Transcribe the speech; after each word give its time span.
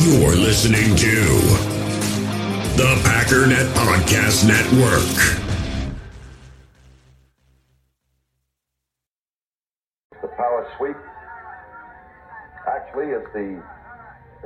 You're 0.00 0.36
listening 0.36 0.94
to 0.94 1.24
the 2.76 2.94
Packernet 3.02 3.66
Podcast 3.74 4.46
Network. 4.46 5.02
The 10.22 10.28
power 10.28 10.70
sweep 10.78 10.96
actually 12.68 13.06
is 13.06 13.24
the 13.34 13.60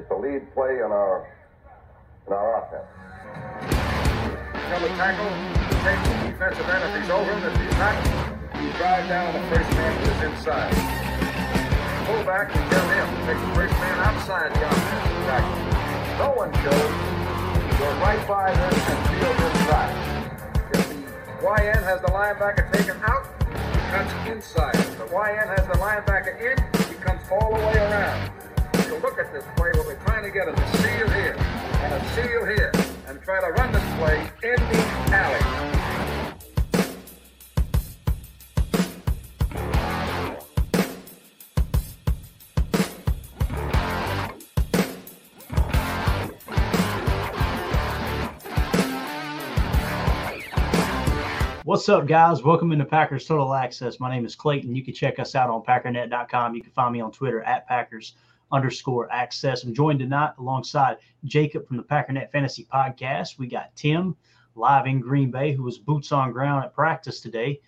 is 0.00 0.08
the 0.08 0.16
lead 0.16 0.54
play 0.54 0.76
in 0.76 0.90
our 0.90 1.28
in 2.26 2.32
our 2.32 2.64
offense. 2.64 2.88
Double 4.70 4.88
tackle, 4.96 5.28
take 5.84 6.00
the 6.02 6.30
defensive 6.30 6.66
end 6.66 6.96
if 6.96 7.02
he's 7.02 7.10
over 7.10 7.30
him. 7.30 7.44
If 7.44 7.60
he's 7.60 7.78
not, 7.78 8.62
you 8.62 8.72
drive 8.78 9.06
down 9.06 9.34
the 9.34 9.54
first 9.54 9.70
man 9.72 10.02
who 10.02 10.10
is 10.12 10.32
inside. 10.32 11.11
Pull 12.06 12.24
back 12.24 12.50
and 12.54 12.70
tell 12.70 12.88
him 12.88 13.06
take 13.26 13.38
the 13.38 13.54
first 13.54 13.74
man 13.78 13.98
outside 14.00 14.52
the 14.52 14.66
offensive 14.66 15.22
tackle. 15.30 16.18
No 16.18 16.34
one 16.34 16.50
goes. 16.50 17.22
Go 17.78 17.86
right 18.02 18.26
by 18.26 18.52
them 18.52 18.74
and 18.74 19.00
field 19.06 19.38
inside. 19.38 19.94
If 20.74 20.88
the 20.88 21.46
YN 21.46 21.82
has 21.84 22.00
the 22.00 22.08
linebacker 22.08 22.72
taken 22.72 23.00
out, 23.02 23.26
he 23.72 23.78
cuts 23.90 24.12
inside. 24.28 24.74
If 24.74 24.98
the 24.98 25.06
YN 25.14 25.46
has 25.46 25.66
the 25.68 25.78
linebacker 25.78 26.34
in, 26.42 26.58
he 26.88 26.94
comes 27.00 27.22
all 27.30 27.56
the 27.56 27.66
way 27.66 27.76
around. 27.78 28.30
So 28.88 28.98
look 28.98 29.18
at 29.18 29.32
this 29.32 29.44
play. 29.56 29.70
What 29.74 29.86
we're 29.86 29.94
trying 30.04 30.24
to 30.24 30.30
get 30.30 30.48
a 30.48 30.56
seal 30.78 31.08
here 31.10 31.36
and 31.38 31.94
a 31.94 32.08
seal 32.14 32.44
here 32.46 32.72
and 33.06 33.22
try 33.22 33.40
to 33.40 33.52
run 33.52 33.72
this 33.72 33.94
play 33.96 34.18
in 34.42 34.56
the 34.56 35.14
alley. 35.14 35.81
What's 51.64 51.88
up, 51.88 52.08
guys? 52.08 52.42
Welcome 52.42 52.72
into 52.72 52.84
Packers 52.84 53.24
Total 53.24 53.54
Access. 53.54 54.00
My 54.00 54.10
name 54.10 54.26
is 54.26 54.34
Clayton. 54.34 54.74
You 54.74 54.84
can 54.84 54.94
check 54.94 55.20
us 55.20 55.36
out 55.36 55.48
on 55.48 55.62
packernet.com. 55.62 56.56
You 56.56 56.60
can 56.60 56.72
find 56.72 56.92
me 56.92 57.00
on 57.00 57.12
Twitter 57.12 57.40
at 57.44 57.68
Packers 57.68 58.16
underscore 58.50 59.08
access. 59.12 59.62
I'm 59.62 59.72
joined 59.72 60.00
tonight 60.00 60.32
alongside 60.38 60.96
Jacob 61.24 61.68
from 61.68 61.76
the 61.76 61.84
Packernet 61.84 62.32
Fantasy 62.32 62.66
Podcast. 62.72 63.38
We 63.38 63.46
got 63.46 63.76
Tim 63.76 64.16
live 64.56 64.86
in 64.88 64.98
Green 64.98 65.30
Bay, 65.30 65.52
who 65.52 65.62
was 65.62 65.78
boots 65.78 66.10
on 66.10 66.32
ground 66.32 66.64
at 66.64 66.74
practice 66.74 67.20
today. 67.20 67.60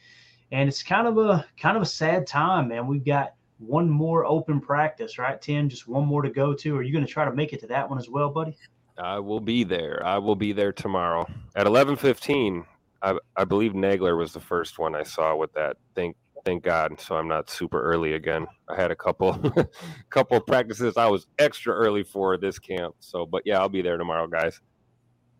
And 0.50 0.68
it's 0.68 0.82
kind 0.82 1.06
of 1.06 1.16
a 1.18 1.46
kind 1.56 1.76
of 1.76 1.82
a 1.84 1.86
sad 1.86 2.26
time, 2.26 2.66
man. 2.66 2.88
We've 2.88 3.04
got 3.04 3.34
one 3.58 3.88
more 3.88 4.24
open 4.24 4.60
practice, 4.60 5.18
right, 5.18 5.40
Tim? 5.40 5.68
Just 5.68 5.86
one 5.86 6.04
more 6.04 6.22
to 6.22 6.30
go 6.30 6.52
to. 6.52 6.76
Are 6.76 6.82
you 6.82 6.92
going 6.92 7.06
to 7.06 7.12
try 7.12 7.24
to 7.24 7.32
make 7.32 7.52
it 7.52 7.60
to 7.60 7.68
that 7.68 7.88
one 7.88 7.98
as 8.00 8.08
well, 8.08 8.30
buddy? 8.30 8.56
I 8.98 9.20
will 9.20 9.40
be 9.40 9.62
there. 9.62 10.02
I 10.04 10.18
will 10.18 10.36
be 10.36 10.52
there 10.52 10.72
tomorrow 10.72 11.28
at 11.54 11.68
eleven 11.68 11.94
fifteen. 11.94 12.64
I, 13.04 13.18
I 13.36 13.44
believe 13.44 13.72
Nagler 13.72 14.16
was 14.16 14.32
the 14.32 14.40
first 14.40 14.78
one 14.78 14.94
I 14.94 15.02
saw 15.02 15.36
with 15.36 15.52
that. 15.52 15.76
Thank 15.94 16.16
thank 16.44 16.62
God. 16.62 16.98
So 16.98 17.16
I'm 17.16 17.28
not 17.28 17.50
super 17.50 17.80
early 17.82 18.14
again. 18.14 18.46
I 18.68 18.80
had 18.80 18.90
a 18.90 18.96
couple 18.96 19.38
couple 20.10 20.40
practices 20.40 20.96
I 20.96 21.06
was 21.06 21.26
extra 21.38 21.74
early 21.74 22.02
for 22.02 22.38
this 22.38 22.58
camp. 22.58 22.94
So 23.00 23.26
but 23.26 23.42
yeah, 23.44 23.60
I'll 23.60 23.68
be 23.68 23.82
there 23.82 23.98
tomorrow, 23.98 24.26
guys. 24.26 24.58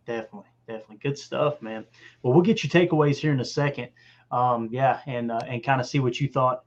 Definitely, 0.06 0.51
definitely 0.69 0.98
good 0.98 1.19
stuff, 1.19 1.62
man. 1.62 1.87
Well, 2.23 2.34
we'll 2.34 2.43
get 2.43 2.62
your 2.62 2.71
takeaways 2.71 3.17
here 3.17 3.33
in 3.33 3.41
a 3.41 3.45
second. 3.45 3.89
Um, 4.31 4.69
yeah, 4.71 5.01
and 5.06 5.33
uh, 5.33 5.41
and 5.49 5.65
kind 5.65 5.81
of 5.81 5.87
see 5.87 6.01
what 6.01 6.21
you 6.21 6.28
thought 6.28 6.65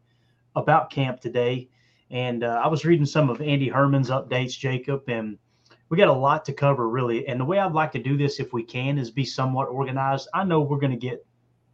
about 0.55 0.89
camp 0.89 1.21
today. 1.21 1.69
And 2.09 2.43
uh, 2.43 2.61
I 2.63 2.67
was 2.67 2.85
reading 2.85 3.05
some 3.05 3.29
of 3.29 3.41
Andy 3.41 3.67
Herman's 3.67 4.09
updates, 4.09 4.57
Jacob, 4.57 5.03
and 5.07 5.37
we 5.89 5.97
got 5.97 6.07
a 6.07 6.13
lot 6.13 6.43
to 6.45 6.53
cover, 6.53 6.89
really. 6.89 7.27
And 7.27 7.39
the 7.39 7.45
way 7.45 7.59
I'd 7.59 7.73
like 7.73 7.91
to 7.93 7.99
do 7.99 8.17
this, 8.17 8.39
if 8.39 8.53
we 8.53 8.63
can, 8.63 8.97
is 8.97 9.09
be 9.09 9.25
somewhat 9.25 9.69
organized. 9.69 10.27
I 10.33 10.43
know 10.43 10.61
we're 10.61 10.79
going 10.79 10.91
to 10.91 10.97
get 10.97 11.25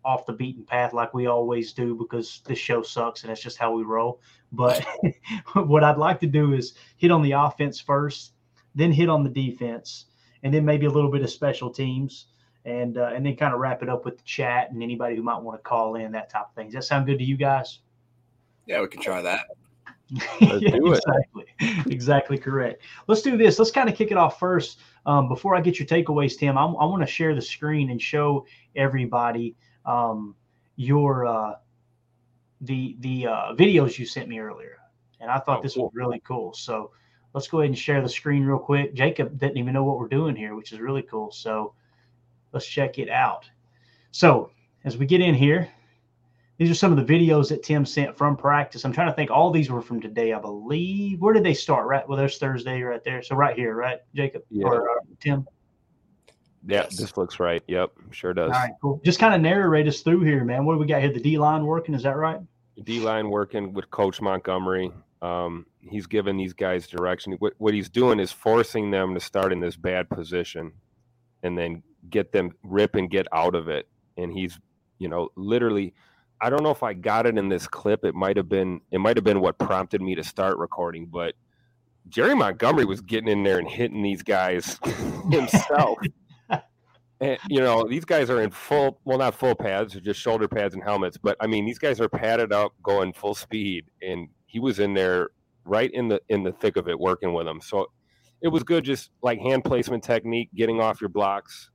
off 0.06 0.26
the 0.26 0.34
beaten 0.34 0.64
path 0.66 0.94
like 0.94 1.14
we 1.14 1.28
always 1.28 1.74
do 1.74 1.96
because 1.96 2.42
this 2.46 2.60
show 2.60 2.82
sucks 2.82 3.24
and 3.24 3.32
it's 3.32 3.42
just 3.42 3.58
how 3.58 3.72
we 3.72 3.84
roll. 3.84 4.20
But 4.52 4.86
what 5.54 5.84
I'd 5.84 5.98
like 5.98 6.20
to 6.20 6.28
do 6.28 6.54
is 6.54 6.74
hit 6.98 7.12
on 7.12 7.22
the 7.22 7.32
offense 7.32 7.80
first, 7.80 8.34
then 8.76 8.92
hit 8.92 9.10
on 9.10 9.24
the 9.24 9.30
defense, 9.30 10.06
and 10.44 10.54
then 10.54 10.66
maybe 10.66 10.86
a 10.86 10.92
little 10.92 11.12
bit 11.12 11.22
of 11.22 11.30
special 11.30 11.70
teams, 11.70 12.28
and 12.66 12.98
uh, 12.98 13.12
and 13.14 13.26
then 13.26 13.36
kind 13.36 13.54
of 13.54 13.60
wrap 13.60 13.82
it 13.82 13.90
up 13.90 14.06
with 14.06 14.18
the 14.18 14.24
chat 14.24 14.72
and 14.72 14.84
anybody 14.84 15.16
who 15.16 15.24
might 15.24 15.42
want 15.42 15.58
to 15.58 15.64
call 15.64 15.96
in 15.96 16.12
that 16.12 16.30
type 16.30 16.48
of 16.50 16.56
thing. 16.56 16.68
Does 16.68 16.76
that 16.76 16.84
sound 16.84 17.06
good 17.06 17.20
to 17.20 17.26
you 17.26 17.38
guys? 17.38 17.80
Yeah, 18.66 18.82
we 18.82 18.88
can 18.88 19.02
try 19.02 19.22
that. 19.22 19.48
Let's 20.42 20.62
Yeah, 20.62 20.72
do 20.72 20.94
it. 20.94 21.04
exactly, 21.06 21.46
exactly 21.92 22.38
correct. 22.38 22.84
Let's 23.08 23.22
do 23.22 23.38
this. 23.38 23.58
Let's 23.60 23.72
kind 23.72 23.90
of 23.90 23.96
kick 23.96 24.12
it 24.12 24.18
off 24.18 24.40
first. 24.40 24.80
Um, 25.06 25.28
before 25.28 25.56
I 25.56 25.62
get 25.62 25.80
your 25.80 25.88
takeaways, 25.88 26.38
Tim, 26.38 26.58
I, 26.58 26.64
I 26.64 26.86
want 26.86 27.02
to 27.02 27.08
share 27.08 27.36
the 27.36 27.42
screen 27.42 27.90
and 27.90 28.02
show 28.02 28.46
everybody 28.76 29.56
um, 29.86 30.36
your 30.76 31.26
uh, 31.26 31.54
the 32.62 32.96
the 33.00 33.28
uh, 33.28 33.54
videos 33.56 33.98
you 33.98 34.06
sent 34.06 34.30
me 34.30 34.40
earlier, 34.40 34.78
and 35.20 35.30
I 35.30 35.40
thought 35.40 35.60
Oh, 35.60 35.64
this 35.64 35.76
cool. 35.76 35.86
was 35.86 35.94
really 35.96 36.22
cool. 36.26 36.54
So 36.54 36.92
let's 37.34 37.48
go 37.48 37.60
ahead 37.60 37.70
and 37.70 37.78
share 37.78 38.02
the 38.02 38.10
screen 38.10 38.46
real 38.46 38.60
quick. 38.60 38.94
Jacob 38.94 39.38
didn't 39.40 39.58
even 39.58 39.74
know 39.74 39.84
what 39.84 39.98
we're 40.00 40.08
doing 40.08 40.36
here, 40.36 40.56
which 40.56 40.72
is 40.72 40.80
really 40.80 41.02
cool. 41.04 41.32
So 41.32 41.74
let's 42.54 42.66
check 42.66 43.00
it 43.00 43.10
out. 43.10 43.50
So 44.12 44.52
as 44.86 44.98
we 44.98 45.06
get 45.06 45.22
in 45.22 45.34
here, 45.34 45.70
these 46.64 46.72
are 46.72 46.76
some 46.76 46.98
of 46.98 47.06
the 47.06 47.14
videos 47.14 47.50
that 47.50 47.62
Tim 47.64 47.86
sent 47.86 48.18
from 48.18 48.38
practice. 48.38 48.86
I'm 48.86 48.94
trying 48.94 49.10
to 49.10 49.14
think. 49.14 49.30
All 49.30 49.52
these 49.52 49.70
were 49.70 49.82
from 49.82 50.00
today, 50.00 50.32
I 50.32 50.40
believe. 50.40 51.20
Where 51.20 51.34
did 51.34 51.44
they 51.44 51.54
start? 51.54 51.88
Right. 51.88 52.08
Well, 52.08 52.18
there's 52.18 52.38
Thursday 52.38 52.82
right 52.82 53.04
there. 53.04 53.22
So 53.22 53.36
right 53.36 53.56
here, 53.56 53.76
right, 53.76 54.00
Jacob 54.16 54.44
Yeah. 54.50 54.68
or 54.68 54.90
uh, 54.90 55.02
Tim. 55.20 55.46
Yeah, 56.66 56.84
Yes. 56.84 56.98
this 56.98 57.18
looks 57.18 57.40
right. 57.42 57.62
Yep, 57.68 57.92
sure 58.12 58.34
does. 58.34 58.52
All 58.52 58.58
right, 58.58 58.72
cool. 58.82 59.02
Just 59.04 59.20
kind 59.20 59.34
of 59.36 59.42
narrate 59.42 59.88
us 59.88 60.00
through 60.00 60.22
here, 60.22 60.46
man. 60.46 60.64
What 60.66 60.76
do 60.76 60.80
we 60.80 60.86
got 60.86 61.02
here? 61.02 61.12
The 61.12 61.20
D 61.20 61.38
line 61.38 61.66
working, 61.66 61.94
is 61.94 62.04
that 62.04 62.16
right? 62.16 62.40
D 62.84 63.02
line 63.02 63.30
working 63.30 63.74
with 63.74 63.92
Coach 63.92 64.22
Montgomery. 64.22 64.90
Um, 65.22 65.66
he's 65.82 66.08
giving 66.08 66.38
these 66.38 66.54
guys 66.54 66.88
direction. 66.88 67.34
What, 67.40 67.54
what 67.58 67.74
he's 67.74 67.90
doing 67.90 68.20
is 68.20 68.32
forcing 68.32 68.92
them 68.92 69.14
to 69.14 69.20
start 69.20 69.52
in 69.52 69.60
this 69.60 69.76
bad 69.76 70.10
position 70.10 70.72
and 71.44 71.58
then 71.58 71.84
get 72.10 72.32
them 72.32 72.52
rip 72.64 72.96
and 72.96 73.10
get 73.10 73.28
out 73.34 73.56
of 73.56 73.68
it. 73.68 73.88
And 74.18 74.32
he's, 74.32 74.58
you 75.00 75.10
know, 75.10 75.30
literally, 75.36 75.94
I 76.42 76.50
don't 76.50 76.64
know 76.64 76.72
if 76.72 76.84
I 76.84 76.94
got 76.94 77.26
it 77.26 77.38
in 77.38 77.50
this 77.50 77.68
clip. 77.68 78.04
It 78.04 78.16
might 78.16 78.38
have 78.38 78.50
been, 78.50 78.82
it 78.92 79.00
might 79.00 79.18
have 79.18 79.24
been 79.24 79.40
what 79.40 79.58
prompted 79.58 80.02
me 80.02 80.16
to 80.16 80.24
start 80.24 80.58
recording, 80.58 81.06
but 81.06 81.36
Jerry 82.10 82.36
Montgomery 82.36 82.86
was 82.86 83.02
getting 83.02 83.30
in 83.30 83.44
there 83.44 83.60
and 83.60 83.70
hitting 83.70 84.04
these 84.04 84.24
guys 84.24 84.80
himself. 85.32 85.98
And, 87.22 87.38
you 87.48 87.62
know, 87.62 87.88
these 87.88 88.04
guys 88.04 88.30
are 88.30 88.42
in 88.42 88.52
full, 88.52 89.00
well, 89.06 89.18
not 89.18 89.34
full 89.34 89.56
pads, 89.56 89.94
just 89.94 90.20
shoulder 90.20 90.46
pads 90.46 90.74
and 90.74 90.84
helmets, 90.84 91.16
but 91.18 91.38
I 91.40 91.48
mean, 91.48 91.66
these 91.66 91.80
guys 91.80 92.02
are 92.02 92.10
padded 92.10 92.52
up, 92.52 92.74
going 92.84 93.14
full 93.14 93.34
speed, 93.34 93.86
and 94.02 94.28
he 94.46 94.60
was 94.60 94.80
in 94.80 94.94
there 94.94 95.30
right 95.64 95.90
in 95.94 96.10
the 96.10 96.22
in 96.28 96.44
the 96.44 96.52
thick 96.52 96.76
of 96.76 96.90
it, 96.90 97.00
working 97.00 97.34
with 97.34 97.46
them. 97.46 97.62
So 97.62 97.88
it 98.42 98.50
was 98.50 98.64
good, 98.64 98.84
just 98.84 99.10
like 99.22 99.40
hand 99.40 99.64
placement 99.64 100.04
technique, 100.04 100.50
getting 100.54 100.82
off 100.82 101.00
your 101.00 101.10
blocks. 101.10 101.72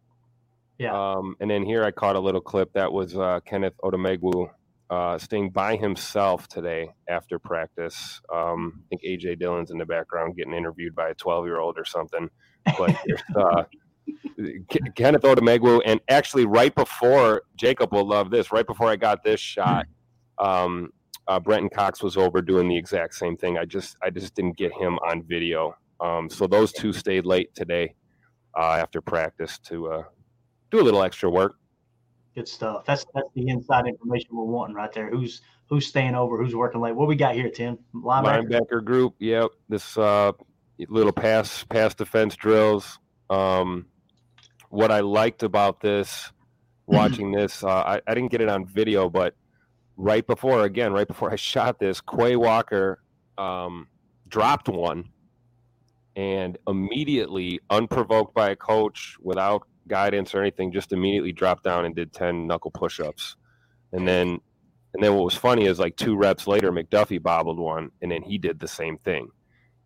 Yeah. 0.79 0.93
Um, 0.93 1.35
and 1.41 1.51
then 1.51 1.65
here 1.65 1.85
I 1.85 1.91
caught 1.91 2.17
a 2.17 2.21
little 2.21 2.41
clip 2.41 2.73
that 2.75 2.93
was 2.93 3.17
uh, 3.17 3.41
Kenneth 3.45 3.75
Odumegwu 3.83 4.49
uh, 4.91 5.19
staying 5.19 5.51
by 5.51 5.77
himself 5.77 6.49
today 6.49 6.89
after 7.09 7.39
practice. 7.39 8.21
Um, 8.33 8.83
I 8.85 8.97
think 8.97 9.03
AJ 9.03 9.39
Dillon's 9.41 9.71
in 9.71 9.79
the 9.79 9.85
background 9.85 10.37
getting 10.37 10.55
interviewed 10.55 10.95
by 10.95 11.11
a 11.11 11.15
12 11.15 11.47
year 11.47 11.59
old 11.59 11.79
or 11.79 11.85
something. 11.85 12.31
But 12.79 12.97
uh, 13.37 13.65
K- 14.69 14.79
Kenneth 14.95 15.23
Odumegwu, 15.23 15.83
and 15.85 16.01
actually 16.09 16.47
right 16.47 16.75
before 16.75 17.43
Jacob 17.57 17.93
will 17.93 18.07
love 18.07 18.31
this. 18.31 18.53
Right 18.53 18.67
before 18.67 18.89
I 18.89 18.97
got 18.97 19.23
this 19.25 19.41
shot, 19.41 19.87
um, 20.39 20.91
uh, 21.27 21.41
Brenton 21.41 21.71
Cox 21.71 22.03
was 22.03 22.17
over 22.17 22.41
doing 22.41 22.69
the 22.69 22.77
exact 22.77 23.15
same 23.15 23.37
thing. 23.37 23.59
I 23.59 23.65
just 23.65 23.97
I 24.03 24.11
just 24.11 24.35
didn't 24.35 24.57
get 24.57 24.73
him 24.73 24.99
on 25.07 25.23
video. 25.25 25.75
Um, 26.01 26.31
so 26.31 26.47
those 26.47 26.73
two 26.73 26.93
stayed 26.93 27.27
late 27.27 27.55
today 27.55 27.95
uh, 28.59 28.79
after 28.81 29.01
practice 29.01 29.59
to 29.65 29.89
uh, 29.89 30.03
do 30.71 30.81
a 30.81 30.85
little 30.85 31.03
extra 31.03 31.31
work. 31.31 31.57
Good 32.35 32.49
stuff. 32.49 32.85
That's 32.85 33.05
that's 33.15 33.29
the 33.35 33.49
inside 33.49 33.87
information 33.87 34.31
we're 34.33 34.45
wanting 34.45 34.77
right 34.77 34.93
there. 34.93 35.11
Who's 35.11 35.41
who's 35.69 35.87
staying 35.87 36.15
over? 36.15 36.43
Who's 36.43 36.55
working 36.55 36.81
late? 36.81 36.95
What 36.95 37.09
we 37.09 37.17
got 37.17 37.35
here, 37.35 37.51
Tim? 37.51 37.79
Linebacker. 37.95 38.49
linebacker 38.49 38.85
group. 38.85 39.15
Yep, 39.19 39.51
this 39.69 39.97
uh, 39.99 40.33
little 40.89 41.13
pass 41.13 41.65
pass 41.65 41.95
defense 41.95 42.37
drills. 42.37 42.99
Um, 43.31 43.87
what 44.71 44.91
I 44.91 45.01
liked 45.01 45.43
about 45.43 45.81
this, 45.81 46.33
watching 46.87 47.33
this, 47.33 47.65
uh, 47.65 47.69
I, 47.69 48.01
I 48.07 48.15
didn't 48.15 48.31
get 48.31 48.41
it 48.41 48.49
on 48.49 48.67
video, 48.67 49.09
but 49.09 49.35
right 49.97 50.27
before, 50.27 50.65
again, 50.65 50.93
right 50.93 51.09
before 51.09 51.31
I 51.33 51.37
shot 51.37 51.79
this, 51.79 52.01
Quay 52.01 52.37
Walker 52.37 53.03
um, 53.37 53.89
dropped 54.29 54.69
one, 54.69 55.09
and 56.17 56.59
immediately, 56.67 57.61
unprovoked 57.71 58.35
by 58.35 58.51
a 58.51 58.57
coach, 58.57 59.17
without 59.21 59.67
guidance 59.89 60.35
or 60.35 60.41
anything, 60.41 60.73
just 60.73 60.93
immediately 60.93 61.33
dropped 61.33 61.65
down 61.65 61.85
and 61.85 61.97
did 61.97 62.13
ten 62.13 62.47
knuckle 62.47 62.71
push-ups, 62.71 63.37
and 63.93 64.07
then 64.07 64.39
and 64.95 65.03
then 65.03 65.15
what 65.15 65.25
was 65.25 65.35
funny 65.35 65.67
is 65.67 65.79
like 65.79 65.97
two 65.97 66.17
reps 66.17 66.47
later, 66.47 66.73
McDuffie 66.73 67.23
bobbled 67.23 67.59
one, 67.59 67.91
and 68.01 68.11
then 68.11 68.23
he 68.23 68.39
did 68.39 68.59
the 68.59 68.69
same 68.69 68.99
thing. 68.99 69.29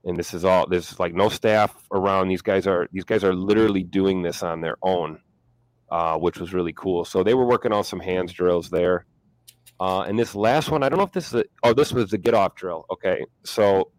And 0.05 0.17
this 0.17 0.35
is 0.35 0.45
all 0.45 0.67
there's 0.69 0.99
like 0.99 1.15
no 1.15 1.29
staff 1.29 1.75
around. 1.93 2.29
These 2.29 2.43
guys 2.43 2.67
are 2.67 2.89
these 2.93 3.05
guys 3.05 3.25
are 3.25 3.35
literally 3.35 3.83
doing 3.83 4.23
this 4.23 4.43
on 4.43 4.61
their 4.61 4.77
own, 4.83 5.21
uh, 5.91 6.19
which 6.19 6.39
was 6.39 6.53
really 6.53 6.73
cool. 6.73 7.05
So 7.05 7.23
they 7.23 7.35
were 7.35 7.47
working 7.47 7.73
on 7.73 7.85
some 7.85 8.01
hands 8.01 8.33
drills 8.33 8.69
there. 8.71 9.07
Uh, 9.81 10.03
and 10.03 10.19
this 10.19 10.35
last 10.35 10.71
one, 10.71 10.83
I 10.83 10.89
don't 10.89 10.99
know 10.99 11.05
if 11.05 11.13
this 11.13 11.29
is 11.29 11.35
a, 11.35 11.45
oh, 11.65 11.73
this 11.73 11.93
was 11.93 12.11
the 12.11 12.19
get 12.19 12.35
off 12.35 12.55
drill. 12.55 12.85
Okay. 12.91 13.25
So 13.45 13.91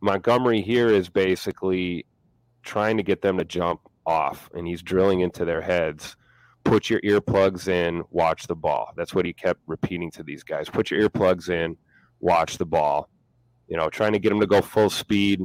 Montgomery 0.00 0.60
here 0.60 0.88
is 0.88 1.08
basically 1.08 2.06
trying 2.62 2.96
to 2.96 3.02
get 3.02 3.22
them 3.22 3.38
to 3.38 3.44
jump 3.44 3.80
off, 4.06 4.50
and 4.54 4.66
he's 4.66 4.82
drilling 4.82 5.20
into 5.20 5.44
their 5.44 5.60
heads. 5.60 6.16
Put 6.64 6.88
your 6.88 7.00
earplugs 7.00 7.68
in, 7.68 8.02
watch 8.10 8.46
the 8.46 8.54
ball. 8.54 8.92
That's 8.96 9.14
what 9.14 9.26
he 9.26 9.32
kept 9.32 9.60
repeating 9.66 10.10
to 10.12 10.22
these 10.22 10.42
guys. 10.42 10.68
Put 10.68 10.90
your 10.90 11.08
earplugs 11.08 11.50
in, 11.50 11.76
watch 12.20 12.56
the 12.58 12.66
ball. 12.66 13.08
You 13.68 13.76
know, 13.76 13.88
trying 13.90 14.12
to 14.12 14.18
get 14.18 14.28
them 14.30 14.40
to 14.40 14.46
go 14.46 14.60
full 14.62 14.90
speed, 14.90 15.40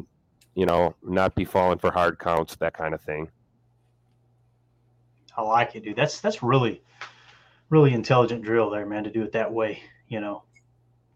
you 0.56 0.66
know, 0.66 0.96
not 1.04 1.36
be 1.36 1.46
falling 1.46 1.80
for 1.80 1.92
hard 1.92 2.20
counts, 2.20 2.56
that 2.58 2.74
kind 2.74 2.94
of 2.94 3.02
thing. 3.02 3.30
I 5.38 5.42
like 5.42 5.76
it, 5.76 5.84
dude. 5.84 5.96
That's 5.96 6.20
that's 6.20 6.44
really, 6.44 6.82
really 7.70 7.94
intelligent 7.94 8.44
drill 8.44 8.70
there, 8.70 8.86
man, 8.86 9.04
to 9.06 9.12
do 9.12 9.24
it 9.24 9.32
that 9.34 9.52
way. 9.52 9.82
You 10.10 10.20
know, 10.20 10.44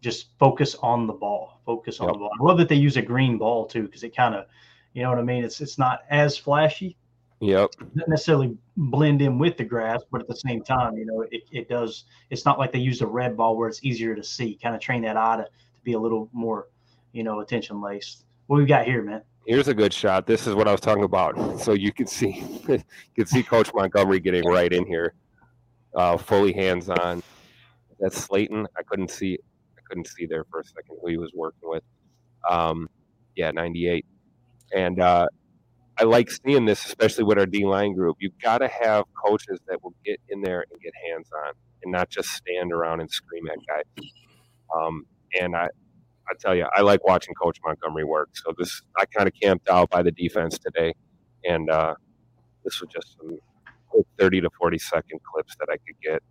just 0.00 0.28
focus 0.38 0.76
on 0.76 1.06
the 1.06 1.12
ball. 1.12 1.60
Focus 1.66 2.00
on 2.00 2.08
Yep. 2.08 2.14
the 2.14 2.18
ball. 2.18 2.30
I 2.40 2.42
love 2.42 2.58
that 2.58 2.68
they 2.68 2.76
use 2.76 2.96
a 2.96 3.02
green 3.02 3.38
ball 3.38 3.66
too, 3.66 3.82
because 3.82 4.02
it 4.02 4.16
kind 4.16 4.34
of, 4.34 4.46
you 4.94 5.02
know 5.02 5.10
what 5.10 5.18
I 5.18 5.22
mean. 5.22 5.44
It's 5.44 5.60
it's 5.60 5.78
not 5.78 6.00
as 6.10 6.38
flashy, 6.38 6.96
Yep. 7.44 7.72
doesn't 7.94 8.08
necessarily 8.08 8.56
blend 8.78 9.20
in 9.20 9.38
with 9.38 9.58
the 9.58 9.64
grass, 9.64 10.02
but 10.10 10.22
at 10.22 10.28
the 10.28 10.36
same 10.36 10.62
time, 10.62 10.96
you 10.96 11.04
know, 11.04 11.26
it, 11.30 11.42
it 11.52 11.68
does. 11.68 12.04
It's 12.30 12.46
not 12.46 12.58
like 12.58 12.72
they 12.72 12.78
use 12.78 13.02
a 13.02 13.06
red 13.06 13.36
ball 13.36 13.54
where 13.58 13.68
it's 13.68 13.84
easier 13.84 14.14
to 14.14 14.24
see. 14.24 14.58
Kind 14.62 14.74
of 14.74 14.80
train 14.80 15.02
that 15.02 15.18
eye 15.18 15.36
to, 15.36 15.42
to 15.42 15.82
be 15.82 15.92
a 15.92 15.98
little 15.98 16.30
more, 16.32 16.68
you 17.12 17.22
know, 17.22 17.40
attention 17.40 17.82
laced. 17.82 18.24
What 18.46 18.56
we 18.56 18.64
got 18.64 18.86
here, 18.86 19.02
man? 19.02 19.20
Here's 19.46 19.68
a 19.68 19.74
good 19.74 19.92
shot. 19.92 20.26
This 20.26 20.46
is 20.46 20.54
what 20.54 20.66
I 20.66 20.72
was 20.72 20.80
talking 20.80 21.04
about. 21.04 21.60
So 21.60 21.74
you 21.74 21.92
can 21.92 22.06
see, 22.06 22.42
you 22.68 22.82
can 23.14 23.26
see 23.26 23.42
Coach 23.42 23.70
Montgomery 23.74 24.20
getting 24.20 24.46
right 24.46 24.72
in 24.72 24.86
here, 24.86 25.12
uh, 25.94 26.16
fully 26.16 26.54
hands 26.54 26.88
on. 26.88 27.22
That's 28.00 28.26
Slaton. 28.26 28.64
I 28.78 28.82
couldn't 28.84 29.10
see, 29.10 29.38
I 29.76 29.82
couldn't 29.86 30.06
see 30.06 30.24
there 30.24 30.44
for 30.50 30.60
a 30.60 30.64
second 30.64 30.96
who 31.02 31.08
he 31.08 31.18
was 31.18 31.32
working 31.34 31.68
with. 31.68 31.82
Um, 32.48 32.88
yeah, 33.36 33.50
98. 33.50 34.06
And 34.74 34.98
uh, 34.98 35.26
I 35.98 36.04
like 36.04 36.30
seeing 36.30 36.64
this, 36.64 36.84
especially 36.86 37.24
with 37.24 37.38
our 37.38 37.46
D 37.46 37.64
line 37.64 37.94
group. 37.94 38.16
You've 38.20 38.38
got 38.38 38.58
to 38.58 38.68
have 38.68 39.04
coaches 39.14 39.60
that 39.68 39.82
will 39.82 39.94
get 40.04 40.20
in 40.28 40.40
there 40.42 40.64
and 40.70 40.80
get 40.80 40.92
hands 41.08 41.28
on, 41.46 41.52
and 41.82 41.92
not 41.92 42.10
just 42.10 42.30
stand 42.30 42.72
around 42.72 43.00
and 43.00 43.10
scream 43.10 43.46
at 43.48 43.58
guys. 43.66 44.08
Um, 44.76 45.06
and 45.40 45.54
I, 45.54 45.66
I 46.28 46.32
tell 46.40 46.54
you, 46.54 46.66
I 46.74 46.80
like 46.80 47.04
watching 47.06 47.34
Coach 47.34 47.58
Montgomery 47.64 48.04
work. 48.04 48.30
So 48.32 48.52
this, 48.58 48.82
I 48.96 49.04
kind 49.04 49.28
of 49.28 49.34
camped 49.40 49.68
out 49.68 49.90
by 49.90 50.02
the 50.02 50.10
defense 50.10 50.58
today, 50.58 50.94
and 51.44 51.70
uh, 51.70 51.94
this 52.64 52.80
was 52.80 52.90
just 52.90 53.16
some 53.16 53.38
quick 53.88 54.06
thirty 54.18 54.40
to 54.40 54.50
forty 54.58 54.78
second 54.78 55.20
clips 55.22 55.54
that 55.60 55.68
I 55.70 55.76
could 55.86 56.00
get. 56.02 56.22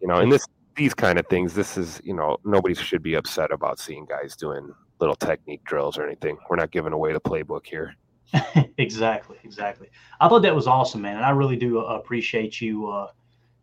You 0.00 0.08
know, 0.08 0.16
and 0.16 0.32
this, 0.32 0.44
these 0.74 0.94
kind 0.94 1.18
of 1.18 1.26
things, 1.28 1.54
this 1.54 1.78
is, 1.78 2.00
you 2.02 2.12
know, 2.12 2.36
nobody 2.44 2.74
should 2.74 3.02
be 3.02 3.14
upset 3.14 3.52
about 3.52 3.78
seeing 3.78 4.04
guys 4.04 4.34
doing 4.34 4.74
little 5.00 5.14
technique 5.14 5.62
drills 5.64 5.96
or 5.96 6.04
anything. 6.04 6.38
We're 6.50 6.56
not 6.56 6.72
giving 6.72 6.92
away 6.92 7.12
the 7.12 7.20
playbook 7.20 7.66
here. 7.66 7.94
exactly, 8.78 9.36
exactly. 9.44 9.88
I 10.20 10.28
thought 10.28 10.42
that 10.42 10.54
was 10.54 10.66
awesome, 10.66 11.02
man, 11.02 11.16
and 11.16 11.24
I 11.24 11.30
really 11.30 11.56
do 11.56 11.80
uh, 11.80 11.84
appreciate 11.84 12.60
you 12.60 12.88
uh, 12.88 13.10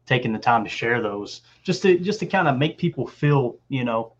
taking 0.05 0.33
the 0.33 0.39
time 0.39 0.63
to 0.63 0.69
share 0.69 1.01
those, 1.01 1.41
just 1.63 1.81
to 1.83 1.97
just 1.97 2.19
to 2.19 2.25
kind 2.25 2.47
of 2.47 2.57
make 2.57 2.77
people 2.77 3.07
feel, 3.07 3.57
you 3.69 3.83
know, 3.83 4.13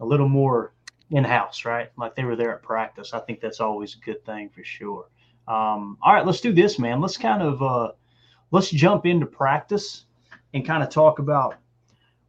a 0.00 0.04
little 0.04 0.28
more 0.28 0.72
in 1.10 1.24
house, 1.24 1.64
right? 1.64 1.90
Like 1.96 2.14
they 2.14 2.24
were 2.24 2.36
there 2.36 2.54
at 2.54 2.62
practice. 2.62 3.14
I 3.14 3.20
think 3.20 3.40
that's 3.40 3.60
always 3.60 3.96
a 3.96 4.04
good 4.04 4.24
thing 4.24 4.48
for 4.48 4.64
sure. 4.64 5.06
Um, 5.48 5.98
all 6.02 6.14
right, 6.14 6.24
let's 6.26 6.40
do 6.40 6.52
this, 6.52 6.78
man. 6.78 7.00
Let's 7.00 7.16
kind 7.16 7.42
of 7.42 7.62
uh, 7.62 7.92
let's 8.50 8.70
jump 8.70 9.06
into 9.06 9.26
practice 9.26 10.04
and 10.54 10.66
kind 10.66 10.82
of 10.82 10.90
talk 10.90 11.18
about 11.18 11.56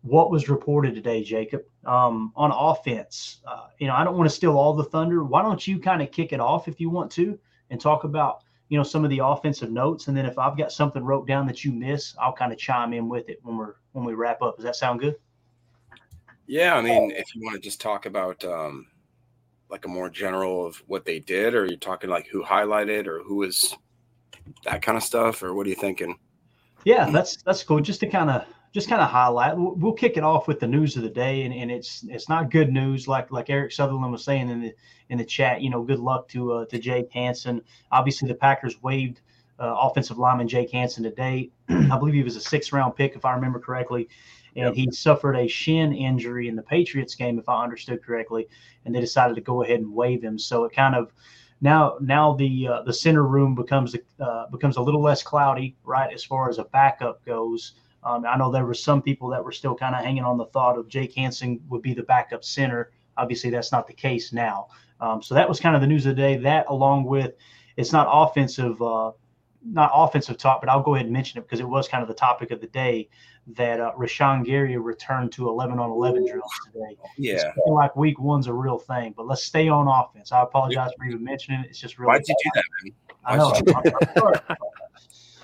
what 0.02 0.32
was 0.32 0.50
reported 0.50 0.96
today, 0.96 1.24
Jacob, 1.24 1.64
um, 1.86 2.32
on 2.36 2.52
offense. 2.52 3.42
Uh, 3.46 3.68
you 3.78 3.88
know, 3.88 3.94
I 3.94 4.04
don't 4.04 4.18
want 4.18 4.30
to 4.30 4.36
steal 4.36 4.58
all 4.58 4.74
the 4.74 4.84
thunder. 4.84 5.24
Why 5.24 5.42
don't 5.42 5.66
you 5.66 5.80
kind 5.80 6.02
of 6.02 6.12
kick 6.12 6.34
it 6.34 6.40
off 6.40 6.68
if 6.68 6.80
you 6.80 6.90
want 6.90 7.12
to 7.14 7.38
and 7.70 7.80
talk 7.80 8.04
about, 8.04 8.44
you 8.70 8.78
know, 8.78 8.84
some 8.84 9.04
of 9.04 9.10
the 9.10 9.20
offensive 9.20 9.72
notes, 9.72 10.08
and 10.08 10.18
then 10.18 10.26
if 10.26 10.40
I've 10.40 10.58
got 10.58 10.72
something 10.72 11.04
wrote 11.04 11.28
down 11.28 11.46
that 11.48 11.64
you 11.64 11.72
miss, 11.72 12.16
I'll 12.20 12.34
kind 12.34 12.52
of 12.52 12.58
chime 12.58 12.94
in 12.94 13.10
with 13.10 13.30
it 13.30 13.40
when 13.44 13.58
we're 13.58 13.76
when 13.92 14.06
we 14.06 14.14
wrap 14.14 14.42
up. 14.42 14.56
Does 14.56 14.66
that 14.66 14.76
sound 14.76 15.02
good? 15.02 15.16
Yeah, 16.48 16.76
I 16.76 16.82
mean, 16.82 17.12
if 17.12 17.36
you 17.36 17.42
want 17.44 17.56
to 17.56 17.62
just 17.62 17.80
talk 17.80 18.06
about 18.06 18.44
um, 18.44 18.88
like 19.70 19.86
a 19.86 19.88
more 19.88 20.10
general 20.10 20.66
of 20.66 20.78
what 20.88 21.06
they 21.06 21.20
did, 21.20 21.54
or 21.54 21.66
you're 21.66 21.78
talking 21.78 22.10
like 22.10 22.28
who 22.28 22.44
highlighted 22.44 23.08
or 23.08 23.22
who 23.24 23.36
was 23.36 23.76
that 24.64 24.82
kind 24.82 24.98
of 24.98 25.04
stuff, 25.04 25.44
or 25.44 25.54
what 25.54 25.66
are 25.66 25.70
you 25.70 25.76
thinking? 25.76 26.18
Yeah, 26.84 27.10
that's 27.10 27.38
that's 27.44 27.64
cool. 27.64 27.80
Just 27.80 28.00
to 28.02 28.08
kind 28.08 28.30
of 28.30 28.46
just 28.74 28.88
kind 28.88 29.02
of 29.02 29.10
highlight. 29.10 29.58
We'll, 29.58 29.76
we'll 29.76 29.94
kick 29.94 30.16
it 30.16 30.24
off 30.24 30.48
with 30.48 30.60
the 30.60 30.68
news 30.68 30.96
of 30.96 31.04
the 31.04 31.10
day, 31.10 31.44
and, 31.44 31.54
and 31.54 31.70
it's 31.70 32.06
it's 32.08 32.30
not 32.30 32.52
good 32.52 32.72
news 32.72 33.08
like 33.08 33.32
like 33.32 33.50
Eric 33.50 33.72
Sutherland 33.72 34.12
was 34.12 34.24
saying 34.24 34.50
in 34.50 34.62
the 34.62 34.74
in 35.10 35.18
the 35.18 35.26
chat. 35.26 35.62
You 35.62 35.70
know, 35.70 35.84
good 35.84 36.00
luck 36.00 36.28
to 36.30 36.54
uh, 36.54 36.66
to 36.66 36.80
Jake 36.80 37.12
Hanson. 37.12 37.62
Obviously, 37.92 38.28
the 38.28 38.36
Packers 38.36 38.82
waived 38.82 39.22
uh, 39.60 39.76
offensive 39.80 40.18
lineman 40.18 40.48
Jake 40.48 40.72
Hanson 40.72 41.04
today. 41.04 41.52
I 41.70 41.98
believe 41.98 42.14
he 42.14 42.24
was 42.24 42.36
a 42.36 42.42
six 42.42 42.72
round 42.72 42.96
pick, 42.96 43.16
if 43.16 43.26
I 43.26 43.34
remember 43.34 43.60
correctly, 43.60 44.10
and 44.56 44.76
he 44.76 44.90
suffered 44.92 45.36
a 45.36 45.48
shin 45.48 45.94
injury 45.94 46.48
in 46.48 46.56
the 46.56 46.64
Patriots 46.64 47.16
game, 47.16 47.40
if 47.40 47.48
I 47.48 47.64
understood 47.64 48.04
correctly, 48.04 48.48
and 48.86 48.96
they 48.96 49.00
decided 49.00 49.36
to 49.36 49.42
go 49.42 49.64
ahead 49.64 49.80
and 49.80 49.94
waive 49.94 50.24
him. 50.24 50.40
So 50.40 50.64
it 50.66 50.74
kind 50.74 50.96
of 50.96 51.12
now 51.62 51.98
now 52.00 52.34
the 52.34 52.68
uh, 52.68 52.82
the 52.84 52.94
center 52.94 53.24
room 53.24 53.54
becomes 53.54 53.96
uh, 54.20 54.48
becomes 54.48 54.78
a 54.78 54.82
little 54.82 55.02
less 55.02 55.22
cloudy, 55.22 55.76
right, 55.84 56.12
as 56.14 56.24
far 56.24 56.50
as 56.50 56.58
a 56.58 56.64
backup 56.66 57.24
goes. 57.26 57.74
Um, 58.04 58.26
I 58.26 58.36
know 58.38 58.52
there 58.52 58.66
were 58.66 58.74
some 58.74 59.02
people 59.02 59.30
that 59.30 59.44
were 59.44 59.52
still 59.52 59.76
kind 59.76 59.96
of 59.96 60.04
hanging 60.04 60.24
on 60.24 60.38
the 60.38 60.46
thought 60.48 60.78
of 60.78 60.88
Jake 60.88 61.14
Hanson 61.16 61.60
would 61.70 61.82
be 61.82 61.94
the 61.94 62.04
backup 62.04 62.44
center. 62.44 62.92
Obviously, 63.18 63.50
that's 63.50 63.72
not 63.72 63.88
the 63.88 63.94
case 63.94 64.34
now. 64.34 64.68
Um, 65.00 65.22
so 65.22 65.36
that 65.36 65.48
was 65.48 65.60
kind 65.60 65.76
of 65.76 65.82
the 65.82 65.88
news 65.88 66.06
of 66.06 66.16
the 66.16 66.22
day. 66.22 66.38
That, 66.38 66.66
along 66.70 67.06
with, 67.06 67.34
it's 67.78 67.92
not 67.92 68.08
offensive, 68.10 68.82
uh, 68.82 69.12
not 69.66 69.92
offensive 69.94 70.38
talk, 70.38 70.62
but 70.62 70.70
I'll 70.70 70.82
go 70.82 70.96
ahead 70.96 71.06
and 71.06 71.14
mention 71.14 71.40
it 71.40 71.42
because 71.44 71.60
it 71.60 71.68
was 71.68 71.88
kind 71.88 72.02
of 72.02 72.08
the 72.08 72.16
topic 72.16 72.52
of 72.52 72.62
the 72.62 72.68
day. 72.68 73.10
That 73.56 73.80
uh, 73.80 73.92
Rashan 73.98 74.46
Gary 74.46 74.78
returned 74.78 75.32
to 75.34 75.50
11 75.50 75.80
on 75.80 75.90
11 75.90 76.28
drills 76.28 76.52
today. 76.72 76.96
Yeah. 77.18 77.52
like 77.68 77.96
week 77.96 78.20
one's 78.20 78.46
a 78.46 78.54
real 78.54 78.78
thing, 78.78 79.16
but 79.18 79.26
let's 79.26 79.44
stay 79.44 79.68
on 79.68 79.88
offense. 79.88 80.32
I 80.32 80.44
apologize 80.44 80.92
for 80.96 81.06
even 81.06 81.24
mentioning 81.24 81.62
it. 81.62 81.68
It's 81.72 81.80
just 81.80 81.98
really. 81.98 82.10
Why'd 82.10 82.28
you 82.28 82.36
do 82.44 82.50
that, 82.54 82.64
man? 82.84 82.94
I 83.26 83.38
know. 83.38 83.50
I'm- 83.50 84.38
I'm. 84.50 84.58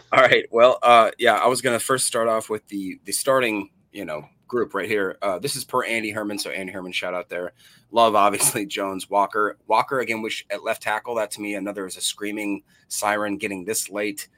All 0.13 0.21
right. 0.21 0.45
Well, 0.51 0.79
uh, 0.83 1.11
yeah, 1.17 1.33
I 1.33 1.47
was 1.47 1.61
gonna 1.61 1.79
first 1.79 2.07
start 2.07 2.29
off 2.29 2.49
with 2.49 2.65
the 2.69 2.97
the 3.03 3.11
starting, 3.11 3.71
you 3.91 4.05
know, 4.05 4.23
group 4.47 4.73
right 4.73 4.87
here. 4.87 5.17
Uh, 5.21 5.37
this 5.37 5.57
is 5.57 5.65
per 5.65 5.83
Andy 5.83 6.11
Herman, 6.11 6.39
so 6.39 6.49
Andy 6.49 6.71
Herman, 6.71 6.93
shout 6.93 7.13
out 7.13 7.27
there. 7.27 7.51
Love, 7.91 8.15
obviously, 8.15 8.65
Jones, 8.65 9.09
Walker, 9.09 9.57
Walker 9.67 9.99
again, 9.99 10.21
which 10.21 10.45
at 10.49 10.63
left 10.63 10.81
tackle. 10.81 11.15
That 11.15 11.31
to 11.31 11.41
me, 11.41 11.55
another 11.55 11.85
is 11.85 11.97
a 11.97 12.01
screaming 12.01 12.63
siren 12.87 13.37
getting 13.37 13.65
this 13.65 13.89
late 13.89 14.29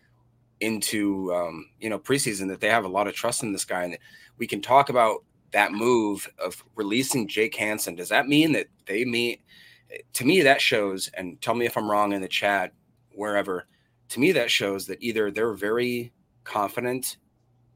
into 0.60 1.32
um, 1.36 1.68
you 1.80 1.90
know 1.90 2.00
preseason 2.00 2.48
that 2.48 2.62
they 2.62 2.70
have 2.70 2.86
a 2.86 2.90
lot 2.90 3.08
of 3.08 3.14
trust 3.14 3.44
in 3.44 3.54
this 3.54 3.66
guy, 3.66 3.84
and 3.84 3.98
we 4.40 4.48
can 4.48 4.62
talk 4.62 4.90
about 4.90 5.24
that 5.52 5.72
move 5.72 6.28
of 6.44 6.64
releasing 6.74 7.28
Jake 7.28 7.56
Hanson. 7.56 7.94
Does 7.94 8.10
that 8.10 8.28
mean 8.28 8.54
that 8.54 8.68
they 8.88 9.06
mean? 9.06 9.38
To 10.14 10.26
me, 10.26 10.42
that 10.42 10.62
shows, 10.62 11.10
and 11.16 11.40
tell 11.42 11.56
me 11.56 11.66
if 11.68 11.78
I'm 11.78 11.90
wrong 11.90 12.14
in 12.14 12.22
the 12.22 12.28
chat, 12.28 12.74
wherever 13.12 13.68
to 14.10 14.20
me 14.20 14.32
that 14.34 14.52
shows 14.52 14.86
that 14.88 15.02
either 15.02 15.32
they're 15.32 15.54
very 15.54 16.12
confident 16.44 17.18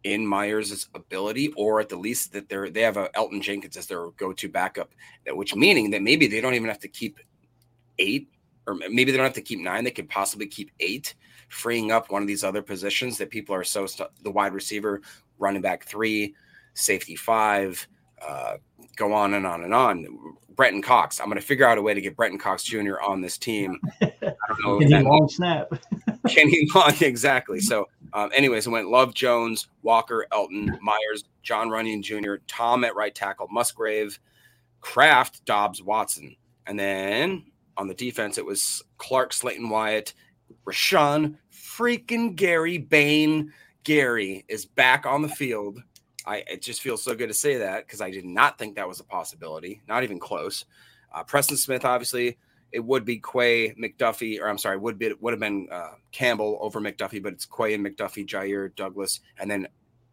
in 0.03 0.27
Myers' 0.27 0.89
ability, 0.93 1.53
or 1.55 1.79
at 1.79 1.89
the 1.89 1.95
least 1.95 2.33
that 2.33 2.49
they're 2.49 2.69
they 2.69 2.81
have 2.81 2.97
a 2.97 3.09
Elgton 3.09 3.41
Jenkins 3.41 3.77
as 3.77 3.87
their 3.87 4.07
go-to 4.11 4.49
backup. 4.49 4.91
Which 5.27 5.55
meaning 5.55 5.91
that 5.91 6.01
maybe 6.01 6.27
they 6.27 6.41
don't 6.41 6.55
even 6.55 6.67
have 6.67 6.79
to 6.79 6.87
keep 6.87 7.19
eight, 7.99 8.29
or 8.67 8.75
maybe 8.75 9.05
they 9.05 9.17
don't 9.17 9.25
have 9.25 9.33
to 9.33 9.41
keep 9.41 9.59
nine. 9.59 9.83
They 9.83 9.91
could 9.91 10.09
possibly 10.09 10.47
keep 10.47 10.71
eight, 10.79 11.15
freeing 11.49 11.91
up 11.91 12.11
one 12.11 12.21
of 12.21 12.27
these 12.27 12.43
other 12.43 12.61
positions 12.61 13.17
that 13.17 13.29
people 13.29 13.55
are 13.55 13.63
so 13.63 13.85
stu- 13.85 14.05
the 14.23 14.31
wide 14.31 14.53
receiver, 14.53 15.01
running 15.37 15.61
back 15.61 15.85
three, 15.85 16.35
safety 16.73 17.15
five, 17.15 17.87
uh, 18.25 18.55
go 18.95 19.13
on 19.13 19.35
and 19.35 19.47
on 19.47 19.63
and 19.63 19.73
on. 19.73 20.05
Brenton 20.55 20.81
Cox. 20.81 21.19
I'm 21.19 21.27
going 21.27 21.39
to 21.39 21.45
figure 21.45 21.65
out 21.65 21.77
a 21.77 21.81
way 21.81 21.93
to 21.93 22.01
get 22.01 22.15
Brenton 22.15 22.39
Cox 22.39 22.63
Jr. 22.63 22.99
on 23.01 23.21
this 23.21 23.37
team. 23.37 23.79
I 24.01 24.11
don't 24.21 24.63
know. 24.63 24.75
if 24.75 24.81
Can 24.81 24.87
he 24.87 24.93
that 24.93 25.05
long 25.05 25.27
snap? 25.29 25.73
Kenny 26.29 26.67
Long, 26.75 26.93
exactly. 27.01 27.59
So, 27.59 27.87
um, 28.13 28.29
anyways, 28.33 28.67
it 28.67 28.69
went 28.69 28.89
Love 28.89 29.13
Jones, 29.13 29.67
Walker, 29.81 30.25
Elgton, 30.31 30.79
Myers, 30.81 31.23
Jon 31.41 31.69
Runyan 31.69 32.01
Jr., 32.01 32.35
Tom 32.47 32.83
at 32.83 32.95
right 32.95 33.13
tackle, 33.13 33.47
Musgrave, 33.49 34.19
Kraft, 34.79 35.43
Doubs, 35.45 35.81
Watson. 35.81 36.35
And 36.67 36.79
then 36.79 37.45
on 37.77 37.87
the 37.87 37.93
defense, 37.93 38.37
it 38.37 38.45
was 38.45 38.83
Clark, 38.97 39.31
Slaton 39.31 39.69
Wyatt, 39.69 40.13
Rashan, 40.65 41.37
freaking 41.51 42.35
Gary 42.35 42.77
Bain. 42.77 43.51
Gary 43.83 44.45
is 44.47 44.65
back 44.65 45.05
on 45.05 45.21
the 45.21 45.29
field. 45.29 45.81
I 46.25 46.37
it 46.49 46.61
just 46.61 46.81
feels 46.81 47.03
so 47.03 47.15
good 47.15 47.27
to 47.27 47.33
say 47.33 47.57
that 47.57 47.85
because 47.85 47.99
I 47.99 48.11
did 48.11 48.23
not 48.23 48.57
think 48.57 48.75
that 48.75 48.87
was 48.87 49.01
a 49.01 49.03
possibility, 49.03 49.81
not 49.87 50.03
even 50.03 50.19
close. 50.19 50.63
Uh, 51.13 51.23
Preston 51.23 51.57
Smith, 51.57 51.83
obviously, 51.83 52.37
it 52.73 52.83
would 52.83 53.05
be 53.05 53.21
Quay, 53.21 53.75
McDuffie, 53.75 54.41
or 54.41 54.49
I'm 54.49 54.57
sorry, 54.57 54.77
would 54.77 54.97
be 54.97 55.13
would 55.21 55.31
have 55.31 55.39
been 55.39 55.67
uh, 55.71 55.91
Campbell 56.11 56.57
over 56.59 56.81
McDuffie, 56.81 57.21
but 57.21 57.33
it's 57.33 57.45
Quay 57.45 57.75
and 57.75 57.85
McDuffie, 57.85 58.27
Jaire 58.27 58.75
Douglas, 58.75 59.19
and 59.37 59.49
then 59.49 59.67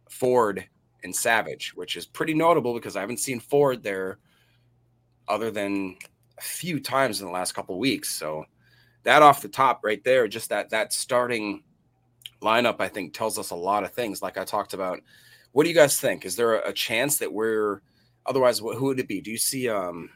Ford 0.09 0.63
and 1.03 1.13
Savage, 1.13 1.73
which 1.75 1.97
is 1.97 2.05
pretty 2.05 2.35
notable 2.35 2.75
because 2.75 2.95
I 2.95 3.01
haven't 3.01 3.19
seen 3.19 3.39
Ford 3.39 3.81
there 3.81 4.19
other 5.27 5.49
than 5.49 5.97
a 6.37 6.41
few 6.41 6.79
times 6.79 7.19
in 7.19 7.25
the 7.25 7.33
last 7.33 7.53
couple 7.53 7.79
weeks. 7.79 8.13
So 8.13 8.45
that 9.03 9.23
off 9.23 9.41
the 9.41 9.49
top 9.49 9.81
right 9.83 10.03
there, 10.03 10.27
just 10.27 10.49
that 10.49 10.69
that 10.69 10.93
starting 10.93 11.63
lineup, 12.43 12.75
I 12.79 12.89
think 12.89 13.13
tells 13.13 13.39
us 13.39 13.49
a 13.49 13.55
lot 13.55 13.83
of 13.83 13.91
things. 13.91 14.21
Like 14.21 14.37
I 14.37 14.45
talked 14.45 14.75
about, 14.75 14.99
what 15.51 15.63
do 15.63 15.69
you 15.69 15.75
guys 15.75 15.99
think? 15.99 16.25
Is 16.25 16.35
there 16.35 16.59
a, 16.59 16.69
a 16.69 16.73
chance 16.73 17.17
that 17.17 17.33
we're 17.33 17.81
otherwise? 18.27 18.59
Who 18.59 18.85
would 18.85 18.99
it 18.99 19.07
be? 19.07 19.19
Do 19.19 19.31
you 19.31 19.37
see 19.39 19.67
um 19.67 20.11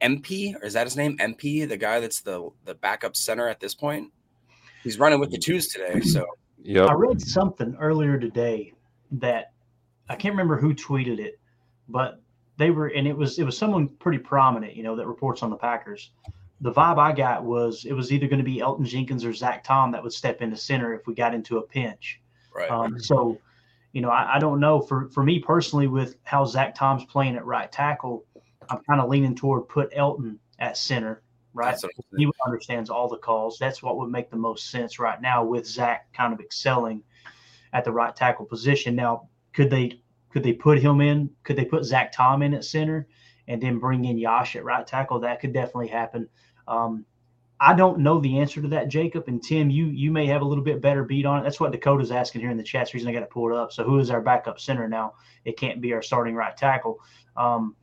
Empey 0.00 0.54
or 0.54 0.64
is 0.64 0.74
that 0.74 0.86
his 0.86 0.96
name? 0.96 1.16
Empey, 1.20 1.64
the 1.64 1.76
guy 1.76 2.00
that's 2.00 2.20
the 2.20 2.50
the 2.64 2.74
backup 2.74 3.16
center 3.16 3.48
at 3.48 3.60
this 3.60 3.74
point. 3.74 4.12
He's 4.82 4.98
running 4.98 5.20
with 5.20 5.30
the 5.30 5.38
twos 5.38 5.68
today. 5.68 6.00
So 6.00 6.24
yeah, 6.62 6.84
I 6.84 6.92
read 6.92 7.20
something 7.20 7.76
earlier 7.80 8.18
today 8.18 8.72
that 9.12 9.52
I 10.08 10.16
can't 10.16 10.32
remember 10.32 10.58
who 10.58 10.74
tweeted 10.74 11.18
it, 11.18 11.38
but 11.88 12.20
they 12.56 12.70
were 12.70 12.88
and 12.88 13.06
it 13.06 13.16
was 13.16 13.38
it 13.38 13.44
was 13.44 13.56
someone 13.56 13.88
pretty 13.88 14.18
prominent, 14.18 14.76
you 14.76 14.82
know, 14.82 14.96
that 14.96 15.06
reports 15.06 15.42
on 15.42 15.50
the 15.50 15.56
Packers. 15.56 16.10
The 16.60 16.72
vibe 16.72 16.98
I 16.98 17.12
got 17.12 17.44
was 17.44 17.84
it 17.84 17.92
was 17.92 18.12
either 18.12 18.26
going 18.26 18.40
to 18.40 18.44
be 18.44 18.58
Elgton 18.58 18.84
Jenkins 18.84 19.24
or 19.24 19.32
Zach 19.32 19.62
Tom 19.62 19.92
that 19.92 20.02
would 20.02 20.12
step 20.12 20.42
into 20.42 20.56
center 20.56 20.92
if 20.92 21.06
we 21.06 21.14
got 21.14 21.34
into 21.34 21.58
a 21.58 21.62
pinch. 21.62 22.20
right. 22.54 22.68
Um, 22.68 22.98
so, 22.98 23.38
you 23.92 24.00
know, 24.00 24.10
I, 24.10 24.36
I 24.36 24.38
don't 24.40 24.58
know. 24.58 24.80
For 24.80 25.08
for 25.08 25.22
me 25.22 25.38
personally, 25.38 25.86
with 25.86 26.16
how 26.24 26.44
Zach 26.44 26.74
Tom's 26.74 27.04
playing 27.04 27.36
at 27.36 27.46
right 27.46 27.70
tackle, 27.70 28.24
I'm 28.70 28.80
kind 28.88 29.00
of 29.00 29.08
leaning 29.08 29.34
toward 29.34 29.68
put 29.68 29.92
Elgton 29.92 30.38
at 30.58 30.76
center. 30.76 31.22
Right, 31.54 31.70
That's 31.70 31.82
what 31.82 31.92
I'm 32.12 32.18
he 32.18 32.30
understands 32.46 32.90
all 32.90 33.08
the 33.08 33.16
calls. 33.16 33.58
That's 33.58 33.82
what 33.82 33.96
would 33.96 34.10
make 34.10 34.30
the 34.30 34.36
most 34.36 34.70
sense 34.70 34.98
right 34.98 35.20
now 35.20 35.44
with 35.44 35.66
Zach 35.66 36.12
kind 36.12 36.32
of 36.32 36.40
excelling 36.40 37.02
at 37.72 37.84
the 37.84 37.92
right 37.92 38.14
tackle 38.14 38.44
position. 38.44 38.94
Now, 38.94 39.28
could 39.52 39.70
they 39.70 40.00
could 40.30 40.42
they 40.42 40.52
put 40.52 40.78
him 40.78 41.00
in? 41.00 41.30
Could 41.42 41.56
they 41.56 41.64
put 41.64 41.84
Zach 41.84 42.12
Tom 42.12 42.42
in 42.42 42.54
at 42.54 42.64
center 42.64 43.08
and 43.48 43.62
then 43.62 43.78
bring 43.78 44.04
in 44.04 44.18
Yosh 44.18 44.56
at 44.56 44.64
right 44.64 44.86
tackle? 44.86 45.20
That 45.20 45.40
could 45.40 45.52
definitely 45.52 45.88
happen. 45.88 46.28
Um, 46.66 47.06
I 47.60 47.74
don't 47.74 48.00
know 48.00 48.20
the 48.20 48.38
answer 48.38 48.62
to 48.62 48.68
that, 48.68 48.88
Jacob 48.88 49.24
and 49.26 49.42
Tim. 49.42 49.70
You 49.70 49.86
you 49.86 50.12
may 50.12 50.26
have 50.26 50.42
a 50.42 50.44
little 50.44 50.62
bit 50.62 50.80
better 50.80 51.02
beat 51.02 51.26
on 51.26 51.40
it. 51.40 51.42
That's 51.42 51.58
what 51.58 51.72
Dakota's 51.72 52.12
asking 52.12 52.42
here 52.42 52.50
in 52.50 52.56
the 52.56 52.62
chat. 52.62 52.86
The 52.86 52.94
reason 52.94 53.08
I 53.08 53.12
got 53.12 53.20
to 53.20 53.26
pull 53.26 53.50
it 53.50 53.56
up. 53.56 53.72
So 53.72 53.82
who 53.82 53.98
is 53.98 54.10
our 54.10 54.20
backup 54.20 54.60
center 54.60 54.86
now? 54.86 55.14
It 55.44 55.56
can't 55.56 55.80
be 55.80 55.92
our 55.92 56.02
starting 56.02 56.34
right 56.34 56.56
tackle. 56.56 57.00
Um, 57.36 57.74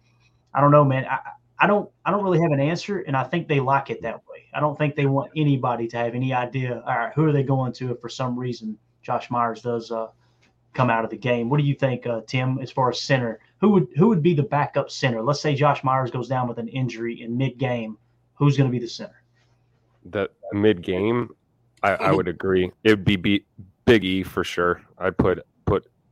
I 0.55 0.61
don't 0.61 0.71
know, 0.71 0.85
man. 0.85 1.05
I, 1.05 1.19
I 1.59 1.67
don't 1.67 1.89
I 2.05 2.11
don't 2.11 2.23
really 2.23 2.41
have 2.41 2.51
an 2.51 2.59
answer, 2.59 2.99
and 3.01 3.15
I 3.15 3.23
think 3.23 3.47
they 3.47 3.59
like 3.59 3.89
it 3.89 4.01
that 4.01 4.15
way. 4.29 4.45
I 4.53 4.59
don't 4.59 4.77
think 4.77 4.95
they 4.95 5.05
want 5.05 5.31
anybody 5.35 5.87
to 5.89 5.97
have 5.97 6.15
any 6.15 6.33
idea. 6.33 6.81
All 6.85 6.97
right, 6.97 7.13
who 7.13 7.25
are 7.25 7.31
they 7.31 7.43
going 7.43 7.73
to 7.73 7.91
if 7.91 7.99
for 7.99 8.09
some 8.09 8.37
reason 8.37 8.77
Josh 9.01 9.29
Myers 9.29 9.61
does 9.61 9.91
uh, 9.91 10.07
come 10.73 10.89
out 10.89 11.03
of 11.03 11.11
the 11.11 11.17
game? 11.17 11.49
What 11.49 11.57
do 11.57 11.63
you 11.63 11.75
think, 11.75 12.07
uh, 12.07 12.21
Tim? 12.27 12.59
As 12.59 12.71
far 12.71 12.89
as 12.89 13.01
center, 13.01 13.39
who 13.61 13.69
would 13.71 13.87
who 13.95 14.07
would 14.07 14.23
be 14.23 14.33
the 14.33 14.43
backup 14.43 14.89
center? 14.89 15.21
Let's 15.21 15.41
say 15.41 15.55
Josh 15.55 15.83
Myers 15.83 16.11
goes 16.11 16.27
down 16.27 16.47
with 16.47 16.57
an 16.57 16.67
injury 16.67 17.21
in 17.21 17.37
mid 17.37 17.57
game. 17.57 17.97
Who's 18.35 18.57
going 18.57 18.69
to 18.69 18.71
be 18.71 18.83
the 18.83 18.89
center? 18.89 19.21
that 20.05 20.31
mid 20.53 20.81
game, 20.81 21.29
I, 21.83 21.93
I 21.95 22.11
would 22.11 22.27
agree. 22.27 22.71
It 22.83 22.89
would 22.91 23.05
be 23.05 23.15
B, 23.15 23.45
Big 23.85 24.03
E 24.03 24.23
for 24.23 24.43
sure. 24.43 24.81
I'd 24.97 25.17
put 25.17 25.39
put 25.39 25.45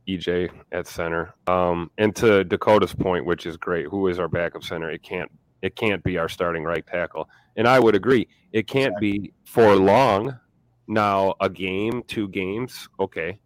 EJ 0.08 0.50
at 0.72 0.86
center. 0.86 1.34
Um, 1.46 1.90
and 1.98 2.14
to 2.16 2.44
Dakota's 2.44 2.94
point, 2.94 3.24
which 3.24 3.46
is 3.46 3.56
great, 3.56 3.86
who 3.86 4.08
is 4.08 4.18
our 4.18 4.28
backup 4.28 4.64
center? 4.64 4.90
It 4.90 5.02
can't 5.02 5.30
it 5.62 5.76
can't 5.76 6.04
be 6.04 6.18
our 6.18 6.28
starting 6.28 6.62
right 6.64 6.86
tackle. 6.86 7.28
And 7.56 7.66
I 7.66 7.80
would 7.80 7.94
agree, 7.94 8.28
it 8.52 8.66
can't 8.66 8.94
be 9.00 9.32
for 9.44 9.76
long. 9.76 10.38
Now 10.86 11.34
a 11.40 11.48
game, 11.48 12.02
two 12.06 12.28
games, 12.28 12.88
okay, 13.00 13.38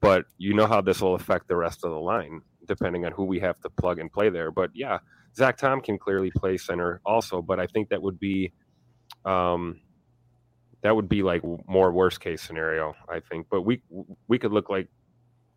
but 0.00 0.26
you 0.38 0.54
know 0.54 0.66
how 0.66 0.80
this 0.80 1.00
will 1.00 1.16
affect 1.16 1.48
the 1.48 1.56
rest 1.56 1.84
of 1.84 1.90
the 1.90 1.98
line 1.98 2.42
depending 2.66 3.04
on 3.04 3.12
who 3.12 3.24
we 3.24 3.40
have 3.40 3.58
to 3.60 3.70
plug 3.70 3.98
and 3.98 4.12
play 4.12 4.28
there. 4.28 4.50
But 4.50 4.70
yeah, 4.74 4.98
Zach 5.34 5.56
Tom 5.56 5.80
can 5.80 5.98
clearly 5.98 6.30
play 6.30 6.56
center 6.56 7.00
also, 7.04 7.40
but 7.40 7.60
I 7.60 7.66
think 7.66 7.88
that 7.90 8.02
would 8.02 8.18
be 8.18 8.52
um, 9.24 9.80
that 10.82 10.94
would 10.94 11.08
be 11.08 11.22
like 11.22 11.42
more 11.66 11.92
worst 11.92 12.20
case 12.20 12.42
scenario, 12.42 12.94
I 13.08 13.20
think. 13.20 13.46
But 13.50 13.62
we 13.62 13.82
we 14.28 14.38
could 14.38 14.52
look 14.52 14.70
like 14.70 14.88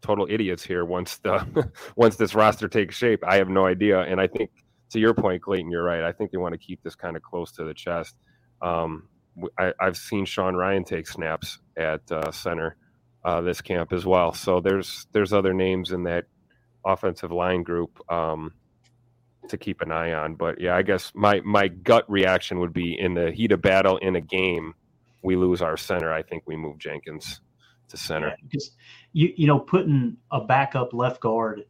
total 0.02 0.28
idiots 0.30 0.64
here 0.64 0.86
once 0.86 1.18
the 1.18 1.70
once 1.96 2.16
this 2.16 2.36
roster 2.36 2.68
takes 2.68 2.96
shape. 2.96 3.24
I 3.26 3.38
have 3.38 3.50
no 3.50 3.66
idea, 3.66 4.02
and 4.02 4.20
I 4.20 4.28
think 4.28 4.52
to 4.92 5.00
your 5.00 5.14
point, 5.14 5.42
Clayton, 5.42 5.72
you're 5.72 5.84
right. 5.84 6.04
I 6.04 6.12
think 6.12 6.32
they 6.32 6.38
want 6.38 6.54
to 6.54 6.58
keep 6.58 6.82
this 6.84 6.96
kind 6.96 7.16
of 7.16 7.22
close 7.22 7.52
to 7.54 7.64
the 7.64 7.74
chest. 7.74 8.16
Um, 8.62 9.08
I, 9.58 9.74
have 9.80 9.98
seen 9.98 10.26
Sean 10.26 10.54
Rhyan 10.54 10.86
take 10.86 11.08
snaps 11.08 11.60
at 11.78 12.02
uh, 12.12 12.32
center 12.32 12.76
uh, 13.24 13.42
this 13.42 13.62
camp 13.62 13.94
as 13.94 14.06
well. 14.06 14.34
So 14.34 14.60
there's 14.60 15.08
there's 15.12 15.34
other 15.34 15.54
names 15.54 15.92
in 15.92 16.04
that 16.04 16.26
offensive 16.86 17.32
line 17.32 17.64
group 17.64 18.00
um, 18.12 18.54
to 19.50 19.58
keep 19.58 19.82
an 19.82 19.92
eye 19.92 20.14
on. 20.14 20.36
But 20.36 20.60
yeah, 20.60 20.76
I 20.76 20.82
guess 20.82 21.12
my 21.14 21.42
my 21.42 21.68
gut 21.68 22.10
reaction 22.10 22.60
would 22.60 22.74
be 22.74 23.00
in 23.00 23.14
the 23.14 23.32
heat 23.32 23.52
of 23.52 23.62
battle 23.62 23.98
in 23.98 24.16
a 24.16 24.22
game, 24.22 24.74
we 25.24 25.36
lose 25.36 25.62
our 25.62 25.78
center. 25.78 26.12
I 26.12 26.24
think 26.24 26.44
we 26.46 26.56
move 26.56 26.80
Jenkins 26.80 27.42
to 27.90 27.98
center. 27.98 28.30
Yeah, 28.30 28.36
because 28.44 28.72
you 29.14 29.34
you 29.36 29.48
know 29.48 29.60
putting 29.60 30.18
a 30.32 30.42
backup 30.42 30.94
left 30.94 31.22
guard 31.22 31.66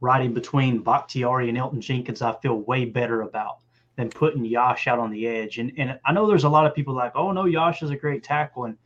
right 0.00 0.24
in 0.24 0.32
between 0.32 0.82
Bakhtiari 0.82 1.48
and 1.48 1.58
Elgton 1.58 1.80
Jenkins, 1.80 2.22
I 2.22 2.34
feel 2.40 2.60
way 2.60 2.84
better 2.86 3.22
about 3.22 3.58
than 3.96 4.08
putting 4.08 4.44
Yosh 4.44 4.86
out 4.86 4.98
on 4.98 5.10
the 5.10 5.26
edge. 5.26 5.58
And 5.58 5.72
and 5.76 5.98
I 6.04 6.12
know 6.12 6.26
there's 6.26 6.44
a 6.44 6.48
lot 6.48 6.66
of 6.66 6.74
people 6.74 6.94
like, 6.94 7.12
oh 7.14 7.32
no, 7.32 7.44
Yosh 7.44 7.82
is 7.82 7.90
a 7.90 7.96
great 7.96 8.24
tackle 8.24 8.64
and 8.64 8.76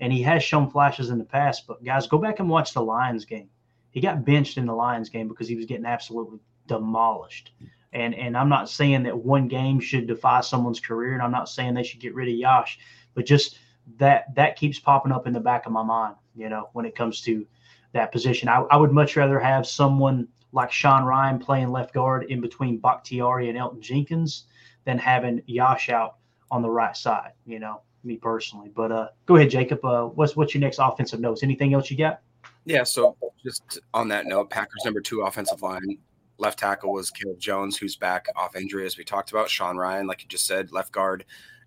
and 0.00 0.12
he 0.12 0.22
has 0.22 0.44
shown 0.44 0.70
flashes 0.70 1.10
in 1.10 1.18
the 1.18 1.24
past. 1.24 1.66
But 1.66 1.82
guys, 1.84 2.06
go 2.06 2.18
back 2.18 2.38
and 2.38 2.48
watch 2.48 2.72
the 2.72 2.82
Lions 2.82 3.24
game. 3.24 3.48
He 3.90 4.00
got 4.00 4.24
benched 4.24 4.58
in 4.58 4.66
the 4.66 4.74
Lions 4.74 5.08
game 5.08 5.28
because 5.28 5.48
he 5.48 5.56
was 5.56 5.64
getting 5.64 5.86
absolutely 5.86 6.38
demolished. 6.66 7.52
And 7.92 8.14
and 8.14 8.36
I'm 8.36 8.50
not 8.50 8.68
saying 8.68 9.04
that 9.04 9.16
one 9.16 9.48
game 9.48 9.80
should 9.80 10.06
defy 10.06 10.42
someone's 10.42 10.80
career, 10.80 11.14
and 11.14 11.22
I'm 11.22 11.32
not 11.32 11.48
saying 11.48 11.74
they 11.74 11.82
should 11.82 12.00
get 12.00 12.14
rid 12.14 12.28
of 12.28 12.34
Yosh, 12.34 12.78
but 13.14 13.24
just 13.24 13.58
that 13.96 14.34
that 14.34 14.56
keeps 14.56 14.78
popping 14.78 15.12
up 15.12 15.26
in 15.26 15.32
the 15.32 15.40
back 15.40 15.64
of 15.64 15.72
my 15.72 15.82
mind, 15.82 16.14
you 16.38 16.48
know, 16.48 16.70
when 16.72 16.86
it 16.86 16.94
comes 16.94 17.20
to 17.22 17.46
that 17.92 18.12
position. 18.12 18.48
I, 18.48 18.60
I 18.70 18.76
would 18.76 18.92
much 18.92 19.16
rather 19.16 19.38
have 19.40 19.66
someone 19.66 20.28
like 20.52 20.72
Sean 20.72 21.02
Rhyan 21.02 21.40
playing 21.40 21.70
left 21.70 21.92
guard 21.92 22.24
in 22.24 22.40
between 22.40 22.78
Bakhtiari 22.78 23.48
and 23.48 23.58
Elgton 23.58 23.80
Jenkins 23.80 24.44
than 24.84 24.98
having 24.98 25.42
Yosh 25.46 25.90
out 25.90 26.16
on 26.50 26.62
the 26.62 26.70
right 26.70 26.96
side, 26.96 27.32
you 27.46 27.58
know, 27.58 27.82
me 28.04 28.16
personally. 28.16 28.70
But 28.74 28.92
uh, 28.92 29.08
go 29.26 29.36
ahead, 29.36 29.50
Jacob. 29.50 29.84
Uh, 29.84 30.04
what's 30.06 30.36
what's 30.36 30.54
your 30.54 30.60
next 30.60 30.78
offensive 30.80 31.20
notes? 31.20 31.42
Anything 31.42 31.74
else 31.74 31.90
you 31.90 31.96
got? 31.96 32.20
Yeah, 32.64 32.84
so 32.84 33.16
just 33.42 33.80
on 33.94 34.08
that 34.08 34.26
note, 34.26 34.50
Packers 34.50 34.82
number 34.84 35.00
two 35.00 35.22
offensive 35.22 35.62
line 35.62 35.98
left 36.38 36.58
tackle 36.58 36.92
was 36.92 37.10
Caleb 37.10 37.38
Jones, 37.38 37.76
who's 37.76 37.96
back 37.96 38.26
off 38.36 38.56
injury, 38.56 38.86
as 38.86 38.96
we 38.96 39.04
talked 39.04 39.30
about. 39.30 39.50
Sean 39.50 39.76
Rhyan, 39.76 40.06
like 40.06 40.22
you 40.22 40.28
just 40.28 40.46
said, 40.46 40.72
left 40.72 40.92
guard. 40.92 41.24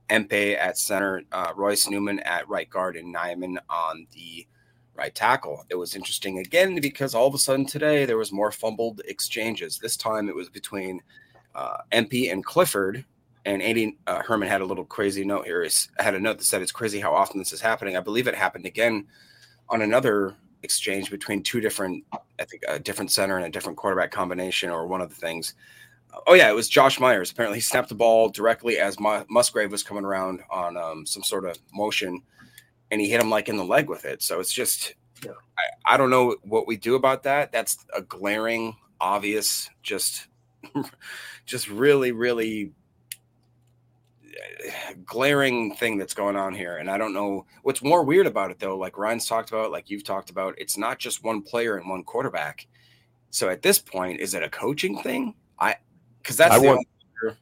Empey 0.10 0.56
at 0.56 0.78
center, 0.78 1.24
uh, 1.32 1.54
Royce 1.56 1.88
Newman 1.88 2.20
at 2.20 2.50
right 2.50 2.70
guard, 2.70 2.98
and 2.98 3.16
Nijman 3.16 3.58
on 3.70 4.08
the 4.12 4.46
right 4.96 5.14
tackle. 5.14 5.66
It 5.70 5.76
was 5.76 5.96
interesting 5.96 6.40
again 6.40 6.80
because 6.82 7.16
all 7.16 7.28
of 7.28 7.34
a 7.34 7.38
sudden 7.38 7.66
today 7.66 8.06
there 8.06 8.18
was 8.18 8.32
more 8.32 8.52
fumbled 8.52 9.02
exchanges. 9.06 9.80
This 9.80 9.98
time 9.98 10.30
it 10.30 10.36
was 10.36 10.50
between 10.50 11.02
uh, 11.56 11.78
Empey 11.92 12.30
and 12.30 12.44
Clifford. 12.44 13.06
And 13.44 13.62
Andy 13.62 13.98
uh, 14.06 14.22
Herman 14.22 14.48
had 14.48 14.62
a 14.62 14.66
little 14.66 14.86
crazy 14.86 15.26
note 15.26 15.46
here. 15.46 15.64
He 15.64 15.70
had 15.98 16.14
a 16.14 16.20
note 16.20 16.38
that 16.38 16.44
said 16.44 16.62
it's 16.62 16.72
crazy 16.72 17.00
how 17.00 17.14
often 17.14 17.40
this 17.40 17.54
is 17.54 17.62
happening. 17.62 17.98
I 17.98 18.02
believe 18.02 18.28
it 18.28 18.36
happened 18.36 18.68
again 18.68 19.08
on 19.68 19.82
another 19.82 20.36
exchange 20.64 21.10
between 21.10 21.42
two 21.42 21.60
different, 21.60 22.04
I 22.40 22.46
think, 22.46 22.62
a 22.68 22.78
different 22.78 23.12
center 23.12 23.38
and 23.38 23.46
a 23.46 23.50
different 23.50 23.80
quarterback 23.80 24.12
combination, 24.12 24.70
or 24.70 24.86
one 24.86 25.02
of 25.02 25.10
the 25.10 25.16
things. 25.16 25.56
Oh 26.28 26.34
yeah, 26.34 26.50
it 26.50 26.56
was 26.56 26.70
Josh 26.70 27.00
Myers. 27.00 27.32
Apparently, 27.32 27.58
he 27.58 27.62
snapped 27.62 27.90
the 27.90 27.96
ball 27.96 28.30
directly 28.30 28.78
as 28.78 28.98
Musgrave 29.00 29.72
was 29.72 29.82
coming 29.82 30.06
around 30.06 30.42
on 30.52 30.78
um, 30.78 31.06
some 31.06 31.24
sort 31.24 31.46
of 31.46 31.58
motion, 31.74 32.22
and 32.92 33.02
he 33.02 33.10
hit 33.10 33.22
him 33.22 33.30
like 33.30 33.50
in 33.50 33.58
the 33.58 33.66
leg 33.66 33.90
with 33.90 34.06
it. 34.06 34.22
So 34.22 34.40
it's 34.40 34.52
just, 34.52 34.94
yeah. 35.26 35.32
I, 35.58 35.94
I 35.94 35.98
don't 35.98 36.10
know 36.10 36.36
what 36.44 36.68
we 36.68 36.78
do 36.78 36.96
about 36.96 37.24
that. 37.24 37.52
That's 37.52 37.78
a 37.96 38.02
glaring, 38.02 38.76
obvious, 39.00 39.70
just, 39.82 40.28
just 41.46 41.70
really, 41.70 42.12
really 42.12 42.74
glaring 45.06 45.74
thing 45.74 45.98
that's 45.98 46.14
going 46.14 46.36
on 46.36 46.54
here. 46.54 46.78
And 46.78 46.92
I 46.92 46.98
don't 46.98 47.14
know 47.14 47.46
what's 47.64 47.82
more 47.82 48.04
weird 48.04 48.28
about 48.28 48.52
it 48.52 48.60
though. 48.60 48.78
Like 48.78 48.98
Ryan's 48.98 49.26
talked 49.26 49.50
about, 49.50 49.72
like 49.72 49.90
you've 49.90 50.04
talked 50.04 50.30
about, 50.30 50.56
it's 50.58 50.78
not 50.78 51.00
just 51.00 51.24
one 51.24 51.42
player 51.42 51.78
and 51.78 51.90
one 51.90 52.04
quarterback. 52.04 52.68
So 53.30 53.48
at 53.50 53.62
this 53.62 53.80
point, 53.80 54.20
is 54.20 54.34
it 54.34 54.44
a 54.44 54.50
coaching 54.50 55.02
thing? 55.02 55.36
I 55.58 55.76
because 56.22 56.38
that's 56.38 56.54
I, 56.54 56.60
want, 56.60 56.86
wonder, 57.24 57.38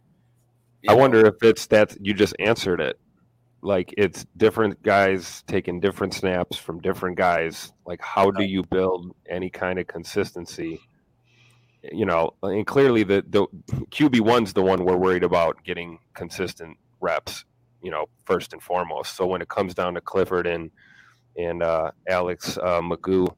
I 0.87 0.93
wonder 0.93 1.25
if 1.25 1.41
it's 1.41 1.65
that 1.67 1.97
you 1.99 2.13
just 2.13 2.35
answered 2.39 2.79
it. 2.79 2.99
Like 3.61 3.93
it's 3.97 4.25
different 4.37 4.81
guys 4.83 5.43
taking 5.47 5.79
different 5.81 6.13
snaps 6.13 6.57
from 6.57 6.81
different 6.81 7.17
guys. 7.17 7.73
Like 7.85 8.01
how 8.01 8.31
do 8.31 8.43
you 8.43 8.63
build 8.63 9.15
any 9.29 9.49
kind 9.49 9.79
of 9.79 9.87
consistency? 9.87 10.79
You 11.91 12.05
know, 12.05 12.31
and 12.43 12.67
clearly 12.67 13.03
the 13.03 13.23
the 13.29 13.47
QB 13.91 14.21
one's 14.21 14.53
the 14.53 14.61
one 14.63 14.85
we're 14.85 14.97
worried 14.97 15.23
about 15.23 15.63
getting 15.63 15.99
consistent 16.13 16.77
reps. 17.01 17.45
you 17.81 17.91
know, 17.91 18.07
first 18.25 18.53
and 18.53 18.61
foremost. 18.61 19.15
So 19.15 19.25
when 19.27 19.41
it 19.41 19.49
comes 19.49 19.73
down 19.73 19.95
to 19.95 20.01
Clifford 20.01 20.47
and 20.47 20.71
and 21.37 21.63
uh, 21.63 21.91
Alex 22.09 22.57
uh, 22.57 22.81
McGough, 22.81 23.33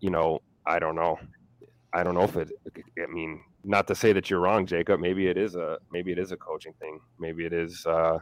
you 0.00 0.10
know, 0.10 0.40
I 0.66 0.78
don't 0.78 0.96
know. 0.96 1.18
I 1.94 2.02
don't 2.04 2.14
know 2.14 2.24
if 2.24 2.36
it. 2.36 2.50
I 3.02 3.06
mean, 3.12 3.42
not 3.64 3.86
to 3.88 3.94
say 3.94 4.12
that 4.12 4.30
you're 4.30 4.40
wrong, 4.40 4.66
Jacob. 4.66 5.00
Maybe 5.00 5.28
it 5.28 5.38
is 5.38 5.54
a 5.56 5.78
maybe 5.92 6.12
it 6.12 6.18
is 6.18 6.32
a 6.32 6.36
coaching 6.36 6.74
thing. 6.80 7.00
Maybe 7.18 7.46
it 7.46 7.52
is. 7.52 7.86
Uh, 7.86 8.18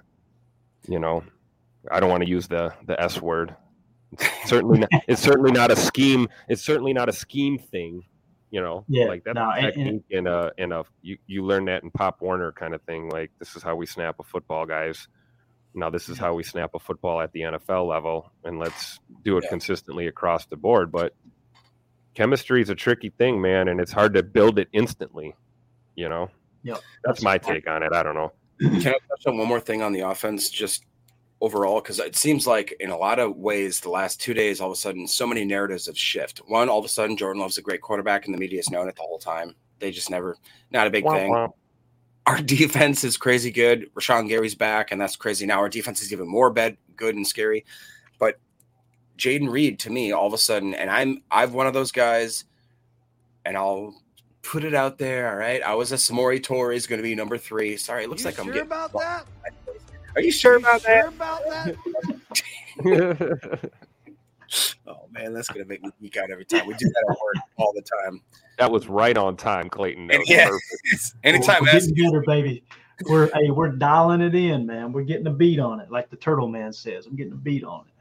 you 0.89 0.99
know, 0.99 1.25
I 1.91 2.01
don't 2.01 2.11
want 2.11 2.23
to 2.25 2.29
use 2.29 2.49
the 2.49 2.75
the 2.87 3.01
S 3.01 3.21
word. 3.21 3.55
It's 4.13 4.49
certainly, 4.49 4.79
not, 4.79 4.89
it's 5.09 5.21
certainly 5.21 5.51
not 5.53 5.71
a 5.71 5.77
scheme. 5.77 6.29
It's 6.49 6.63
certainly 6.63 6.93
not 6.93 7.09
a 7.09 7.13
scheme 7.13 7.59
thing. 7.59 8.05
You 8.51 8.61
know, 8.61 8.85
Yeah, 8.89 9.07
like 9.07 9.25
that 9.25 9.35
no, 9.35 9.43
a 9.43 9.53
and- 9.55 9.65
and- 9.67 9.75
technique 9.75 10.05
and 10.13 10.29
a 10.29 10.53
and 10.57 10.73
a 10.73 10.85
you 11.03 11.19
you 11.27 11.45
learn 11.45 11.65
that 11.67 11.83
in 11.83 11.91
Pop 11.91 12.23
Warner 12.23 12.53
kind 12.53 12.75
of 12.75 12.83
thing. 12.83 13.09
Like 13.11 13.31
this 13.39 13.57
is 13.57 13.63
how 13.63 13.75
we 13.77 13.87
snap 13.87 14.17
a 14.21 14.23
football, 14.23 14.65
guys. 14.67 15.09
Now 15.75 15.91
this 15.91 16.09
is 16.09 16.17
how 16.17 16.33
we 16.35 16.43
snap 16.45 16.71
a 16.75 16.79
football 16.79 17.21
at 17.21 17.33
the 17.33 17.41
NFL 17.43 17.87
level, 17.89 18.31
and 18.45 18.59
let's 18.59 18.99
do 19.25 19.37
it 19.37 19.45
Yeah. 19.45 19.51
consistently 19.51 20.07
across 20.07 20.47
the 20.47 20.57
board. 20.57 20.91
But 20.93 21.15
chemistry 22.15 22.63
is 22.63 22.71
a 22.71 22.75
tricky 22.75 23.11
thing, 23.11 23.43
man, 23.43 23.69
and 23.69 23.81
it's 23.81 23.93
hard 23.93 24.15
to 24.15 24.23
build 24.23 24.59
it 24.59 24.69
instantly. 24.73 25.35
You 25.97 26.09
know, 26.09 26.31
Yep. 26.63 26.79
that's 27.05 27.23
my 27.23 27.37
take 27.39 27.69
on 27.69 27.83
it. 27.83 27.93
I 27.93 28.03
don't 28.03 28.15
know. 28.15 28.33
Can 28.61 28.89
I 28.89 28.99
touch 29.09 29.27
on 29.27 29.37
one 29.37 29.49
more 29.49 29.61
thing 29.61 29.83
on 29.83 29.93
the 29.93 30.01
offense, 30.01 30.49
just 30.49 30.85
overall? 31.41 31.81
Because 31.81 31.99
it 31.99 32.17
seems 32.17 32.47
like 32.47 32.75
in 32.81 32.91
a 32.91 32.97
lot 32.97 33.19
of 33.19 33.37
ways, 33.37 33.81
the 33.81 33.91
last 33.91 34.21
two 34.21 34.35
days, 34.35 34.61
all 34.61 34.69
of 34.71 34.73
a 34.73 34.77
sudden, 34.77 35.07
so 35.07 35.27
many 35.27 35.45
narratives 35.45 35.87
have 35.87 35.99
shifted. 35.99 36.45
One, 36.49 36.69
all 36.69 36.79
of 36.79 36.85
a 36.85 36.89
sudden, 36.89 37.17
Jordan 37.17 37.43
Love's 37.43 37.59
a 37.59 37.63
great 37.63 37.83
quarterback, 37.83 38.25
and 38.25 38.35
the 38.35 38.39
media 38.39 38.57
media's 38.57 38.71
known 38.71 38.89
it 38.89 38.97
the 38.97 39.03
whole 39.03 39.19
time. 39.19 39.55
They 39.79 39.91
just 39.91 40.11
never, 40.11 40.37
not 40.71 40.87
a 40.87 40.91
big 40.91 41.05
Wah, 41.05 41.15
thing. 41.15 41.31
wah. 41.31 41.49
Our 42.27 42.41
defense 42.43 43.05
is 43.05 43.17
crazy 43.17 43.51
good. 43.51 43.93
Rashan 43.95 44.29
Gary's 44.29 44.55
back, 44.55 44.93
and 44.93 45.01
that's 45.01 45.17
crazy. 45.17 45.45
Now 45.47 45.59
our 45.59 45.69
defense 45.69 46.01
is 46.03 46.13
even 46.13 46.27
more 46.27 46.51
bad, 46.51 46.77
good 46.97 47.15
and 47.15 47.27
scary. 47.27 47.65
But 48.19 48.41
Jayden 49.19 49.51
Reed, 49.51 49.79
to 49.81 49.91
me, 49.91 50.13
all 50.13 50.27
of 50.27 50.33
a 50.33 50.39
sudden, 50.39 50.75
and 50.75 50.91
I'm 50.91 51.23
I've 51.31 51.53
one 51.53 51.67
of 51.67 51.75
those 51.75 51.93
guys, 51.93 52.45
and 53.45 53.57
I'll 53.57 53.95
put 54.47 54.65
it 54.65 54.75
out 54.75 54.99
there. 54.99 55.31
All 55.31 55.37
right, 55.37 55.63
I 55.63 55.75
was 55.75 55.93
a 55.93 55.97
Samori 55.97 56.41
Toure 56.41 56.75
is 56.75 56.87
going 56.87 56.99
to 56.99 57.03
be 57.03 57.15
number 57.15 57.37
three. 57.39 57.77
Sorry, 57.77 58.05
it 58.05 58.11
looks 58.11 58.23
You 58.23 58.31
like 58.31 58.39
I'm 58.39 58.47
getting 58.47 58.63
about 58.63 58.93
that? 58.93 59.27
Are 60.15 60.23
you 60.23 60.33
sure 60.33 60.57
about 60.57 60.81
sure 60.83 60.95
that? 60.95 61.09
about 61.09 61.43
that? 61.45 61.77
Oh 64.87 65.09
man, 65.11 65.35
that's 65.35 65.49
gonna 65.49 65.65
make 65.65 65.83
me 65.83 65.91
geek 66.01 66.17
out 66.17 66.31
every 66.31 66.45
time. 66.45 66.69
We 66.69 66.75
do 66.75 66.87
that 66.87 67.05
at 67.11 67.17
work 67.21 67.35
all 67.57 67.73
the 67.75 67.83
time. 67.83 68.21
that 68.59 68.71
was 68.71 68.87
right 68.87 69.19
on 69.19 69.37
time, 69.37 69.69
Clayton. 69.69 70.07
That 70.07 70.21
was 70.21 70.31
Yeah. 70.31 70.49
perfect. 70.49 71.15
Anytime 71.25 71.63
we're 71.65 71.71
ask 71.71 71.89
getting 71.89 72.13
better, 72.13 72.23
baby. 72.25 72.63
We're 73.11 73.29
hey, 73.35 73.51
we're 73.51 73.73
dialing 73.73 74.21
it 74.21 74.37
in, 74.37 74.65
man. 74.65 74.93
We're 74.93 75.03
getting 75.03 75.27
a 75.27 75.33
beat 75.33 75.59
on 75.59 75.81
it, 75.81 75.91
like 75.91 76.11
the 76.11 76.17
Turtle 76.17 76.47
Man 76.49 76.73
says. 76.73 77.07
I'm 77.07 77.17
getting 77.17 77.33
a 77.33 77.37
beat 77.37 77.65
on 77.65 77.87
it. 77.89 77.93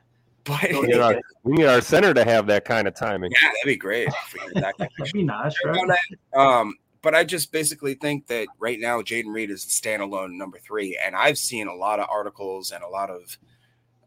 But 0.46 0.62
We 0.62 0.82
need, 0.82 0.98
our, 1.00 1.22
we 1.44 1.54
need 1.54 1.66
our 1.66 1.82
center 1.82 2.14
to 2.14 2.24
have 2.24 2.46
that 2.48 2.66
kind 2.66 2.88
of 2.88 2.96
timing. 2.96 3.32
yeah, 3.32 3.48
that'd 3.48 3.66
be 3.66 3.76
great. 3.76 4.08
if 4.08 4.34
we 4.34 4.54
did 4.54 4.64
that 4.64 4.78
kind 4.78 4.90
of 4.92 4.96
That'd 5.00 5.14
be 5.14 5.24
nice, 5.24 5.56
right? 5.66 5.98
Um, 6.36 6.76
but 7.02 7.14
I 7.16 7.24
just 7.24 7.52
basically 7.52 7.96
think 7.96 8.28
that 8.28 8.48
right 8.60 8.80
now 8.80 9.02
Jayden 9.02 9.34
Reed 9.34 9.52
is 9.52 9.64
the 9.66 9.70
standalone 9.70 10.34
number 10.34 10.58
three, 10.60 11.00
and 11.04 11.16
I've 11.16 11.38
seen 11.38 11.68
a 11.68 11.76
lot 11.76 12.00
of 12.00 12.08
articles 12.10 12.72
and 12.72 12.84
a 12.84 12.88
lot 12.88 13.10
of 13.10 13.38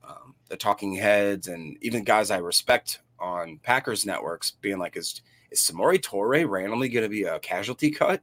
um, 0.02 0.34
the 0.48 0.56
talking 0.56 0.94
heads 0.94 1.48
and 1.48 1.76
even 1.80 2.04
guys 2.04 2.30
I 2.30 2.38
respect 2.38 3.00
on 3.20 3.60
Packers 3.62 4.06
networks 4.06 4.52
being 4.60 4.78
like, 4.78 4.96
"Is 4.96 5.22
is 5.50 5.60
Samori 5.60 6.00
Toure 6.00 6.48
randomly 6.48 6.88
going 6.88 7.04
to 7.04 7.08
be 7.08 7.24
a 7.24 7.38
casualty 7.38 7.90
cut?" 7.90 8.20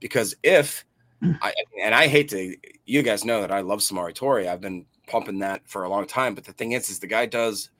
Because 0.00 0.34
if 0.42 0.84
I 1.22 1.52
and 1.82 1.94
I 1.94 2.06
hate 2.06 2.30
to, 2.30 2.56
you 2.86 3.02
guys 3.02 3.24
know 3.24 3.40
that 3.42 3.52
I 3.52 3.60
love 3.60 3.80
Samori 3.80 4.14
Toure. 4.14 4.48
I've 4.48 4.60
been 4.60 4.86
pumping 5.10 5.40
that 5.40 5.62
for 5.66 5.82
a 5.82 5.88
long 5.88 6.06
time. 6.06 6.34
But 6.34 6.44
the 6.44 6.52
thing 6.52 6.72
is, 6.72 6.88
is 6.88 7.00
the 7.00 7.06
guy 7.06 7.26
does 7.26 7.70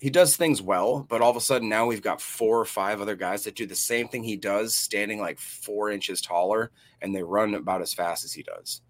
he 0.00 0.10
does 0.10 0.36
things 0.36 0.60
well, 0.60 1.06
but 1.08 1.22
all 1.22 1.30
of 1.30 1.36
a 1.36 1.40
sudden 1.40 1.68
now 1.68 1.86
we've 1.86 2.02
got 2.02 2.20
four 2.20 2.60
or 2.60 2.64
five 2.64 3.00
other 3.00 3.16
guys 3.16 3.44
that 3.44 3.54
do 3.54 3.64
the 3.64 3.74
same 3.74 4.08
thing 4.08 4.22
he 4.22 4.36
does, 4.36 4.74
standing 4.74 5.18
like 5.18 5.38
four 5.38 5.90
inches 5.90 6.20
taller, 6.20 6.72
and 7.00 7.14
they 7.14 7.22
run 7.22 7.54
about 7.54 7.80
as 7.80 7.94
fast 7.94 8.24
as 8.24 8.32
he 8.32 8.42
does. 8.42 8.82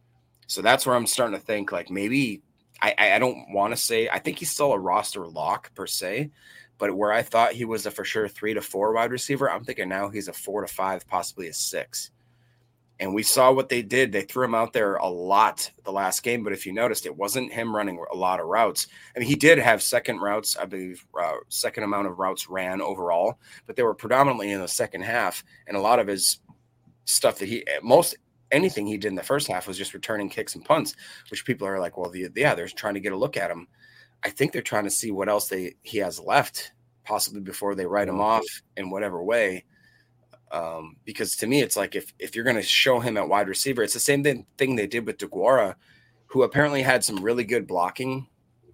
So 0.46 0.62
that's 0.62 0.86
where 0.86 0.96
I'm 0.96 1.06
starting 1.06 1.38
to 1.38 1.44
think 1.44 1.72
like 1.72 1.90
maybe 1.90 2.42
I 2.80 2.94
I 2.98 3.18
don't 3.18 3.52
want 3.52 3.72
to 3.72 3.76
say 3.76 4.08
I 4.08 4.18
think 4.18 4.38
he's 4.38 4.50
still 4.50 4.72
a 4.72 4.78
roster 4.78 5.26
lock 5.26 5.74
per 5.74 5.86
se, 5.86 6.30
but 6.78 6.96
where 6.96 7.12
I 7.12 7.22
thought 7.22 7.52
he 7.52 7.64
was 7.64 7.86
a 7.86 7.90
for 7.90 8.04
sure 8.04 8.28
three 8.28 8.54
to 8.54 8.62
four 8.62 8.92
wide 8.92 9.12
receiver, 9.12 9.50
I'm 9.50 9.64
thinking 9.64 9.88
now 9.88 10.08
he's 10.08 10.28
a 10.28 10.32
four 10.32 10.62
to 10.62 10.72
five, 10.72 11.06
possibly 11.06 11.48
a 11.48 11.52
six. 11.52 12.10
And 13.00 13.12
we 13.12 13.24
saw 13.24 13.50
what 13.50 13.68
they 13.68 13.82
did. 13.82 14.12
They 14.12 14.22
threw 14.22 14.44
him 14.44 14.54
out 14.54 14.72
there 14.72 14.96
a 14.96 15.08
lot 15.08 15.68
the 15.84 15.90
last 15.90 16.22
game, 16.22 16.44
but 16.44 16.52
if 16.52 16.64
you 16.64 16.72
noticed, 16.72 17.06
it 17.06 17.16
wasn't 17.16 17.52
him 17.52 17.74
running 17.74 18.02
a 18.12 18.16
lot 18.16 18.38
of 18.38 18.46
routes. 18.46 18.86
I 19.14 19.18
mean, 19.18 19.28
he 19.28 19.34
did 19.34 19.58
have 19.58 19.82
second 19.82 20.20
routes, 20.20 20.56
I 20.56 20.64
believe, 20.64 21.04
uh, 21.20 21.34
second 21.48 21.82
amount 21.82 22.06
of 22.06 22.20
routes 22.20 22.48
ran 22.48 22.80
overall, 22.80 23.38
but 23.66 23.74
they 23.74 23.82
were 23.82 23.94
predominantly 23.94 24.52
in 24.52 24.60
the 24.60 24.68
second 24.68 25.02
half. 25.02 25.42
And 25.66 25.76
a 25.76 25.80
lot 25.80 25.98
of 25.98 26.06
his 26.06 26.38
stuff 27.04 27.38
that 27.38 27.48
he, 27.48 27.64
most 27.82 28.16
anything 28.52 28.86
he 28.86 28.96
did 28.96 29.08
in 29.08 29.16
the 29.16 29.22
first 29.22 29.48
half 29.48 29.66
was 29.66 29.76
just 29.76 29.94
returning 29.94 30.28
kicks 30.28 30.54
and 30.54 30.64
punts, 30.64 30.94
which 31.30 31.44
people 31.44 31.66
are 31.66 31.80
like, 31.80 31.98
well, 31.98 32.10
the, 32.10 32.28
yeah, 32.36 32.54
they're 32.54 32.68
trying 32.68 32.94
to 32.94 33.00
get 33.00 33.12
a 33.12 33.16
look 33.16 33.36
at 33.36 33.50
him. 33.50 33.66
I 34.22 34.30
think 34.30 34.52
they're 34.52 34.62
trying 34.62 34.84
to 34.84 34.90
see 34.90 35.10
what 35.10 35.28
else 35.28 35.48
they 35.48 35.74
he 35.82 35.98
has 35.98 36.20
left, 36.20 36.72
possibly 37.04 37.40
before 37.40 37.74
they 37.74 37.86
write 37.86 38.08
him 38.08 38.20
off 38.20 38.44
in 38.76 38.90
whatever 38.90 39.22
way. 39.22 39.64
Um, 40.54 40.96
because 41.04 41.34
to 41.38 41.48
me, 41.48 41.62
it's 41.62 41.76
like 41.76 41.96
if 41.96 42.14
if 42.20 42.36
you're 42.36 42.44
going 42.44 42.54
to 42.54 42.62
show 42.62 43.00
him 43.00 43.16
at 43.16 43.28
wide 43.28 43.48
receiver, 43.48 43.82
it's 43.82 43.92
the 43.92 43.98
same 43.98 44.22
thing, 44.22 44.46
thing 44.56 44.76
they 44.76 44.86
did 44.86 45.04
with 45.04 45.18
DeGuara, 45.18 45.74
who 46.26 46.44
apparently 46.44 46.80
had 46.80 47.02
some 47.02 47.16
really 47.16 47.42
good 47.42 47.66
blocking 47.66 48.28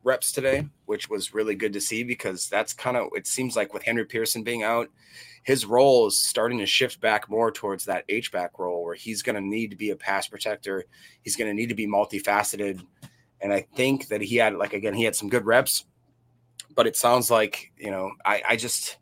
reps 0.05 0.31
today, 0.31 0.69
which 0.85 1.09
was 1.09 1.33
really 1.33 1.55
good 1.55 1.73
to 1.73 1.81
see 1.81 2.03
because 2.03 2.51
that's 2.51 2.75
kind 2.75 2.99
of 2.99 3.09
it 3.15 3.27
seems 3.27 3.57
like 3.57 3.73
with 3.73 3.83
Henry 3.83 4.05
Pearson 4.05 4.43
being 4.43 4.63
out, 4.63 4.91
his 5.43 5.65
role 5.65 6.07
is 6.07 6.19
starting 6.19 6.59
to 6.59 6.67
shift 6.67 7.01
back 7.01 7.31
more 7.31 7.51
towards 7.51 7.87
that 7.87 8.05
H 8.11 8.31
back 8.31 8.59
role 8.59 8.85
where 8.85 8.95
he's 8.95 9.23
going 9.23 9.37
to 9.37 9.41
need 9.41 9.71
to 9.71 9.77
be 9.77 9.89
a 9.89 9.97
pass 9.97 10.29
protector. 10.29 10.85
He's 11.23 11.37
going 11.37 11.49
to 11.49 11.55
need 11.55 11.71
to 11.71 11.75
be 11.75 11.87
multifaceted, 11.87 12.85
and 13.41 13.55
I 13.55 13.67
think 13.75 14.09
that 14.09 14.21
he 14.21 14.37
had 14.37 14.55
like 14.55 14.75
again 14.75 14.93
he 14.93 15.05
had 15.05 15.17
some 15.17 15.31
good 15.31 15.47
reps, 15.47 15.87
but 16.77 16.87
it 16.87 16.95
sounds 16.95 17.31
like 17.31 17.73
you 17.79 17.91
know 17.91 18.13
I 18.23 18.43
I 18.51 18.57
just 18.57 18.99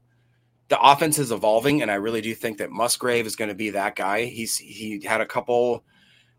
the 0.68 0.80
offense 0.80 1.18
is 1.18 1.32
evolving, 1.32 1.82
and 1.82 1.90
I 1.90 1.94
really 1.94 2.20
do 2.20 2.34
think 2.34 2.58
that 2.58 2.70
Musgrave 2.70 3.26
is 3.26 3.36
going 3.36 3.48
to 3.48 3.54
be 3.54 3.70
that 3.70 3.96
guy. 3.96 4.24
He's 4.24 4.56
he 4.56 5.00
had 5.04 5.20
a 5.20 5.26
couple 5.26 5.82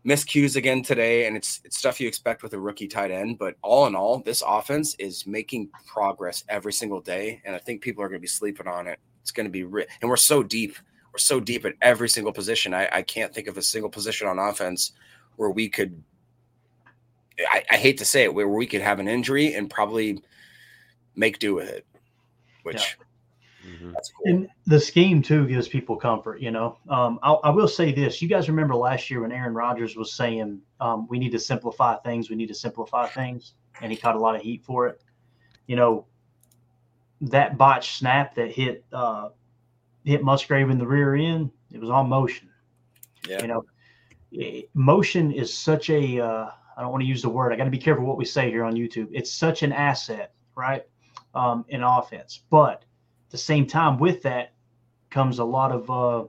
miscues 0.06 0.56
again 0.56 0.82
today, 0.82 1.26
and 1.26 1.36
it's 1.36 1.60
it's 1.64 1.76
stuff 1.78 2.00
you 2.00 2.06
expect 2.08 2.42
with 2.42 2.52
a 2.54 2.60
rookie 2.60 2.86
tight 2.88 3.10
end. 3.10 3.38
But 3.38 3.56
all 3.62 3.86
in 3.86 3.94
all, 3.94 4.20
this 4.20 4.42
offense 4.46 4.94
is 4.98 5.26
making 5.26 5.68
progress 5.86 6.44
every 6.48 6.72
single 6.72 7.00
day, 7.00 7.42
and 7.44 7.56
I 7.56 7.58
think 7.58 7.82
people 7.82 8.02
are 8.04 8.08
going 8.08 8.20
to 8.20 8.22
be 8.22 8.28
sleeping 8.28 8.68
on 8.68 8.86
it. 8.86 8.98
It's 9.22 9.32
going 9.32 9.46
to 9.46 9.50
be, 9.50 9.64
ri- 9.64 9.86
and 10.00 10.08
we're 10.08 10.16
so 10.16 10.42
deep. 10.42 10.76
We're 11.12 11.18
so 11.18 11.40
deep 11.40 11.64
at 11.64 11.74
every 11.82 12.08
single 12.08 12.32
position. 12.32 12.72
I, 12.72 12.88
I 12.92 13.02
can't 13.02 13.34
think 13.34 13.48
of 13.48 13.58
a 13.58 13.62
single 13.62 13.90
position 13.90 14.28
on 14.28 14.38
offense 14.38 14.92
where 15.36 15.50
we 15.50 15.68
could. 15.68 16.02
I, 17.50 17.64
I 17.70 17.76
hate 17.76 17.98
to 17.98 18.04
say 18.04 18.22
it, 18.22 18.32
where 18.34 18.46
we 18.48 18.66
could 18.66 18.80
have 18.82 19.00
an 19.00 19.08
injury 19.08 19.54
and 19.54 19.68
probably 19.68 20.22
make 21.16 21.38
do 21.40 21.54
with 21.54 21.68
it, 21.68 21.84
which 22.62 22.76
Mhm. 22.76 23.04
That's 23.92 24.10
cool. 24.10 24.26
And 24.26 24.48
the 24.66 24.80
scheme 24.80 25.22
too 25.22 25.46
gives 25.46 25.68
people 25.68 25.96
comfort. 25.96 26.40
You 26.40 26.50
know, 26.50 26.78
um, 26.88 27.18
I, 27.22 27.32
I 27.32 27.50
will 27.50 27.68
say 27.68 27.92
this: 27.92 28.20
you 28.22 28.28
guys 28.28 28.48
remember 28.48 28.74
last 28.74 29.10
year 29.10 29.22
when 29.22 29.32
Aaron 29.32 29.54
Rodgers 29.54 29.96
was 29.96 30.12
saying 30.12 30.60
um, 30.80 31.06
we 31.08 31.18
need 31.18 31.32
to 31.32 31.38
simplify 31.38 31.96
things, 31.96 32.30
we 32.30 32.36
need 32.36 32.48
to 32.48 32.54
simplify 32.54 33.06
things, 33.06 33.54
and 33.80 33.90
he 33.90 33.98
caught 33.98 34.16
a 34.16 34.18
lot 34.18 34.34
of 34.34 34.42
heat 34.42 34.64
for 34.64 34.86
it. 34.88 35.02
You 35.66 35.76
know, 35.76 36.06
that 37.20 37.58
botch 37.58 37.98
snap 37.98 38.34
that 38.36 38.50
hit 38.50 38.84
uh, 38.92 39.28
hit 40.04 40.22
Musgrave 40.22 40.70
in 40.70 40.78
the 40.78 40.86
rear 40.86 41.14
end, 41.14 41.50
it 41.70 41.80
was 41.80 41.90
all 41.90 42.04
motion. 42.04 42.48
Yeah. 43.28 43.42
You 43.42 43.48
know, 43.48 43.64
motion 44.74 45.32
is 45.32 45.52
such 45.52 45.90
a 45.90 46.20
uh, 46.20 46.50
I 46.76 46.82
don't 46.82 46.92
want 46.92 47.02
to 47.02 47.08
use 47.08 47.22
the 47.22 47.28
word. 47.28 47.52
I 47.52 47.56
got 47.56 47.64
to 47.64 47.70
be 47.70 47.78
careful 47.78 48.04
what 48.06 48.16
we 48.16 48.24
say 48.24 48.50
here 48.50 48.64
on 48.64 48.74
YouTube. 48.74 49.08
It's 49.12 49.30
such 49.30 49.62
an 49.62 49.72
asset, 49.72 50.32
right, 50.54 50.82
um, 51.34 51.64
in 51.68 51.82
offense. 51.82 52.42
But 52.50 52.84
at 52.84 52.89
the 53.30 53.38
same 53.38 53.66
time, 53.66 53.98
with 53.98 54.22
that 54.22 54.52
comes 55.10 55.38
a 55.38 55.44
lot 55.44 55.72
of 55.72 55.90
uh, 55.90 56.24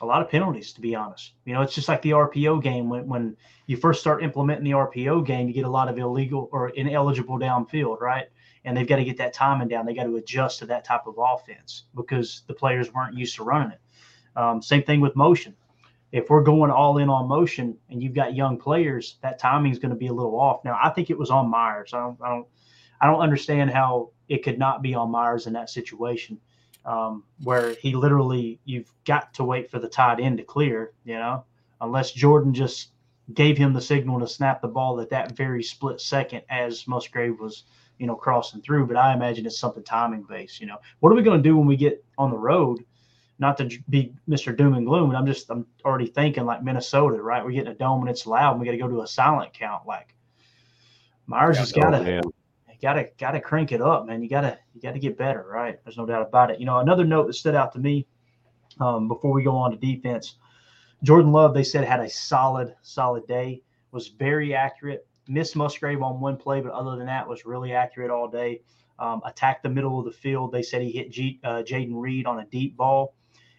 a 0.00 0.06
lot 0.06 0.22
of 0.22 0.30
penalties. 0.30 0.72
To 0.72 0.80
be 0.80 0.94
honest, 0.94 1.32
you 1.44 1.54
know, 1.54 1.62
it's 1.62 1.74
just 1.74 1.88
like 1.88 2.02
the 2.02 2.10
RPO 2.10 2.62
game. 2.62 2.88
When 2.88 3.06
when 3.08 3.36
you 3.66 3.76
first 3.76 4.00
start 4.00 4.22
implementing 4.22 4.64
the 4.64 4.72
RPO 4.72 5.26
game, 5.26 5.48
you 5.48 5.54
get 5.54 5.64
a 5.64 5.70
lot 5.70 5.88
of 5.88 5.98
illegal 5.98 6.48
or 6.52 6.70
ineligible 6.70 7.38
downfield, 7.38 8.00
right? 8.00 8.26
And 8.64 8.76
they've 8.76 8.88
got 8.88 8.96
to 8.96 9.04
get 9.04 9.16
that 9.18 9.32
timing 9.32 9.68
down. 9.68 9.86
They 9.86 9.94
got 9.94 10.04
to 10.04 10.16
adjust 10.16 10.58
to 10.58 10.66
that 10.66 10.84
type 10.84 11.06
of 11.06 11.14
offense 11.18 11.84
because 11.94 12.42
the 12.48 12.54
players 12.54 12.92
weren't 12.92 13.16
used 13.16 13.36
to 13.36 13.44
running 13.44 13.72
it. 13.72 13.80
Um, 14.36 14.60
same 14.60 14.82
thing 14.82 15.00
with 15.00 15.16
motion 15.16 15.54
if 16.12 16.30
we're 16.30 16.42
going 16.42 16.70
all 16.70 16.98
in 16.98 17.08
on 17.08 17.28
motion 17.28 17.76
and 17.90 18.02
you've 18.02 18.14
got 18.14 18.34
young 18.34 18.58
players, 18.58 19.18
that 19.22 19.38
timing 19.38 19.72
is 19.72 19.78
going 19.78 19.90
to 19.90 19.96
be 19.96 20.06
a 20.06 20.12
little 20.12 20.38
off. 20.38 20.64
Now, 20.64 20.78
I 20.82 20.90
think 20.90 21.10
it 21.10 21.18
was 21.18 21.30
on 21.30 21.50
Myers. 21.50 21.92
I 21.92 21.98
don't, 21.98 22.18
I 22.22 22.28
don't, 22.30 22.46
I 23.00 23.06
don't 23.06 23.20
understand 23.20 23.70
how 23.70 24.10
it 24.28 24.42
could 24.42 24.58
not 24.58 24.82
be 24.82 24.94
on 24.94 25.10
Myers 25.10 25.46
in 25.46 25.52
that 25.54 25.70
situation, 25.70 26.38
um, 26.84 27.24
where 27.42 27.70
he 27.74 27.94
literally, 27.94 28.60
you've 28.64 28.92
got 29.04 29.32
to 29.34 29.44
wait 29.44 29.70
for 29.70 29.78
the 29.78 29.88
tight 29.88 30.20
end 30.20 30.38
to 30.38 30.44
clear, 30.44 30.92
you 31.04 31.14
know, 31.14 31.44
unless 31.80 32.12
Jordan 32.12 32.52
just 32.52 32.90
gave 33.34 33.58
him 33.58 33.72
the 33.72 33.80
signal 33.80 34.18
to 34.20 34.26
snap 34.26 34.62
the 34.62 34.68
ball 34.68 35.00
at 35.00 35.10
that 35.10 35.36
very 35.36 35.62
split 35.62 36.00
second 36.00 36.42
as 36.48 36.88
Musgrave 36.88 37.38
was, 37.38 37.64
you 37.98 38.06
know, 38.06 38.14
crossing 38.14 38.62
through. 38.62 38.86
But 38.86 38.96
I 38.96 39.14
imagine 39.14 39.46
it's 39.46 39.58
something 39.58 39.82
timing 39.82 40.22
based. 40.22 40.60
You 40.60 40.66
know, 40.66 40.78
what 41.00 41.12
are 41.12 41.16
we 41.16 41.22
going 41.22 41.42
to 41.42 41.48
do 41.48 41.56
when 41.56 41.66
we 41.66 41.76
get 41.76 42.04
on 42.16 42.30
the 42.30 42.38
road? 42.38 42.84
Not 43.40 43.56
to 43.58 43.70
be 43.88 44.12
Mr. 44.28 44.56
Doom 44.56 44.74
and 44.74 44.84
Gloom, 44.84 45.14
I'm 45.14 45.26
just 45.26 45.48
I'm 45.48 45.64
already 45.84 46.06
thinking 46.06 46.44
like 46.44 46.64
Minnesota, 46.64 47.22
right? 47.22 47.44
We're 47.44 47.52
getting 47.52 47.72
a 47.72 47.74
dome 47.74 48.00
and 48.00 48.10
it's 48.10 48.26
loud, 48.26 48.52
and 48.52 48.60
we 48.60 48.66
got 48.66 48.72
to 48.72 48.78
go 48.78 48.88
to 48.88 49.02
a 49.02 49.06
silent 49.06 49.52
count. 49.52 49.86
Like 49.86 50.12
Myers 51.26 51.56
yeah, 51.56 51.60
has 51.60 51.72
got 51.72 51.90
to 51.90 52.22
gotta 52.80 53.08
gotta 53.18 53.40
crank 53.40 53.72
it 53.72 53.80
up, 53.80 54.06
man. 54.06 54.22
You 54.22 54.28
gotta 54.28 54.58
you 54.74 54.80
gotta 54.80 54.98
get 54.98 55.18
better, 55.18 55.46
right? 55.48 55.78
There's 55.84 55.96
no 55.96 56.06
doubt 56.06 56.26
about 56.26 56.50
it. 56.50 56.60
You 56.60 56.66
know, 56.66 56.78
another 56.78 57.04
note 57.04 57.26
that 57.26 57.34
stood 57.34 57.54
out 57.54 57.72
to 57.72 57.78
me 57.78 58.06
um, 58.80 59.08
before 59.08 59.32
we 59.32 59.42
go 59.42 59.56
on 59.56 59.70
to 59.70 59.76
defense 59.76 60.36
Jordan 61.02 61.32
Love, 61.32 61.54
they 61.54 61.64
said, 61.64 61.84
had 61.84 62.00
a 62.00 62.10
solid, 62.10 62.74
solid 62.82 63.26
day, 63.26 63.62
was 63.92 64.08
very 64.08 64.54
accurate. 64.54 65.06
Missed 65.28 65.56
Musgrave 65.56 66.02
on 66.02 66.20
one 66.20 66.36
play, 66.36 66.60
but 66.60 66.72
other 66.72 66.96
than 66.96 67.06
that, 67.06 67.28
was 67.28 67.44
really 67.44 67.72
accurate 67.72 68.10
all 68.10 68.28
day. 68.28 68.62
Um, 68.98 69.22
attacked 69.24 69.62
the 69.62 69.68
middle 69.68 69.98
of 69.98 70.06
the 70.06 70.12
field. 70.12 70.50
They 70.50 70.62
said 70.62 70.82
he 70.82 70.90
hit 70.90 71.12
G, 71.12 71.38
uh, 71.44 71.62
Jayden 71.62 71.92
Reed 71.94 72.26
on 72.26 72.40
a 72.40 72.46
deep 72.46 72.76
ball. 72.76 73.14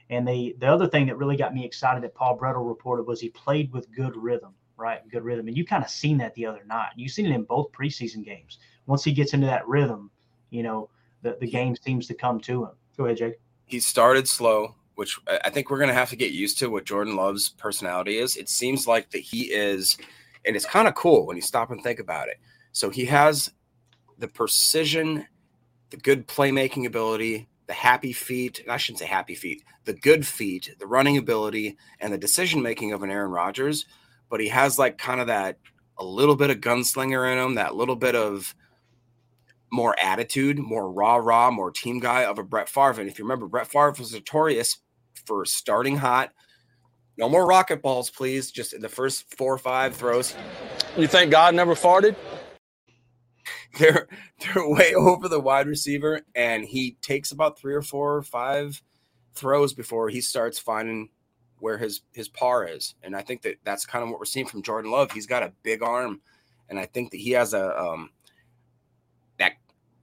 And 0.10 0.28
they 0.28 0.56
the 0.58 0.68
other 0.68 0.88
thing 0.88 1.06
that 1.06 1.18
really 1.18 1.38
got 1.38 1.54
me 1.54 1.64
excited 1.64 2.04
that 2.04 2.16
Paul 2.16 2.38
Bretl 2.38 2.68
reported 2.68 3.04
was 3.04 3.22
he 3.22 3.30
played 3.30 3.72
with 3.72 3.92
good 3.92 4.18
rhythm, 4.18 4.54
right? 4.80 5.08
Good 5.10 5.24
rhythm. 5.24 5.48
And 5.48 5.58
you 5.58 5.66
kind 5.66 5.84
of 5.84 5.90
seen 5.90 6.18
that 6.20 6.34
the 6.36 6.46
other 6.46 6.64
night. 6.68 6.90
You've 6.96 7.12
seen 7.12 7.26
it 7.26 7.36
in 7.36 7.44
both 7.44 7.72
preseason 7.72 8.24
games. 8.24 8.60
Once 8.86 9.04
he 9.04 9.12
gets 9.12 9.34
into 9.34 9.48
that 9.48 9.68
rhythm, 9.68 10.10
you 10.50 10.64
know, 10.64 10.90
the, 11.22 11.38
the 11.40 11.48
game 11.48 11.76
seems 11.76 12.08
to 12.08 12.14
come 12.14 12.40
to 12.42 12.66
him. 12.66 12.72
Go 12.98 13.06
ahead, 13.06 13.18
Jake. 13.18 13.40
He 13.66 13.80
started 13.80 14.28
slow 14.28 14.76
which 15.00 15.18
I 15.46 15.50
think 15.50 15.70
we're 15.70 15.78
going 15.78 15.88
to 15.88 15.94
have 15.94 16.10
to 16.10 16.18
get 16.18 16.34
used 16.34 16.60
to 16.60 16.70
what 16.70 16.84
Jordan 16.84 17.16
Love's 17.16 17.48
personality 17.52 18.18
is. 18.18 18.36
It 18.36 18.50
seems 18.50 18.86
like 18.86 19.12
that 19.12 19.22
he 19.22 19.44
is, 19.44 19.98
and 20.44 20.58
it's 20.58 20.66
kind 20.66 20.90
of 20.90 20.94
cool 20.96 21.26
when 21.26 21.38
you 21.38 21.42
stop 21.42 21.72
and 21.72 21.82
think 21.82 22.00
about 22.00 22.28
it. 22.28 22.36
So 22.74 22.90
he 22.90 23.06
has 23.06 23.50
the 24.18 24.28
precision, 24.28 25.26
the 25.90 25.96
good 25.96 26.28
playmaking 26.28 26.86
ability, 26.86 27.48
the 27.68 27.74
happy 27.74 28.12
feet. 28.12 28.62
I 28.70 28.76
shouldn't 28.76 29.00
say 29.00 29.06
happy 29.06 29.36
feet, 29.36 29.64
the 29.86 29.94
good 29.94 30.28
feet, 30.28 30.76
the 30.80 30.86
running 30.86 31.16
ability, 31.16 31.78
and 32.02 32.12
the 32.12 32.18
decision 32.18 32.62
making 32.62 32.92
of 32.92 33.02
an 33.02 33.10
Aaron 33.10 33.32
Rodgers. 33.32 33.86
But 34.30 34.40
he 34.40 34.50
has 34.50 34.78
like 34.78 34.98
kind 34.98 35.22
of 35.22 35.28
that 35.28 35.58
a 35.98 36.04
little 36.04 36.36
bit 36.36 36.50
of 36.50 36.58
gunslinger 36.58 37.32
in 37.32 37.38
him, 37.38 37.56
that 37.56 37.76
little 37.76 37.96
bit 37.96 38.16
of 38.16 38.56
more 39.72 39.96
attitude, 40.02 40.58
more 40.60 40.92
rah 40.92 41.16
rah, 41.18 41.52
more 41.52 41.72
team 41.72 42.00
guy 42.00 42.26
of 42.26 42.40
a 42.40 42.44
Brett 42.44 42.70
Favre. 42.70 43.02
And 43.02 43.10
if 43.10 43.20
you 43.20 43.26
remember, 43.26 43.48
Brett 43.48 43.68
Favre 43.68 43.96
was 43.98 44.14
notorious 44.14 44.78
for 45.26 45.46
starting 45.46 45.98
hot. 45.98 46.32
No 47.18 47.28
more 47.28 47.46
rocket 47.46 47.82
balls, 47.82 48.10
please. 48.10 48.50
Just 48.50 48.74
in 48.74 48.82
the 48.82 48.90
first 48.90 49.36
four 49.38 49.54
or 49.54 49.58
five 49.58 49.96
throws. 49.96 50.36
You 50.98 51.08
think 51.08 51.32
God 51.32 51.54
never 51.54 51.76
farted? 51.76 52.16
They're 53.78 54.08
they're 54.40 54.68
way 54.68 54.96
over 54.96 55.28
the 55.30 55.40
wide 55.40 55.68
receiver, 55.68 56.22
and 56.34 56.66
he 56.66 56.98
takes 57.02 57.32
about 57.32 57.60
three 57.60 57.76
or 57.76 57.84
four 57.84 58.16
or 58.16 58.24
five 58.24 58.82
throws 59.36 59.74
before 59.74 60.10
he 60.10 60.22
starts 60.22 60.58
finding 60.58 61.10
where 61.60 61.78
his 61.78 62.02
his 62.14 62.28
par 62.28 62.66
is. 62.66 62.96
And 63.04 63.16
I 63.16 63.22
think 63.22 63.42
that 63.44 63.58
that's 63.64 63.86
kind 63.86 64.04
of 64.04 64.10
what 64.10 64.20
we're 64.20 64.26
seeing 64.26 64.46
from 64.46 64.62
Jordan 64.62 64.92
Love. 64.92 65.12
He's 65.12 65.28
got 65.28 65.44
a 65.44 65.54
big 65.64 65.82
arm, 65.82 66.22
and 66.70 66.80
I 66.80 66.86
think 66.86 67.12
that 67.12 67.18
he 67.18 67.32
has 67.32 67.54
a 67.54 67.78
um, 67.80 68.12
that 69.38 69.54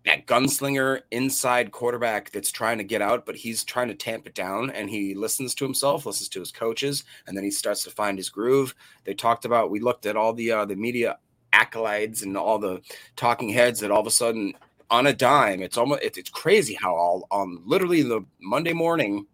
that 0.04 0.26
gunslinger 0.26 1.02
inside 1.10 1.72
quarterback 1.72 2.30
that's 2.30 2.52
trying 2.52 2.78
to 2.78 2.84
get 2.84 3.02
out, 3.02 3.26
but 3.26 3.36
he's 3.36 3.64
trying 3.64 3.88
to 3.88 3.94
tamp 3.94 4.26
it 4.26 4.34
down 4.34 4.70
and 4.70 4.88
he 4.88 5.14
listens 5.14 5.54
to 5.56 5.64
himself, 5.64 6.06
listens 6.06 6.28
to 6.30 6.40
his 6.40 6.52
coaches, 6.52 7.04
and 7.26 7.36
then 7.36 7.44
he 7.44 7.50
starts 7.50 7.82
to 7.84 7.90
find 7.90 8.16
his 8.16 8.28
groove. 8.28 8.74
They 9.04 9.14
talked 9.14 9.44
about 9.44 9.70
we 9.70 9.80
looked 9.80 10.06
at 10.06 10.16
all 10.16 10.32
the 10.32 10.52
uh, 10.52 10.64
the 10.64 10.76
media 10.76 11.18
accolades 11.52 12.22
and 12.22 12.36
all 12.36 12.58
the 12.58 12.80
talking 13.16 13.48
heads 13.48 13.80
that 13.80 13.90
all 13.90 14.00
of 14.00 14.06
a 14.06 14.10
sudden 14.10 14.54
on 14.90 15.06
a 15.06 15.12
dime, 15.12 15.62
it's 15.62 15.76
almost 15.76 16.02
it's, 16.02 16.18
it's 16.18 16.30
crazy 16.30 16.74
how 16.80 16.94
all 16.94 17.26
on 17.30 17.60
literally 17.64 18.02
the 18.02 18.24
Monday 18.40 18.72
morning 18.72 19.26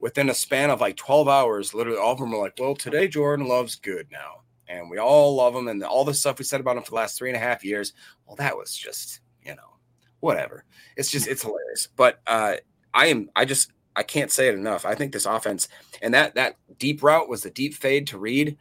within 0.00 0.30
a 0.30 0.34
span 0.34 0.70
of 0.70 0.80
like 0.80 0.96
12 0.96 1.28
hours, 1.28 1.74
literally 1.74 1.98
all 1.98 2.12
of 2.12 2.18
them 2.18 2.30
were 2.30 2.38
like, 2.38 2.54
Well, 2.58 2.74
today 2.74 3.08
Jordan 3.08 3.46
loves 3.46 3.76
good 3.76 4.06
now. 4.10 4.42
And 4.68 4.90
we 4.90 4.98
all 4.98 5.34
love 5.34 5.54
him 5.54 5.68
and 5.68 5.82
all 5.82 6.04
the 6.04 6.12
stuff 6.12 6.38
we 6.38 6.44
said 6.44 6.60
about 6.60 6.76
him 6.76 6.82
for 6.82 6.90
the 6.90 6.96
last 6.96 7.16
three 7.16 7.30
and 7.30 7.36
a 7.36 7.40
half 7.40 7.64
years. 7.64 7.94
Well, 8.26 8.36
that 8.36 8.56
was 8.56 8.76
just, 8.76 9.20
you 9.42 9.54
know, 9.54 9.78
whatever. 10.20 10.64
It's 10.96 11.10
just 11.10 11.26
it's 11.26 11.42
hilarious. 11.42 11.88
But 11.96 12.20
uh, 12.26 12.56
I 12.92 13.06
am 13.06 13.30
I 13.34 13.44
just 13.44 13.72
I 13.96 14.02
can't 14.02 14.30
say 14.30 14.48
it 14.48 14.54
enough. 14.54 14.84
I 14.84 14.94
think 14.94 15.12
this 15.12 15.26
offense 15.26 15.68
and 16.02 16.12
that 16.14 16.34
that 16.34 16.56
deep 16.78 17.02
route 17.02 17.28
was 17.28 17.42
the 17.42 17.50
deep 17.50 17.74
fade 17.74 18.06
to 18.08 18.18
Reed. 18.18 18.56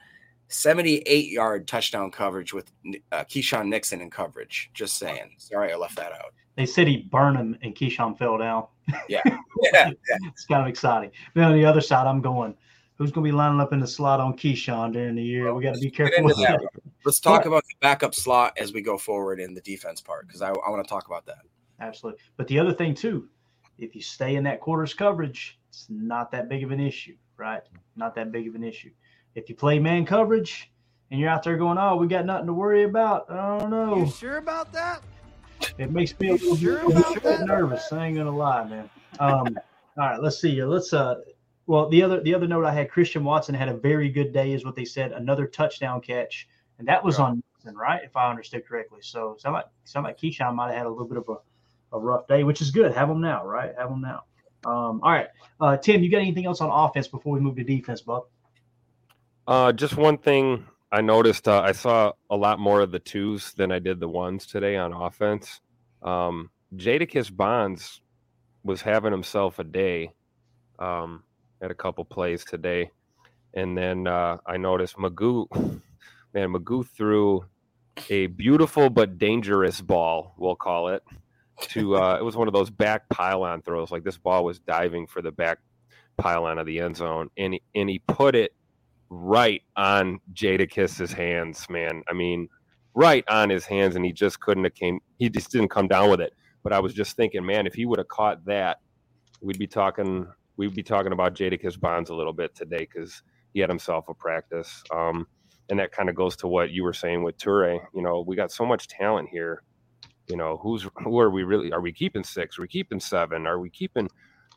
78 0.49 1.29
yard 1.29 1.67
touchdown 1.67 2.09
coverage 2.09 2.53
with 2.53 2.71
uh, 3.11 3.25
Keisean 3.25 3.67
Nixon 3.67 3.99
in 3.99 4.09
coverage. 4.09 4.71
Just 4.73 4.97
saying. 4.97 5.35
Sorry, 5.37 5.73
I 5.73 5.75
left 5.75 5.97
that 5.97 6.13
out. 6.13 6.33
They 6.55 6.65
said 6.65 6.87
he 6.87 6.97
burned 6.97 7.37
him 7.37 7.57
and 7.61 7.75
Keisean 7.75 8.17
fell 8.17 8.37
down. 8.37 8.67
Yeah. 9.09 9.21
yeah. 9.25 9.31
yeah. 9.73 9.91
it's 10.27 10.45
kind 10.45 10.61
of 10.61 10.67
exciting. 10.67 11.11
Then 11.33 11.45
on 11.45 11.53
the 11.53 11.65
other 11.65 11.81
side, 11.81 12.07
I'm 12.07 12.21
going, 12.21 12.55
who's 12.95 13.11
going 13.11 13.25
to 13.25 13.31
be 13.31 13.35
lining 13.35 13.59
up 13.59 13.73
in 13.73 13.79
the 13.79 13.87
slot 13.87 14.19
on 14.19 14.35
Keisean 14.35 14.93
during 14.93 15.15
the 15.15 15.23
year? 15.23 15.53
we 15.53 15.63
got 15.63 15.75
to 15.75 15.79
be 15.79 15.91
careful 15.91 16.23
with 16.23 16.37
that. 16.37 16.59
Let's 17.05 17.19
talk 17.19 17.45
about 17.45 17.63
the 17.63 17.75
backup 17.81 18.15
slot 18.15 18.57
as 18.57 18.73
we 18.73 18.81
go 18.81 18.97
forward 18.97 19.39
in 19.39 19.53
the 19.53 19.61
defense 19.61 20.01
part 20.01 20.27
because 20.27 20.41
I, 20.41 20.49
I 20.49 20.69
want 20.69 20.83
to 20.83 20.89
talk 20.89 21.07
about 21.07 21.25
that. 21.25 21.39
Absolutely. 21.79 22.21
But 22.37 22.47
the 22.47 22.59
other 22.59 22.73
thing, 22.73 22.95
too, 22.95 23.29
if 23.77 23.95
you 23.95 24.01
stay 24.01 24.35
in 24.35 24.43
that 24.45 24.59
quarters 24.59 24.93
coverage, 24.93 25.59
it's 25.69 25.85
not 25.89 26.31
that 26.31 26.49
big 26.49 26.63
of 26.63 26.71
an 26.71 26.79
issue, 26.79 27.15
right? 27.37 27.61
Not 27.95 28.15
that 28.15 28.31
big 28.31 28.47
of 28.47 28.55
an 28.55 28.63
issue. 28.63 28.91
If 29.35 29.49
you 29.49 29.55
play 29.55 29.77
man 29.77 30.05
coverage 30.05 30.71
and 31.11 31.19
you're 31.19 31.29
out 31.29 31.43
there 31.43 31.57
going, 31.57 31.77
oh, 31.77 31.95
we 31.95 32.07
got 32.07 32.25
nothing 32.25 32.47
to 32.47 32.53
worry 32.53 32.83
about, 32.83 33.29
I 33.29 33.59
don't 33.59 33.69
know. 33.69 33.97
You 33.97 34.09
sure 34.09 34.37
about 34.37 34.73
that? 34.73 35.03
It 35.77 35.91
makes 35.91 36.17
me 36.19 36.29
a 36.29 36.33
little, 36.33 36.55
sure 36.55 36.79
a 36.79 36.87
little 36.87 37.45
nervous. 37.45 37.91
I 37.91 38.07
ain't 38.07 38.17
gonna 38.17 38.35
lie, 38.35 38.63
man. 38.65 38.89
Um, 39.19 39.57
all 39.97 40.05
right, 40.05 40.21
let's 40.21 40.39
see. 40.39 40.63
Let's 40.63 40.93
uh 40.93 41.15
well, 41.67 41.89
the 41.89 42.01
other 42.01 42.21
the 42.21 42.33
other 42.33 42.47
note 42.47 42.65
I 42.65 42.73
had, 42.73 42.89
Christian 42.89 43.23
Watson 43.23 43.53
had 43.53 43.67
a 43.67 43.73
very 43.73 44.09
good 44.09 44.33
day, 44.33 44.53
is 44.53 44.63
what 44.63 44.75
they 44.75 44.85
said. 44.85 45.11
Another 45.11 45.45
touchdown 45.45 46.01
catch, 46.01 46.47
and 46.79 46.87
that 46.87 47.03
was 47.03 47.19
on 47.19 47.43
Nixon, 47.55 47.75
right? 47.75 48.01
If 48.03 48.15
I 48.15 48.29
understood 48.29 48.65
correctly. 48.65 48.99
So 49.01 49.35
somebody 49.39 49.67
somebody 49.83 50.15
sound 50.15 50.39
like 50.39 50.49
Keisean 50.49 50.55
might 50.55 50.67
have 50.67 50.77
had 50.77 50.85
a 50.85 50.89
little 50.89 51.07
bit 51.07 51.17
of 51.17 51.29
a, 51.29 51.95
a 51.95 51.99
rough 51.99 52.27
day, 52.27 52.43
which 52.43 52.61
is 52.61 52.71
good. 52.71 52.93
Have 52.93 53.09
them 53.09 53.21
now, 53.21 53.45
right? 53.45 53.73
Have 53.77 53.89
them 53.89 54.01
now. 54.01 54.23
Um, 54.65 55.01
all 55.03 55.11
right, 55.11 55.27
uh, 55.59 55.77
Tim, 55.77 56.01
you 56.03 56.09
got 56.09 56.19
anything 56.19 56.45
else 56.45 56.61
on 56.61 56.69
offense 56.69 57.07
before 57.07 57.33
we 57.33 57.39
move 57.39 57.57
to 57.57 57.63
defense, 57.63 58.01
Buck? 58.01 58.29
Uh, 59.45 59.71
just 59.71 59.95
one 59.95 60.17
thing 60.17 60.65
I 60.91 61.01
noticed. 61.01 61.47
Uh, 61.47 61.61
I 61.61 61.73
saw 61.73 62.13
a 62.29 62.35
lot 62.35 62.59
more 62.59 62.81
of 62.81 62.91
the 62.91 62.99
twos 62.99 63.53
than 63.53 63.71
I 63.71 63.79
did 63.79 63.99
the 63.99 64.07
ones 64.07 64.45
today 64.45 64.77
on 64.77 64.93
offense. 64.93 65.61
Um, 66.01 66.49
Jadakis 66.75 67.35
Bonds 67.35 68.01
was 68.63 68.81
having 68.81 69.11
himself 69.11 69.59
a 69.59 69.63
day. 69.63 70.13
Um, 70.79 71.23
at 71.61 71.71
a 71.71 71.75
couple 71.75 72.05
plays 72.05 72.43
today. 72.43 72.91
And 73.53 73.77
then 73.77 74.07
uh, 74.07 74.37
I 74.45 74.57
noticed 74.57 74.97
Magoo, 74.97 75.47
man, 76.33 76.53
Magoo 76.53 76.87
threw 76.87 77.45
a 78.09 78.27
beautiful 78.27 78.89
but 78.89 79.17
dangerous 79.17 79.81
ball, 79.81 80.35
we'll 80.37 80.55
call 80.55 80.89
it, 80.89 81.03
to 81.61 81.95
uh, 81.95 82.17
it 82.17 82.23
was 82.23 82.35
one 82.35 82.47
of 82.47 82.53
those 82.53 82.69
back 82.69 83.09
pylon 83.09 83.61
throws. 83.63 83.91
Like 83.91 84.03
this 84.03 84.17
ball 84.17 84.45
was 84.45 84.59
diving 84.59 85.07
for 85.07 85.21
the 85.21 85.31
back 85.31 85.57
pylon 86.17 86.59
of 86.59 86.67
the 86.67 86.79
end 86.79 86.97
zone, 86.97 87.29
and 87.37 87.53
he, 87.53 87.61
and 87.73 87.89
he 87.89 87.99
put 87.99 88.35
it 88.35 88.53
right 89.09 89.61
on 89.75 90.19
Jadakis's 90.33 91.11
hands, 91.11 91.65
man. 91.69 92.03
I 92.09 92.13
mean, 92.13 92.49
right 92.93 93.23
on 93.29 93.49
his 93.49 93.65
hands, 93.65 93.95
and 93.95 94.05
he 94.05 94.11
just 94.11 94.39
couldn't 94.39 94.63
have 94.63 94.73
came. 94.73 94.99
He 95.17 95.29
just 95.29 95.51
didn't 95.51 95.69
come 95.69 95.87
down 95.87 96.09
with 96.09 96.21
it. 96.21 96.33
But 96.63 96.73
I 96.73 96.79
was 96.79 96.93
just 96.93 97.15
thinking, 97.15 97.45
man, 97.45 97.67
if 97.67 97.73
he 97.73 97.85
would 97.85 97.99
have 97.99 98.07
caught 98.07 98.43
that, 98.45 98.79
we'd 99.41 99.59
be 99.59 99.67
talking 99.67 100.27
we'd 100.57 100.73
be 100.73 100.83
talking 100.83 101.11
about 101.11 101.35
Jadakis 101.35 101.79
Bonds 101.79 102.09
a 102.09 102.15
little 102.15 102.33
bit 102.33 102.55
today 102.55 102.87
because 102.91 103.21
he 103.53 103.59
had 103.59 103.69
himself 103.69 104.05
a 104.09 104.13
practice. 104.13 104.83
Um, 104.93 105.27
and 105.69 105.79
that 105.79 105.91
kind 105.91 106.09
of 106.09 106.15
goes 106.15 106.35
to 106.37 106.47
what 106.47 106.71
you 106.71 106.83
were 106.83 106.93
saying 106.93 107.23
with 107.23 107.37
Toure. 107.37 107.79
You 107.93 108.01
know, 108.01 108.23
we 108.25 108.35
got 108.35 108.51
so 108.51 108.65
much 108.65 108.87
talent 108.87 109.29
here. 109.29 109.63
You 110.27 110.35
know, 110.35 110.59
who's 110.61 110.87
who 111.03 111.19
are 111.19 111.29
we 111.29 111.43
really? 111.43 111.71
Are 111.71 111.81
we 111.81 111.93
keeping 111.93 112.23
six? 112.23 112.57
Are 112.57 112.63
we 112.63 112.67
keeping 112.67 112.99
seven? 112.99 113.47
Are 113.47 113.59
we 113.59 113.69
keeping? 113.69 114.09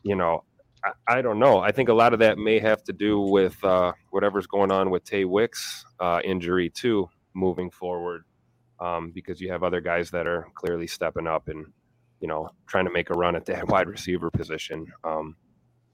You 0.03 0.15
know, 0.15 0.43
I, 1.07 1.21
don't 1.21 1.39
know. 1.39 1.59
I 1.59 1.71
think 1.71 1.89
a 1.89 1.93
lot 1.93 2.13
of 2.13 2.19
that 2.19 2.37
may 2.37 2.59
have 2.59 2.83
to 2.85 2.93
do 2.93 3.19
with 3.19 3.63
uh, 3.63 3.91
whatever's 4.09 4.47
going 4.47 4.71
on 4.71 4.89
with 4.89 5.03
Tay 5.03 5.25
Wicks' 5.25 5.85
uh, 5.99 6.21
injury 6.23 6.69
too, 6.69 7.09
moving 7.33 7.69
forward, 7.69 8.23
um, 8.79 9.11
because 9.13 9.39
you 9.39 9.51
have 9.51 9.63
other 9.63 9.81
guys 9.81 10.09
that 10.11 10.27
are 10.27 10.47
clearly 10.55 10.87
stepping 10.87 11.27
up 11.27 11.47
and 11.49 11.67
you 12.19 12.27
know 12.27 12.49
trying 12.67 12.85
to 12.85 12.91
make 12.91 13.09
a 13.09 13.13
run 13.13 13.35
at 13.35 13.45
that 13.45 13.67
wide 13.69 13.87
receiver 13.87 14.31
position. 14.31 14.87
Um, 15.03 15.35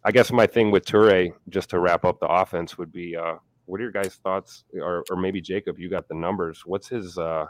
I 0.03 0.11
guess 0.11 0.31
my 0.31 0.47
thing 0.47 0.71
with 0.71 0.85
Toure, 0.85 1.33
just 1.49 1.69
to 1.71 1.79
wrap 1.79 2.05
up 2.05 2.19
the 2.19 2.27
offense, 2.27 2.77
would 2.77 2.91
be 2.91 3.15
uh, 3.15 3.35
what 3.65 3.79
are 3.79 3.83
your 3.83 3.91
guys' 3.91 4.15
thoughts? 4.15 4.63
Or, 4.73 5.03
or 5.09 5.17
maybe 5.17 5.41
Jacob, 5.41 5.77
you 5.77 5.89
got 5.89 6.07
the 6.07 6.15
numbers. 6.15 6.61
What's 6.65 6.87
his 6.87 7.17
uh, 7.17 7.47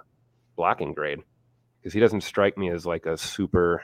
blocking 0.56 0.94
grade? 0.94 1.20
Because 1.80 1.94
he 1.94 2.00
doesn't 2.00 2.22
strike 2.22 2.58
me 2.58 2.72
as 2.72 2.86
like 2.86 3.06
a 3.06 3.16
super 3.16 3.84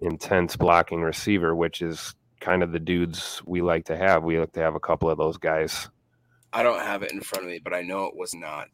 intense 0.00 0.56
blocking 0.56 1.02
receiver, 1.02 1.54
which 1.54 1.82
is 1.82 2.14
kind 2.40 2.62
of 2.62 2.72
the 2.72 2.80
dudes 2.80 3.42
we 3.44 3.62
like 3.62 3.84
to 3.86 3.96
have. 3.96 4.24
We 4.24 4.38
like 4.38 4.52
to 4.52 4.60
have 4.60 4.74
a 4.74 4.80
couple 4.80 5.10
of 5.10 5.18
those 5.18 5.36
guys 5.36 5.88
I 6.52 6.62
don't 6.62 6.80
have 6.80 7.02
it 7.02 7.12
in 7.12 7.20
front 7.20 7.44
of 7.44 7.50
me, 7.50 7.60
but 7.62 7.74
I 7.74 7.82
know 7.82 8.06
it 8.06 8.16
was 8.16 8.34
not. 8.34 8.68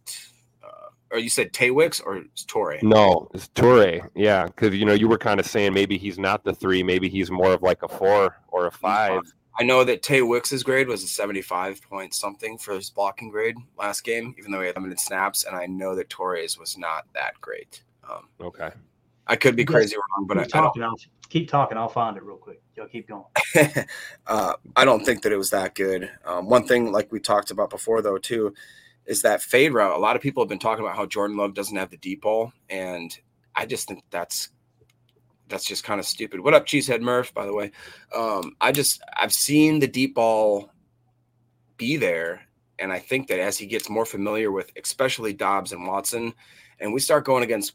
Uh, 0.63 0.89
or 1.11 1.19
you 1.19 1.29
said 1.29 1.53
Tay 1.53 1.71
Wicks 1.71 2.01
or 2.01 2.25
Toure? 2.47 2.83
No, 2.83 3.29
it's 3.35 3.49
Toure. 3.49 4.09
Yeah, 4.15 4.47
because 4.47 4.75
you 4.75 4.85
know 4.85 4.95
you 4.95 5.09
were 5.09 5.19
kind 5.19 5.39
of 5.41 5.47
saying 5.47 5.75
maybe 5.75 5.99
he's 5.99 6.19
not 6.19 6.45
the 6.45 6.55
three, 6.55 6.83
maybe 6.83 7.09
he's 7.09 7.31
more 7.31 7.53
of 7.53 7.63
like 7.63 7.83
a 7.83 7.89
four 7.89 8.37
or 8.49 8.67
a 8.67 8.73
five. 8.73 9.21
I 9.59 9.65
know 9.65 9.85
that 9.85 10.03
Tay 10.03 10.21
Wicks's 10.21 10.63
grade 10.63 10.87
was 10.87 11.03
a 11.03 11.07
75 11.07 11.81
point 11.81 12.15
something 12.15 12.59
for 12.59 12.75
his 12.75 12.91
blocking 12.91 13.31
grade 13.31 13.57
last 13.79 14.05
game, 14.05 14.35
even 14.39 14.51
though 14.51 14.61
he 14.61 14.67
had 14.67 14.77
limited 14.77 15.01
snaps. 15.01 15.45
And 15.45 15.57
I 15.57 15.65
know 15.65 15.95
that 15.95 16.11
Toure's 16.11 16.59
was 16.59 16.77
not 16.77 17.07
that 17.15 17.41
great. 17.41 17.83
Um, 18.09 18.29
Okay. 18.39 18.71
I 19.27 19.37
could 19.37 19.57
be 19.57 19.65
crazy 19.65 19.97
wrong, 19.97 20.27
but 20.27 20.39
I, 20.39 20.45
keep 20.45 20.57
I 20.57 20.59
don't. 20.59 20.67
talking. 20.67 20.83
I'll, 20.83 20.97
keep 21.29 21.49
talking. 21.49 21.77
I'll 21.77 21.89
find 21.89 22.17
it 22.17 22.23
real 22.23 22.37
quick. 22.37 22.63
Y'all 22.77 22.87
keep 22.87 23.09
going. 23.09 23.25
uh, 24.27 24.55
I 24.77 24.85
don't 24.85 25.05
think 25.05 25.23
that 25.23 25.33
it 25.33 25.37
was 25.37 25.51
that 25.51 25.75
good. 25.75 26.11
Um, 26.25 26.49
one 26.49 26.67
thing, 26.67 26.93
like 26.93 27.11
we 27.11 27.19
talked 27.19 27.51
about 27.51 27.71
before, 27.71 28.03
though, 28.03 28.19
too, 28.19 28.55
is 29.07 29.23
that 29.23 29.43
fade 29.43 29.73
route. 29.73 29.97
A 29.97 30.01
lot 30.01 30.17
of 30.17 30.23
people 30.23 30.43
have 30.43 30.49
been 30.49 30.59
talking 30.59 30.85
about 30.85 30.97
how 30.97 31.07
Jordan 31.07 31.37
Love 31.37 31.55
doesn't 31.55 31.77
have 31.77 31.91
the 31.91 31.97
deep 31.97 32.23
ball, 32.23 32.53
and 32.69 33.17
I 33.55 33.67
just 33.67 33.89
think 33.89 34.05
that's 34.11 34.51
that's 35.49 35.65
just 35.65 35.85
kind 35.85 36.01
of 36.01 36.07
stupid. 36.07 36.41
What 36.41 36.55
up, 36.55 36.67
Cheesehead 36.67 37.01
Murph? 37.01 37.33
By 37.33 37.47
the 37.47 37.55
way, 37.55 37.73
um, 38.15 38.53
I 38.61 38.73
just 38.73 39.01
I've 39.17 39.33
seen 39.33 39.79
the 39.79 39.89
deep 39.89 40.15
ball 40.15 40.71
be 41.77 41.97
there, 41.97 42.43
and 42.79 42.93
I 42.93 42.99
think 42.99 43.29
that 43.29 43.41
as 43.41 43.59
he 43.59 43.67
gets 43.67 43.89
more 43.89 44.07
familiar 44.07 44.53
with, 44.53 44.71
especially 44.81 45.33
Doubs 45.33 45.73
and 45.73 45.87
Watson, 45.87 46.35
and 46.81 46.93
we 46.93 47.01
start 47.01 47.25
going 47.25 47.45
against 47.45 47.75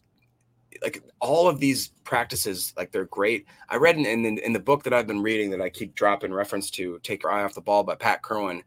like 0.81 1.03
all 1.19 1.47
of 1.47 1.60
these 1.60 1.89
practices, 2.03 2.73
like 2.77 2.91
they're 2.91 3.05
great. 3.05 3.45
I 3.69 3.77
read 3.77 3.97
in, 3.97 4.05
in 4.05 4.38
in 4.38 4.53
the 4.53 4.60
book 4.60 4.84
that 4.84 4.93
I've 4.93 5.07
been 5.07 5.21
reading 5.21 5.49
that 5.51 5.62
I 5.62 5.69
keep 5.69 5.95
dropping 5.95 6.34
reference 6.34 6.69
to, 6.71 6.99
"Take 7.03 7.23
Your 7.23 7.31
Eye 7.31 7.43
Off 7.43 7.53
the 7.53 7.62
Ball" 7.62 7.84
by 7.84 7.95
Pat 7.95 8.21
Kirwan. 8.21 8.63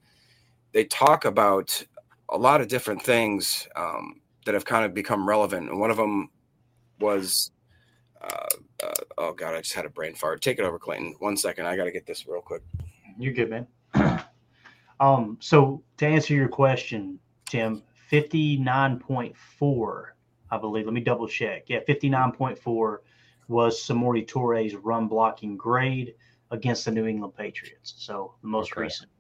They 0.73 0.85
talk 0.85 1.25
about 1.25 1.83
a 2.29 2.39
lot 2.39 2.61
of 2.61 2.69
different 2.69 3.03
things 3.03 3.69
um, 3.77 4.21
that 4.45 4.55
have 4.55 4.65
kind 4.65 4.85
of 4.85 4.95
become 4.95 5.29
relevant, 5.29 5.71
and 5.71 5.79
one 5.79 5.91
of 5.91 5.97
them 5.97 6.31
was, 7.01 7.51
uh, 8.21 8.47
uh, 8.83 8.93
oh 9.19 9.33
god, 9.33 9.55
I 9.55 9.61
just 9.61 9.75
had 9.75 9.85
a 9.85 9.91
brain 9.91 10.15
fart. 10.15 10.43
Take 10.43 10.59
it 10.59 10.65
over, 10.65 10.79
Clayton. 10.79 11.17
One 11.19 11.37
second, 11.37 11.67
I 11.67 11.77
got 11.77 11.85
to 11.85 11.93
get 11.93 12.07
this 12.07 12.27
real 12.27 12.41
quick. 12.41 12.63
You're 13.19 13.35
good, 13.35 13.51
man. 13.51 13.67
um, 15.01 15.39
so 15.41 15.83
to 15.99 16.07
answer 16.07 16.35
your 16.35 16.49
question, 16.49 17.19
Tim, 17.49 17.83
fifty 18.09 18.57
nine 18.57 18.99
point 18.99 19.37
four, 19.37 20.14
I 20.51 20.59
believe. 20.59 20.85
Let 20.85 20.95
me 20.95 21.01
double 21.01 21.29
check. 21.29 21.65
Yeah, 21.69 21.81
fifty 21.87 22.09
nine 22.09 22.33
point 22.33 22.59
four 22.59 23.03
was 23.49 23.81
Samori 23.81 24.27
Toure's 24.27 24.75
run 24.75 25.09
blocking 25.09 25.57
grade 25.57 26.15
against 26.51 26.85
the 26.85 26.91
New 26.91 27.07
England 27.07 27.35
Patriots. 27.37 27.95
So 27.99 28.35
the 28.43 28.49
most 28.49 28.73
Okay. 28.73 28.83
recent. 28.83 29.11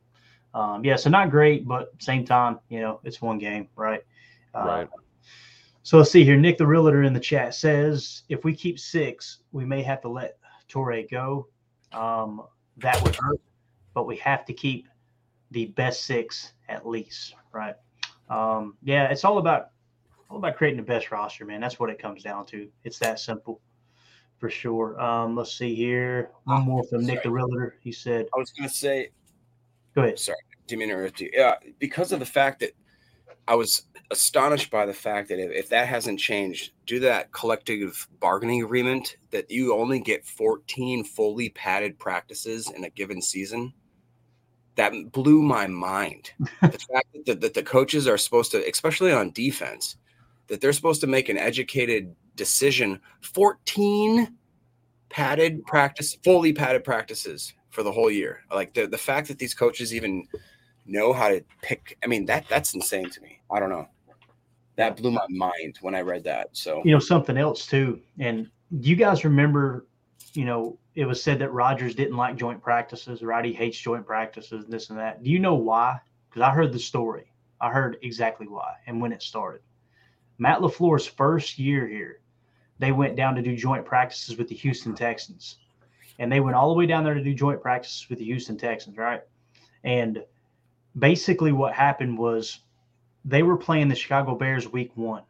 Um, 0.54 0.84
yeah, 0.84 0.96
so 0.96 1.10
not 1.10 1.30
great, 1.30 1.66
but 1.66 1.90
same 1.98 2.24
time, 2.24 2.60
you 2.68 2.80
know, 2.80 3.00
it's 3.02 3.20
one 3.20 3.38
game, 3.38 3.68
right? 3.74 4.02
Uh, 4.54 4.64
Right. 4.64 4.88
So 5.82 5.98
let's 5.98 6.10
see 6.10 6.24
here. 6.24 6.36
Nick 6.36 6.56
the 6.56 6.66
Realtor 6.66 7.02
in 7.02 7.12
the 7.12 7.20
chat 7.20 7.54
says 7.54 8.22
if 8.30 8.44
we 8.44 8.54
keep 8.54 8.78
six, 8.78 9.40
we 9.52 9.66
may 9.66 9.82
have 9.82 10.00
to 10.02 10.08
let 10.08 10.38
Toure 10.68 11.10
go. 11.10 11.48
Um, 11.92 12.44
that 12.78 13.02
would 13.02 13.14
hurt, 13.16 13.40
but 13.92 14.06
we 14.06 14.16
have 14.16 14.46
to 14.46 14.54
keep 14.54 14.88
the 15.50 15.66
best 15.66 16.06
six 16.06 16.52
at 16.68 16.86
least, 16.86 17.34
right? 17.52 17.74
Um, 18.30 18.78
yeah, 18.82 19.08
it's 19.08 19.24
all 19.24 19.36
about 19.38 19.70
all 20.30 20.38
about 20.38 20.56
creating 20.56 20.78
the 20.78 20.86
best 20.86 21.10
roster, 21.10 21.44
man. 21.44 21.60
That's 21.60 21.78
what 21.78 21.90
it 21.90 21.98
comes 21.98 22.22
down 22.22 22.46
to. 22.46 22.68
It's 22.84 22.98
that 22.98 23.18
simple, 23.20 23.60
for 24.38 24.50
sure. 24.50 25.00
Um, 25.00 25.36
let's 25.36 25.56
see 25.56 25.74
here. 25.74 26.30
One 26.44 26.62
more 26.62 26.84
from 26.84 27.04
Nick 27.04 27.22
the 27.22 27.30
Realtor. 27.30 27.76
He 27.80 27.92
said, 27.92 28.26
I 28.34 28.38
was 28.38 28.50
going 28.50 28.68
to 28.68 28.74
say, 28.74 29.10
"Go 29.94 30.02
ahead." 30.02 30.18
sorry, 30.18 30.38
didn't 30.66 30.80
mean 30.80 30.88
to 30.88 30.94
interrupt 30.94 31.20
you. 31.20 31.30
Yeah, 31.32 31.54
because 31.78 32.12
of 32.12 32.20
the 32.20 32.26
fact 32.26 32.60
that 32.60 32.72
I 33.46 33.54
was 33.54 33.86
astonished 34.10 34.70
by 34.70 34.86
the 34.86 34.94
fact 34.94 35.28
that 35.28 35.38
if, 35.38 35.50
if 35.50 35.68
that 35.68 35.86
hasn't 35.86 36.18
changed, 36.18 36.72
do 36.86 37.00
that 37.00 37.32
collective 37.32 38.08
bargaining 38.20 38.62
agreement, 38.62 39.16
that 39.30 39.50
you 39.50 39.74
only 39.74 40.00
get 40.00 40.24
14 40.24 41.04
fully 41.04 41.50
padded 41.50 41.98
practices 41.98 42.70
in 42.70 42.84
a 42.84 42.90
given 42.90 43.20
season. 43.20 43.72
That 44.76 45.12
blew 45.12 45.42
my 45.42 45.66
mind. 45.66 46.32
the 46.38 46.70
fact 46.70 47.08
that 47.14 47.26
the, 47.26 47.34
that 47.34 47.54
the 47.54 47.62
coaches 47.62 48.08
are 48.08 48.18
supposed 48.18 48.50
to, 48.52 48.68
especially 48.68 49.12
on 49.12 49.30
defense, 49.30 49.96
that 50.48 50.60
they're 50.60 50.72
supposed 50.72 51.00
to 51.02 51.06
make 51.06 51.28
an 51.28 51.38
educated 51.38 52.14
decision. 52.36 53.00
14 53.22 54.34
padded 55.08 55.64
practice, 55.66 56.16
fully 56.24 56.52
padded 56.52 56.84
practices 56.84 57.54
for 57.70 57.82
the 57.82 57.92
whole 57.92 58.10
year. 58.10 58.40
Like 58.52 58.74
the, 58.74 58.86
the 58.86 58.98
fact 58.98 59.28
that 59.28 59.38
these 59.38 59.54
coaches 59.54 59.94
even 59.94 60.26
know 60.86 61.12
how 61.12 61.28
to 61.28 61.44
pick. 61.62 61.96
I 62.02 62.06
mean, 62.06 62.26
that 62.26 62.46
that's 62.48 62.74
insane 62.74 63.10
to 63.10 63.20
me. 63.20 63.40
I 63.50 63.60
don't 63.60 63.70
know. 63.70 63.88
That 64.76 64.96
blew 64.96 65.12
my 65.12 65.26
mind 65.28 65.78
when 65.82 65.94
I 65.94 66.00
read 66.00 66.24
that. 66.24 66.48
So 66.52 66.82
you 66.84 66.92
know 66.92 66.98
something 66.98 67.36
else 67.36 67.66
too 67.66 68.00
and 68.18 68.50
do 68.80 68.88
you 68.88 68.96
guys 68.96 69.24
remember 69.24 69.86
you 70.32 70.44
know 70.44 70.78
it 70.94 71.04
was 71.04 71.22
said 71.22 71.38
that 71.38 71.52
Rodgers 71.52 71.94
didn't 71.94 72.16
like 72.16 72.36
joint 72.36 72.62
practices 72.62 73.22
right 73.22 73.44
he 73.44 73.52
hates 73.52 73.78
joint 73.78 74.06
practices 74.06 74.66
this 74.66 74.90
and 74.90 74.98
that 74.98 75.22
do 75.22 75.30
you 75.30 75.38
know 75.38 75.54
why 75.54 75.98
because 76.28 76.42
i 76.42 76.50
heard 76.50 76.72
the 76.72 76.78
story 76.78 77.32
i 77.60 77.70
heard 77.70 77.98
exactly 78.02 78.48
why 78.48 78.74
and 78.86 79.00
when 79.00 79.12
it 79.12 79.22
started 79.22 79.60
matt 80.38 80.60
LaFleur's 80.60 81.06
first 81.06 81.58
year 81.58 81.86
here 81.86 82.20
they 82.78 82.92
went 82.92 83.16
down 83.16 83.34
to 83.34 83.42
do 83.42 83.56
joint 83.56 83.84
practices 83.84 84.36
with 84.36 84.48
the 84.48 84.54
houston 84.54 84.94
texans 84.94 85.58
and 86.18 86.30
they 86.30 86.40
went 86.40 86.56
all 86.56 86.68
the 86.68 86.78
way 86.78 86.86
down 86.86 87.04
there 87.04 87.14
to 87.14 87.22
do 87.22 87.34
joint 87.34 87.60
practices 87.60 88.08
with 88.08 88.18
the 88.18 88.24
houston 88.24 88.56
texans 88.56 88.96
right 88.96 89.22
and 89.84 90.24
basically 90.98 91.52
what 91.52 91.74
happened 91.74 92.16
was 92.16 92.60
they 93.24 93.42
were 93.42 93.56
playing 93.56 93.88
the 93.88 93.94
chicago 93.94 94.34
bears 94.34 94.70
week 94.70 94.90
one 94.96 95.22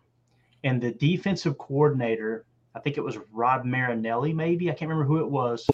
and 0.64 0.80
the 0.80 0.92
defensive 0.92 1.58
coordinator, 1.58 2.46
I 2.74 2.80
think 2.80 2.96
it 2.96 3.04
was 3.04 3.18
Rob 3.32 3.64
Marinelli, 3.64 4.32
maybe 4.32 4.70
I 4.70 4.74
can't 4.74 4.90
remember 4.90 5.04
who 5.06 5.20
it 5.20 5.30
was. 5.30 5.68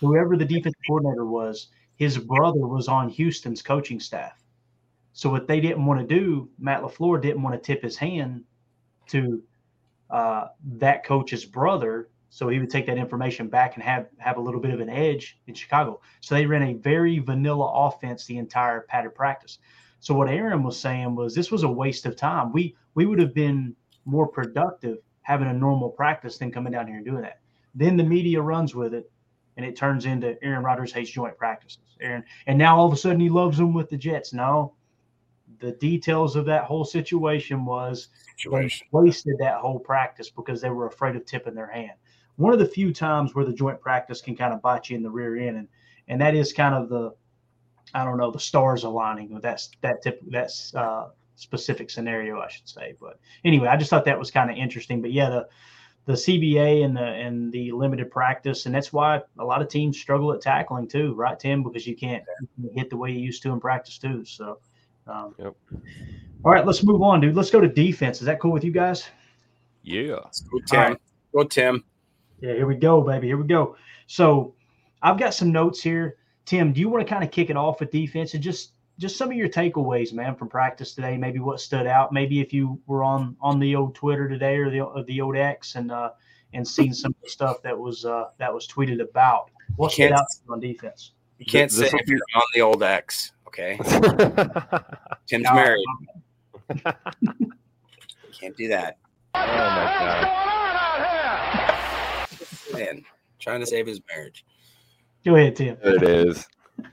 Whoever 0.00 0.36
the 0.36 0.44
defensive 0.44 0.80
coordinator 0.86 1.24
was, 1.24 1.68
his 1.96 2.18
brother 2.18 2.66
was 2.66 2.88
on 2.88 3.08
Houston's 3.08 3.62
coaching 3.62 4.00
staff. 4.00 4.42
So 5.12 5.30
what 5.30 5.46
they 5.46 5.60
didn't 5.60 5.86
want 5.86 6.00
to 6.00 6.14
do, 6.14 6.48
Matt 6.58 6.82
Lafleur 6.82 7.22
didn't 7.22 7.42
want 7.42 7.54
to 7.54 7.64
tip 7.64 7.82
his 7.82 7.96
hand 7.96 8.42
to 9.08 9.42
uh, 10.10 10.48
that 10.78 11.04
coach's 11.04 11.44
brother, 11.44 12.08
so 12.28 12.48
he 12.48 12.58
would 12.58 12.70
take 12.70 12.86
that 12.86 12.98
information 12.98 13.48
back 13.48 13.74
and 13.74 13.82
have 13.82 14.08
have 14.18 14.36
a 14.36 14.40
little 14.40 14.60
bit 14.60 14.72
of 14.72 14.80
an 14.80 14.88
edge 14.88 15.38
in 15.46 15.54
Chicago. 15.54 16.00
So 16.20 16.34
they 16.34 16.46
ran 16.46 16.62
a 16.62 16.74
very 16.74 17.18
vanilla 17.18 17.70
offense 17.86 18.26
the 18.26 18.38
entire 18.38 18.82
padded 18.82 19.14
practice. 19.14 19.58
So 20.00 20.14
what 20.14 20.28
Aaron 20.28 20.62
was 20.62 20.78
saying 20.78 21.14
was 21.14 21.34
this 21.34 21.50
was 21.50 21.62
a 21.62 21.68
waste 21.68 22.06
of 22.06 22.16
time. 22.16 22.52
We 22.52 22.76
we 22.94 23.06
would 23.06 23.18
have 23.18 23.34
been 23.34 23.74
more 24.04 24.26
productive 24.26 24.98
having 25.22 25.48
a 25.48 25.52
normal 25.52 25.88
practice 25.90 26.38
than 26.38 26.50
coming 26.50 26.72
down 26.72 26.86
here 26.86 26.96
and 26.96 27.04
doing 27.04 27.22
that. 27.22 27.40
Then 27.74 27.96
the 27.96 28.04
media 28.04 28.42
runs 28.42 28.74
with 28.74 28.92
it, 28.92 29.10
and 29.56 29.64
it 29.64 29.76
turns 29.76 30.04
into 30.04 30.36
Aaron 30.42 30.64
Rodgers 30.64 30.92
hates 30.92 31.10
joint 31.10 31.38
practices. 31.38 31.96
Aaron, 32.00 32.24
and 32.46 32.58
now 32.58 32.76
all 32.76 32.86
of 32.86 32.92
a 32.92 32.96
sudden 32.96 33.20
he 33.20 33.30
loves 33.30 33.56
them 33.56 33.72
with 33.72 33.88
the 33.88 33.96
Jets. 33.96 34.32
No, 34.32 34.74
the 35.62 35.72
details 35.72 36.36
of 36.36 36.44
that 36.46 36.64
whole 36.64 36.84
situation 36.84 37.64
was 37.64 38.08
situation. 38.36 38.86
they 38.92 38.98
wasted 38.98 39.36
that 39.38 39.56
whole 39.56 39.78
practice 39.78 40.28
because 40.28 40.60
they 40.60 40.70
were 40.70 40.86
afraid 40.86 41.16
of 41.16 41.24
tipping 41.24 41.54
their 41.54 41.70
hand. 41.70 41.92
One 42.36 42.52
of 42.52 42.58
the 42.58 42.66
few 42.66 42.92
times 42.92 43.34
where 43.34 43.44
the 43.44 43.52
joint 43.52 43.80
practice 43.80 44.20
can 44.20 44.36
kind 44.36 44.52
of 44.52 44.60
bite 44.60 44.90
you 44.90 44.96
in 44.96 45.02
the 45.02 45.10
rear 45.10 45.36
end, 45.36 45.56
and 45.56 45.68
and 46.08 46.20
that 46.20 46.34
is 46.34 46.52
kind 46.52 46.74
of 46.74 46.88
the, 46.88 47.12
I 47.94 48.04
don't 48.04 48.18
know, 48.18 48.30
the 48.30 48.40
stars 48.40 48.82
aligning 48.82 49.32
with 49.32 49.44
that 49.44 49.66
that 49.82 50.02
tip 50.02 50.20
that's 50.28 50.74
uh, 50.74 51.10
specific 51.36 51.90
scenario, 51.90 52.40
I 52.40 52.48
should 52.48 52.68
say. 52.68 52.94
But 53.00 53.18
anyway, 53.44 53.68
I 53.68 53.76
just 53.76 53.90
thought 53.90 54.04
that 54.06 54.18
was 54.18 54.30
kind 54.30 54.50
of 54.50 54.56
interesting. 54.56 55.00
But 55.00 55.12
yeah, 55.12 55.30
the 55.30 55.48
the 56.06 56.14
CBA 56.14 56.84
and 56.84 56.96
the 56.96 57.04
and 57.04 57.52
the 57.52 57.70
limited 57.70 58.10
practice, 58.10 58.66
and 58.66 58.74
that's 58.74 58.92
why 58.92 59.20
a 59.38 59.44
lot 59.44 59.62
of 59.62 59.68
teams 59.68 59.98
struggle 59.98 60.32
at 60.32 60.40
tackling 60.40 60.88
too, 60.88 61.14
right, 61.14 61.38
Tim? 61.38 61.62
Because 61.62 61.86
you 61.86 61.94
can't 61.94 62.24
hit 62.74 62.90
the 62.90 62.96
way 62.96 63.12
you 63.12 63.20
used 63.20 63.42
to 63.44 63.52
in 63.52 63.60
practice 63.60 63.98
too. 63.98 64.24
So, 64.24 64.58
um, 65.06 65.34
Yep. 65.38 65.54
all 66.44 66.52
right, 66.52 66.66
let's 66.66 66.82
move 66.84 67.02
on, 67.02 67.20
dude. 67.20 67.34
Let's 67.36 67.50
go 67.50 67.60
to 67.60 67.68
defense. 67.68 68.20
Is 68.20 68.26
that 68.26 68.40
cool 68.40 68.52
with 68.52 68.64
you 68.64 68.70
guys? 68.72 69.04
Yeah. 69.82 70.16
Go 70.50 70.58
Tim. 70.66 70.80
All 70.80 70.88
right. 70.88 70.98
Go 71.34 71.44
Tim. 71.44 71.84
Yeah, 72.40 72.54
here 72.54 72.66
we 72.66 72.74
go, 72.76 73.00
baby. 73.02 73.28
Here 73.28 73.36
we 73.36 73.46
go. 73.46 73.76
So 74.06 74.54
I've 75.02 75.18
got 75.18 75.34
some 75.34 75.52
notes 75.52 75.82
here. 75.82 76.16
Tim, 76.44 76.72
do 76.72 76.80
you 76.80 76.88
want 76.88 77.06
to 77.06 77.10
kind 77.12 77.24
of 77.24 77.30
kick 77.30 77.50
it 77.50 77.56
off 77.56 77.80
with 77.80 77.90
defense 77.90 78.34
and 78.34 78.42
just 78.42 78.72
just 78.98 79.16
some 79.16 79.30
of 79.30 79.36
your 79.36 79.48
takeaways, 79.48 80.12
man, 80.12 80.34
from 80.34 80.48
practice 80.48 80.94
today? 80.94 81.16
Maybe 81.16 81.38
what 81.38 81.60
stood 81.60 81.86
out. 81.86 82.12
Maybe 82.12 82.40
if 82.40 82.52
you 82.52 82.80
were 82.86 83.02
on 83.04 83.36
on 83.40 83.58
the 83.58 83.74
old 83.76 83.94
Twitter 83.94 84.28
today 84.28 84.56
or 84.56 84.70
the 84.70 84.80
or 84.80 85.04
the 85.04 85.20
old 85.20 85.36
X 85.36 85.76
and 85.76 85.90
uh, 85.92 86.10
and 86.52 86.66
seen 86.66 86.92
some 86.92 87.12
of 87.12 87.22
the 87.22 87.30
stuff 87.30 87.62
that 87.62 87.78
was 87.78 88.04
uh, 88.04 88.26
that 88.38 88.52
was 88.52 88.66
tweeted 88.66 89.00
about. 89.00 89.50
What 89.76 89.92
stood 89.92 90.08
can't- 90.10 90.20
out 90.20 90.26
on 90.48 90.60
defense? 90.60 91.12
You 91.38 91.46
can't 91.46 91.70
This 91.70 91.90
say 91.90 91.94
will 91.94 92.00
if 92.00 92.08
you're 92.08 92.20
on 92.34 92.42
the 92.54 92.60
old 92.60 92.82
X. 92.82 93.32
Okay, 93.52 93.76
Tim's 95.26 95.44
No. 95.44 95.54
married. 95.54 95.84
Can't 98.40 98.56
do 98.56 98.68
that. 98.68 98.96
oh 99.34 99.40
my 99.40 99.96
god. 99.98 100.28
Man, 102.72 103.04
trying 103.38 103.60
to 103.60 103.66
save 103.66 103.86
his 103.86 104.00
marriage. 104.10 104.44
Go 105.24 105.36
ahead, 105.36 105.56
Tim. 105.56 105.76
There 105.82 105.94
it 105.96 106.02
is. 106.02 106.46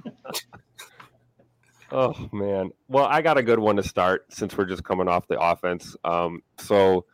Oh 1.92 2.14
man. 2.32 2.70
Well, 2.88 3.06
I 3.06 3.24
got 3.24 3.40
a 3.40 3.44
good 3.44 3.58
one 3.58 3.76
to 3.78 3.84
start 3.84 4.32
since 4.32 4.56
we're 4.56 4.66
just 4.66 4.84
coming 4.84 5.08
off 5.08 5.28
the 5.28 5.40
offense. 5.40 5.96
Um, 6.04 6.44
so 6.60 7.06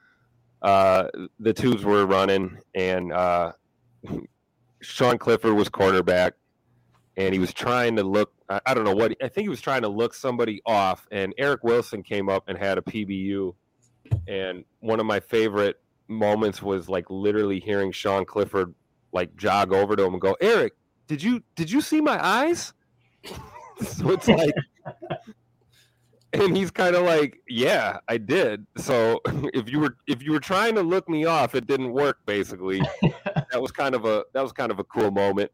uh, 0.62 1.08
the 1.40 1.54
tubes 1.54 1.86
were 1.86 2.06
running, 2.06 2.58
and 2.74 3.14
uh, 3.14 3.54
Sean 4.82 5.18
Clifford 5.18 5.54
was 5.54 5.70
quarterback, 5.70 6.34
and 7.18 7.34
he 7.34 7.40
was 7.40 7.54
trying 7.54 7.96
to 7.96 8.04
look. 8.04 8.34
I, 8.50 8.62
I 8.66 8.74
don't 8.74 8.84
know 8.84 8.96
what. 8.96 9.16
I 9.22 9.28
think 9.28 9.46
he 9.46 9.50
was 9.50 9.62
trying 9.62 9.82
to 9.84 9.90
look 9.90 10.14
somebody 10.14 10.62
off, 10.66 11.08
and 11.12 11.34
Eric 11.38 11.64
Wilson 11.64 12.04
came 12.04 12.30
up 12.30 12.46
and 12.48 12.58
had 12.58 12.78
a 12.78 12.82
PBU, 12.82 13.54
and 14.28 14.64
one 14.80 15.00
of 15.00 15.06
my 15.06 15.20
favorite 15.20 15.80
moments 16.08 16.62
was 16.62 16.90
like 16.90 17.06
literally 17.10 17.60
hearing 17.60 17.92
Sean 17.92 18.26
Clifford 18.26 18.74
like 19.12 19.36
jog 19.36 19.74
over 19.74 19.96
to 19.96 20.04
him 20.04 20.14
and 20.14 20.22
go, 20.22 20.36
"Eric, 20.42 20.74
did 21.08 21.22
you 21.24 21.44
did 21.56 21.72
you 21.72 21.82
see 21.82 22.02
my 22.02 22.24
eyes?" 22.24 22.74
so 23.82 24.12
it's 24.12 24.28
like 24.28 24.54
and 26.34 26.56
he's 26.56 26.72
kind 26.72 26.96
of 26.96 27.04
like 27.04 27.40
yeah 27.48 27.98
i 28.08 28.18
did 28.18 28.66
so 28.78 29.20
if 29.54 29.70
you 29.70 29.80
were 29.80 29.98
if 30.08 30.22
you 30.22 30.32
were 30.32 30.40
trying 30.40 30.76
to 30.76 30.82
look 30.82 31.08
me 31.10 31.26
off 31.26 31.56
it 31.56 31.68
didn't 31.68 31.92
work 31.92 32.20
basically 32.26 32.82
that 33.52 33.62
was 33.62 33.72
kind 33.72 33.96
of 33.96 34.06
a 34.06 34.24
that 34.34 34.42
was 34.42 34.52
kind 34.52 34.72
of 34.72 34.80
a 34.80 34.84
cool 34.86 35.12
moment 35.12 35.52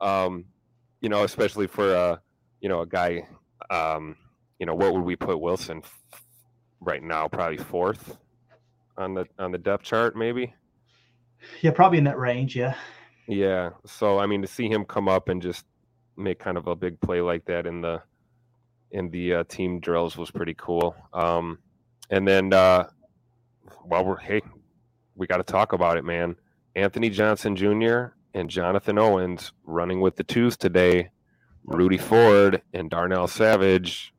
um 0.00 0.44
you 1.00 1.08
know 1.08 1.24
especially 1.24 1.66
for 1.66 1.94
uh 1.94 2.16
you 2.60 2.68
know 2.68 2.80
a 2.80 2.86
guy 2.86 3.26
um 3.70 4.16
you 4.58 4.66
know 4.66 4.74
what 4.74 4.92
would 4.92 5.04
we 5.04 5.16
put 5.16 5.40
wilson 5.40 5.82
right 6.80 7.02
now 7.02 7.28
probably 7.28 7.58
fourth 7.58 8.16
on 8.96 9.14
the 9.14 9.26
on 9.38 9.52
the 9.52 9.58
depth 9.58 9.84
chart 9.84 10.16
maybe 10.16 10.52
yeah 11.62 11.70
probably 11.70 11.98
in 11.98 12.04
that 12.04 12.18
range 12.18 12.56
yeah 12.56 12.74
yeah 13.26 13.70
so 13.86 14.18
i 14.18 14.26
mean 14.26 14.42
to 14.42 14.48
see 14.48 14.68
him 14.68 14.84
come 14.84 15.08
up 15.08 15.28
and 15.28 15.40
just 15.40 15.64
make 16.16 16.38
kind 16.38 16.56
of 16.56 16.66
a 16.66 16.76
big 16.76 17.00
play 17.00 17.20
like 17.20 17.44
that 17.46 17.66
in 17.66 17.80
the 17.80 18.02
in 18.92 19.10
the 19.10 19.34
uh, 19.34 19.44
team 19.44 19.80
drills 19.80 20.16
was 20.16 20.30
pretty 20.30 20.54
cool. 20.54 20.94
Um, 21.12 21.58
and 22.10 22.26
then, 22.26 22.52
uh, 22.52 22.88
well, 23.84 24.04
we're 24.04 24.18
hey, 24.18 24.42
we 25.14 25.26
got 25.26 25.38
to 25.38 25.42
talk 25.42 25.72
about 25.72 25.96
it, 25.96 26.04
man. 26.04 26.36
Anthony 26.74 27.10
Johnson 27.10 27.56
Jr. 27.56 28.12
and 28.34 28.50
Jonathan 28.50 28.98
Owens 28.98 29.52
running 29.64 30.00
with 30.00 30.16
the 30.16 30.24
twos 30.24 30.56
today. 30.56 31.10
Rudy 31.64 31.98
Ford 31.98 32.62
and 32.72 32.90
Darnell 32.90 33.28
Savage 33.28 34.12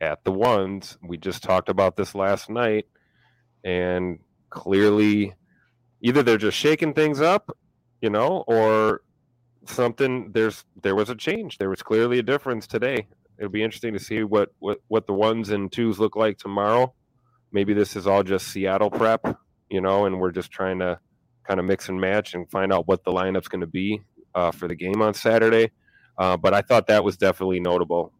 at 0.00 0.24
the 0.24 0.32
ones. 0.32 0.98
We 1.02 1.16
just 1.16 1.42
talked 1.42 1.68
about 1.68 1.96
this 1.96 2.14
last 2.14 2.50
night, 2.50 2.86
and 3.64 4.18
clearly, 4.50 5.34
either 6.00 6.22
they're 6.22 6.38
just 6.38 6.56
shaking 6.56 6.94
things 6.94 7.20
up, 7.20 7.56
you 8.00 8.10
know, 8.10 8.44
or 8.46 9.02
something 9.66 10.32
there's 10.32 10.64
there 10.82 10.94
was 10.94 11.10
a 11.10 11.14
change. 11.14 11.58
There 11.58 11.70
was 11.70 11.82
clearly 11.82 12.18
a 12.18 12.22
difference 12.22 12.66
today. 12.66 13.06
It'll 13.38 13.50
be 13.50 13.62
interesting 13.62 13.92
to 13.92 14.00
see 14.00 14.22
what 14.22 14.50
what 14.58 14.80
what 14.88 15.06
the 15.06 15.14
ones 15.14 15.50
and 15.50 15.70
twos 15.70 15.98
look 15.98 16.16
like 16.16 16.38
tomorrow. 16.38 16.94
Maybe 17.52 17.74
this 17.74 17.96
is 17.96 18.06
all 18.06 18.22
just 18.22 18.48
Seattle 18.48 18.90
prep, 18.90 19.38
you 19.70 19.80
know, 19.80 20.06
and 20.06 20.18
we're 20.20 20.32
just 20.32 20.50
trying 20.50 20.78
to 20.80 20.98
kind 21.46 21.60
of 21.60 21.66
mix 21.66 21.88
and 21.88 22.00
match 22.00 22.34
and 22.34 22.50
find 22.50 22.72
out 22.72 22.88
what 22.88 23.04
the 23.04 23.12
lineup's 23.12 23.48
going 23.48 23.60
to 23.60 23.66
be 23.66 24.00
uh, 24.34 24.50
for 24.50 24.68
the 24.68 24.74
game 24.74 25.02
on 25.02 25.14
Saturday. 25.14 25.70
Uh, 26.18 26.36
but 26.36 26.54
I 26.54 26.62
thought 26.62 26.86
that 26.86 27.04
was 27.04 27.16
definitely 27.16 27.60
notable. 27.60 28.12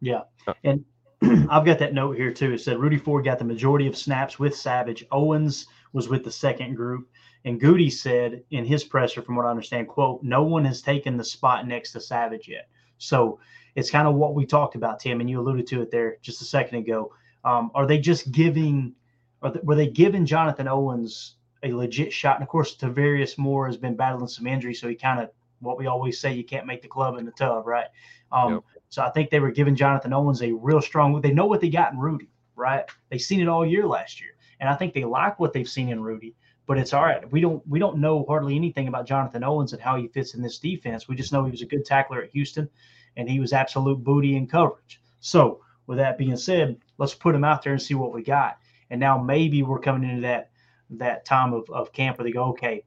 Yeah, 0.00 0.22
uh, 0.46 0.54
and 0.64 0.84
I've 1.50 1.64
got 1.64 1.78
that 1.78 1.94
note 1.94 2.16
here 2.16 2.32
too. 2.32 2.52
It 2.52 2.60
said 2.60 2.78
Rudy 2.78 2.98
Ford 2.98 3.24
got 3.24 3.38
the 3.38 3.44
majority 3.44 3.86
of 3.86 3.96
snaps 3.96 4.38
with 4.38 4.54
Savage. 4.54 5.04
Owens 5.10 5.66
was 5.92 6.08
with 6.08 6.24
the 6.24 6.32
second 6.32 6.74
group. 6.74 7.08
And 7.46 7.60
Goody 7.60 7.90
said 7.90 8.42
in 8.50 8.64
his 8.64 8.82
presser, 8.82 9.22
from 9.22 9.36
what 9.36 9.46
I 9.46 9.50
understand, 9.50 9.86
quote, 9.86 10.22
no 10.22 10.42
one 10.42 10.64
has 10.64 10.82
taken 10.82 11.16
the 11.16 11.24
spot 11.24 11.66
next 11.66 11.92
to 11.92 12.00
Savage 12.00 12.48
yet. 12.48 12.68
So 12.98 13.38
it's 13.76 13.90
kind 13.90 14.08
of 14.08 14.14
what 14.14 14.34
we 14.34 14.44
talked 14.44 14.74
about, 14.74 14.98
Tim, 14.98 15.20
and 15.20 15.30
you 15.30 15.40
alluded 15.40 15.66
to 15.68 15.82
it 15.82 15.92
there 15.92 16.16
just 16.22 16.42
a 16.42 16.44
second 16.44 16.78
ago. 16.78 17.12
Um, 17.44 17.70
are 17.74 17.86
they 17.86 17.98
just 17.98 18.32
giving, 18.32 18.94
are 19.42 19.52
they, 19.52 19.60
were 19.62 19.76
they 19.76 19.86
giving 19.86 20.26
Jonathan 20.26 20.66
Owens 20.66 21.36
a 21.70 21.76
legit 21.76 22.12
shot? 22.12 22.36
And 22.36 22.42
of 22.42 22.48
course, 22.48 22.76
Tarvarius 22.76 23.38
Moore 23.38 23.66
has 23.66 23.76
been 23.76 23.96
battling 23.96 24.28
some 24.28 24.46
injury, 24.46 24.74
so 24.74 24.88
he 24.88 24.94
kind 24.94 25.20
of, 25.20 25.30
what 25.60 25.78
we 25.78 25.86
always 25.86 26.20
say, 26.20 26.34
you 26.34 26.44
can't 26.44 26.66
make 26.66 26.82
the 26.82 26.88
club 26.88 27.16
in 27.18 27.24
the 27.24 27.32
tub, 27.32 27.66
right? 27.66 27.86
Um, 28.32 28.54
yep. 28.54 28.62
So 28.88 29.02
I 29.02 29.10
think 29.10 29.30
they 29.30 29.40
were 29.40 29.50
giving 29.50 29.74
Jonathan 29.74 30.12
Owens 30.12 30.42
a 30.42 30.52
real 30.52 30.80
strong, 30.80 31.20
they 31.20 31.32
know 31.32 31.46
what 31.46 31.60
they 31.60 31.68
got 31.68 31.92
in 31.92 31.98
Rudy, 31.98 32.30
right? 32.54 32.84
They've 33.10 33.20
seen 33.20 33.40
it 33.40 33.48
all 33.48 33.66
year 33.66 33.86
last 33.86 34.20
year. 34.20 34.30
And 34.60 34.68
I 34.68 34.74
think 34.74 34.94
they 34.94 35.04
like 35.04 35.38
what 35.38 35.52
they've 35.52 35.68
seen 35.68 35.88
in 35.88 36.02
Rudy 36.02 36.34
but 36.66 36.78
it's 36.78 36.92
all 36.92 37.02
right. 37.02 37.30
We 37.30 37.40
don't 37.40 37.66
we 37.66 37.78
don't 37.78 37.98
know 37.98 38.24
hardly 38.26 38.56
anything 38.56 38.88
about 38.88 39.06
Jonathan 39.06 39.44
Owens 39.44 39.72
and 39.72 39.80
how 39.80 39.96
he 39.96 40.08
fits 40.08 40.34
in 40.34 40.42
this 40.42 40.58
defense. 40.58 41.08
We 41.08 41.14
just 41.14 41.32
know 41.32 41.44
he 41.44 41.50
was 41.50 41.62
a 41.62 41.66
good 41.66 41.84
tackler 41.84 42.22
at 42.22 42.30
Houston, 42.32 42.68
and 43.16 43.30
he 43.30 43.40
was 43.40 43.52
absolute 43.52 44.02
booty 44.02 44.36
in 44.36 44.46
coverage. 44.46 45.00
So 45.20 45.60
with 45.86 45.98
that 45.98 46.18
being 46.18 46.36
said, 46.36 46.78
let's 46.98 47.14
put 47.14 47.34
him 47.34 47.44
out 47.44 47.62
there 47.62 47.72
and 47.72 47.82
see 47.82 47.94
what 47.94 48.12
we 48.12 48.22
got. 48.22 48.58
And 48.90 49.00
now 49.00 49.18
maybe 49.18 49.62
we're 49.62 49.78
coming 49.78 50.08
into 50.08 50.22
that 50.22 50.50
that 50.90 51.24
time 51.24 51.52
of, 51.52 51.68
of 51.70 51.92
camp 51.92 52.18
where 52.18 52.24
they 52.24 52.32
go, 52.32 52.44
okay, 52.44 52.84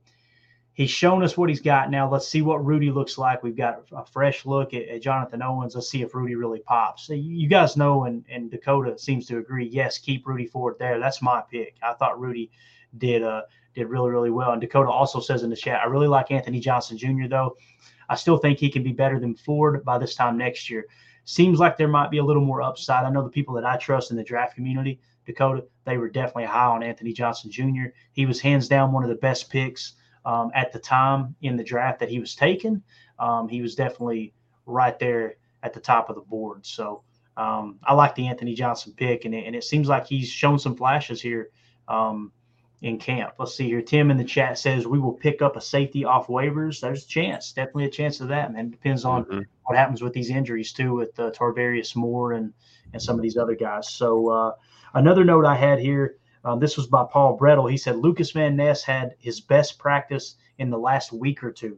he's 0.74 0.90
shown 0.90 1.24
us 1.24 1.36
what 1.36 1.50
he's 1.50 1.60
got. 1.60 1.92
Now 1.92 2.10
let's 2.10 2.28
see 2.28 2.42
what 2.42 2.66
Rudy 2.66 2.90
looks 2.90 3.18
like. 3.18 3.44
We've 3.44 3.56
got 3.56 3.84
a 3.92 4.06
fresh 4.06 4.46
look 4.46 4.74
at, 4.74 4.88
at 4.88 5.02
Jonathan 5.02 5.42
Owens. 5.42 5.76
Let's 5.76 5.90
see 5.90 6.02
if 6.02 6.16
Rudy 6.16 6.36
really 6.36 6.60
pops. 6.60 7.06
So 7.06 7.14
you 7.14 7.48
guys 7.48 7.76
know, 7.76 8.06
and, 8.06 8.24
and 8.30 8.50
Dakota 8.50 8.98
seems 8.98 9.26
to 9.28 9.40
agree. 9.40 9.68
Yes, 9.68 9.98
keep 9.98 10.26
Rudy 10.26 10.46
Ford 10.46 10.76
there. 10.80 11.00
That's 11.00 11.22
my 11.22 11.44
pick. 11.52 11.76
I 11.84 11.94
thought 11.94 12.20
Rudy 12.20 12.50
did 12.98 13.24
uh, 13.24 13.42
did 13.76 13.88
really, 13.88 14.10
really 14.10 14.32
well. 14.32 14.52
And 14.52 14.62
Dakota 14.62 14.90
also 14.90 15.20
says 15.20 15.44
in 15.44 15.50
the 15.50 15.56
chat, 15.56 15.82
I 15.82 15.88
really 15.88 16.08
like 16.08 16.32
Anthony 16.32 16.60
Johnson 16.60 16.98
Jr., 16.98 17.28
though. 17.30 17.58
I 18.08 18.16
still 18.16 18.38
think 18.38 18.58
he 18.58 18.70
can 18.70 18.82
be 18.82 18.92
better 18.92 19.20
than 19.20 19.36
Ford 19.36 19.84
by 19.86 19.98
this 19.98 20.16
time 20.16 20.38
next 20.38 20.70
year. 20.70 20.86
Seems 21.26 21.60
like 21.60 21.78
there 21.78 21.88
might 21.88 22.10
be 22.10 22.18
a 22.18 22.24
little 22.24 22.44
more 22.44 22.62
upside. 22.62 23.06
I 23.06 23.12
know 23.12 23.24
the 23.24 23.30
people 23.30 23.54
that 23.56 23.66
I 23.66 23.78
trust 23.78 24.10
in 24.12 24.18
the 24.18 24.24
draft 24.24 24.56
community, 24.56 25.00
Dakota, 25.30 25.64
they 25.86 25.98
were 25.98 26.10
definitely 26.10 26.46
high 26.46 26.66
on 26.66 26.84
Anthony 26.84 27.14
Johnson 27.14 27.52
Jr. 27.52 27.90
He 28.14 28.26
was 28.26 28.42
hands 28.42 28.68
down 28.68 28.92
one 28.92 29.04
of 29.04 29.10
the 29.10 29.16
best 29.16 29.50
picks 29.50 29.94
um, 30.26 30.52
at 30.56 30.74
the 30.74 30.80
time 30.80 31.36
in 31.42 31.56
the 31.56 31.64
draft 31.64 32.00
that 32.00 32.10
he 32.10 32.20
was 32.20 32.36
taken. 32.36 32.84
Um, 33.20 33.48
he 33.48 33.62
was 33.62 33.76
definitely 33.76 34.34
right 34.66 34.98
there 34.98 35.36
at 35.64 35.74
the 35.74 35.80
top 35.80 36.10
of 36.10 36.16
the 36.16 36.22
board. 36.22 36.66
So 36.66 37.04
um, 37.38 37.80
I 37.84 37.94
like 37.94 38.16
the 38.16 38.28
Anthony 38.28 38.56
Johnson 38.56 38.94
pick, 38.98 39.26
and 39.26 39.36
it, 39.36 39.46
and 39.46 39.56
it 39.56 39.64
seems 39.64 39.88
like 39.88 40.08
he's 40.08 40.30
shown 40.30 40.58
some 40.58 40.76
flashes 40.76 41.22
here 41.22 41.52
um, 41.88 42.32
in 42.82 42.98
camp. 42.98 43.34
Let's 43.38 43.56
see 43.56 43.68
here. 43.68 43.82
Tim 43.82 44.10
in 44.10 44.18
the 44.18 44.24
chat 44.24 44.58
says 44.58 44.88
we 44.88 45.00
will 45.00 45.14
pick 45.14 45.42
up 45.42 45.58
a 45.58 45.62
safety 45.62 46.06
off 46.06 46.28
waivers. 46.28 46.80
There's 46.80 47.04
a 47.04 47.08
chance, 47.08 47.52
definitely 47.52 47.86
a 47.86 47.90
chance 47.90 48.22
of 48.22 48.30
that, 48.30 48.54
man. 48.54 48.70
Depends 48.70 49.04
on 49.04 49.26
mm-hmm. 49.26 49.42
what 49.66 49.78
happens 49.78 50.02
with 50.02 50.14
these 50.14 50.30
injuries 50.30 50.72
too, 50.72 50.94
with 50.94 51.20
uh, 51.20 51.32
Tarvarius 51.32 51.96
Moore 51.96 52.34
and 52.34 52.54
and 52.94 53.02
some 53.02 53.16
of 53.16 53.22
these 53.22 53.38
other 53.38 53.56
guys. 53.56 53.90
So 53.90 54.30
uh, 54.30 54.52
another 54.94 55.24
note 55.24 55.46
I 55.46 55.56
had 55.56 55.80
here. 55.80 56.18
Um, 56.46 56.60
this 56.60 56.78
was 56.78 56.88
by 56.88 57.06
Paul 57.12 57.38
Bretl. 57.38 57.70
He 57.70 57.78
said 57.78 57.98
Lucas 57.98 58.32
Van 58.32 58.56
Ness 58.56 58.84
had 58.84 59.16
his 59.20 59.42
best 59.42 59.78
practice 59.78 60.36
in 60.58 60.70
the 60.70 60.78
last 60.78 61.12
week 61.12 61.44
or 61.44 61.52
two. 61.52 61.78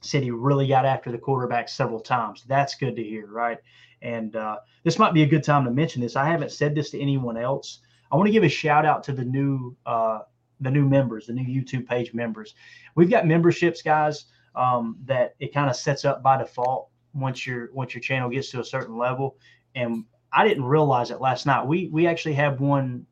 Said 0.00 0.22
he 0.22 0.30
really 0.30 0.66
got 0.66 0.86
after 0.86 1.12
the 1.12 1.18
quarterback 1.18 1.68
several 1.68 2.00
times. 2.00 2.44
That's 2.48 2.74
good 2.74 2.96
to 2.96 3.02
hear, 3.04 3.26
right? 3.26 3.58
And 4.00 4.34
uh, 4.34 4.58
this 4.82 4.98
might 4.98 5.14
be 5.14 5.22
a 5.22 5.28
good 5.28 5.44
time 5.44 5.64
to 5.64 5.70
mention 5.70 6.02
this. 6.02 6.16
I 6.16 6.24
haven't 6.24 6.50
said 6.50 6.74
this 6.74 6.90
to 6.90 7.00
anyone 7.00 7.36
else. 7.36 7.80
I 8.12 8.16
want 8.16 8.26
to 8.26 8.32
give 8.32 8.44
a 8.44 8.48
shout 8.48 8.84
out 8.84 9.02
to 9.04 9.12
the 9.12 9.24
new 9.24 9.74
uh, 9.86 10.20
the 10.60 10.70
new 10.70 10.86
members, 10.88 11.26
the 11.26 11.32
new 11.32 11.44
YouTube 11.44 11.88
page 11.88 12.12
members. 12.12 12.54
We've 12.94 13.10
got 13.10 13.26
memberships, 13.26 13.82
guys, 13.82 14.26
um, 14.54 14.98
that 15.06 15.34
it 15.40 15.52
kind 15.52 15.68
of 15.68 15.76
sets 15.76 16.04
up 16.04 16.22
by 16.22 16.36
default 16.36 16.88
once 17.14 17.46
your 17.46 17.70
once 17.72 17.94
your 17.94 18.02
channel 18.02 18.28
gets 18.28 18.50
to 18.50 18.60
a 18.60 18.64
certain 18.64 18.96
level. 18.96 19.38
And 19.74 20.04
I 20.32 20.46
didn't 20.46 20.64
realize 20.64 21.10
it 21.10 21.20
last 21.20 21.46
night. 21.46 21.66
We 21.66 21.88
we 21.88 22.06
actually 22.06 22.34
have 22.34 22.60
one 22.60 23.06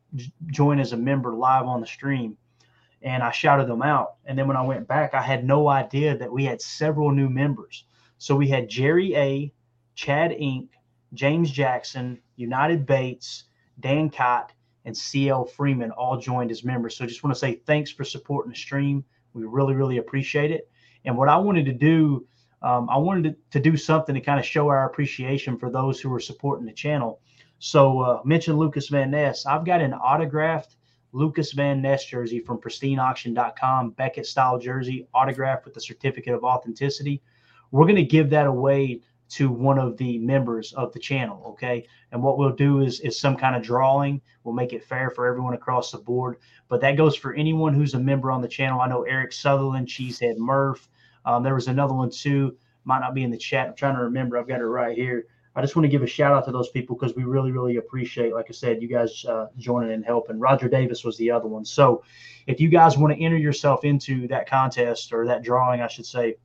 join 0.49 0.79
as 0.79 0.93
a 0.93 0.97
member 0.97 1.35
live 1.35 1.65
on 1.65 1.81
the 1.81 1.87
stream, 1.87 2.37
and 3.01 3.23
I 3.23 3.31
shouted 3.31 3.69
them 3.69 3.83
out. 3.83 4.17
And 4.27 4.39
then 4.39 4.47
when 4.47 4.57
I 4.57 4.63
went 4.63 4.87
back, 4.87 5.15
I 5.15 5.23
had 5.23 5.45
no 5.45 5.69
idea 5.69 6.17
that 6.19 6.31
we 6.31 6.45
had 6.45 6.61
several 6.61 7.11
new 7.11 7.31
members. 7.31 7.85
So 8.19 8.37
we 8.37 8.49
had 8.49 8.69
Jerry 8.69 9.17
A, 9.17 9.53
Chad 9.95 10.33
Inc, 10.33 10.69
James 11.15 11.51
Jackson, 11.51 12.21
United 12.37 12.85
Bates, 12.85 13.45
Dan 13.81 14.11
Cott, 14.11 14.53
and 14.85 14.97
CL 14.97 15.47
Freeman 15.47 15.91
all 15.91 16.17
joined 16.17 16.51
as 16.51 16.65
members. 16.65 16.97
So 16.97 17.07
just 17.07 17.23
want 17.23 17.35
to 17.35 17.39
say 17.39 17.57
thanks 17.67 17.91
for 17.91 18.05
supporting 18.05 18.51
the 18.51 18.57
stream. 18.57 19.05
We 19.35 19.45
really, 19.45 19.75
really 19.75 19.99
appreciate 19.99 20.51
it. 20.51 20.71
And 21.05 21.17
what 21.17 21.29
I 21.29 21.37
wanted 21.37 21.67
to 21.67 21.73
do, 21.73 22.27
um, 22.63 22.89
I 22.91 22.97
wanted 22.97 23.25
to, 23.53 23.59
to, 23.59 23.71
do 23.71 23.77
something 23.77 24.15
to 24.15 24.21
kind 24.21 24.39
of 24.39 24.45
show 24.45 24.69
our 24.69 24.87
appreciation 24.87 25.57
for 25.57 25.71
those 25.71 26.01
who 26.01 26.13
are 26.13 26.21
supporting 26.21 26.67
the 26.67 26.73
channel. 26.73 27.21
So 27.59 28.01
uh, 28.01 28.21
mention 28.25 28.57
Lucas 28.57 28.89
Van 28.89 29.11
Ness. 29.11 29.47
I've 29.47 29.65
got 29.65 29.81
an 29.81 29.95
autographed 29.95 30.77
Lucas 31.13 31.53
Van 31.53 31.83
Ness 31.83 32.05
jersey 32.05 32.41
from 32.41 32.59
pristineauction.com, 32.59 33.91
Beckett 33.91 34.27
style 34.27 34.59
jersey, 34.59 35.07
autographed 35.15 35.65
with 35.65 35.75
the 35.75 35.81
certificate 35.81 36.35
of 36.35 36.45
authenticity. 36.45 37.23
We're 37.71 37.85
going 37.85 37.97
to 37.97 38.05
give 38.05 38.31
that 38.31 38.47
away 38.47 39.01
to 39.31 39.51
one 39.51 39.79
of 39.79 39.97
the 39.97 40.19
members 40.19 40.73
of 40.73 40.93
the 40.93 40.99
channel. 40.99 41.43
Okay. 41.51 41.87
And 42.13 42.23
what 42.23 42.37
we'll 42.37 42.51
do 42.51 42.81
is, 42.81 43.01
is 43.01 43.19
some 43.19 43.37
kind 43.37 43.55
of 43.55 43.63
drawing. 43.63 44.21
We'll 44.45 44.55
make 44.55 44.73
it 44.73 44.85
fair 44.85 45.11
for 45.11 45.27
everyone 45.27 45.55
across 45.55 45.93
the 45.93 45.99
board. 45.99 46.37
But 46.69 46.81
that 46.81 46.97
goes 46.97 47.17
for 47.17 47.33
anyone 47.35 47.73
who's 47.73 47.95
a 47.95 48.01
member 48.01 48.31
on 48.31 48.43
the 48.43 48.49
channel. 48.49 48.81
I 48.81 48.89
know 48.89 49.03
Eric 49.03 49.33
Sutherland, 49.33 49.87
Cheesehead 49.87 50.37
Murph. 50.37 50.89
Um, 51.25 51.43
there 51.43 51.55
was 51.55 51.69
another 51.69 51.95
one 51.95 52.11
too. 52.11 52.57
Might 52.85 53.01
not 53.01 53.15
be 53.15 53.23
in 53.23 53.31
the 53.31 53.37
chat. 53.37 53.69
I'm 53.69 53.75
trying 53.77 53.97
to 53.97 54.03
remember. 54.03 54.37
I've 54.37 54.49
got 54.49 54.61
it 54.61 54.65
right 54.65 54.97
here. 54.97 55.27
I 55.55 55.61
just 55.61 55.75
want 55.75 55.85
to 55.85 55.91
give 55.91 56.03
a 56.03 56.07
shout 56.07 56.33
out 56.33 56.45
to 56.47 56.53
those 56.53 56.71
people 56.71 56.97
because 56.97 57.17
we 57.17 57.25
really, 57.25 57.51
really 57.51 57.77
appreciate, 57.77 58.33
like 58.33 58.47
I 58.49 58.53
said, 58.53 58.81
you 58.81 58.89
guys 58.89 59.25
uh, 59.25 59.47
joining 59.59 59.93
and 59.93 60.05
helping. 60.05 60.39
Roger 60.39 60.69
Davis 60.69 61.05
was 61.05 61.17
the 61.19 61.31
other 61.31 61.49
one. 61.49 61.65
So 61.65 62.05
if 62.47 62.61
you 62.61 62.69
guys 62.69 62.97
want 62.97 63.13
to 63.15 63.23
enter 63.23 63.37
yourself 63.37 63.85
into 63.85 64.29
that 64.29 64.49
contest 64.49 65.13
or 65.13 65.27
that 65.27 65.43
drawing, 65.43 65.81
I 65.81 65.89
should 65.89 66.07
say, 66.07 66.37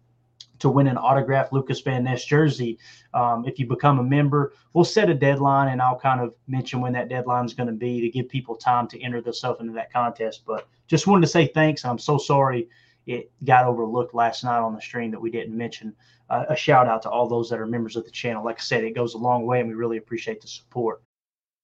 to 0.60 0.70
win 0.70 0.88
an 0.88 0.98
autographed 0.98 1.54
Lucas 1.54 1.82
Van 1.82 2.04
Ness 2.04 2.26
jersey, 2.26 2.78
um, 3.14 3.46
if 3.46 3.60
you 3.60 3.68
become 3.68 4.00
a 4.00 4.04
member, 4.04 4.54
we'll 4.74 4.86
set 4.86 5.10
a 5.10 5.14
deadline 5.14 5.70
and 5.70 5.82
I'll 5.82 6.00
kind 6.00 6.22
of 6.22 6.34
mention 6.48 6.82
when 6.82 6.94
that 6.94 7.10
deadline 7.10 7.46
is 7.46 7.54
going 7.54 7.68
to 7.68 7.74
be 7.74 8.02
to 8.02 8.10
give 8.10 8.30
people 8.30 8.56
time 8.56 8.88
to 8.90 9.02
enter 9.02 9.22
themselves 9.22 9.62
into 9.62 9.74
that 9.74 9.92
contest. 9.92 10.44
But 10.46 10.68
just 10.88 11.08
wanted 11.08 11.22
to 11.22 11.28
say 11.28 11.48
thanks. 11.48 11.86
I'm 11.86 12.00
so 12.00 12.18
sorry 12.18 12.70
it 13.06 13.32
got 13.44 13.66
overlooked 13.66 14.14
last 14.14 14.44
night 14.44 14.60
on 14.60 14.74
the 14.74 14.82
stream 14.82 15.12
that 15.12 15.22
we 15.22 15.30
didn't 15.30 15.56
mention 15.56 15.96
uh, 16.30 16.46
a 16.50 16.56
shout 16.56 16.88
out 16.88 17.02
to 17.04 17.10
all 17.10 17.28
those 17.28 17.50
that 17.50 17.60
are 17.60 17.68
members 17.68 17.96
of 17.96 18.06
the 18.06 18.12
channel. 18.12 18.44
Like 18.44 18.58
I 18.58 18.64
said, 18.64 18.84
it 18.84 18.96
goes 18.96 19.14
a 19.14 19.18
long 19.18 19.46
way, 19.46 19.60
and 19.60 19.70
we 19.70 19.76
really 19.76 19.98
appreciate 19.98 20.42
the 20.42 20.48
support. 20.48 21.04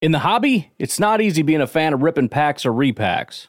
In 0.00 0.12
the 0.12 0.20
hobby, 0.20 0.72
it's 0.78 0.98
not 0.98 1.20
easy 1.20 1.42
being 1.42 1.60
a 1.60 1.66
fan 1.66 1.92
of 1.92 2.02
ripping 2.02 2.28
packs 2.28 2.64
or 2.66 2.72
repacks. 2.72 3.48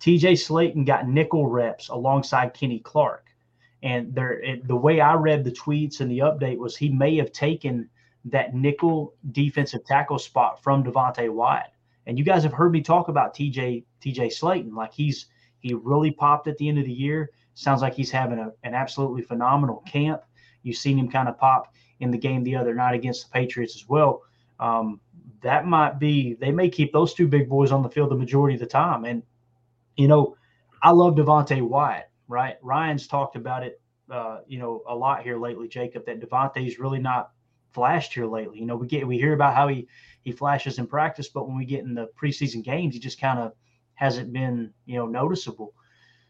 TJ 0.00 0.32
Slaton 0.32 0.84
got 0.86 1.08
nickel 1.08 1.46
reps 1.46 1.88
alongside 1.88 2.54
Kenny 2.54 2.80
Clark. 2.80 3.26
And 3.82 4.14
there, 4.14 4.40
it, 4.40 4.66
the 4.66 4.76
way 4.76 5.00
I 5.00 5.14
read 5.14 5.44
the 5.44 5.50
tweets 5.50 6.00
and 6.00 6.10
the 6.10 6.18
update 6.18 6.58
was 6.58 6.76
he 6.76 6.88
may 6.88 7.16
have 7.16 7.32
taken 7.32 7.88
that 8.26 8.54
nickel 8.54 9.14
defensive 9.32 9.84
tackle 9.84 10.18
spot 10.18 10.62
from 10.62 10.84
Devonte 10.84 11.30
Wyatt. 11.30 11.72
And 12.06 12.18
you 12.18 12.24
guys 12.24 12.42
have 12.42 12.52
heard 12.52 12.72
me 12.72 12.82
talk 12.82 13.08
about 13.08 13.34
TJ 13.34 13.84
TJ 14.02 14.32
Slaton. 14.32 14.74
Like 14.74 14.92
he's 14.92 15.26
he 15.60 15.74
really 15.74 16.10
popped 16.10 16.48
at 16.48 16.56
the 16.58 16.68
end 16.68 16.78
of 16.78 16.84
the 16.84 16.92
year. 16.92 17.30
Sounds 17.54 17.82
like 17.82 17.94
he's 17.94 18.10
having 18.10 18.38
a, 18.38 18.52
an 18.64 18.74
absolutely 18.74 19.22
phenomenal 19.22 19.82
camp. 19.86 20.22
You've 20.62 20.76
seen 20.76 20.98
him 20.98 21.10
kind 21.10 21.28
of 21.28 21.38
pop 21.38 21.72
in 22.00 22.10
the 22.10 22.18
game 22.18 22.42
the 22.42 22.56
other 22.56 22.74
night 22.74 22.94
against 22.94 23.26
the 23.26 23.32
Patriots 23.32 23.76
as 23.76 23.88
well. 23.88 24.22
Um, 24.58 25.00
that 25.42 25.66
might 25.66 25.98
be 25.98 26.34
they 26.34 26.50
may 26.50 26.68
keep 26.68 26.92
those 26.92 27.14
two 27.14 27.28
big 27.28 27.48
boys 27.48 27.72
on 27.72 27.82
the 27.82 27.88
field 27.88 28.10
the 28.10 28.16
majority 28.16 28.54
of 28.54 28.60
the 28.60 28.66
time. 28.66 29.04
And 29.04 29.22
you 29.96 30.08
know, 30.08 30.36
I 30.82 30.90
love 30.90 31.14
Devonte 31.14 31.60
Wyatt. 31.62 32.08
Right, 32.28 32.56
Ryan's 32.62 33.08
talked 33.08 33.34
about 33.36 33.64
it. 33.64 33.80
Uh, 34.08 34.40
you 34.46 34.58
know, 34.58 34.82
a 34.88 34.94
lot 34.94 35.22
here 35.22 35.38
lately, 35.38 35.68
Jacob. 35.68 36.06
That 36.06 36.20
Devonte's 36.20 36.78
really 36.78 37.00
not 37.00 37.32
flashed 37.72 38.14
here 38.14 38.26
lately. 38.26 38.58
You 38.58 38.66
know, 38.66 38.76
we 38.76 38.86
get 38.86 39.06
we 39.06 39.18
hear 39.18 39.34
about 39.34 39.54
how 39.54 39.68
he 39.68 39.88
he 40.22 40.32
flashes 40.32 40.78
in 40.78 40.86
practice, 40.86 41.28
but 41.28 41.48
when 41.48 41.56
we 41.56 41.64
get 41.64 41.82
in 41.82 41.94
the 41.94 42.08
preseason 42.20 42.62
games, 42.62 42.94
he 42.94 43.00
just 43.00 43.20
kind 43.20 43.38
of 43.38 43.52
hasn't 43.94 44.32
been 44.32 44.72
you 44.86 44.96
know 44.96 45.06
noticeable. 45.06 45.74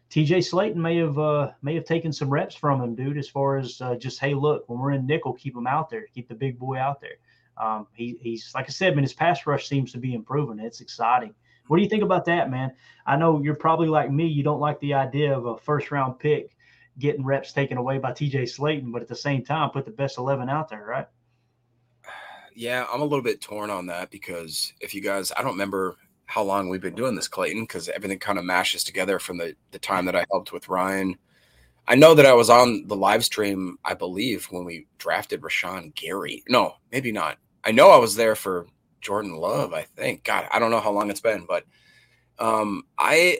TJ 0.09 0.39
Slaton 0.39 0.75
may 0.75 0.97
have 0.97 1.17
uh, 1.17 1.51
may 1.61 1.73
have 1.75 1.85
taken 1.85 2.11
some 2.11 2.29
reps 2.29 2.55
from 2.55 2.81
him, 2.81 2.95
dude. 2.95 3.17
As 3.17 3.29
far 3.29 3.57
as 3.57 3.79
uh, 3.79 3.95
just 3.95 4.19
hey, 4.19 4.33
look, 4.33 4.67
when 4.67 4.79
we're 4.79 4.91
in 4.91 5.05
nickel, 5.05 5.33
keep 5.33 5.55
him 5.55 5.67
out 5.67 5.89
there, 5.89 6.05
keep 6.13 6.27
the 6.27 6.35
big 6.35 6.59
boy 6.59 6.77
out 6.77 6.99
there. 6.99 7.15
Um, 7.57 7.87
he, 7.93 8.17
he's 8.19 8.51
like 8.53 8.65
I 8.65 8.71
said, 8.71 8.95
man, 8.95 9.03
his 9.03 9.13
pass 9.13 9.45
rush 9.45 9.67
seems 9.67 9.91
to 9.93 9.97
be 9.97 10.13
improving. 10.13 10.59
It's 10.59 10.81
exciting. 10.81 11.33
What 11.67 11.77
do 11.77 11.83
you 11.83 11.89
think 11.89 12.03
about 12.03 12.25
that, 12.25 12.49
man? 12.49 12.73
I 13.05 13.15
know 13.15 13.41
you're 13.41 13.55
probably 13.55 13.87
like 13.87 14.11
me. 14.11 14.27
You 14.27 14.43
don't 14.43 14.59
like 14.59 14.79
the 14.79 14.93
idea 14.93 15.35
of 15.35 15.45
a 15.45 15.57
first 15.57 15.91
round 15.91 16.19
pick 16.19 16.55
getting 16.99 17.25
reps 17.25 17.53
taken 17.53 17.77
away 17.77 17.97
by 17.97 18.11
TJ 18.11 18.43
Slaton, 18.43 18.91
but 18.91 19.01
at 19.01 19.07
the 19.07 19.15
same 19.15 19.43
time, 19.43 19.69
put 19.69 19.85
the 19.85 19.91
best 19.91 20.17
11 20.17 20.49
out 20.49 20.69
there, 20.69 20.85
right? 20.85 21.07
Yeah, 22.55 22.85
I'm 22.91 23.01
a 23.01 23.05
little 23.05 23.23
bit 23.23 23.41
torn 23.41 23.69
on 23.69 23.85
that 23.87 24.11
because 24.11 24.73
if 24.81 24.93
you 24.93 25.01
guys, 25.01 25.31
I 25.37 25.41
don't 25.41 25.53
remember 25.53 25.95
how 26.25 26.43
long 26.43 26.69
we've 26.69 26.81
been 26.81 26.95
doing 26.95 27.15
this, 27.15 27.27
Clayton, 27.27 27.63
because 27.63 27.89
everything 27.89 28.19
kind 28.19 28.37
of 28.37 28.45
mashes 28.45 28.83
together 28.83 29.19
from 29.19 29.37
the, 29.37 29.55
the 29.71 29.79
time 29.79 30.05
that 30.05 30.15
I 30.15 30.25
helped 30.31 30.51
with 30.51 30.69
Ryan. 30.69 31.17
I 31.87 31.95
know 31.95 32.13
that 32.13 32.25
I 32.25 32.33
was 32.33 32.49
on 32.49 32.87
the 32.87 32.95
live 32.95 33.25
stream, 33.25 33.77
I 33.83 33.95
believe, 33.95 34.45
when 34.45 34.63
we 34.63 34.87
drafted 34.97 35.41
Rashan 35.41 35.95
Gary. 35.95 36.43
No, 36.47 36.75
maybe 36.91 37.11
not. 37.11 37.37
I 37.63 37.71
know 37.71 37.89
I 37.89 37.97
was 37.97 38.15
there 38.15 38.35
for 38.35 38.67
Jordan 39.01 39.35
Love, 39.35 39.73
I 39.73 39.83
think. 39.83 40.23
God, 40.23 40.47
I 40.51 40.59
don't 40.59 40.71
know 40.71 40.79
how 40.79 40.91
long 40.91 41.09
it's 41.09 41.21
been, 41.21 41.45
but 41.47 41.65
um, 42.39 42.83
I 42.97 43.39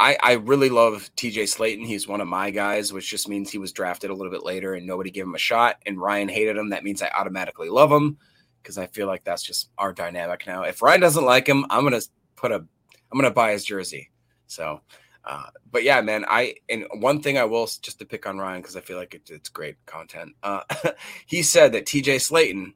I, 0.00 0.16
I 0.22 0.32
really 0.34 0.70
love 0.70 1.10
TJ 1.16 1.44
Slaton. 1.44 1.86
He's 1.86 2.08
one 2.08 2.20
of 2.20 2.28
my 2.28 2.50
guys, 2.50 2.92
which 2.92 3.08
just 3.08 3.28
means 3.28 3.50
he 3.50 3.58
was 3.58 3.72
drafted 3.72 4.10
a 4.10 4.14
little 4.14 4.32
bit 4.32 4.44
later 4.44 4.74
and 4.74 4.86
nobody 4.86 5.10
gave 5.10 5.24
him 5.24 5.34
a 5.34 5.38
shot. 5.38 5.76
And 5.86 6.00
Ryan 6.00 6.28
hated 6.28 6.56
him. 6.56 6.70
That 6.70 6.84
means 6.84 7.00
I 7.00 7.08
automatically 7.08 7.68
love 7.68 7.92
him 7.92 8.18
because 8.62 8.76
I 8.76 8.86
feel 8.86 9.06
like 9.06 9.24
that's 9.24 9.42
just 9.42 9.70
our 9.78 9.92
dynamic 9.92 10.46
now. 10.46 10.62
If 10.62 10.82
Ryan 10.82 11.00
doesn't 11.00 11.24
like 11.24 11.46
him, 11.46 11.64
I'm 11.70 11.84
gonna 11.84 12.00
put 12.36 12.52
a 12.52 12.56
I'm 12.56 13.18
gonna 13.18 13.30
buy 13.30 13.52
his 13.52 13.64
jersey. 13.64 14.10
So 14.46 14.80
uh, 15.24 15.46
but 15.70 15.84
yeah, 15.84 16.00
man, 16.00 16.24
I 16.28 16.56
and 16.68 16.86
one 16.94 17.22
thing 17.22 17.38
I 17.38 17.44
will 17.44 17.66
just 17.66 17.98
to 17.98 18.04
pick 18.04 18.26
on 18.26 18.38
Ryan 18.38 18.60
because 18.60 18.76
I 18.76 18.80
feel 18.80 18.98
like 18.98 19.14
it, 19.14 19.30
it's 19.30 19.48
great 19.48 19.76
content. 19.86 20.34
Uh, 20.42 20.62
he 21.26 21.42
said 21.42 21.72
that 21.72 21.86
TJ 21.86 22.16
Slaton, 22.16 22.74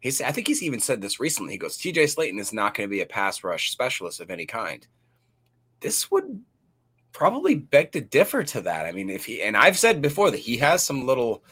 he's 0.00 0.20
I 0.20 0.32
think 0.32 0.46
he's 0.46 0.62
even 0.62 0.80
said 0.80 1.00
this 1.00 1.20
recently. 1.20 1.52
He 1.52 1.58
goes, 1.58 1.78
TJ 1.78 2.14
Slaton 2.14 2.40
is 2.40 2.52
not 2.52 2.74
going 2.74 2.88
to 2.88 2.90
be 2.90 3.00
a 3.00 3.06
pass 3.06 3.42
rush 3.44 3.70
specialist 3.70 4.20
of 4.20 4.30
any 4.30 4.46
kind. 4.46 4.86
This 5.80 6.10
would 6.10 6.42
probably 7.12 7.54
beg 7.54 7.92
to 7.92 8.00
differ 8.00 8.42
to 8.44 8.60
that. 8.62 8.86
I 8.86 8.92
mean, 8.92 9.10
if 9.10 9.24
he 9.24 9.42
and 9.42 9.56
I've 9.56 9.78
said 9.78 10.02
before 10.02 10.30
that 10.30 10.40
he 10.40 10.56
has 10.58 10.84
some 10.84 11.06
little 11.06 11.42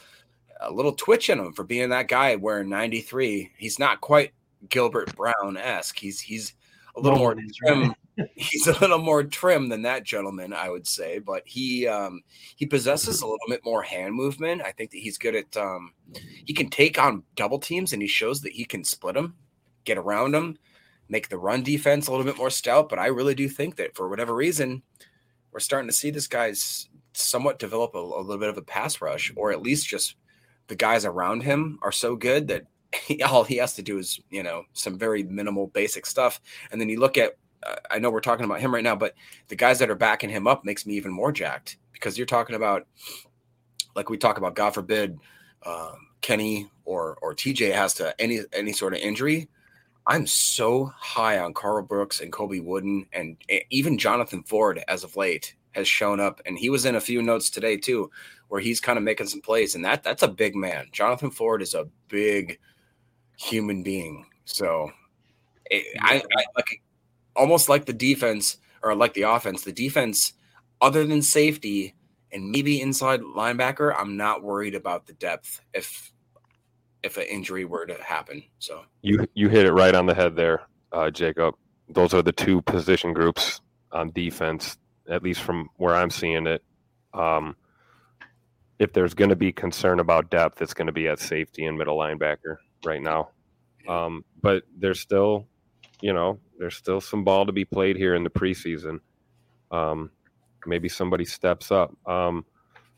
a 0.60 0.72
little 0.72 0.92
twitch 0.92 1.30
in 1.30 1.38
him 1.38 1.52
for 1.52 1.64
being 1.64 1.90
that 1.90 2.08
guy 2.08 2.36
wearing 2.36 2.68
93. 2.68 3.52
He's 3.56 3.78
not 3.78 4.00
quite 4.00 4.32
Gilbert 4.68 5.14
Brown 5.16 5.56
esque. 5.56 5.98
He's 5.98 6.20
he's 6.20 6.54
a 6.96 7.00
little 7.00 7.18
more 7.18 7.36
trim. 7.54 7.94
He's 8.34 8.66
a 8.66 8.78
little 8.78 8.98
more 8.98 9.22
trim 9.24 9.68
than 9.68 9.82
that 9.82 10.04
gentleman, 10.04 10.52
I 10.52 10.70
would 10.70 10.86
say. 10.86 11.18
But 11.18 11.42
he 11.46 11.86
um 11.86 12.22
he 12.56 12.66
possesses 12.66 13.20
a 13.20 13.26
little 13.26 13.38
bit 13.48 13.64
more 13.64 13.82
hand 13.82 14.14
movement. 14.14 14.62
I 14.62 14.72
think 14.72 14.90
that 14.92 14.98
he's 14.98 15.18
good 15.18 15.34
at 15.34 15.56
um 15.56 15.92
he 16.44 16.54
can 16.54 16.68
take 16.68 16.98
on 16.98 17.22
double 17.34 17.58
teams 17.58 17.92
and 17.92 18.02
he 18.02 18.08
shows 18.08 18.40
that 18.42 18.52
he 18.52 18.64
can 18.64 18.84
split 18.84 19.14
them, 19.14 19.34
get 19.84 19.98
around 19.98 20.32
them, 20.32 20.58
make 21.08 21.28
the 21.28 21.38
run 21.38 21.62
defense 21.62 22.06
a 22.06 22.10
little 22.10 22.26
bit 22.26 22.38
more 22.38 22.50
stout. 22.50 22.88
But 22.88 22.98
I 22.98 23.06
really 23.06 23.34
do 23.34 23.48
think 23.48 23.76
that 23.76 23.94
for 23.94 24.08
whatever 24.08 24.34
reason, 24.34 24.82
we're 25.52 25.60
starting 25.60 25.88
to 25.88 25.94
see 25.94 26.10
this 26.10 26.26
guy's 26.26 26.88
somewhat 27.12 27.58
develop 27.58 27.94
a, 27.94 27.98
a, 27.98 28.20
little 28.20 28.38
bit 28.38 28.50
of 28.50 28.58
a 28.58 28.62
pass 28.62 29.00
rush, 29.00 29.32
or 29.36 29.50
at 29.50 29.62
least 29.62 29.88
just 29.88 30.16
the 30.66 30.76
guys 30.76 31.04
around 31.04 31.42
him 31.42 31.78
are 31.82 31.92
so 31.92 32.16
good 32.16 32.48
that 32.48 32.64
he, 33.06 33.22
all 33.22 33.44
he 33.44 33.56
has 33.56 33.74
to 33.74 33.82
do 33.82 33.98
is, 33.98 34.20
you 34.30 34.42
know, 34.42 34.64
some 34.72 34.98
very 34.98 35.22
minimal 35.22 35.68
basic 35.68 36.06
stuff. 36.06 36.40
And 36.70 36.80
then 36.80 36.88
you 36.88 37.00
look 37.00 37.16
at, 37.16 37.36
I 37.90 37.98
know 37.98 38.10
we're 38.10 38.20
talking 38.20 38.44
about 38.44 38.60
him 38.60 38.74
right 38.74 38.84
now, 38.84 38.96
but 38.96 39.14
the 39.48 39.56
guys 39.56 39.78
that 39.78 39.90
are 39.90 39.94
backing 39.96 40.30
him 40.30 40.46
up 40.46 40.64
makes 40.64 40.86
me 40.86 40.94
even 40.94 41.12
more 41.12 41.32
jacked 41.32 41.78
because 41.92 42.16
you're 42.16 42.26
talking 42.26 42.56
about, 42.56 42.86
like 43.94 44.10
we 44.10 44.18
talk 44.18 44.38
about, 44.38 44.54
God 44.54 44.74
forbid, 44.74 45.18
um, 45.64 46.08
Kenny 46.20 46.68
or 46.84 47.18
or 47.22 47.34
TJ 47.34 47.72
has 47.72 47.94
to 47.94 48.18
any 48.20 48.40
any 48.52 48.72
sort 48.72 48.94
of 48.94 49.00
injury. 49.00 49.48
I'm 50.06 50.26
so 50.26 50.86
high 50.96 51.38
on 51.38 51.52
Karl 51.54 51.82
Brooks 51.82 52.20
and 52.20 52.32
Colby 52.32 52.60
Wooden, 52.60 53.06
and 53.12 53.36
even 53.70 53.98
Jonathan 53.98 54.42
Ford 54.44 54.82
as 54.88 55.02
of 55.04 55.16
late 55.16 55.54
has 55.72 55.88
shown 55.88 56.20
up, 56.20 56.40
and 56.46 56.58
he 56.58 56.70
was 56.70 56.86
in 56.86 56.94
a 56.94 57.00
few 57.00 57.22
notes 57.22 57.50
today 57.50 57.76
too, 57.76 58.10
where 58.48 58.60
he's 58.60 58.80
kind 58.80 58.96
of 58.98 59.04
making 59.04 59.26
some 59.26 59.40
plays, 59.40 59.74
and 59.74 59.84
that 59.84 60.02
that's 60.02 60.22
a 60.22 60.28
big 60.28 60.54
man. 60.54 60.86
Jonathan 60.92 61.30
Ford 61.30 61.60
is 61.60 61.74
a 61.74 61.88
big 62.08 62.58
human 63.36 63.82
being, 63.82 64.26
so 64.44 64.90
I, 65.70 65.84
I 66.00 66.22
like 66.56 66.82
almost 67.36 67.68
like 67.68 67.86
the 67.86 67.92
defense 67.92 68.56
or 68.82 68.94
like 68.94 69.14
the 69.14 69.22
offense. 69.22 69.62
The 69.62 69.72
defense, 69.72 70.32
other 70.80 71.04
than 71.04 71.22
safety 71.22 71.94
and 72.32 72.50
maybe 72.50 72.80
inside 72.80 73.20
linebacker, 73.20 73.94
I'm 73.96 74.16
not 74.16 74.42
worried 74.42 74.74
about 74.74 75.06
the 75.06 75.12
depth 75.12 75.60
if 75.72 76.12
if 77.02 77.16
an 77.16 77.24
injury 77.24 77.64
were 77.64 77.86
to 77.86 78.02
happen. 78.02 78.42
So 78.58 78.82
you 79.02 79.26
you 79.34 79.48
hit 79.48 79.66
it 79.66 79.72
right 79.72 79.94
on 79.94 80.06
the 80.06 80.14
head 80.14 80.36
there, 80.36 80.62
uh, 80.92 81.10
Jacob. 81.10 81.54
Those 81.88 82.14
are 82.14 82.22
the 82.22 82.32
two 82.32 82.62
position 82.62 83.12
groups 83.12 83.60
on 83.92 84.10
defense, 84.10 84.76
at 85.08 85.22
least 85.22 85.40
from 85.42 85.68
where 85.76 85.94
I'm 85.94 86.10
seeing 86.10 86.46
it. 86.46 86.64
Um, 87.14 87.56
if 88.78 88.92
there's 88.92 89.14
going 89.14 89.30
to 89.30 89.36
be 89.36 89.52
concern 89.52 90.00
about 90.00 90.30
depth, 90.30 90.60
it's 90.60 90.74
going 90.74 90.86
to 90.86 90.92
be 90.92 91.08
at 91.08 91.18
safety 91.18 91.64
and 91.64 91.78
middle 91.78 91.96
linebacker 91.96 92.56
right 92.84 93.00
now. 93.00 93.30
Um, 93.88 94.24
but 94.42 94.64
there's 94.76 95.00
still, 95.00 95.46
you 96.00 96.12
know, 96.12 96.38
there's 96.58 96.76
still 96.76 97.00
some 97.00 97.24
ball 97.24 97.46
to 97.46 97.52
be 97.52 97.64
played 97.64 97.96
here 97.96 98.14
in 98.14 98.24
the 98.24 98.30
preseason. 98.30 99.00
Um, 99.70 100.10
maybe 100.66 100.88
somebody 100.88 101.24
steps 101.24 101.70
up. 101.70 101.94
Um, 102.06 102.44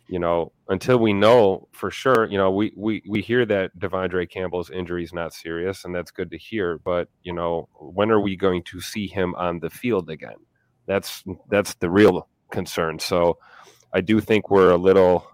you 0.08 0.18
know, 0.18 0.52
until 0.68 0.98
we 0.98 1.12
know 1.12 1.68
for 1.72 1.90
sure, 1.90 2.26
you 2.26 2.38
know, 2.38 2.50
we 2.50 2.72
we 2.76 3.02
we 3.06 3.20
hear 3.20 3.44
that 3.44 3.78
De'Vondre 3.78 4.28
Campbell's 4.28 4.70
injury 4.70 5.04
is 5.04 5.12
not 5.12 5.34
serious, 5.34 5.84
and 5.84 5.94
that's 5.94 6.10
good 6.10 6.30
to 6.30 6.38
hear. 6.38 6.78
But 6.78 7.08
you 7.22 7.34
know, 7.34 7.68
when 7.78 8.10
are 8.10 8.20
we 8.20 8.34
going 8.34 8.62
to 8.64 8.80
see 8.80 9.06
him 9.06 9.34
on 9.34 9.60
the 9.60 9.68
field 9.68 10.08
again? 10.08 10.36
That's 10.86 11.22
that's 11.50 11.74
the 11.74 11.90
real 11.90 12.26
concern. 12.50 12.98
So, 12.98 13.38
I 13.92 14.00
do 14.00 14.18
think 14.20 14.50
we're 14.50 14.70
a 14.70 14.78
little 14.78 15.30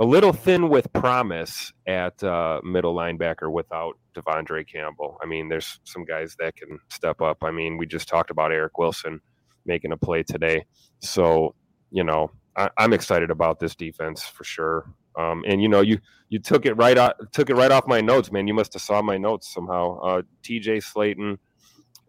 a 0.00 0.04
little 0.04 0.32
thin 0.32 0.68
with 0.68 0.92
promise 0.92 1.72
at 1.86 2.22
uh, 2.22 2.60
middle 2.62 2.94
linebacker 2.94 3.50
without 3.50 3.98
De'Vondre 4.14 4.66
Campbell. 4.70 5.18
I 5.22 5.26
mean, 5.26 5.48
there's 5.48 5.80
some 5.84 6.04
guys 6.04 6.36
that 6.38 6.56
can 6.56 6.78
step 6.88 7.20
up. 7.20 7.38
I 7.42 7.50
mean, 7.50 7.78
we 7.78 7.86
just 7.86 8.08
talked 8.08 8.30
about 8.30 8.52
Eric 8.52 8.78
Wilson 8.78 9.20
making 9.66 9.92
a 9.92 9.96
play 9.96 10.22
today, 10.22 10.64
so 11.00 11.54
you 11.90 12.04
know 12.04 12.30
I, 12.58 12.70
am 12.78 12.92
excited 12.92 13.30
about 13.30 13.60
this 13.60 13.74
defense 13.74 14.24
for 14.24 14.44
sure. 14.44 14.92
Um, 15.16 15.44
and 15.46 15.62
you 15.62 15.68
know, 15.68 15.80
you 15.80 15.98
you 16.28 16.38
took 16.38 16.66
it 16.66 16.74
right 16.74 16.98
out, 16.98 17.32
took 17.32 17.50
it 17.50 17.54
right 17.54 17.70
off 17.70 17.86
my 17.86 18.00
notes, 18.00 18.30
man. 18.30 18.46
You 18.46 18.54
must 18.54 18.72
have 18.74 18.82
saw 18.82 19.00
my 19.00 19.16
notes 19.16 19.52
somehow. 19.52 19.98
Uh, 20.00 20.22
T.J. 20.42 20.78
Slaton, 20.78 21.38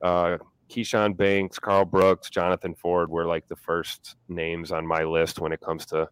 uh, 0.03 0.37
Keshawn 0.69 1.15
Banks, 1.15 1.57
Karl 1.59 1.85
Brooks, 1.85 2.29
Jonathan 2.29 2.75
Ford 2.75 3.09
were 3.09 3.25
like 3.25 3.47
the 3.47 3.55
first 3.55 4.15
names 4.27 4.71
on 4.71 4.85
my 4.85 5.03
list 5.03 5.39
when 5.39 5.51
it 5.51 5.61
comes 5.61 5.85
to 5.87 6.07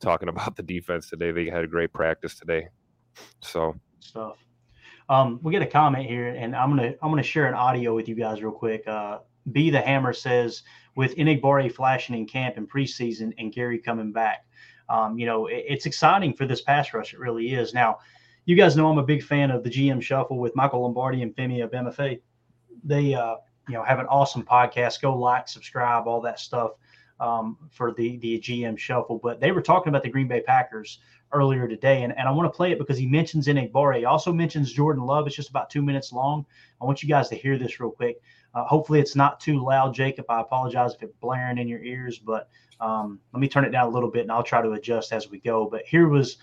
talking 0.00 0.28
about 0.30 0.56
the 0.56 0.62
defense 0.62 1.08
today. 1.08 1.32
They 1.32 1.46
had 1.46 1.64
a 1.64 1.68
great 1.68 1.92
practice 1.92 2.34
today. 2.38 2.68
So 3.40 3.76
stuff. 4.00 4.36
Um, 5.08 5.38
we 5.42 5.52
get 5.52 5.62
a 5.62 5.66
comment 5.66 6.06
here, 6.06 6.28
and 6.28 6.54
I'm 6.54 6.70
gonna 6.70 6.94
I'm 7.02 7.10
gonna 7.10 7.22
share 7.22 7.46
an 7.46 7.54
audio 7.54 7.94
with 7.94 8.08
you 8.08 8.14
guys 8.14 8.42
real 8.42 8.52
quick. 8.52 8.86
Uh, 8.86 9.18
B 9.52 9.70
the 9.70 9.80
Hammer 9.80 10.12
says 10.12 10.62
with 10.96 11.14
Enagbare 11.16 11.72
flashing 11.72 12.16
in 12.16 12.26
camp 12.26 12.56
and 12.56 12.68
preseason 12.70 13.32
and 13.38 13.52
Gary 13.52 13.78
coming 13.78 14.12
back. 14.12 14.44
Um, 14.88 15.18
you 15.18 15.26
know, 15.26 15.46
it, 15.46 15.64
it's 15.68 15.86
exciting 15.86 16.34
for 16.34 16.46
this 16.46 16.62
pass 16.62 16.92
rush. 16.92 17.12
It 17.12 17.20
really 17.20 17.54
is. 17.54 17.74
Now, 17.74 17.98
you 18.44 18.56
guys 18.56 18.76
know 18.76 18.88
I'm 18.88 18.98
a 18.98 19.04
big 19.04 19.22
fan 19.22 19.50
of 19.50 19.62
the 19.62 19.70
GM 19.70 20.02
Shuffle 20.02 20.38
with 20.38 20.56
Michael 20.56 20.82
Lombardi 20.82 21.22
and 21.22 21.34
Femi 21.34 21.62
of 21.62 21.70
MFA. 21.70 22.20
They, 22.84 23.14
uh, 23.14 23.36
you 23.68 23.74
know, 23.74 23.82
have 23.82 23.98
an 23.98 24.06
awesome 24.06 24.44
podcast. 24.44 25.00
Go 25.00 25.16
like, 25.16 25.48
subscribe, 25.48 26.06
all 26.06 26.20
that 26.22 26.40
stuff 26.40 26.72
um, 27.20 27.56
for 27.70 27.92
the 27.92 28.18
the 28.18 28.38
GM 28.38 28.78
Shuffle. 28.78 29.18
But 29.22 29.40
they 29.40 29.52
were 29.52 29.62
talking 29.62 29.90
about 29.90 30.02
the 30.02 30.10
Green 30.10 30.28
Bay 30.28 30.40
Packers 30.40 31.00
earlier 31.32 31.66
today, 31.66 32.02
and, 32.02 32.16
and 32.16 32.28
I 32.28 32.30
want 32.30 32.52
to 32.52 32.56
play 32.56 32.72
it 32.72 32.78
because 32.78 32.98
he 32.98 33.06
mentions 33.06 33.46
Enagbare. 33.46 33.98
He 33.98 34.04
also 34.04 34.32
mentions 34.32 34.72
Jordan 34.72 35.04
Love. 35.04 35.26
It's 35.26 35.36
just 35.36 35.50
about 35.50 35.70
two 35.70 35.82
minutes 35.82 36.12
long. 36.12 36.46
I 36.80 36.84
want 36.84 37.02
you 37.02 37.08
guys 37.08 37.28
to 37.30 37.34
hear 37.34 37.58
this 37.58 37.80
real 37.80 37.90
quick. 37.90 38.20
Uh, 38.54 38.64
hopefully, 38.64 39.00
it's 39.00 39.16
not 39.16 39.40
too 39.40 39.64
loud, 39.64 39.94
Jacob. 39.94 40.26
I 40.28 40.40
apologize 40.40 40.94
if 40.94 41.02
it's 41.02 41.16
blaring 41.20 41.58
in 41.58 41.68
your 41.68 41.82
ears, 41.82 42.18
but 42.18 42.48
um, 42.80 43.20
let 43.32 43.40
me 43.40 43.48
turn 43.48 43.64
it 43.64 43.70
down 43.70 43.86
a 43.86 43.90
little 43.90 44.10
bit 44.10 44.22
and 44.22 44.32
I'll 44.32 44.42
try 44.42 44.62
to 44.62 44.72
adjust 44.72 45.12
as 45.12 45.30
we 45.30 45.38
go. 45.40 45.68
But 45.70 45.86
here 45.86 46.08
was 46.08 46.38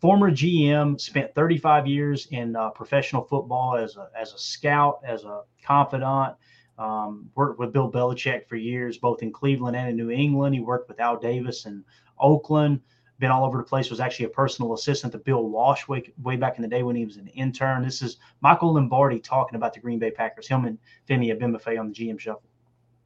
former 0.00 0.30
GM, 0.30 1.00
spent 1.00 1.34
35 1.34 1.86
years 1.86 2.26
in 2.30 2.56
uh, 2.56 2.70
professional 2.70 3.22
football 3.22 3.76
as 3.76 3.96
a, 3.96 4.08
as 4.18 4.32
a 4.32 4.38
scout, 4.38 5.00
as 5.04 5.24
a 5.24 5.42
confidant. 5.64 6.36
Um, 6.78 7.28
worked 7.34 7.58
with 7.58 7.72
Bill 7.72 7.90
Belichick 7.90 8.48
for 8.48 8.56
years, 8.56 8.98
both 8.98 9.22
in 9.22 9.32
Cleveland 9.32 9.76
and 9.76 9.90
in 9.90 9.96
New 9.96 10.10
England. 10.10 10.54
He 10.54 10.60
worked 10.60 10.88
with 10.88 11.00
Al 11.00 11.18
Davis 11.18 11.66
in 11.66 11.84
Oakland 12.20 12.80
been 13.18 13.30
all 13.30 13.44
over 13.44 13.58
the 13.58 13.64
place, 13.64 13.90
was 13.90 14.00
actually 14.00 14.26
a 14.26 14.30
personal 14.30 14.74
assistant 14.74 15.12
to 15.12 15.18
Bill 15.18 15.48
Walsh 15.48 15.88
way, 15.88 16.04
way 16.22 16.36
back 16.36 16.56
in 16.56 16.62
the 16.62 16.68
day 16.68 16.82
when 16.82 16.94
he 16.94 17.04
was 17.04 17.16
an 17.16 17.26
intern. 17.28 17.82
This 17.82 18.00
is 18.00 18.18
Michael 18.40 18.74
Lombardi 18.74 19.18
talking 19.18 19.56
about 19.56 19.74
the 19.74 19.80
Green 19.80 19.98
Bay 19.98 20.10
Packers, 20.10 20.46
him 20.46 20.64
and 20.64 20.78
Femi 21.08 21.36
Abebefe 21.36 21.78
on 21.78 21.88
the 21.88 21.94
GM 21.94 22.18
Shuffle. 22.18 22.48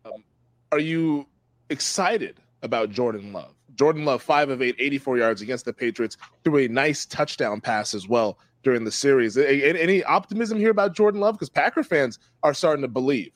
Um, 0.05 0.25
are 0.71 0.79
you 0.79 1.27
excited 1.71 2.41
about 2.63 2.91
Jordan 2.91 3.33
Love? 3.33 3.55
Jordan 3.75 4.05
Love, 4.05 4.23
5 4.23 4.51
of 4.51 4.61
8, 4.61 4.77
84 4.79 5.19
yards 5.19 5.41
against 5.41 5.65
the 5.65 5.73
Patriots, 5.73 6.19
threw 6.45 6.59
a 6.59 6.69
nice 6.69 7.07
touchdown 7.07 7.61
pass 7.61 7.95
as 7.95 8.07
well 8.07 8.39
during 8.63 8.85
the 8.85 8.93
series. 8.93 9.39
Any 9.39 10.05
optimism 10.05 10.59
here 10.59 10.71
about 10.71 10.95
Jordan 10.95 11.21
Love? 11.21 11.37
Because 11.37 11.49
Packer 11.49 11.83
fans 11.83 12.19
are 12.43 12.53
starting 12.53 12.83
to 12.83 12.89
believe. 12.89 13.33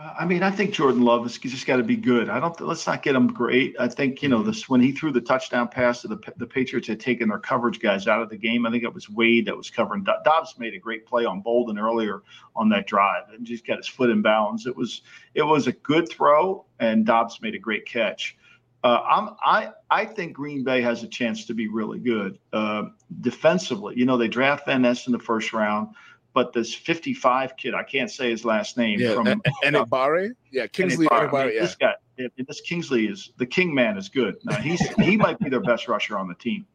I 0.00 0.26
mean, 0.26 0.44
I 0.44 0.52
think 0.52 0.72
Jordan 0.72 1.02
Love 1.02 1.24
has 1.24 1.38
just 1.38 1.66
got 1.66 1.78
to 1.78 1.82
be 1.82 1.96
good. 1.96 2.30
I 2.30 2.38
don't. 2.38 2.60
Let's 2.60 2.86
not 2.86 3.02
get 3.02 3.16
him 3.16 3.26
great. 3.26 3.74
I 3.80 3.88
think 3.88 4.22
you 4.22 4.28
know 4.28 4.44
this 4.44 4.68
when 4.68 4.80
he 4.80 4.92
threw 4.92 5.10
the 5.10 5.20
touchdown 5.20 5.66
pass 5.66 6.02
to 6.02 6.08
the 6.08 6.20
the 6.36 6.46
Patriots 6.46 6.86
had 6.86 7.00
taken 7.00 7.28
their 7.28 7.40
coverage 7.40 7.80
guys 7.80 8.06
out 8.06 8.22
of 8.22 8.30
the 8.30 8.36
game. 8.36 8.64
I 8.64 8.70
think 8.70 8.84
it 8.84 8.94
was 8.94 9.10
Wade 9.10 9.46
that 9.46 9.56
was 9.56 9.70
covering. 9.70 10.04
Doubs 10.04 10.54
made 10.56 10.74
a 10.74 10.78
great 10.78 11.04
play 11.04 11.24
on 11.24 11.40
Bolden 11.40 11.80
earlier 11.80 12.22
on 12.54 12.68
that 12.68 12.86
drive 12.86 13.24
and 13.30 13.44
just 13.44 13.66
got 13.66 13.78
his 13.78 13.88
foot 13.88 14.08
in 14.08 14.22
bounds. 14.22 14.66
It 14.66 14.76
was 14.76 15.02
it 15.34 15.42
was 15.42 15.66
a 15.66 15.72
good 15.72 16.08
throw, 16.08 16.64
and 16.78 17.04
Doubs 17.04 17.42
made 17.42 17.56
a 17.56 17.58
great 17.58 17.84
catch. 17.84 18.36
Uh, 18.84 19.00
I'm 19.04 19.30
I 19.44 19.72
I 19.90 20.04
think 20.04 20.34
Green 20.34 20.62
Bay 20.62 20.80
has 20.80 21.02
a 21.02 21.08
chance 21.08 21.44
to 21.46 21.54
be 21.54 21.66
really 21.66 21.98
good 21.98 22.38
uh, 22.52 22.84
defensively. 23.20 23.94
You 23.96 24.06
know, 24.06 24.16
they 24.16 24.28
draft 24.28 24.64
Van 24.66 24.82
Ness 24.82 25.08
in 25.08 25.12
the 25.12 25.18
first 25.18 25.52
round 25.52 25.88
but 26.34 26.52
this 26.52 26.74
55 26.74 27.56
kid, 27.56 27.74
I 27.74 27.82
can't 27.82 28.10
say 28.10 28.30
his 28.30 28.44
last 28.44 28.76
name. 28.76 29.00
Yeah, 29.00 29.14
from 29.14 29.26
Enagbare. 29.64 30.32
Yeah, 30.50 30.66
Kingsley 30.66 31.06
Enagbare. 31.08 31.54
Yeah. 31.54 31.60
This 31.60 31.74
guy, 31.74 31.94
this 32.16 32.60
Kingsley 32.62 33.06
is 33.06 33.32
the 33.36 33.46
King 33.46 33.74
man 33.74 33.98
is 33.98 34.08
good. 34.08 34.36
Now 34.44 34.56
he's 34.56 34.80
he 34.96 35.16
might 35.16 35.38
be 35.38 35.50
their 35.50 35.60
best 35.60 35.88
rusher 35.88 36.18
on 36.18 36.28
the 36.28 36.34
team. 36.34 36.66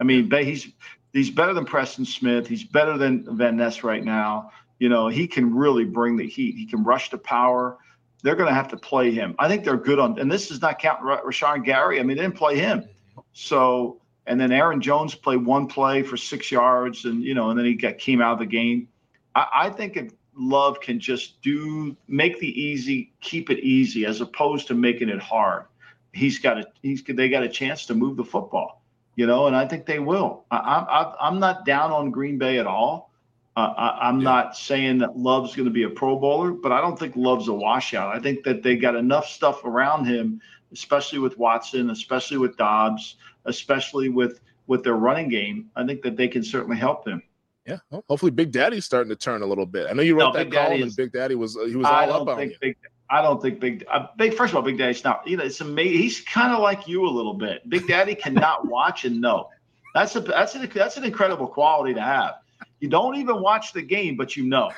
I 0.00 0.04
mean, 0.04 0.30
he's 0.30 0.68
he's 1.12 1.30
better 1.30 1.54
than 1.54 1.64
Preston 1.64 2.04
Smith. 2.04 2.46
He's 2.46 2.64
better 2.64 2.98
than 2.98 3.36
Van 3.36 3.56
Ness 3.56 3.84
right 3.84 4.04
now. 4.04 4.50
You 4.78 4.88
know, 4.88 5.08
he 5.08 5.28
can 5.28 5.54
really 5.54 5.84
bring 5.84 6.16
the 6.16 6.28
heat. 6.28 6.56
He 6.56 6.66
can 6.66 6.82
rush 6.82 7.10
the 7.10 7.18
power. 7.18 7.78
They're 8.22 8.36
going 8.36 8.48
to 8.48 8.54
have 8.54 8.68
to 8.68 8.76
play 8.76 9.10
him. 9.12 9.34
I 9.38 9.48
think 9.48 9.64
they're 9.64 9.76
good 9.76 9.98
on, 9.98 10.18
and 10.18 10.30
this 10.30 10.50
is 10.50 10.60
not 10.60 10.78
counting 10.78 11.06
Rashan 11.06 11.64
Gary. 11.64 12.00
I 12.00 12.02
mean, 12.02 12.16
they 12.16 12.22
didn't 12.22 12.36
play 12.36 12.58
him. 12.58 12.88
So, 13.32 14.00
and 14.26 14.40
then 14.40 14.52
Aaron 14.52 14.80
Jones 14.80 15.14
played 15.14 15.44
one 15.44 15.66
play 15.66 16.02
for 16.02 16.16
six 16.16 16.50
yards, 16.50 17.04
and 17.04 17.22
you 17.22 17.34
know, 17.34 17.50
and 17.50 17.58
then 17.58 17.66
he 17.66 17.74
got 17.74 17.98
came 17.98 18.20
out 18.20 18.34
of 18.34 18.38
the 18.38 18.46
game. 18.46 18.88
I, 19.34 19.46
I 19.54 19.70
think 19.70 19.96
if 19.96 20.12
Love 20.34 20.80
can 20.80 20.98
just 20.98 21.40
do 21.42 21.96
make 22.08 22.40
the 22.40 22.60
easy, 22.60 23.12
keep 23.20 23.50
it 23.50 23.58
easy, 23.60 24.06
as 24.06 24.20
opposed 24.20 24.66
to 24.68 24.74
making 24.74 25.08
it 25.08 25.20
hard. 25.20 25.64
He's 26.12 26.38
got 26.38 26.58
a 26.58 26.66
he's 26.82 27.02
they 27.02 27.28
got 27.28 27.42
a 27.42 27.48
chance 27.48 27.86
to 27.86 27.94
move 27.94 28.16
the 28.16 28.24
football, 28.24 28.82
you 29.16 29.26
know, 29.26 29.46
and 29.46 29.56
I 29.56 29.66
think 29.66 29.86
they 29.86 29.98
will. 29.98 30.44
I, 30.50 30.56
I, 30.56 31.26
I'm 31.26 31.38
not 31.38 31.64
down 31.64 31.90
on 31.90 32.10
Green 32.10 32.38
Bay 32.38 32.58
at 32.58 32.66
all. 32.66 33.10
Uh, 33.54 33.74
I, 33.76 34.08
am 34.08 34.20
yeah. 34.20 34.24
not 34.24 34.56
saying 34.56 34.98
that 34.98 35.18
Love's 35.18 35.54
going 35.54 35.66
to 35.66 35.72
be 35.72 35.82
a 35.82 35.90
Pro 35.90 36.18
Bowler, 36.18 36.52
but 36.52 36.72
I 36.72 36.80
don't 36.80 36.98
think 36.98 37.16
Love's 37.16 37.48
a 37.48 37.52
washout. 37.52 38.14
I 38.14 38.18
think 38.18 38.44
that 38.44 38.62
they 38.62 38.76
got 38.76 38.96
enough 38.96 39.26
stuff 39.26 39.64
around 39.64 40.06
him, 40.06 40.40
especially 40.72 41.18
with 41.18 41.36
Watson, 41.36 41.90
especially 41.90 42.38
with 42.38 42.56
Doubs, 42.56 43.16
especially 43.44 44.08
with 44.08 44.40
with 44.66 44.84
their 44.84 44.94
running 44.94 45.28
game. 45.28 45.70
I 45.76 45.84
think 45.84 46.00
that 46.02 46.16
they 46.16 46.28
can 46.28 46.42
certainly 46.42 46.78
help 46.78 47.06
him. 47.06 47.22
Yeah, 47.66 47.78
well, 47.90 48.04
hopefully 48.08 48.32
Big 48.32 48.50
Daddy's 48.50 48.84
starting 48.84 49.10
to 49.10 49.16
turn 49.16 49.42
a 49.42 49.46
little 49.46 49.66
bit. 49.66 49.86
I 49.88 49.92
know 49.92 50.02
you 50.02 50.18
wrote 50.18 50.32
no, 50.32 50.38
that 50.38 50.50
Big 50.50 50.58
column, 50.58 50.82
and 50.82 50.96
Big 50.96 51.12
Daddy 51.12 51.36
was 51.36 51.54
he 51.54 51.76
was 51.76 51.86
I 51.86 52.08
all 52.08 52.28
up 52.28 52.36
on 52.36 52.50
you. 52.50 52.56
Big, 52.60 52.76
I 53.08 53.22
don't 53.22 53.40
think 53.40 53.60
Big, 53.60 53.84
uh, 53.90 54.06
Big. 54.16 54.34
First 54.34 54.52
of 54.52 54.56
all, 54.56 54.62
Big 54.62 54.78
Daddy's 54.78 55.04
not. 55.04 55.26
You 55.26 55.36
know, 55.36 55.44
it's 55.44 55.60
amazing. 55.60 55.98
He's 55.98 56.20
kind 56.22 56.52
of 56.52 56.60
like 56.60 56.88
you 56.88 57.06
a 57.06 57.08
little 57.08 57.34
bit. 57.34 57.68
Big 57.68 57.86
Daddy 57.86 58.14
cannot 58.14 58.66
watch 58.68 59.04
and 59.04 59.20
know. 59.20 59.48
That's 59.94 60.16
a 60.16 60.20
that's 60.20 60.54
a 60.56 60.66
that's 60.66 60.96
an 60.96 61.04
incredible 61.04 61.46
quality 61.46 61.94
to 61.94 62.00
have. 62.00 62.34
You 62.80 62.88
don't 62.88 63.16
even 63.16 63.40
watch 63.40 63.72
the 63.72 63.82
game, 63.82 64.16
but 64.16 64.36
you 64.36 64.44
know. 64.44 64.72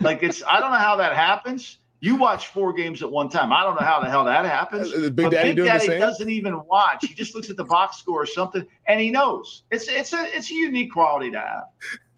Like 0.00 0.22
it's 0.22 0.42
I 0.46 0.60
don't 0.60 0.70
know 0.70 0.78
how 0.78 0.96
that 0.96 1.14
happens. 1.14 1.78
You 2.00 2.16
watch 2.16 2.48
four 2.48 2.72
games 2.72 3.00
at 3.02 3.10
one 3.10 3.28
time. 3.28 3.52
I 3.52 3.62
don't 3.62 3.76
know 3.80 3.86
how 3.86 4.00
the 4.00 4.10
hell 4.10 4.24
that 4.24 4.44
happens. 4.44 4.92
Uh, 4.92 5.02
Big 5.02 5.16
but 5.16 5.30
Daddy 5.30 5.52
Big 5.54 5.66
Daddy 5.66 5.86
doesn't 5.86 6.28
even 6.28 6.60
watch. 6.66 7.06
He 7.06 7.14
just 7.14 7.34
looks 7.34 7.48
at 7.48 7.56
the 7.56 7.64
box 7.64 7.98
score 7.98 8.20
or 8.20 8.26
something, 8.26 8.66
and 8.88 9.00
he 9.00 9.10
knows. 9.10 9.62
It's 9.70 9.86
it's 9.88 10.12
a 10.12 10.36
it's 10.36 10.50
a 10.50 10.54
unique 10.54 10.92
quality 10.92 11.30
to 11.30 11.38
have. 11.38 11.64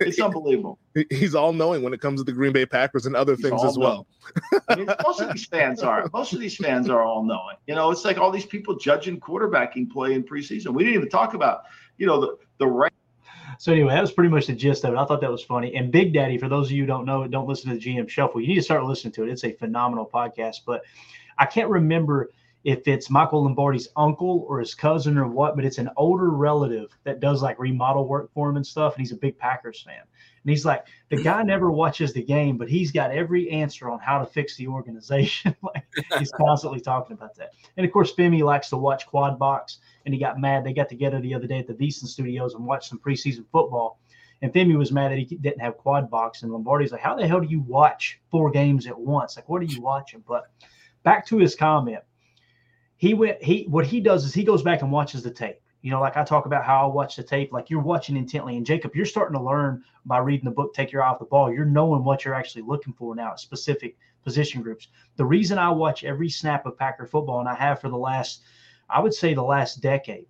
It's 0.01 0.21
unbelievable. 0.21 0.79
He's 1.11 1.35
all 1.35 1.53
knowing 1.53 1.83
when 1.83 1.95
it 1.95 2.01
comes 2.01 2.21
to 2.21 2.25
the 2.25 2.33
Green 2.33 2.53
Bay 2.53 2.67
Packers 2.67 3.07
and 3.07 3.15
other 3.15 3.37
He's 3.37 3.45
things 3.45 3.63
as 3.65 3.79
well. 3.79 4.07
I 4.69 4.77
mean, 4.77 4.89
most 5.05 5.21
of 5.21 5.33
these 5.33 5.47
fans 5.47 5.83
are. 5.83 6.09
Most 6.13 6.33
of 6.33 6.41
these 6.41 6.57
fans 6.57 6.89
are 6.89 7.03
all 7.03 7.23
knowing. 7.23 7.57
You 7.67 7.75
know, 7.75 7.91
it's 7.91 8.05
like 8.05 8.19
all 8.19 8.31
these 8.31 8.47
people 8.47 8.77
judging 8.77 9.21
quarterbacking 9.21 9.91
play 9.91 10.15
in 10.15 10.25
preseason. 10.25 10.69
We 10.69 10.85
didn't 10.85 10.97
even 10.97 11.09
talk 11.09 11.35
about, 11.35 11.63
you 11.99 12.07
know, 12.07 12.21
the 12.21 12.37
the 12.59 12.67
rank. 12.67 12.95
So 13.59 13.73
anyway, 13.73 13.95
that 13.95 14.01
was 14.01 14.13
pretty 14.13 14.31
much 14.31 14.47
the 14.47 14.53
gist 14.53 14.85
of 14.85 14.95
it. 14.95 14.97
I 14.97 15.05
thought 15.05 15.21
that 15.21 15.31
was 15.31 15.45
funny. 15.45 15.75
And 15.77 15.93
Big 15.93 16.13
Daddy, 16.13 16.39
for 16.39 16.49
those 16.49 16.67
of 16.67 16.73
you 16.73 16.83
who 16.83 16.87
don't 16.87 17.05
know, 17.05 17.27
don't 17.27 17.47
listen 17.47 17.71
to 17.71 17.77
the 17.77 17.81
GM 17.81 18.09
Shuffle. 18.09 18.41
You 18.41 18.49
need 18.49 18.57
to 18.57 18.63
start 18.63 18.85
listening 18.85 19.13
to 19.13 19.25
it. 19.25 19.31
It's 19.31 19.45
a 19.45 19.53
phenomenal 19.53 20.11
podcast. 20.13 20.63
But 20.67 20.83
I 21.39 21.47
can't 21.47 21.69
remember 21.69 22.31
if 22.65 22.89
it's 22.89 23.11
Michael 23.11 23.45
Lombardi's 23.45 23.89
uncle 23.95 24.47
or 24.49 24.59
his 24.59 24.75
cousin 24.75 25.19
or 25.19 25.29
what, 25.29 25.55
but 25.55 25.67
it's 25.67 25.77
an 25.77 25.91
older 25.99 26.31
relative 26.31 26.97
that 27.05 27.21
does 27.21 27.43
like 27.43 27.59
remodel 27.59 28.09
work 28.09 28.33
for 28.33 28.49
him 28.49 28.57
and 28.57 28.67
stuff. 28.67 28.95
And 28.95 29.01
he's 29.01 29.13
a 29.13 29.17
big 29.17 29.39
Packers 29.39 29.83
fan. 29.83 30.01
And 30.01 30.51
he's 30.51 30.65
like, 30.65 30.87
the 31.11 31.23
guy 31.23 31.43
never 31.43 31.71
watches 31.71 32.15
the 32.15 32.23
game, 32.23 32.57
but 32.57 32.71
he's 32.71 32.91
got 32.91 33.11
every 33.11 33.51
answer 33.51 33.91
on 33.91 33.99
how 33.99 34.19
to 34.19 34.25
fix 34.25 34.57
the 34.57 34.67
organization. 34.67 35.55
like 35.63 35.85
he's 36.19 36.33
constantly 36.33 36.81
talking 36.81 37.15
about 37.15 37.35
that. 37.37 37.51
And 37.77 37.85
of 37.85 37.93
course, 37.93 38.15
Femi 38.15 38.43
likes 38.43 38.71
to 38.71 38.79
watch 38.79 39.07
quad 39.07 39.39
box, 39.39 39.79
and 40.07 40.15
he 40.15 40.19
got 40.19 40.41
mad. 40.41 40.65
They 40.65 40.73
got 40.73 40.89
together 40.89 41.21
the 41.21 41.35
other 41.35 41.47
day 41.47 41.59
at 41.59 41.67
the 41.67 41.75
Beeson 41.75 42.09
Studios 42.09 42.55
and 42.55 42.65
watched 42.65 42.89
some 42.89 42.99
preseason 42.99 43.45
football. 43.53 44.01
And 44.41 44.53
Femi 44.53 44.77
was 44.77 44.91
mad 44.91 45.13
that 45.13 45.19
he 45.19 45.25
didn't 45.25 45.61
have 45.61 45.77
quad 45.77 46.11
box. 46.11 46.43
And 46.43 46.53
Lombardi's 46.53 46.93
like, 46.93 47.01
How 47.03 47.15
the 47.15 47.27
hell 47.27 47.41
do 47.41 47.49
you 47.49 47.61
watch 47.61 48.21
four 48.31 48.51
games 48.51 48.87
at 48.87 48.99
once? 48.99 49.37
Like, 49.37 49.49
what 49.51 49.61
are 49.61 49.67
you 49.67 49.83
watching? 49.83 50.25
But 50.27 50.45
back 51.03 51.27
to 51.27 51.39
his 51.39 51.55
comment. 51.55 52.03
He 53.05 53.13
went, 53.13 53.43
he 53.43 53.67
what 53.69 53.85
he 53.85 54.01
does 54.01 54.25
is 54.25 54.33
he 54.33 54.45
goes 54.45 54.63
back 54.63 54.81
and 54.81 54.91
watches 54.91 55.23
the 55.23 55.31
tape. 55.31 55.61
You 55.83 55.91
know, 55.91 56.01
like 56.01 56.17
I 56.17 56.25
talk 56.25 56.47
about 56.47 56.65
how 56.65 56.89
I 56.89 56.91
watch 56.91 57.17
the 57.17 57.23
tape, 57.23 57.53
like 57.53 57.69
you're 57.69 57.83
watching 57.83 58.17
intently. 58.17 58.57
And 58.57 58.65
Jacob, 58.65 58.97
you're 58.97 59.05
starting 59.05 59.37
to 59.37 59.45
learn 59.45 59.85
by 60.07 60.21
reading 60.21 60.47
the 60.47 60.51
book, 60.51 60.73
Take 60.73 60.91
Your 60.91 61.03
Eye 61.03 61.11
Off 61.11 61.19
the 61.19 61.27
Ball. 61.27 61.53
You're 61.53 61.67
knowing 61.67 62.03
what 62.03 62.25
you're 62.25 62.33
actually 62.33 62.63
looking 62.63 62.95
for 62.95 63.15
now 63.15 63.33
at 63.33 63.41
specific 63.41 63.99
position 64.23 64.63
groups. 64.63 64.89
The 65.17 65.25
reason 65.27 65.59
I 65.59 65.71
watch 65.71 66.03
every 66.03 66.31
snap 66.31 66.65
of 66.65 66.79
Packer 66.79 67.05
football, 67.05 67.41
and 67.41 67.49
I 67.49 67.55
have 67.55 67.79
for 67.79 67.91
the 67.91 67.99
last, 67.99 68.41
I 68.89 69.01
would 69.01 69.13
say 69.13 69.35
the 69.35 69.43
last 69.43 69.83
decade, 69.83 70.25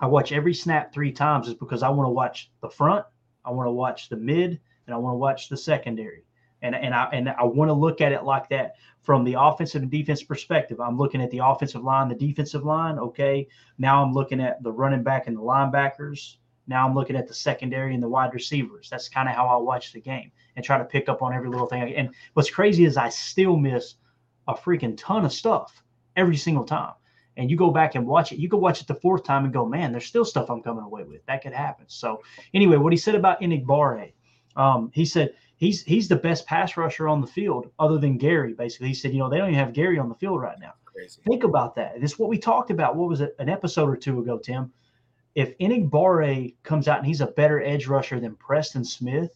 I 0.00 0.08
watch 0.08 0.32
every 0.32 0.52
snap 0.52 0.92
three 0.92 1.12
times 1.12 1.46
is 1.46 1.54
because 1.54 1.84
I 1.84 1.90
want 1.90 2.08
to 2.08 2.12
watch 2.12 2.50
the 2.60 2.70
front, 2.70 3.06
I 3.44 3.52
want 3.52 3.68
to 3.68 3.72
watch 3.72 4.08
the 4.08 4.16
mid, 4.16 4.58
and 4.88 4.94
I 4.96 4.98
want 4.98 5.14
to 5.14 5.18
watch 5.18 5.48
the 5.48 5.56
secondary. 5.56 6.24
And, 6.62 6.74
and 6.74 6.94
I 6.94 7.04
and 7.12 7.28
I 7.28 7.44
want 7.44 7.68
to 7.68 7.72
look 7.72 8.00
at 8.00 8.12
it 8.12 8.24
like 8.24 8.48
that 8.50 8.74
from 9.00 9.24
the 9.24 9.34
offensive 9.38 9.82
and 9.82 9.90
defense 9.90 10.22
perspective. 10.22 10.80
I'm 10.80 10.98
looking 10.98 11.22
at 11.22 11.30
the 11.30 11.38
offensive 11.38 11.82
line, 11.82 12.08
the 12.08 12.14
defensive 12.14 12.64
line. 12.64 12.98
Okay. 12.98 13.48
Now 13.78 14.02
I'm 14.04 14.12
looking 14.12 14.40
at 14.40 14.62
the 14.62 14.70
running 14.70 15.02
back 15.02 15.26
and 15.26 15.36
the 15.36 15.40
linebackers. 15.40 16.36
Now 16.66 16.86
I'm 16.86 16.94
looking 16.94 17.16
at 17.16 17.26
the 17.26 17.34
secondary 17.34 17.94
and 17.94 18.02
the 18.02 18.08
wide 18.08 18.34
receivers. 18.34 18.88
That's 18.90 19.08
kind 19.08 19.28
of 19.28 19.34
how 19.34 19.46
I 19.46 19.56
watch 19.56 19.92
the 19.92 20.00
game 20.00 20.30
and 20.54 20.64
try 20.64 20.78
to 20.78 20.84
pick 20.84 21.08
up 21.08 21.22
on 21.22 21.32
every 21.32 21.48
little 21.48 21.66
thing. 21.66 21.82
And 21.94 22.14
what's 22.34 22.50
crazy 22.50 22.84
is 22.84 22.96
I 22.96 23.08
still 23.08 23.56
miss 23.56 23.94
a 24.46 24.54
freaking 24.54 24.96
ton 24.96 25.24
of 25.24 25.32
stuff 25.32 25.82
every 26.16 26.36
single 26.36 26.64
time. 26.64 26.92
And 27.36 27.50
you 27.50 27.56
go 27.56 27.70
back 27.70 27.94
and 27.94 28.06
watch 28.06 28.32
it. 28.32 28.38
You 28.38 28.48
can 28.48 28.60
watch 28.60 28.80
it 28.80 28.86
the 28.86 28.94
fourth 28.94 29.24
time 29.24 29.44
and 29.44 29.52
go, 29.52 29.64
man, 29.64 29.92
there's 29.92 30.06
still 30.06 30.24
stuff 30.24 30.50
I'm 30.50 30.62
coming 30.62 30.84
away 30.84 31.04
with. 31.04 31.24
That 31.26 31.42
could 31.42 31.54
happen. 31.54 31.86
So 31.88 32.22
anyway, 32.52 32.76
what 32.76 32.92
he 32.92 32.98
said 32.98 33.14
about 33.14 33.40
Enagbare, 33.40 34.12
um, 34.56 34.90
he 34.92 35.04
said 35.04 35.34
he's 35.60 35.84
he's 35.84 36.08
the 36.08 36.16
best 36.16 36.46
pass 36.46 36.76
rusher 36.76 37.06
on 37.06 37.20
the 37.20 37.26
field 37.26 37.70
other 37.78 37.98
than 37.98 38.18
Gary. 38.18 38.54
Basically, 38.54 38.88
he 38.88 38.94
said, 38.94 39.12
you 39.12 39.18
know, 39.18 39.30
they 39.30 39.38
don't 39.38 39.50
even 39.50 39.60
have 39.60 39.72
Gary 39.72 39.98
on 39.98 40.08
the 40.08 40.14
field 40.16 40.40
right 40.40 40.58
now. 40.58 40.72
Crazy. 40.84 41.20
Think 41.28 41.44
about 41.44 41.76
that. 41.76 42.00
This 42.00 42.12
is 42.12 42.18
what 42.18 42.28
we 42.28 42.38
talked 42.38 42.70
about. 42.70 42.96
What 42.96 43.08
was 43.08 43.20
it? 43.20 43.36
An 43.38 43.48
episode 43.48 43.88
or 43.88 43.96
two 43.96 44.18
ago, 44.18 44.38
Tim. 44.38 44.72
If 45.36 45.56
Enagbare 45.58 46.56
comes 46.64 46.88
out 46.88 46.98
and 46.98 47.06
he's 47.06 47.20
a 47.20 47.28
better 47.28 47.62
edge 47.62 47.86
rusher 47.86 48.18
than 48.18 48.34
Preston 48.34 48.84
Smith, 48.84 49.30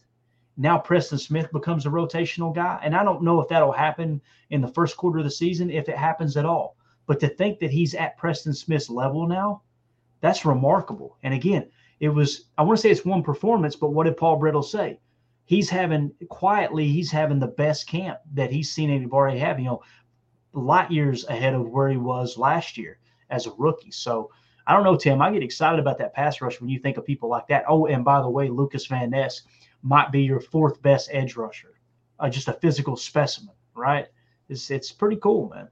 now 0.57 0.77
Preston 0.77 1.17
Smith 1.17 1.49
becomes 1.53 1.85
a 1.85 1.89
rotational 1.89 2.53
guy. 2.53 2.81
And 2.83 2.93
I 2.93 3.03
don't 3.03 3.23
know 3.23 3.39
if 3.39 3.47
that'll 3.47 3.71
happen 3.71 4.19
in 4.49 4.59
the 4.59 4.67
first 4.67 4.97
quarter 4.97 5.19
of 5.19 5.23
the 5.23 5.31
season, 5.31 5.69
if 5.69 5.87
it 5.87 5.97
happens 5.97 6.35
at 6.35 6.45
all. 6.45 6.75
But 7.07 7.21
to 7.21 7.29
think 7.29 7.59
that 7.59 7.71
he's 7.71 7.93
at 7.93 8.17
Preston 8.17 8.53
Smith's 8.53 8.89
level 8.89 9.25
now, 9.25 9.61
that's 10.19 10.43
remarkable. 10.43 11.17
And 11.23 11.33
again, 11.33 11.69
it 12.01 12.09
was, 12.09 12.45
I 12.57 12.63
want 12.63 12.77
to 12.77 12.81
say 12.81 12.89
it's 12.89 13.05
one 13.05 13.23
performance, 13.23 13.75
but 13.75 13.91
what 13.93 14.03
did 14.03 14.17
Paul 14.17 14.39
Bretl 14.39 14.65
say? 14.65 14.99
He's 15.45 15.69
having 15.69 16.11
quietly, 16.29 16.87
he's 16.87 17.11
having 17.11 17.39
the 17.39 17.47
best 17.47 17.87
camp 17.87 18.19
that 18.33 18.51
he's 18.51 18.71
seen 18.71 18.89
anybody 18.89 19.37
have, 19.39 19.59
you 19.59 19.65
know, 19.65 19.83
light 20.53 20.91
years 20.91 21.25
ahead 21.25 21.53
of 21.53 21.69
where 21.69 21.89
he 21.89 21.97
was 21.97 22.37
last 22.37 22.77
year 22.77 22.99
as 23.29 23.45
a 23.45 23.51
rookie. 23.57 23.91
So 23.91 24.31
I 24.67 24.73
don't 24.73 24.83
know, 24.83 24.97
Tim. 24.97 25.21
I 25.21 25.31
get 25.31 25.43
excited 25.43 25.79
about 25.79 25.97
that 25.99 26.13
pass 26.13 26.41
rush 26.41 26.59
when 26.59 26.69
you 26.69 26.79
think 26.79 26.97
of 26.97 27.05
people 27.05 27.29
like 27.29 27.47
that. 27.47 27.65
Oh, 27.67 27.85
and 27.85 28.03
by 28.03 28.21
the 28.21 28.29
way, 28.29 28.49
Lucas 28.49 28.87
Van 28.87 29.11
Ness 29.11 29.41
might 29.83 30.11
be 30.11 30.23
your 30.23 30.39
fourth 30.39 30.81
best 30.81 31.09
edge 31.11 31.35
rusher, 31.35 31.75
uh, 32.19 32.29
just 32.29 32.47
a 32.47 32.53
physical 32.53 32.95
specimen, 32.95 33.53
right? 33.75 34.07
It's 34.49 34.71
it's 34.71 34.91
pretty 34.91 35.17
cool, 35.17 35.49
man. 35.49 35.67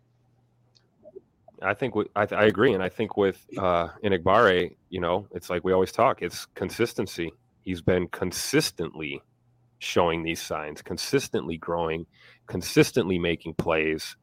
I 1.62 1.74
think 1.74 1.96
we, 1.96 2.06
I, 2.16 2.28
I 2.32 2.44
agree, 2.44 2.74
and 2.74 2.84
I 2.84 2.90
think 2.90 3.16
with 3.18 3.46
uh, 3.58 3.88
Enagbare, 4.04 4.76
you 4.90 5.00
know, 5.00 5.28
it's 5.32 5.50
like 5.50 5.64
we 5.64 5.72
always 5.72 5.92
talk. 5.92 6.22
It's 6.22 6.46
consistency. 6.54 7.32
He's 7.62 7.82
been 7.82 8.08
consistently 8.10 9.22
showing 9.84 10.24
these 10.24 10.42
signs, 10.42 10.82
consistently 10.82 11.58
growing, 11.58 12.06
consistently 12.48 13.20
making 13.20 13.56
plays. 13.56 14.16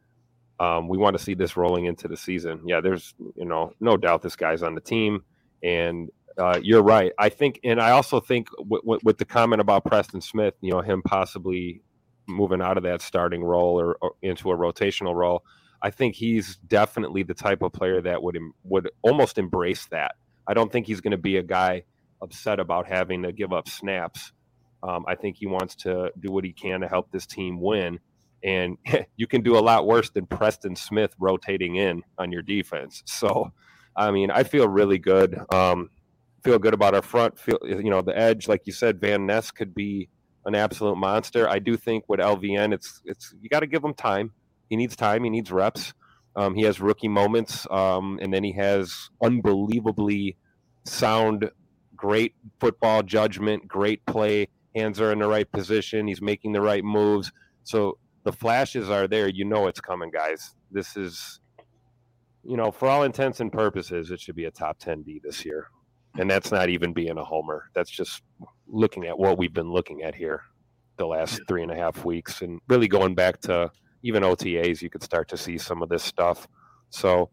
Um, 0.58 0.88
we 0.88 0.98
want 0.98 1.16
to 1.16 1.22
see 1.22 1.34
this 1.34 1.56
rolling 1.56 1.86
into 1.86 2.08
the 2.08 2.16
season. 2.16 2.60
Yeah, 2.66 2.80
there's 2.80 3.14
you 3.36 3.46
know 3.46 3.72
no 3.80 3.96
doubt 3.96 4.22
this 4.22 4.36
guy's 4.36 4.62
on 4.62 4.74
the 4.74 4.80
team, 4.80 5.24
and 5.62 6.10
uh, 6.38 6.58
you're 6.62 6.82
right. 6.82 7.12
I 7.18 7.28
think, 7.28 7.60
and 7.64 7.80
I 7.80 7.90
also 7.90 8.20
think 8.20 8.48
w- 8.56 8.82
w- 8.82 9.00
with 9.04 9.18
the 9.18 9.24
comment 9.24 9.60
about 9.60 9.84
Preston 9.84 10.20
Smith, 10.20 10.54
you 10.60 10.70
know, 10.72 10.80
him 10.80 11.02
possibly 11.02 11.82
moving 12.26 12.62
out 12.62 12.76
of 12.76 12.82
that 12.84 13.02
starting 13.02 13.42
role 13.42 13.80
or, 13.80 13.96
or 14.00 14.12
into 14.22 14.50
a 14.50 14.56
rotational 14.56 15.14
role. 15.14 15.44
I 15.82 15.90
think 15.90 16.14
he's 16.14 16.56
definitely 16.56 17.22
the 17.22 17.34
type 17.34 17.62
of 17.62 17.72
player 17.72 18.00
that 18.02 18.22
would 18.22 18.36
em- 18.36 18.54
would 18.64 18.90
almost 19.02 19.38
embrace 19.38 19.86
that. 19.86 20.12
I 20.46 20.54
don't 20.54 20.70
think 20.70 20.86
he's 20.86 21.00
going 21.00 21.12
to 21.12 21.18
be 21.18 21.36
a 21.36 21.42
guy 21.42 21.84
upset 22.22 22.60
about 22.60 22.86
having 22.86 23.22
to 23.22 23.32
give 23.32 23.52
up 23.52 23.68
snaps. 23.68 24.32
Um, 24.82 25.04
I 25.06 25.14
think 25.14 25.36
he 25.36 25.46
wants 25.46 25.74
to 25.76 26.10
do 26.18 26.30
what 26.30 26.44
he 26.44 26.52
can 26.52 26.80
to 26.80 26.88
help 26.88 27.10
this 27.10 27.26
team 27.26 27.60
win. 27.60 27.98
And 28.42 28.78
you 29.16 29.26
can 29.26 29.42
do 29.42 29.56
a 29.56 29.60
lot 29.60 29.86
worse 29.86 30.10
than 30.10 30.26
Preston 30.26 30.76
Smith 30.76 31.14
rotating 31.18 31.76
in 31.76 32.02
on 32.18 32.32
your 32.32 32.42
defense. 32.42 33.02
So, 33.06 33.52
I 33.96 34.10
mean, 34.10 34.30
I 34.30 34.44
feel 34.44 34.68
really 34.68 34.98
good. 34.98 35.38
Um, 35.52 35.90
feel 36.42 36.58
good 36.58 36.74
about 36.74 36.94
our 36.94 37.02
front. 37.02 37.38
Feel 37.38 37.58
you 37.62 37.90
know 37.90 38.02
the 38.02 38.16
edge, 38.16 38.48
like 38.48 38.62
you 38.64 38.72
said, 38.72 39.00
Van 39.00 39.26
Ness 39.26 39.50
could 39.50 39.74
be 39.74 40.08
an 40.46 40.54
absolute 40.54 40.96
monster. 40.96 41.48
I 41.48 41.58
do 41.58 41.76
think 41.76 42.04
with 42.08 42.20
LVN, 42.20 42.72
it's 42.72 43.02
it's 43.04 43.34
you 43.40 43.48
got 43.48 43.60
to 43.60 43.66
give 43.66 43.84
him 43.84 43.94
time. 43.94 44.32
He 44.68 44.76
needs 44.76 44.96
time. 44.96 45.24
He 45.24 45.30
needs 45.30 45.50
reps. 45.50 45.92
Um, 46.36 46.54
he 46.54 46.62
has 46.62 46.80
rookie 46.80 47.08
moments, 47.08 47.66
um, 47.70 48.18
and 48.22 48.32
then 48.32 48.44
he 48.44 48.52
has 48.52 49.10
unbelievably 49.22 50.36
sound, 50.84 51.50
great 51.96 52.34
football 52.60 53.02
judgment, 53.02 53.66
great 53.66 54.04
play. 54.06 54.48
Hands 54.74 55.00
are 55.00 55.12
in 55.12 55.18
the 55.18 55.28
right 55.28 55.50
position. 55.50 56.06
He's 56.06 56.22
making 56.22 56.52
the 56.52 56.60
right 56.60 56.84
moves. 56.84 57.32
So 57.64 57.98
the 58.24 58.32
flashes 58.32 58.90
are 58.90 59.08
there. 59.08 59.28
You 59.28 59.44
know 59.44 59.66
it's 59.66 59.80
coming, 59.80 60.10
guys. 60.10 60.54
This 60.70 60.96
is, 60.96 61.40
you 62.44 62.56
know, 62.56 62.70
for 62.70 62.88
all 62.88 63.02
intents 63.02 63.40
and 63.40 63.52
purposes, 63.52 64.10
it 64.10 64.20
should 64.20 64.36
be 64.36 64.44
a 64.44 64.50
top 64.50 64.78
10 64.78 65.02
D 65.02 65.20
this 65.22 65.44
year. 65.44 65.68
And 66.18 66.30
that's 66.30 66.50
not 66.50 66.68
even 66.68 66.92
being 66.92 67.18
a 67.18 67.24
homer. 67.24 67.70
That's 67.74 67.90
just 67.90 68.22
looking 68.66 69.06
at 69.06 69.18
what 69.18 69.38
we've 69.38 69.54
been 69.54 69.70
looking 69.70 70.02
at 70.02 70.14
here 70.14 70.42
the 71.00 71.06
last 71.06 71.40
three 71.48 71.62
and 71.62 71.72
a 71.72 71.74
half 71.74 72.04
weeks 72.04 72.42
and 72.42 72.60
really 72.68 72.86
going 72.86 73.14
back 73.14 73.40
to 73.40 73.70
even 74.02 74.22
OTAs, 74.22 74.82
you 74.82 74.90
could 74.90 75.02
start 75.02 75.28
to 75.28 75.36
see 75.36 75.56
some 75.58 75.82
of 75.82 75.88
this 75.88 76.02
stuff. 76.02 76.46
So 76.90 77.30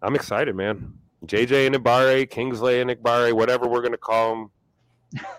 I'm 0.00 0.14
excited, 0.14 0.54
man. 0.54 0.94
JJ 1.26 1.66
and 1.66 1.74
Ibare, 1.74 2.30
Kingsley 2.30 2.80
and 2.80 2.90
Igbare, 2.90 3.32
whatever 3.32 3.68
we're 3.68 3.80
going 3.80 3.92
to 3.92 3.98
call 3.98 4.32
him, 4.32 4.50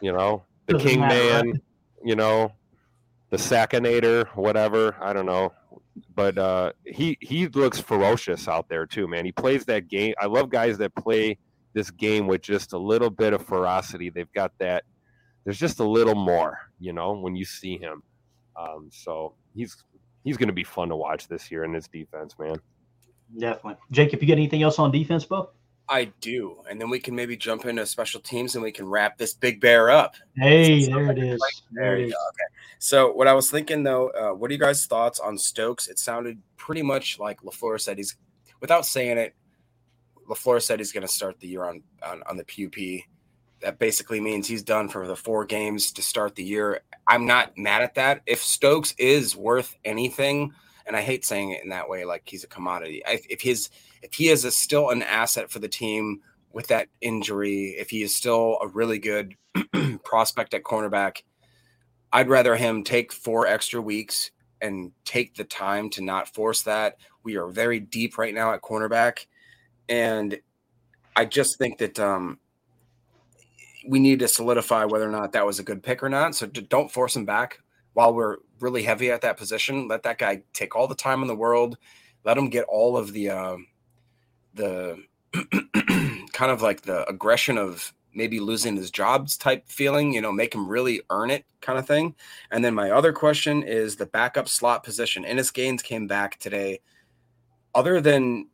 you 0.02 0.12
know, 0.12 0.44
the 0.66 0.74
Doesn't 0.74 0.88
King 0.88 0.99
matter, 1.01 1.45
Man, 1.45 1.62
you 2.03 2.16
know, 2.16 2.53
the 3.30 3.38
Sackinator, 3.38 4.28
whatever. 4.36 4.95
I 5.01 5.14
don't 5.14 5.26
know. 5.26 5.53
But 6.16 6.38
uh, 6.38 6.72
he 6.86 7.18
he 7.22 7.47
looks 7.47 7.80
ferocious 7.80 8.47
out 8.47 8.70
there 8.70 8.86
too, 8.86 9.07
man. 9.07 9.26
He 9.26 9.32
plays 9.32 9.66
that 9.66 9.88
game. 9.88 10.14
I 10.20 10.26
love 10.28 10.49
guys 10.49 10.78
that 10.78 10.95
play 10.95 11.38
this 11.74 11.91
game 11.91 12.28
with 12.28 12.41
just 12.41 12.74
a 12.74 12.78
little 12.78 13.09
bit 13.09 13.34
of 13.34 13.45
ferocity. 13.45 14.09
They've 14.09 14.32
got 14.34 14.51
that. 14.59 14.84
There's 15.43 15.59
just 15.59 15.80
a 15.80 15.84
little 15.84 16.16
more, 16.16 16.59
you 16.80 16.93
know, 16.93 17.14
when 17.14 17.36
you 17.36 17.45
see 17.45 17.78
him. 17.78 18.03
Um, 18.55 18.89
so 18.91 19.34
he's 19.55 19.84
he's 20.24 20.38
going 20.38 20.47
to 20.47 20.53
be 20.53 20.64
fun 20.64 20.89
to 20.89 20.95
watch 20.95 21.28
this 21.28 21.51
year 21.51 21.64
in 21.64 21.74
his 21.74 21.88
defense, 21.88 22.38
man. 22.39 22.55
Definitely. 23.38 23.76
Jake, 23.91 24.14
if 24.14 24.22
you 24.22 24.28
got 24.28 24.34
anything 24.34 24.64
else 24.64 24.78
on 24.80 24.91
defense, 24.91 25.26
Bo? 25.26 25.49
I 25.92 26.06
do, 26.22 26.56
and 26.70 26.80
then 26.80 26.89
we 26.89 27.00
can 27.00 27.14
maybe 27.16 27.36
jump 27.36 27.66
into 27.66 27.86
special 27.86 28.22
teams 28.22 28.56
and 28.56 28.64
we 28.64 28.72
can 28.72 28.88
wrap 28.88 29.18
this 29.18 29.34
big 29.34 29.60
bear 29.60 29.89
up. 29.92 30.16
Hey, 30.38 30.88
there 30.88 31.12
it 31.12 31.20
is. 31.20 31.42
There 31.72 31.98
you 31.98 32.10
go. 32.10 32.16
Okay. 32.30 32.56
So 32.80 33.12
what 33.12 33.28
I 33.28 33.34
was 33.34 33.52
thinking 33.52 33.84
though, 33.84 34.08
uh, 34.10 34.34
what 34.34 34.50
are 34.50 34.54
you 34.54 34.60
guys' 34.60 34.86
thoughts 34.86 35.20
on 35.20 35.38
Stokes? 35.38 35.89
It 35.89 36.00
sounded 36.00 36.42
pretty 36.56 36.82
much 36.82 37.20
like 37.20 37.42
Lafleur 37.42 37.80
said 37.80 37.98
he's, 37.98 38.16
without 38.62 38.86
saying 38.86 39.18
it, 39.18 39.36
Lafleur 40.30 40.62
said 40.62 40.80
he's 40.80 40.94
going 40.94 41.06
to 41.06 41.12
start 41.12 41.42
the 41.42 41.48
year 41.48 41.66
on, 41.66 41.84
on 42.02 42.24
on 42.24 42.38
the 42.38 42.46
PUP. 42.46 43.06
That 43.62 43.78
basically 43.78 44.22
means 44.22 44.48
he's 44.48 44.64
done 44.64 44.88
for 44.88 45.06
the 45.06 45.16
four 45.16 45.44
games 45.44 45.92
to 45.92 46.02
start 46.02 46.36
the 46.36 46.44
year. 46.44 46.82
I'm 47.06 47.26
not 47.26 47.58
mad 47.58 47.82
at 47.82 47.96
that. 47.96 48.22
If 48.26 48.42
Stokes 48.42 48.96
is 48.98 49.36
worth 49.36 49.76
anything, 49.84 50.54
and 50.86 50.96
I 50.96 51.02
hate 51.02 51.26
saying 51.26 51.52
it 51.52 51.64
in 51.64 51.70
that 51.70 51.89
way, 51.89 52.06
like 52.06 52.24
he's 52.26 52.46
a 52.46 52.48
commodity. 52.48 53.06
I, 53.06 53.20
if 53.30 53.42
his 53.42 53.70
if 54.02 54.14
he 54.14 54.30
is 54.30 54.45
a, 54.45 54.52
still 54.52 54.89
an 54.89 55.04
asset 55.04 55.49
for 55.49 55.60
the 55.60 55.68
team 55.68 56.22
with 56.52 56.68
that 56.68 56.88
injury, 57.02 57.76
if 57.78 57.89
he 57.89 58.02
is 58.02 58.16
still 58.16 58.58
a 58.62 58.68
really 58.68 58.99
good 58.99 59.36
prospect 60.04 60.54
at 60.54 60.64
cornerback, 60.64 61.24
I'd 62.12 62.30
rather 62.30 62.56
him 62.56 62.84
take 62.84 63.14
four 63.14 63.47
extra 63.47 63.82
weeks 63.82 64.32
and 64.62 64.91
take 65.06 65.36
the 65.36 65.43
time 65.43 65.89
to 65.91 66.04
not 66.04 66.34
force 66.34 66.64
that. 66.64 66.97
We 67.24 67.38
are 67.38 67.47
very 67.47 67.80
deep 67.80 68.18
right 68.18 68.34
now 68.34 68.54
at 68.54 68.62
cornerback, 68.62 69.26
and 69.88 70.39
I 71.16 71.26
just 71.26 71.58
think 71.58 71.78
that 71.80 71.99
um, 71.99 72.39
we 73.88 73.99
need 73.99 74.20
to 74.20 74.28
solidify 74.28 74.86
whether 74.86 75.08
or 75.08 75.12
not 75.12 75.32
that 75.34 75.45
was 75.45 75.60
a 75.60 75.64
good 75.64 75.84
pick 75.84 76.04
or 76.04 76.10
not. 76.10 76.36
So 76.36 76.47
don't 76.47 76.91
force 76.91 77.16
him 77.16 77.26
back 77.26 77.60
while 77.93 78.14
we're 78.14 78.38
really 78.60 78.84
heavy 78.84 79.12
at 79.12 79.22
that 79.22 79.38
position. 79.38 79.88
Let 79.88 80.04
that 80.04 80.18
guy 80.18 80.43
take 80.54 80.76
all 80.76 80.88
the 80.88 80.95
time 80.95 81.22
in 81.22 81.28
the 81.28 81.36
world. 81.36 81.78
Let 82.24 82.38
him 82.38 82.49
get 82.49 82.66
all 82.66 82.97
of 82.97 83.14
the 83.14 83.30
um, 83.30 83.68
the 84.54 85.04
kind 86.34 86.52
of 86.52 86.62
like 86.62 86.82
the 86.82 87.08
aggression 87.08 87.58
of 87.58 87.93
maybe 88.14 88.39
losing 88.39 88.76
his 88.76 88.91
jobs 88.91 89.38
type 89.38 89.68
feeling, 89.68 90.14
you 90.14 90.22
know, 90.22 90.32
make 90.32 90.54
him 90.54 90.68
really 90.68 91.02
earn 91.10 91.32
it 91.32 91.45
kind 91.62 91.80
of 91.80 91.88
thing. 91.88 92.16
And 92.52 92.64
then 92.64 92.74
my 92.74 92.91
other 92.91 93.14
question 93.14 93.64
is 93.64 93.95
the 93.95 94.06
backup 94.06 94.49
slot 94.49 94.84
position. 94.84 95.24
Innis 95.24 95.52
Gaines 95.52 95.82
came 95.82 96.08
back 96.08 96.38
today. 96.38 96.82
Other 97.74 98.02
than 98.02 98.49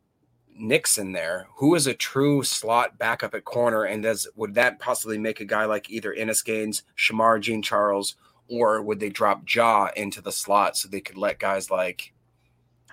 Nixon 0.56 1.12
there, 1.12 1.48
who 1.56 1.74
is 1.74 1.86
a 1.86 1.94
true 1.94 2.42
slot 2.42 2.98
backup 2.98 3.34
at 3.34 3.44
corner? 3.44 3.84
And 3.84 4.02
does 4.02 4.28
would 4.36 4.54
that 4.54 4.78
possibly 4.78 5.18
make 5.18 5.40
a 5.40 5.44
guy 5.44 5.64
like 5.64 5.90
either 5.90 6.12
Innis 6.12 6.42
Gaines, 6.42 6.82
Shemar 6.96 7.40
Jean 7.40 7.62
Charles, 7.62 8.16
or 8.48 8.82
would 8.82 9.00
they 9.00 9.10
drop 9.10 9.44
Jaw 9.44 9.90
into 9.96 10.20
the 10.20 10.32
slot 10.32 10.76
so 10.76 10.88
they 10.88 11.00
could 11.00 11.18
let 11.18 11.38
guys 11.38 11.70
like 11.70 12.12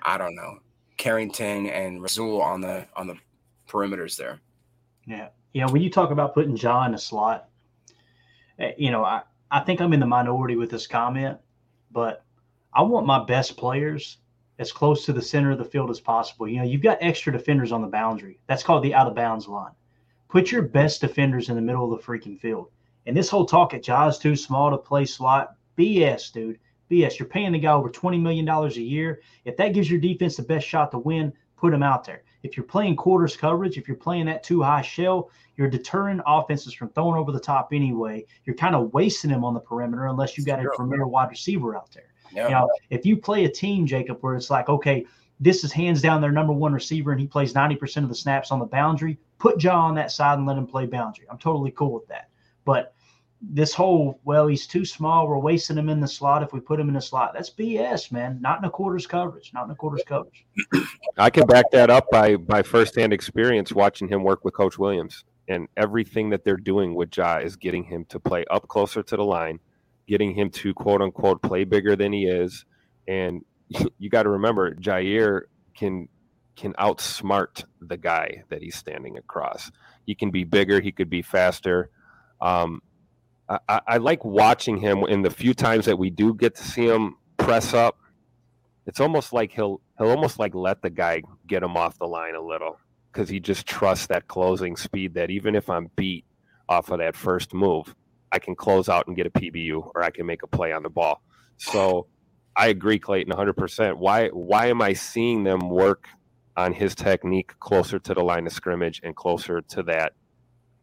I 0.01 0.17
don't 0.17 0.35
know, 0.35 0.59
Carrington 0.97 1.67
and 1.67 2.01
Rasul 2.01 2.41
on 2.41 2.61
the 2.61 2.85
on 2.95 3.07
the 3.07 3.17
perimeters 3.67 4.17
there. 4.17 4.39
Yeah, 5.05 5.29
know 5.53 5.67
when 5.67 5.81
you 5.81 5.89
talk 5.89 6.11
about 6.11 6.33
putting 6.33 6.55
John 6.55 6.89
in 6.89 6.95
a 6.95 6.97
slot, 6.97 7.49
eh, 8.59 8.73
you 8.77 8.91
know 8.91 9.03
I 9.03 9.21
I 9.51 9.59
think 9.61 9.81
I'm 9.81 9.93
in 9.93 9.99
the 9.99 10.05
minority 10.05 10.55
with 10.55 10.71
this 10.71 10.87
comment, 10.87 11.37
but 11.91 12.23
I 12.73 12.81
want 12.81 13.05
my 13.05 13.23
best 13.23 13.57
players 13.57 14.17
as 14.57 14.71
close 14.71 15.05
to 15.05 15.13
the 15.13 15.21
center 15.21 15.51
of 15.51 15.57
the 15.57 15.65
field 15.65 15.89
as 15.89 15.99
possible. 15.99 16.47
You 16.47 16.57
know 16.57 16.65
you've 16.65 16.81
got 16.81 16.97
extra 17.01 17.31
defenders 17.31 17.71
on 17.71 17.81
the 17.81 17.87
boundary. 17.87 18.39
That's 18.47 18.63
called 18.63 18.83
the 18.83 18.93
out 18.93 19.07
of 19.07 19.15
bounds 19.15 19.47
line. 19.47 19.73
Put 20.29 20.51
your 20.51 20.63
best 20.63 21.01
defenders 21.01 21.49
in 21.49 21.55
the 21.55 21.61
middle 21.61 21.91
of 21.91 21.99
the 21.99 22.05
freaking 22.05 22.39
field. 22.39 22.69
And 23.05 23.15
this 23.15 23.29
whole 23.29 23.45
talk 23.45 23.73
at 23.73 23.83
Jaws 23.83 24.17
too 24.17 24.35
small 24.35 24.71
to 24.71 24.77
play 24.77 25.05
slot, 25.05 25.55
BS, 25.77 26.31
dude. 26.31 26.59
BS. 26.89 27.19
You're 27.19 27.27
paying 27.27 27.51
the 27.51 27.59
guy 27.59 27.73
over 27.73 27.89
$20 27.89 28.21
million 28.21 28.47
a 28.47 28.69
year. 28.69 29.21
If 29.45 29.57
that 29.57 29.73
gives 29.73 29.89
your 29.89 29.99
defense 29.99 30.37
the 30.37 30.43
best 30.43 30.67
shot 30.67 30.91
to 30.91 30.97
win, 30.97 31.33
put 31.57 31.73
him 31.73 31.83
out 31.83 32.03
there. 32.03 32.23
If 32.43 32.55
you're 32.55 32.65
playing 32.65 32.95
quarters 32.95 33.35
coverage, 33.35 33.77
if 33.77 33.87
you're 33.87 33.97
playing 33.97 34.25
that 34.27 34.43
too 34.43 34.61
high 34.61 34.81
shell, 34.81 35.31
you're 35.57 35.69
deterring 35.69 36.21
offenses 36.27 36.73
from 36.73 36.89
throwing 36.89 37.17
over 37.17 37.31
the 37.31 37.39
top 37.39 37.69
anyway. 37.71 38.25
You're 38.45 38.55
kind 38.55 38.75
of 38.75 38.93
wasting 38.93 39.31
him 39.31 39.43
on 39.43 39.53
the 39.53 39.59
perimeter 39.59 40.07
unless 40.07 40.37
you 40.37 40.45
got 40.45 40.63
a 40.63 40.69
premier 40.75 41.07
wide 41.07 41.29
receiver 41.29 41.75
out 41.75 41.91
there. 41.91 42.13
Yeah. 42.33 42.49
Know, 42.49 42.69
if 42.89 43.05
you 43.05 43.17
play 43.17 43.45
a 43.45 43.49
team, 43.49 43.87
Jacob, 43.87 44.17
where 44.21 44.35
it's 44.35 44.49
like, 44.49 44.69
okay, 44.69 45.05
this 45.39 45.63
is 45.63 45.71
hands 45.71 46.01
down 46.01 46.21
their 46.21 46.31
number 46.31 46.53
one 46.53 46.73
receiver 46.73 47.11
and 47.11 47.19
he 47.19 47.27
plays 47.27 47.53
90% 47.53 48.03
of 48.03 48.09
the 48.09 48.15
snaps 48.15 48.51
on 48.51 48.59
the 48.59 48.65
boundary, 48.65 49.17
put 49.37 49.57
Jaw 49.57 49.79
on 49.79 49.95
that 49.95 50.11
side 50.11 50.37
and 50.37 50.47
let 50.47 50.57
him 50.57 50.67
play 50.67 50.85
boundary. 50.85 51.25
I'm 51.29 51.37
totally 51.37 51.71
cool 51.71 51.91
with 51.91 52.07
that. 52.07 52.29
But 52.63 52.94
this 53.51 53.73
whole 53.73 54.19
well 54.23 54.47
he's 54.47 54.65
too 54.65 54.85
small 54.85 55.27
we're 55.27 55.37
wasting 55.37 55.77
him 55.77 55.89
in 55.89 55.99
the 55.99 56.07
slot 56.07 56.41
if 56.41 56.53
we 56.53 56.59
put 56.59 56.79
him 56.79 56.87
in 56.87 56.95
the 56.95 57.01
slot. 57.01 57.33
That's 57.33 57.49
bs 57.49 58.11
man. 58.11 58.39
Not 58.41 58.59
in 58.59 58.65
a 58.65 58.69
quarters 58.69 59.07
coverage 59.07 59.51
not 59.53 59.65
in 59.65 59.71
a 59.71 59.75
quarters 59.75 60.03
coverage. 60.07 60.45
I 61.17 61.29
can 61.29 61.45
back 61.45 61.65
that 61.71 61.89
up 61.89 62.09
by 62.11 62.35
by 62.37 62.63
firsthand 62.63 63.13
experience 63.13 63.71
watching 63.71 64.07
him 64.07 64.23
work 64.23 64.43
with 64.43 64.53
coach 64.53 64.77
williams 64.77 65.23
and 65.47 65.67
everything 65.77 66.29
that 66.31 66.43
they're 66.43 66.57
doing 66.57 66.95
with 66.95 67.15
ja 67.15 67.37
is 67.37 67.55
getting 67.55 67.83
him 67.83 68.05
to 68.05 68.19
play 68.19 68.45
up 68.49 68.67
closer 68.67 69.03
to 69.03 69.15
the 69.15 69.23
line 69.23 69.59
getting 70.07 70.33
him 70.33 70.49
to 70.49 70.73
quote 70.73 71.01
unquote 71.01 71.41
play 71.41 71.63
bigger 71.63 71.95
than 71.95 72.13
he 72.13 72.25
is 72.25 72.65
and 73.07 73.43
you 73.99 74.09
got 74.09 74.23
to 74.23 74.29
remember 74.29 74.73
Jaire 74.75 75.43
can 75.75 76.07
can 76.55 76.73
outsmart 76.73 77.65
the 77.81 77.97
guy 77.97 78.43
that 78.47 78.61
he's 78.61 78.75
standing 78.75 79.17
across. 79.17 79.69
He 80.05 80.15
can 80.15 80.31
be 80.31 80.45
bigger 80.45 80.79
he 80.79 80.91
could 80.91 81.09
be 81.09 81.21
faster 81.21 81.89
um, 82.41 82.81
I, 83.49 83.59
I 83.69 83.97
like 83.97 84.25
watching 84.25 84.77
him 84.77 85.03
in 85.03 85.21
the 85.21 85.29
few 85.29 85.53
times 85.53 85.85
that 85.85 85.99
we 85.99 86.09
do 86.09 86.33
get 86.33 86.55
to 86.55 86.63
see 86.63 86.87
him 86.87 87.17
press 87.37 87.73
up. 87.73 87.99
It's 88.87 88.99
almost 88.99 89.33
like 89.33 89.51
he'll 89.51 89.81
he'll 89.97 90.09
almost 90.09 90.39
like 90.39 90.55
let 90.55 90.81
the 90.81 90.89
guy 90.89 91.23
get 91.47 91.63
him 91.63 91.77
off 91.77 91.97
the 91.99 92.07
line 92.07 92.35
a 92.35 92.41
little 92.41 92.79
because 93.11 93.29
he 93.29 93.39
just 93.39 93.65
trusts 93.67 94.07
that 94.07 94.27
closing 94.27 94.75
speed 94.75 95.15
that 95.15 95.29
even 95.31 95.55
if 95.55 95.69
I'm 95.69 95.89
beat 95.95 96.25
off 96.69 96.89
of 96.91 96.99
that 96.99 97.15
first 97.15 97.53
move, 97.53 97.95
I 98.31 98.39
can 98.39 98.55
close 98.55 98.89
out 98.89 99.07
and 99.07 99.15
get 99.15 99.27
a 99.27 99.31
PBU 99.31 99.91
or 99.95 100.03
I 100.03 100.11
can 100.11 100.25
make 100.25 100.43
a 100.43 100.47
play 100.47 100.71
on 100.73 100.83
the 100.83 100.89
ball. 100.89 101.21
So 101.57 102.07
I 102.55 102.67
agree, 102.67 102.99
Clayton, 102.99 103.33
100%. 103.33 103.97
Why 103.97 104.29
why 104.29 104.67
am 104.67 104.81
I 104.81 104.93
seeing 104.93 105.43
them 105.43 105.69
work 105.69 106.07
on 106.57 106.73
his 106.73 106.95
technique 106.95 107.53
closer 107.59 107.99
to 107.99 108.13
the 108.13 108.23
line 108.23 108.47
of 108.47 108.53
scrimmage 108.53 109.01
and 109.03 109.15
closer 109.15 109.61
to 109.61 109.83
that, 109.83 110.13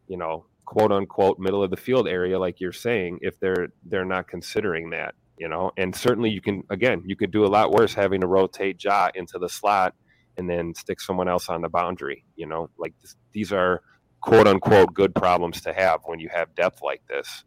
you 0.09 0.17
know, 0.17 0.47
quote 0.65 0.93
unquote 0.93 1.39
middle 1.39 1.63
of 1.63 1.71
the 1.71 1.77
field 1.77 2.09
area 2.09 2.39
like 2.39 2.61
you're 2.61 2.73
saying 2.73 3.19
if 3.21 3.39
they're 3.41 3.69
they're 3.87 4.05
not 4.05 4.29
considering 4.29 4.91
that 4.91 5.15
you 5.39 5.49
know? 5.49 5.73
And 5.77 5.95
certainly 5.95 6.31
you 6.31 6.41
can 6.41 6.63
again 6.71 7.03
you 7.05 7.17
could 7.17 7.31
do 7.31 7.45
a 7.45 7.49
lot 7.49 7.73
worse 7.73 7.93
having 7.95 8.21
to 8.21 8.27
rotate 8.27 8.83
Ja 8.83 9.11
into 9.15 9.39
the 9.39 9.49
slot 9.49 9.95
and 10.39 10.49
then 10.49 10.75
stick 10.75 11.01
someone 11.01 11.29
else 11.29 11.49
on 11.49 11.63
the 11.63 11.69
boundary 11.69 12.25
you 12.37 12.47
know? 12.47 12.71
Like 12.79 12.95
this, 13.01 13.17
these 13.33 13.53
are 13.53 13.83
quote 14.21 14.47
unquote 14.47 14.95
good 14.95 15.15
problems 15.15 15.61
to 15.63 15.73
have 15.73 16.01
when 16.05 16.21
you 16.21 16.29
have 16.33 16.55
depth 16.55 16.81
like 16.83 17.03
this. 17.09 17.45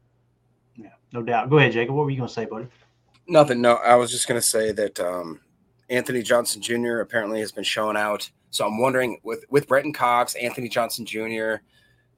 Yeah 0.76 0.90
no 1.14 1.22
doubt. 1.24 1.50
Go 1.50 1.58
ahead 1.58 1.72
jacob. 1.72 1.96
What 1.96 2.04
were 2.04 2.12
you 2.12 2.18
going 2.18 2.28
to 2.28 2.34
say 2.34 2.46
buddy? 2.46 2.68
Nothing. 3.28 3.62
No 3.62 3.76
i 3.76 3.96
was 3.96 4.12
just 4.12 4.28
going 4.28 4.40
to 4.40 4.46
say 4.46 4.72
that 4.74 5.00
um, 5.00 5.40
anthony 5.90 6.22
johnson 6.22 6.62
jr 6.62 7.00
apparently 7.00 7.40
has 7.40 7.52
been 7.52 7.64
shown 7.64 7.96
out. 7.96 8.30
So 8.52 8.66
i'm 8.68 8.80
wondering 8.80 9.20
with 9.24 9.46
with 9.50 9.68
brenton 9.68 9.94
cox 9.94 10.36
anthony 10.36 10.70
johnson 10.70 11.06
jr 11.06 11.56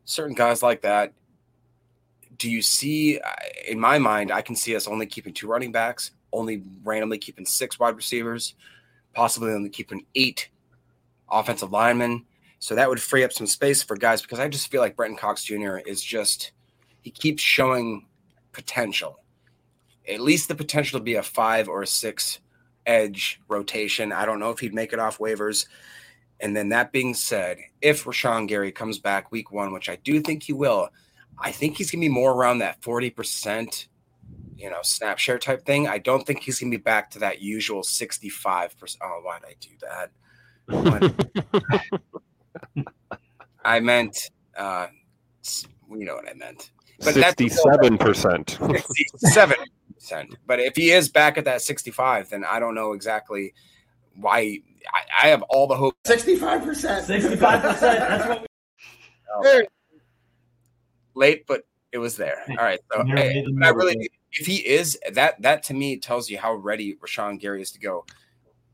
certain 0.07 0.33
guys 0.33 0.63
like 0.63 0.81
that. 0.81 1.13
Do 2.37 2.49
you 2.49 2.61
see, 2.61 3.19
in 3.67 3.79
my 3.79 3.99
mind, 3.99 4.31
I 4.31 4.41
can 4.41 4.55
see 4.55 4.75
us 4.75 4.87
only 4.87 5.05
keeping 5.05 5.33
two 5.33 5.47
running 5.47 5.71
backs, 5.71 6.11
only 6.31 6.63
randomly 6.83 7.17
keeping 7.17 7.45
six 7.45 7.77
wide 7.77 7.95
receivers, 7.95 8.55
possibly 9.13 9.51
only 9.51 9.69
keeping 9.69 10.05
eight 10.15 10.49
offensive 11.29 11.71
linemen. 11.71 12.25
So 12.59 12.73
that 12.75 12.89
would 12.89 13.01
free 13.01 13.23
up 13.23 13.33
some 13.33 13.47
space 13.47 13.83
for 13.83 13.97
guys 13.97 14.21
because 14.21 14.39
I 14.39 14.47
just 14.47 14.71
feel 14.71 14.81
like 14.81 14.95
Brenton 14.95 15.17
Cox 15.17 15.43
Jr. 15.43 15.77
is 15.77 16.01
just, 16.01 16.51
he 17.01 17.11
keeps 17.11 17.43
showing 17.43 18.07
potential, 18.53 19.19
at 20.07 20.21
least 20.21 20.47
the 20.47 20.55
potential 20.55 20.99
to 20.99 21.03
be 21.03 21.15
a 21.15 21.23
five 21.23 21.67
or 21.67 21.81
a 21.81 21.87
six 21.87 22.39
edge 22.85 23.41
rotation. 23.49 24.13
I 24.13 24.25
don't 24.25 24.39
know 24.39 24.51
if 24.51 24.59
he'd 24.59 24.73
make 24.73 24.93
it 24.93 24.99
off 24.99 25.17
waivers. 25.17 25.67
And 26.39 26.55
then 26.55 26.69
that 26.69 26.91
being 26.91 27.13
said, 27.13 27.57
if 27.81 28.03
Rashan 28.03 28.47
Gary 28.47 28.71
comes 28.71 28.97
back 28.99 29.31
week 29.31 29.51
one, 29.51 29.73
which 29.73 29.89
I 29.89 29.95
do 29.97 30.21
think 30.21 30.43
he 30.43 30.53
will, 30.53 30.89
I 31.39 31.51
think 31.51 31.77
he's 31.77 31.91
gonna 31.91 32.01
be 32.01 32.09
more 32.09 32.33
around 32.33 32.59
that 32.59 32.81
40%, 32.81 33.87
you 34.55 34.69
know, 34.69 34.79
snap 34.83 35.17
share 35.17 35.39
type 35.39 35.65
thing. 35.65 35.87
I 35.87 35.97
don't 35.97 36.25
think 36.25 36.43
he's 36.43 36.59
gonna 36.59 36.71
be 36.71 36.77
back 36.77 37.09
to 37.11 37.19
that 37.19 37.41
usual 37.41 37.81
65%. 37.81 38.97
Oh, 39.01 39.21
why 39.23 39.39
did 39.39 39.49
I 39.49 39.55
do 39.59 39.69
that? 39.81 40.11
I 43.63 43.79
meant 43.79 44.29
uh 44.57 44.87
you 45.91 46.05
know 46.05 46.15
what 46.15 46.29
I 46.29 46.33
meant. 46.33 46.71
But 46.99 47.15
67%. 47.15 48.57
67%. 48.57 49.55
But 50.45 50.59
if 50.59 50.75
he 50.75 50.91
is 50.91 51.09
back 51.09 51.37
at 51.37 51.45
that 51.45 51.61
65, 51.61 52.29
then 52.29 52.43
I 52.45 52.59
don't 52.59 52.75
know 52.75 52.93
exactly 52.93 53.53
why 54.15 54.61
I, 54.93 55.25
I 55.25 55.27
have 55.29 55.41
all 55.43 55.67
the 55.67 55.75
hope. 55.75 55.95
Sixty-five 56.05 56.63
percent. 56.63 57.05
Sixty-five 57.05 57.61
percent. 57.61 57.99
That's 57.99 58.27
what. 58.27 58.41
We- 58.41 58.47
oh. 59.33 59.63
Late, 61.15 61.45
but 61.47 61.63
it 61.91 61.97
was 61.97 62.15
there. 62.17 62.43
All 62.49 62.55
right. 62.57 62.79
So 62.91 63.03
I, 63.07 63.43
I 63.63 63.69
really, 63.69 64.09
if 64.33 64.45
he 64.45 64.57
is 64.57 64.99
that, 65.11 65.41
that 65.41 65.63
to 65.63 65.73
me 65.73 65.97
tells 65.97 66.29
you 66.29 66.37
how 66.37 66.53
ready 66.53 66.95
Rashan 66.95 67.39
Gary 67.39 67.61
is 67.61 67.71
to 67.71 67.79
go. 67.79 68.05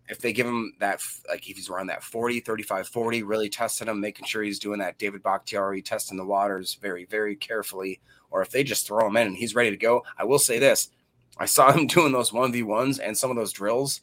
if 0.10 0.20
they 0.20 0.34
give 0.34 0.46
him 0.46 0.74
that, 0.80 1.02
like 1.30 1.50
if 1.50 1.56
he's 1.56 1.70
around 1.70 1.88
that 1.88 2.04
40, 2.04 2.42
35, 2.42 2.88
40, 2.88 3.24
really 3.24 3.50
testing 3.50 3.88
him, 3.88 4.02
making 4.02 4.26
sure 4.26 4.44
he's 4.44 4.60
doing 4.60 4.80
that 4.80 4.98
David 4.98 5.24
Bakhtiari 5.24 5.82
testing 5.82 6.18
the 6.18 6.26
waters 6.26 6.78
very, 6.82 7.06
very 7.06 7.36
carefully, 7.36 8.02
or 8.30 8.42
if 8.42 8.50
they 8.50 8.64
just 8.64 8.86
throw 8.86 9.08
him 9.08 9.16
in 9.16 9.28
and 9.28 9.38
he's 9.38 9.56
ready 9.56 9.70
to 9.70 9.78
go. 9.78 10.04
I 10.18 10.26
will 10.26 10.40
say 10.40 10.60
this 10.60 10.90
I 11.38 11.46
saw 11.46 11.72
him 11.72 11.88
doing 11.88 12.12
those 12.12 12.32
1v1s 12.32 13.00
and 13.02 13.18
some 13.18 13.30
of 13.32 13.38
those 13.38 13.54
drills. 13.54 14.02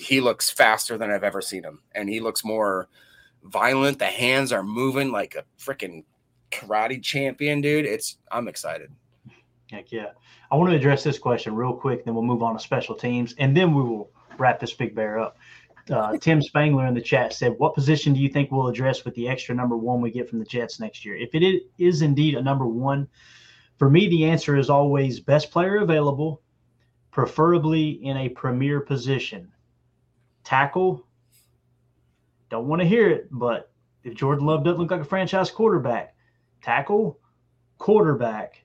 He 0.00 0.20
looks 0.20 0.50
faster 0.50 0.96
than 0.96 1.10
I've 1.10 1.24
ever 1.24 1.42
seen 1.42 1.62
him, 1.62 1.80
and 1.94 2.08
he 2.08 2.20
looks 2.20 2.44
more 2.44 2.88
violent. 3.44 3.98
The 3.98 4.06
hands 4.06 4.52
are 4.52 4.62
moving 4.62 5.12
like 5.12 5.34
a 5.34 5.44
freaking 5.62 6.04
karate 6.50 7.02
champion, 7.02 7.60
dude. 7.60 7.86
It's 7.86 8.16
I'm 8.30 8.48
excited. 8.48 8.90
Heck 9.70 9.92
yeah. 9.92 10.12
I 10.50 10.56
want 10.56 10.70
to 10.70 10.76
address 10.76 11.04
this 11.04 11.18
question 11.18 11.54
real 11.54 11.74
quick, 11.74 12.04
then 12.04 12.14
we'll 12.14 12.24
move 12.24 12.42
on 12.42 12.54
to 12.54 12.60
special 12.60 12.94
teams, 12.94 13.34
and 13.38 13.56
then 13.56 13.74
we 13.74 13.82
will 13.82 14.10
wrap 14.38 14.58
this 14.58 14.72
big 14.72 14.94
bear 14.94 15.18
up. 15.20 15.36
Uh, 15.88 16.16
Tim 16.16 16.40
Spangler 16.40 16.86
in 16.86 16.94
the 16.94 17.00
chat 17.00 17.32
said, 17.32 17.54
What 17.58 17.74
position 17.74 18.12
do 18.12 18.20
you 18.20 18.28
think 18.28 18.50
we'll 18.50 18.68
address 18.68 19.04
with 19.04 19.14
the 19.14 19.28
extra 19.28 19.54
number 19.54 19.76
one 19.76 20.00
we 20.00 20.10
get 20.10 20.28
from 20.28 20.38
the 20.38 20.44
Jets 20.44 20.80
next 20.80 21.04
year? 21.04 21.16
If 21.16 21.34
it 21.34 21.62
is 21.78 22.02
indeed 22.02 22.34
a 22.34 22.42
number 22.42 22.66
one, 22.66 23.08
for 23.78 23.88
me, 23.88 24.08
the 24.08 24.24
answer 24.24 24.56
is 24.56 24.70
always 24.70 25.20
best 25.20 25.50
player 25.50 25.78
available, 25.78 26.42
preferably 27.10 27.90
in 28.04 28.16
a 28.18 28.28
premier 28.28 28.80
position. 28.80 29.50
Tackle, 30.44 31.06
don't 32.48 32.66
want 32.66 32.82
to 32.82 32.88
hear 32.88 33.08
it, 33.08 33.28
but 33.30 33.70
if 34.04 34.14
Jordan 34.14 34.46
Love 34.46 34.64
doesn't 34.64 34.80
look 34.80 34.90
like 34.90 35.00
a 35.00 35.04
franchise 35.04 35.50
quarterback, 35.50 36.14
tackle, 36.62 37.18
quarterback, 37.78 38.62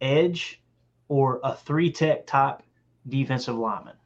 edge, 0.00 0.62
or 1.08 1.40
a 1.44 1.54
three 1.54 1.90
tech 1.90 2.26
type 2.26 2.62
defensive 3.08 3.56
lineman. 3.56 3.96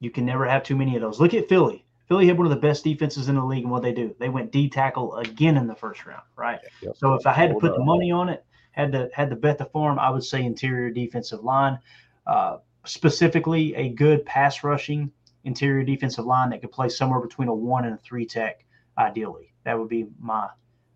You 0.00 0.10
can 0.10 0.24
never 0.24 0.46
have 0.46 0.62
too 0.62 0.76
many 0.76 0.96
of 0.96 1.02
those. 1.02 1.20
Look 1.20 1.34
at 1.34 1.48
Philly. 1.48 1.84
Philly 2.08 2.26
had 2.26 2.38
one 2.38 2.46
of 2.46 2.50
the 2.50 2.56
best 2.56 2.82
defenses 2.82 3.28
in 3.28 3.36
the 3.36 3.44
league, 3.44 3.62
and 3.62 3.70
what 3.70 3.82
they 3.82 3.92
do, 3.92 4.14
they 4.18 4.28
went 4.28 4.50
D 4.50 4.68
tackle 4.68 5.14
again 5.16 5.56
in 5.56 5.66
the 5.66 5.74
first 5.74 6.04
round, 6.06 6.22
right? 6.36 6.58
Yep. 6.82 6.96
So 6.96 7.14
if 7.14 7.26
I 7.26 7.32
had 7.32 7.50
to 7.50 7.56
put 7.56 7.74
the 7.74 7.84
money 7.84 8.10
on 8.10 8.28
it, 8.28 8.44
had 8.72 8.92
to 8.92 9.08
had 9.12 9.30
to 9.30 9.36
bet 9.36 9.58
the 9.58 9.66
farm, 9.66 9.98
I 9.98 10.10
would 10.10 10.24
say 10.24 10.44
interior 10.44 10.90
defensive 10.90 11.44
line, 11.44 11.78
uh, 12.26 12.58
specifically 12.84 13.74
a 13.76 13.90
good 13.90 14.24
pass 14.24 14.64
rushing 14.64 15.12
interior 15.44 15.82
defensive 15.84 16.26
line 16.26 16.50
that 16.50 16.60
could 16.60 16.72
play 16.72 16.88
somewhere 16.88 17.20
between 17.20 17.48
a 17.48 17.54
one 17.54 17.84
and 17.84 17.94
a 17.94 17.98
three 17.98 18.26
tech, 18.26 18.64
ideally. 18.98 19.52
That 19.64 19.78
would 19.78 19.88
be 19.88 20.06
my 20.18 20.48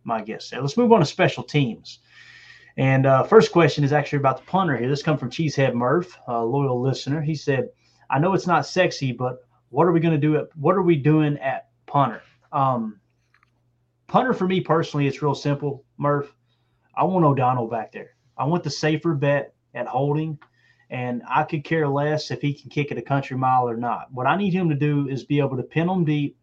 my 0.04 0.22
guess. 0.22 0.46
So 0.46 0.60
let's 0.60 0.76
move 0.76 0.92
on 0.92 1.00
to 1.00 1.06
special 1.06 1.42
teams. 1.42 2.00
And 2.76 3.06
uh, 3.06 3.22
first 3.22 3.52
question 3.52 3.84
is 3.84 3.92
actually 3.92 4.18
about 4.18 4.38
the 4.38 4.44
punter 4.44 4.76
here. 4.76 4.88
This 4.88 5.02
comes 5.02 5.20
from 5.20 5.30
Cheesehead 5.30 5.74
Murph, 5.74 6.18
a 6.26 6.44
loyal 6.44 6.80
listener. 6.80 7.20
He 7.20 7.34
said, 7.34 7.70
"I 8.10 8.18
know 8.18 8.34
it's 8.34 8.46
not 8.46 8.66
sexy, 8.66 9.12
but 9.12 9.38
what 9.70 9.86
are 9.86 9.92
we 9.92 10.00
going 10.00 10.14
to 10.14 10.20
do? 10.20 10.36
At, 10.36 10.56
what 10.56 10.74
are 10.74 10.82
we 10.82 10.96
doing 10.96 11.38
at 11.38 11.68
punter? 11.86 12.22
Um, 12.52 13.00
punter 14.06 14.32
for 14.32 14.46
me 14.46 14.60
personally, 14.60 15.06
it's 15.06 15.22
real 15.22 15.34
simple, 15.34 15.84
Murph. 15.98 16.34
I 16.96 17.04
want 17.04 17.24
O'Donnell 17.24 17.68
back 17.68 17.92
there. 17.92 18.10
I 18.36 18.44
want 18.44 18.62
the 18.62 18.70
safer 18.70 19.14
bet 19.14 19.54
at 19.74 19.86
holding, 19.86 20.38
and 20.94 21.24
I 21.28 21.42
could 21.42 21.64
care 21.64 21.88
less 21.88 22.30
if 22.30 22.40
he 22.40 22.54
can 22.54 22.70
kick 22.70 22.92
it 22.92 22.98
a 22.98 23.02
country 23.02 23.36
mile 23.36 23.68
or 23.68 23.76
not. 23.76 24.12
What 24.12 24.28
I 24.28 24.36
need 24.36 24.52
him 24.52 24.68
to 24.68 24.76
do 24.76 25.08
is 25.08 25.24
be 25.24 25.40
able 25.40 25.56
to 25.56 25.64
pin 25.64 25.88
them 25.88 26.04
deep 26.04 26.38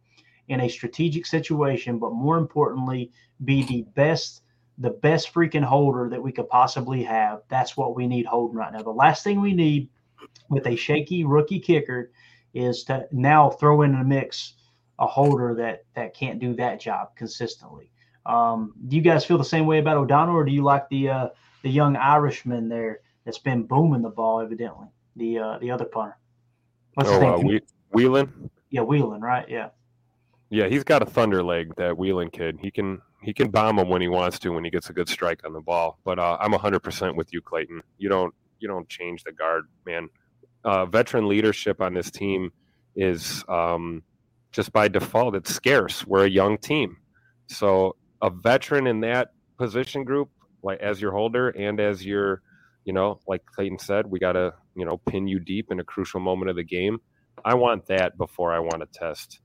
in 0.48 0.60
a 0.60 0.68
strategic 0.68 1.24
situation, 1.24 1.98
but 1.98 2.12
more 2.12 2.36
importantly, 2.36 3.10
be 3.46 3.62
the 3.62 3.86
best 3.94 4.42
the 4.76 4.90
best 4.90 5.32
freaking 5.32 5.64
holder 5.64 6.08
that 6.10 6.22
we 6.22 6.32
could 6.32 6.48
possibly 6.50 7.02
have. 7.02 7.40
That's 7.48 7.78
what 7.78 7.94
we 7.96 8.06
need 8.06 8.26
holding 8.26 8.56
right 8.56 8.72
now. 8.72 8.82
The 8.82 8.90
last 8.90 9.24
thing 9.24 9.40
we 9.40 9.54
need 9.54 9.88
with 10.50 10.66
a 10.66 10.76
shaky 10.76 11.24
rookie 11.24 11.60
kicker 11.60 12.10
is 12.52 12.84
to 12.84 13.06
now 13.10 13.48
throw 13.48 13.82
in 13.82 13.92
the 13.92 14.04
mix 14.04 14.54
a 14.98 15.06
holder 15.06 15.54
that 15.54 15.84
that 15.94 16.12
can't 16.14 16.38
do 16.38 16.54
that 16.56 16.78
job 16.78 17.16
consistently. 17.16 17.90
Um, 18.26 18.74
do 18.88 18.96
you 18.96 19.02
guys 19.02 19.24
feel 19.24 19.38
the 19.38 19.44
same 19.44 19.64
way 19.64 19.78
about 19.78 19.96
O'Donnell, 19.96 20.36
or 20.36 20.44
do 20.44 20.52
you 20.52 20.62
like 20.62 20.90
the 20.90 21.08
uh, 21.08 21.28
the 21.62 21.70
young 21.70 21.96
Irishman 21.96 22.68
there 22.68 23.00
that's 23.24 23.38
been 23.38 23.64
booming 23.64 24.02
the 24.02 24.10
ball 24.10 24.40
evidently? 24.40 24.88
The 25.16 25.38
uh, 25.38 25.58
the 25.58 25.70
other 25.70 25.84
punter. 25.84 26.16
What's 26.94 27.10
oh, 27.10 27.12
his 27.12 27.22
name? 27.22 27.32
Uh, 27.32 27.38
we-. 27.38 27.60
Yeah, 28.70 28.82
Whelan, 28.82 29.20
right? 29.20 29.48
Yeah. 29.48 29.68
Yeah, 30.48 30.68
he's 30.68 30.84
got 30.84 31.02
a 31.02 31.06
thunder 31.06 31.42
leg. 31.42 31.74
That 31.76 31.96
Whelan 31.96 32.30
kid. 32.30 32.58
He 32.60 32.70
can 32.70 33.00
he 33.22 33.32
can 33.32 33.50
bomb 33.50 33.78
him 33.78 33.88
when 33.88 34.02
he 34.02 34.08
wants 34.08 34.38
to 34.40 34.50
when 34.50 34.64
he 34.64 34.70
gets 34.70 34.90
a 34.90 34.92
good 34.92 35.08
strike 35.08 35.40
on 35.44 35.52
the 35.52 35.60
ball. 35.60 35.98
But 36.04 36.18
uh, 36.18 36.36
I'm 36.40 36.52
100% 36.52 37.14
with 37.14 37.32
you, 37.32 37.40
Clayton. 37.40 37.82
You 37.98 38.08
don't 38.08 38.34
you 38.58 38.68
don't 38.68 38.88
change 38.88 39.24
the 39.24 39.32
guard, 39.32 39.64
man. 39.86 40.08
Uh, 40.64 40.86
veteran 40.86 41.28
leadership 41.28 41.80
on 41.80 41.94
this 41.94 42.10
team 42.10 42.52
is 42.94 43.44
um, 43.48 44.02
just 44.52 44.72
by 44.72 44.88
default 44.88 45.34
it's 45.34 45.52
scarce. 45.52 46.06
We're 46.06 46.26
a 46.26 46.30
young 46.30 46.58
team, 46.58 46.96
so 47.48 47.96
a 48.22 48.30
veteran 48.30 48.86
in 48.86 49.00
that 49.00 49.32
position 49.58 50.04
group, 50.04 50.30
like 50.62 50.80
as 50.80 51.00
your 51.00 51.12
holder 51.12 51.50
and 51.50 51.80
as 51.80 52.04
your, 52.04 52.42
you 52.84 52.92
know, 52.92 53.20
like 53.26 53.44
Clayton 53.46 53.78
said, 53.78 54.06
we 54.06 54.18
got 54.18 54.32
to 54.32 54.52
you 54.74 54.84
know 54.84 54.98
pin 54.98 55.26
you 55.26 55.38
deep 55.38 55.70
in 55.70 55.80
a 55.80 55.84
crucial 55.84 56.20
moment 56.20 56.50
of 56.50 56.56
the 56.56 56.64
game. 56.64 56.98
I 57.44 57.54
want 57.54 57.86
that 57.86 58.16
before 58.18 58.52
I 58.52 58.58
want 58.58 58.80
to 58.80 58.98
test 58.98 59.40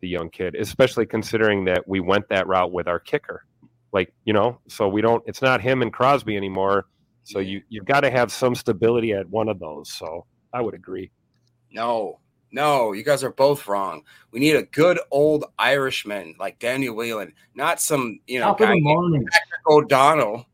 the 0.00 0.08
young 0.08 0.30
kid, 0.30 0.54
especially 0.54 1.06
considering 1.06 1.64
that 1.66 1.86
we 1.88 2.00
went 2.00 2.28
that 2.28 2.46
route 2.46 2.72
with 2.72 2.88
our 2.88 2.98
kicker. 2.98 3.44
Like, 3.92 4.12
you 4.24 4.32
know, 4.32 4.58
so 4.68 4.88
we 4.88 5.00
don't 5.00 5.22
it's 5.26 5.42
not 5.42 5.60
him 5.60 5.82
and 5.82 5.92
Crosby 5.92 6.36
anymore. 6.36 6.86
So 7.24 7.38
you 7.38 7.62
you've 7.68 7.84
got 7.84 8.00
to 8.00 8.10
have 8.10 8.32
some 8.32 8.54
stability 8.54 9.12
at 9.12 9.28
one 9.28 9.48
of 9.48 9.58
those. 9.58 9.92
So 9.92 10.26
I 10.52 10.60
would 10.60 10.74
agree. 10.74 11.10
No, 11.70 12.18
no, 12.52 12.92
you 12.92 13.02
guys 13.02 13.24
are 13.24 13.32
both 13.32 13.66
wrong. 13.66 14.02
We 14.30 14.40
need 14.40 14.56
a 14.56 14.62
good 14.62 14.98
old 15.10 15.44
Irishman 15.58 16.36
like 16.38 16.58
Daniel 16.58 16.94
Whelan, 16.94 17.32
not 17.54 17.80
some, 17.80 18.20
you 18.26 18.40
know, 18.40 18.54
guy 18.54 18.66
Patrick 18.66 19.66
O'Donnell. 19.66 20.46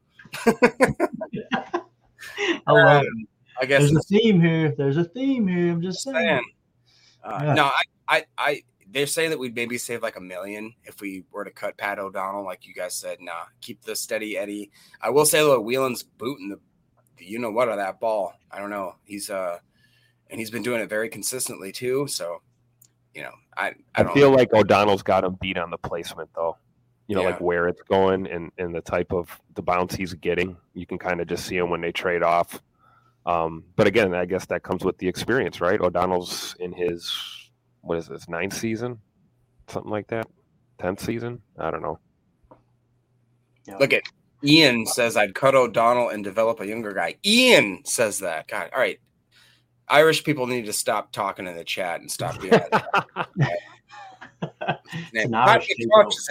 I 2.68 2.72
love 2.72 3.02
it. 3.02 3.28
I 3.60 3.66
guess 3.66 3.80
there's 3.80 3.96
a 3.96 4.00
theme 4.02 4.40
here. 4.40 4.74
There's 4.76 4.96
a 4.96 5.04
theme 5.04 5.48
here. 5.48 5.72
I'm 5.72 5.82
just 5.82 6.02
saying. 6.02 6.44
Uh, 7.24 7.40
yeah. 7.42 7.54
No, 7.54 7.64
I, 7.64 7.82
I, 8.08 8.24
I, 8.38 8.62
they're 8.90 9.06
saying 9.06 9.30
that 9.30 9.38
we'd 9.38 9.54
maybe 9.54 9.78
save 9.78 10.02
like 10.02 10.16
a 10.16 10.20
million 10.20 10.72
if 10.84 11.00
we 11.00 11.24
were 11.32 11.44
to 11.44 11.50
cut 11.50 11.76
Pat 11.76 11.98
O'Donnell, 11.98 12.44
like 12.44 12.66
you 12.66 12.74
guys 12.74 12.94
said. 12.94 13.18
Nah, 13.20 13.44
keep 13.60 13.82
the 13.82 13.96
steady 13.96 14.38
Eddie. 14.38 14.70
I 15.00 15.10
will 15.10 15.26
say 15.26 15.40
though, 15.40 15.60
Whelan's 15.60 16.02
booting 16.04 16.50
the, 16.50 16.60
you 17.24 17.38
know 17.38 17.50
what, 17.50 17.68
of 17.68 17.76
that 17.76 18.00
ball. 18.00 18.34
I 18.50 18.60
don't 18.60 18.70
know. 18.70 18.94
He's 19.04 19.28
uh, 19.28 19.58
and 20.30 20.38
he's 20.38 20.50
been 20.50 20.62
doing 20.62 20.80
it 20.80 20.88
very 20.88 21.08
consistently 21.08 21.72
too. 21.72 22.06
So, 22.06 22.42
you 23.14 23.22
know, 23.22 23.32
I 23.56 23.74
I, 23.94 24.04
I 24.04 24.14
feel 24.14 24.30
know. 24.30 24.36
like 24.36 24.54
O'Donnell's 24.54 25.02
got 25.02 25.24
him 25.24 25.36
beat 25.40 25.58
on 25.58 25.70
the 25.70 25.78
placement 25.78 26.30
though. 26.34 26.56
You 27.08 27.16
know, 27.16 27.22
yeah. 27.22 27.30
like 27.30 27.40
where 27.40 27.68
it's 27.68 27.82
going 27.82 28.26
and 28.26 28.52
and 28.58 28.74
the 28.74 28.80
type 28.82 29.12
of 29.12 29.40
the 29.54 29.62
bounce 29.62 29.94
he's 29.94 30.14
getting. 30.14 30.56
You 30.74 30.86
can 30.86 30.98
kind 30.98 31.20
of 31.20 31.26
just 31.26 31.46
see 31.46 31.56
him 31.56 31.70
when 31.70 31.80
they 31.80 31.90
trade 31.90 32.22
off. 32.22 32.60
Um, 33.26 33.64
but 33.76 33.86
again, 33.86 34.14
I 34.14 34.24
guess 34.24 34.46
that 34.46 34.62
comes 34.62 34.84
with 34.84 34.96
the 34.98 35.08
experience, 35.08 35.60
right? 35.60 35.80
O'Donnell's 35.80 36.54
in 36.60 36.72
his 36.72 37.12
what 37.80 37.98
is 37.98 38.08
this 38.08 38.28
ninth 38.28 38.54
season, 38.54 38.98
something 39.68 39.90
like 39.90 40.06
that, 40.08 40.26
tenth 40.78 41.00
season. 41.00 41.40
I 41.58 41.70
don't 41.70 41.82
know. 41.82 41.98
Look 43.78 43.92
at 43.92 44.02
Ian 44.44 44.86
says 44.86 45.16
I'd 45.16 45.34
cut 45.34 45.54
O'Donnell 45.54 46.08
and 46.10 46.22
develop 46.22 46.60
a 46.60 46.66
younger 46.66 46.92
guy. 46.92 47.16
Ian 47.24 47.84
says 47.84 48.20
that. 48.20 48.48
God, 48.48 48.70
all 48.72 48.80
right. 48.80 48.98
Irish 49.88 50.22
people 50.22 50.46
need 50.46 50.66
to 50.66 50.72
stop 50.72 51.12
talking 51.12 51.46
in 51.46 51.56
the 51.56 51.64
chat 51.64 52.00
and 52.00 52.10
stop 52.10 52.40
being. 52.40 52.52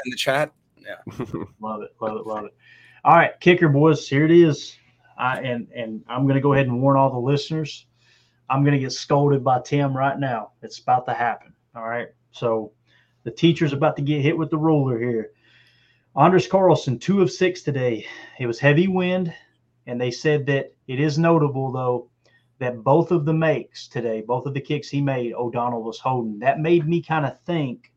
in 0.06 0.12
the 0.12 0.18
chat. 0.18 0.52
Love 1.60 1.82
it, 1.82 1.92
love 2.00 2.18
it, 2.18 2.28
love 2.28 2.46
it. 2.46 2.56
All 3.04 3.16
right, 3.16 3.40
kicker 3.40 3.70
boys, 3.70 4.08
here 4.08 4.26
it 4.26 4.32
is. 4.32 4.76
I 5.18 5.40
and 5.42 5.68
and 5.76 6.04
I'm 6.08 6.24
going 6.24 6.36
to 6.36 6.42
go 6.42 6.54
ahead 6.54 6.68
and 6.68 6.82
warn 6.82 6.98
all 6.98 7.12
the 7.12 7.18
listeners. 7.18 7.86
I'm 8.50 8.64
going 8.64 8.74
to 8.74 8.80
get 8.80 8.92
scolded 8.92 9.44
by 9.44 9.62
Tim 9.62 9.96
right 9.96 10.18
now. 10.18 10.52
It's 10.62 10.80
about 10.80 11.06
to 11.08 11.14
happen. 11.14 11.54
All 11.76 11.88
right. 11.88 12.08
So 12.32 12.72
the 13.24 13.32
teacher's 13.32 13.74
about 13.74 13.96
to 13.98 14.02
get 14.02 14.22
hit 14.22 14.38
with 14.38 14.50
the 14.50 14.58
ruler 14.58 14.98
here. 15.00 15.32
Anders 16.16 16.48
Carlson, 16.48 16.98
two 16.98 17.22
of 17.22 17.32
six 17.32 17.62
today. 17.62 18.06
It 18.40 18.48
was 18.48 18.60
heavy 18.60 18.88
wind, 18.88 19.34
and 19.86 20.00
they 20.00 20.12
said 20.12 20.46
that 20.48 20.74
it 20.88 21.00
is 21.00 21.18
notable, 21.18 21.72
though, 21.72 22.10
that 22.60 22.84
both 22.84 23.12
of 23.12 23.26
the 23.26 23.34
makes 23.34 23.88
today, 23.88 24.22
both 24.22 24.46
of 24.46 24.54
the 24.54 24.62
kicks 24.62 24.90
he 24.90 25.02
made, 25.02 25.34
O'Donnell 25.34 25.84
was 25.84 26.00
holding. 26.00 26.40
That 26.40 26.60
made 26.60 26.88
me 26.88 27.02
kind 27.02 27.26
of 27.26 27.40
think 27.42 27.92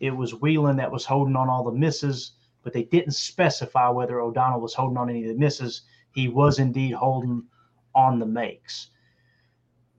it 0.00 0.10
was 0.10 0.34
Whelan 0.34 0.76
that 0.76 0.90
was 0.90 1.04
holding 1.04 1.36
on 1.36 1.48
all 1.48 1.64
the 1.64 1.72
misses, 1.72 2.32
but 2.62 2.72
they 2.72 2.84
didn't 2.84 3.12
specify 3.12 3.88
whether 3.88 4.20
O'Donnell 4.20 4.60
was 4.60 4.74
holding 4.74 4.98
on 4.98 5.08
any 5.10 5.22
of 5.22 5.28
the 5.28 5.38
misses. 5.38 5.82
He 6.12 6.28
was 6.28 6.58
indeed 6.58 6.92
holding 6.92 7.44
on 7.94 8.18
the 8.18 8.26
makes. 8.26 8.90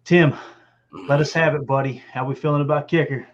Tim, 0.04 0.34
let 1.08 1.20
us 1.20 1.34
have 1.34 1.56
it, 1.56 1.66
buddy. 1.66 2.04
How 2.12 2.26
we 2.26 2.36
feeling 2.36 2.62
about 2.62 2.88
kicker? 2.88 3.28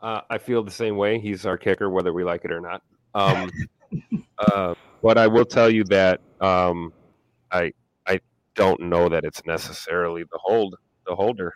Uh, 0.00 0.20
I 0.30 0.38
feel 0.38 0.62
the 0.62 0.70
same 0.70 0.96
way. 0.96 1.20
He's 1.20 1.46
our 1.46 1.56
kicker, 1.56 1.90
whether 1.90 2.12
we 2.12 2.24
like 2.24 2.44
it 2.44 2.52
or 2.52 2.60
not. 2.60 2.82
Um, 3.14 3.50
uh, 4.38 4.74
but 5.02 5.18
I 5.18 5.26
will 5.26 5.44
tell 5.44 5.70
you 5.70 5.84
that 5.84 6.20
um, 6.40 6.92
I 7.50 7.72
I 8.06 8.20
don't 8.54 8.80
know 8.80 9.08
that 9.08 9.24
it's 9.24 9.44
necessarily 9.46 10.22
the 10.24 10.38
hold 10.42 10.76
the 11.06 11.14
holder 11.14 11.54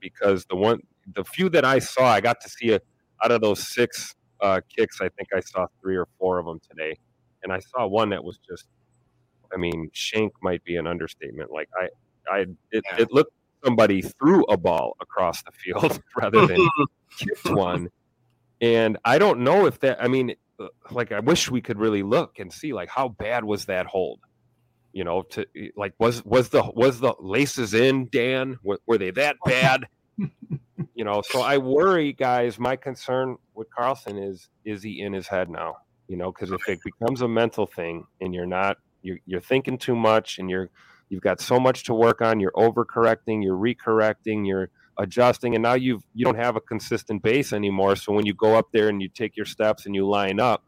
because 0.00 0.44
the 0.46 0.56
one 0.56 0.80
the 1.14 1.24
few 1.24 1.48
that 1.50 1.64
I 1.64 1.78
saw, 1.78 2.06
I 2.06 2.20
got 2.20 2.40
to 2.40 2.48
see 2.48 2.72
a, 2.72 2.80
out 3.24 3.30
of 3.30 3.40
those 3.40 3.66
six 3.68 4.14
uh, 4.40 4.60
kicks. 4.74 5.00
I 5.00 5.08
think 5.10 5.28
I 5.34 5.40
saw 5.40 5.66
three 5.80 5.96
or 5.96 6.08
four 6.18 6.38
of 6.38 6.46
them 6.46 6.60
today, 6.68 6.96
and 7.42 7.52
I 7.52 7.58
saw 7.60 7.86
one 7.86 8.10
that 8.10 8.22
was 8.22 8.38
just. 8.38 8.66
I 9.54 9.58
mean, 9.58 9.88
shank 9.92 10.32
might 10.42 10.62
be 10.64 10.76
an 10.76 10.88
understatement. 10.88 11.52
Like 11.52 11.68
I, 11.80 11.88
I, 12.28 12.38
it, 12.72 12.82
Yeah. 12.84 13.02
it 13.02 13.12
looked 13.12 13.32
somebody 13.64 14.02
threw 14.02 14.44
a 14.46 14.56
ball 14.56 14.96
across 15.00 15.42
the 15.44 15.52
field 15.52 16.00
rather 16.20 16.46
than 16.48 16.58
kicked 17.16 17.48
one. 17.50 17.88
And 18.60 18.98
I 19.04 19.18
don't 19.18 19.40
know 19.40 19.66
if 19.66 19.78
that. 19.80 20.02
I 20.02 20.08
mean, 20.08 20.34
uh, 20.58 20.66
like 20.90 21.12
I 21.12 21.20
wish 21.20 21.50
we 21.50 21.60
could 21.60 21.78
really 21.78 22.02
look 22.02 22.38
and 22.40 22.52
see 22.52 22.72
like 22.72 22.88
how 22.88 23.08
bad 23.08 23.44
was 23.44 23.66
that 23.66 23.86
hold. 23.86 24.20
You 24.92 25.04
know, 25.04 25.22
to 25.22 25.46
like 25.76 25.92
was 25.98 26.24
was 26.24 26.48
the 26.48 26.62
was 26.62 26.98
the 27.00 27.14
laces 27.20 27.72
in 27.72 28.08
Dan? 28.10 28.56
Were, 28.64 28.80
were 28.86 28.98
they 28.98 29.10
that 29.12 29.36
bad? 29.44 29.84
you 30.96 31.04
know, 31.04 31.20
so 31.22 31.42
I 31.42 31.58
worry, 31.58 32.14
guys. 32.14 32.58
My 32.58 32.74
concern 32.74 33.36
with 33.54 33.68
Carlson 33.70 34.16
is 34.16 34.48
is 34.64 34.82
he 34.82 35.02
in 35.02 35.12
his 35.12 35.28
head 35.28 35.50
now? 35.50 35.76
You 36.08 36.16
know, 36.16 36.32
because 36.32 36.50
if 36.50 36.66
it 36.68 36.78
becomes 36.82 37.20
a 37.20 37.28
mental 37.28 37.66
thing 37.66 38.06
and 38.22 38.34
you're 38.34 38.46
not 38.46 38.78
you're 39.02 39.18
you're 39.26 39.42
thinking 39.42 39.76
too 39.76 39.94
much 39.94 40.38
and 40.38 40.48
you're 40.48 40.70
you've 41.10 41.20
got 41.20 41.38
so 41.38 41.60
much 41.60 41.84
to 41.84 41.94
work 41.94 42.22
on, 42.22 42.40
you're 42.40 42.52
overcorrecting, 42.52 43.44
you're 43.44 43.58
recorrecting, 43.58 44.46
you're 44.46 44.70
adjusting, 44.96 45.54
and 45.54 45.62
now 45.62 45.74
you've 45.74 46.02
you 46.14 46.24
don't 46.24 46.38
have 46.38 46.56
a 46.56 46.62
consistent 46.62 47.22
base 47.22 47.52
anymore. 47.52 47.94
So 47.96 48.14
when 48.14 48.24
you 48.24 48.32
go 48.32 48.56
up 48.56 48.68
there 48.72 48.88
and 48.88 49.02
you 49.02 49.10
take 49.10 49.36
your 49.36 49.44
steps 49.44 49.84
and 49.84 49.94
you 49.94 50.08
line 50.08 50.40
up, 50.40 50.64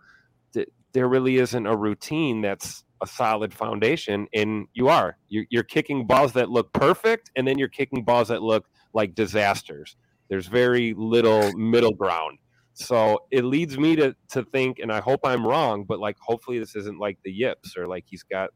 th- 0.52 0.68
there 0.92 1.08
really 1.08 1.36
isn't 1.36 1.66
a 1.66 1.74
routine 1.74 2.42
that's 2.42 2.84
a 3.02 3.06
solid 3.06 3.54
foundation. 3.54 4.26
And 4.34 4.66
you 4.74 4.88
are 4.88 5.16
you're, 5.30 5.46
you're 5.48 5.62
kicking 5.62 6.06
balls 6.06 6.34
that 6.34 6.50
look 6.50 6.74
perfect, 6.74 7.30
and 7.34 7.48
then 7.48 7.56
you're 7.56 7.68
kicking 7.68 8.04
balls 8.04 8.28
that 8.28 8.42
look 8.42 8.66
like 8.92 9.14
disasters. 9.14 9.96
There's 10.28 10.46
very 10.46 10.94
little 10.94 11.52
middle 11.52 11.94
ground. 11.94 12.38
So 12.74 13.20
it 13.32 13.44
leads 13.44 13.76
me 13.76 13.96
to 13.96 14.14
to 14.30 14.44
think, 14.44 14.78
and 14.78 14.92
I 14.92 15.00
hope 15.00 15.20
I'm 15.24 15.46
wrong, 15.46 15.84
but 15.84 15.98
like 15.98 16.16
hopefully 16.20 16.58
this 16.58 16.76
isn't 16.76 16.98
like 16.98 17.18
the 17.24 17.32
yips 17.32 17.76
or 17.76 17.86
like 17.88 18.04
he's 18.06 18.22
got 18.22 18.50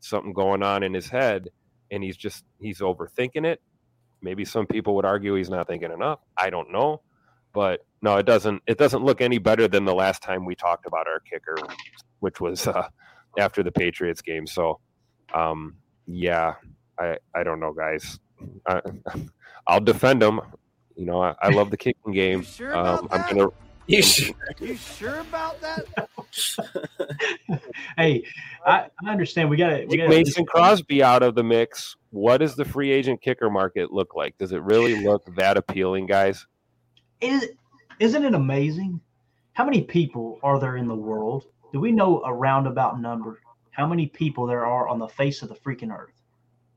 something 0.00 0.32
going 0.32 0.62
on 0.62 0.82
in 0.82 0.94
his 0.94 1.08
head 1.08 1.48
and 1.90 2.02
he's 2.02 2.16
just 2.16 2.44
he's 2.60 2.80
overthinking 2.80 3.44
it. 3.44 3.60
Maybe 4.22 4.44
some 4.44 4.66
people 4.66 4.94
would 4.96 5.04
argue 5.04 5.34
he's 5.34 5.50
not 5.50 5.66
thinking 5.66 5.92
enough. 5.92 6.20
I 6.36 6.50
don't 6.50 6.72
know. 6.72 7.02
But 7.52 7.80
no, 8.02 8.16
it 8.16 8.26
doesn't 8.26 8.62
it 8.66 8.78
doesn't 8.78 9.04
look 9.04 9.20
any 9.20 9.38
better 9.38 9.68
than 9.68 9.84
the 9.84 9.94
last 9.94 10.22
time 10.22 10.44
we 10.44 10.54
talked 10.54 10.86
about 10.86 11.06
our 11.06 11.20
kicker, 11.20 11.56
which 12.20 12.40
was 12.40 12.66
uh, 12.66 12.88
after 13.38 13.62
the 13.62 13.72
Patriots 13.72 14.22
game. 14.22 14.46
So 14.46 14.80
um 15.34 15.76
yeah, 16.06 16.54
I 16.98 17.18
I 17.34 17.42
don't 17.42 17.60
know 17.60 17.72
guys. 17.72 18.18
I, 18.66 18.80
I'll 19.66 19.80
defend 19.80 20.22
him. 20.22 20.40
You 20.96 21.04
know, 21.04 21.22
I, 21.22 21.34
I 21.42 21.50
love 21.50 21.70
the 21.70 21.76
kicking 21.76 22.12
game. 22.12 22.42
sure 22.42 22.70
about 22.70 23.00
um, 23.00 23.08
I'm 23.10 23.20
that? 23.20 23.30
gonna 23.30 23.48
You 23.86 24.02
should- 24.02 24.34
You 24.58 24.76
sure 24.76 25.20
about 25.20 25.60
that? 25.60 25.86
Hey, 27.96 28.24
I, 28.66 28.86
I 29.04 29.10
understand. 29.10 29.48
We 29.48 29.56
got 29.56 29.70
to. 29.70 29.86
We 29.86 29.96
Mason 30.08 30.44
Crosby 30.44 31.02
out 31.02 31.22
of 31.22 31.34
the 31.34 31.42
mix. 31.44 31.96
What 32.10 32.38
does 32.38 32.56
the 32.56 32.64
free 32.64 32.90
agent 32.90 33.22
kicker 33.22 33.48
market 33.48 33.92
look 33.92 34.14
like? 34.14 34.36
Does 34.38 34.52
it 34.52 34.62
really 34.62 35.02
look 35.02 35.22
that 35.36 35.56
appealing, 35.56 36.06
guys? 36.06 36.46
Is 37.20 37.48
isn't 38.00 38.24
it 38.24 38.34
amazing? 38.34 39.00
How 39.52 39.64
many 39.64 39.82
people 39.82 40.38
are 40.42 40.58
there 40.58 40.76
in 40.76 40.86
the 40.88 40.94
world? 40.94 41.46
Do 41.72 41.80
we 41.80 41.92
know 41.92 42.22
a 42.22 42.32
roundabout 42.32 43.00
number? 43.00 43.40
How 43.70 43.86
many 43.86 44.06
people 44.06 44.46
there 44.46 44.66
are 44.66 44.88
on 44.88 44.98
the 44.98 45.08
face 45.08 45.42
of 45.42 45.48
the 45.48 45.54
freaking 45.54 45.96
earth? 45.96 46.12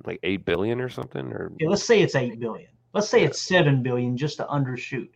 Like 0.05 0.19
eight 0.23 0.45
billion 0.45 0.79
or 0.79 0.89
something? 0.89 1.31
Or 1.33 1.51
Okay, 1.55 1.67
let's 1.67 1.83
say 1.83 2.01
it's 2.01 2.15
eight 2.15 2.39
billion. 2.39 2.69
Let's 2.93 3.09
say 3.09 3.23
it's 3.23 3.41
seven 3.41 3.83
billion 3.83 4.17
just 4.17 4.37
to 4.37 4.45
undershoot. 4.45 5.09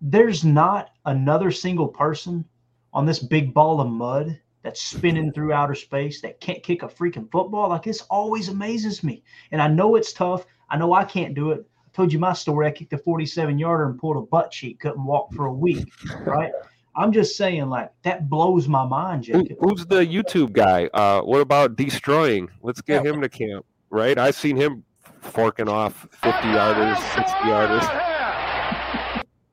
There's 0.00 0.44
not 0.44 0.90
another 1.06 1.50
single 1.50 1.88
person 1.88 2.44
on 2.92 3.06
this 3.06 3.18
big 3.18 3.54
ball 3.54 3.80
of 3.80 3.88
mud 3.88 4.38
that's 4.62 4.82
spinning 4.82 5.32
through 5.32 5.52
outer 5.52 5.74
space 5.74 6.20
that 6.20 6.40
can't 6.40 6.62
kick 6.62 6.82
a 6.82 6.88
freaking 6.88 7.30
football. 7.30 7.70
Like 7.70 7.84
this 7.84 8.02
always 8.02 8.48
amazes 8.48 9.02
me. 9.04 9.22
And 9.52 9.62
I 9.62 9.68
know 9.68 9.96
it's 9.96 10.12
tough. 10.12 10.44
I 10.68 10.76
know 10.76 10.92
I 10.92 11.04
can't 11.04 11.34
do 11.34 11.52
it. 11.52 11.64
I 11.86 11.88
told 11.94 12.12
you 12.12 12.18
my 12.18 12.32
story. 12.32 12.66
I 12.66 12.72
kicked 12.72 12.92
a 12.92 12.98
47 12.98 13.58
yarder 13.58 13.86
and 13.86 13.98
pulled 13.98 14.16
a 14.16 14.22
butt 14.22 14.50
cheek, 14.50 14.80
couldn't 14.80 15.04
walk 15.04 15.32
for 15.34 15.46
a 15.46 15.52
week. 15.52 15.86
Right. 16.20 16.52
I'm 16.96 17.12
just 17.12 17.36
saying, 17.36 17.68
like, 17.68 17.92
that 18.02 18.30
blows 18.30 18.68
my 18.68 18.84
mind, 18.86 19.26
Who, 19.26 19.42
Jacob. 19.42 19.58
who's 19.60 19.84
the 19.84 20.00
YouTube 20.00 20.52
guy? 20.52 20.88
Uh, 20.94 21.20
what 21.20 21.42
about 21.42 21.76
destroying? 21.76 22.48
Let's 22.62 22.80
get 22.80 23.04
him 23.04 23.20
to 23.20 23.28
camp, 23.28 23.66
right? 23.90 24.16
I've 24.16 24.34
seen 24.34 24.56
him 24.56 24.82
forking 25.26 25.68
off 25.68 26.08
50 26.22 26.28
yarders, 26.48 26.96
60 27.14 27.32
yarders. 27.44 27.82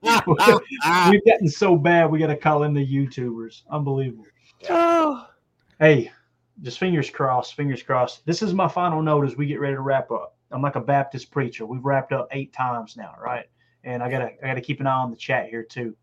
We've 1.12 1.26
gotten 1.26 1.48
so 1.48 1.76
bad, 1.76 2.12
we 2.12 2.20
got 2.20 2.28
to 2.28 2.38
call 2.38 2.64
in 2.64 2.74
the 2.74 2.86
YouTubers. 2.86 3.64
Unbelievable. 3.70 4.26
Oh. 4.70 5.28
Hey, 5.80 6.12
just 6.62 6.78
fingers 6.80 7.10
crossed, 7.10 7.56
fingers 7.56 7.82
crossed. 7.82 8.26
This 8.26 8.42
is 8.42 8.54
my 8.54 8.68
final 8.70 9.02
note 9.02 9.26
as 9.26 9.36
we 9.36 9.48
get 9.48 9.60
ready 9.60 9.76
to 9.76 9.82
wrap 9.82 10.12
up. 10.12 10.38
I'm 10.52 10.62
like 10.62 10.76
a 10.76 10.82
Baptist 10.82 11.32
preacher. 11.32 11.66
We've 11.66 11.84
wrapped 11.84 12.14
up 12.14 12.28
eight 12.32 12.54
times 12.54 12.96
now, 12.96 13.16
right? 13.22 13.48
And 13.84 14.02
I 14.02 14.10
gotta 14.10 14.32
I 14.42 14.48
gotta 14.48 14.62
keep 14.62 14.80
an 14.80 14.88
eye 14.88 14.94
on 14.94 15.12
the 15.12 15.18
chat 15.18 15.50
here 15.50 15.64
too. 15.64 15.96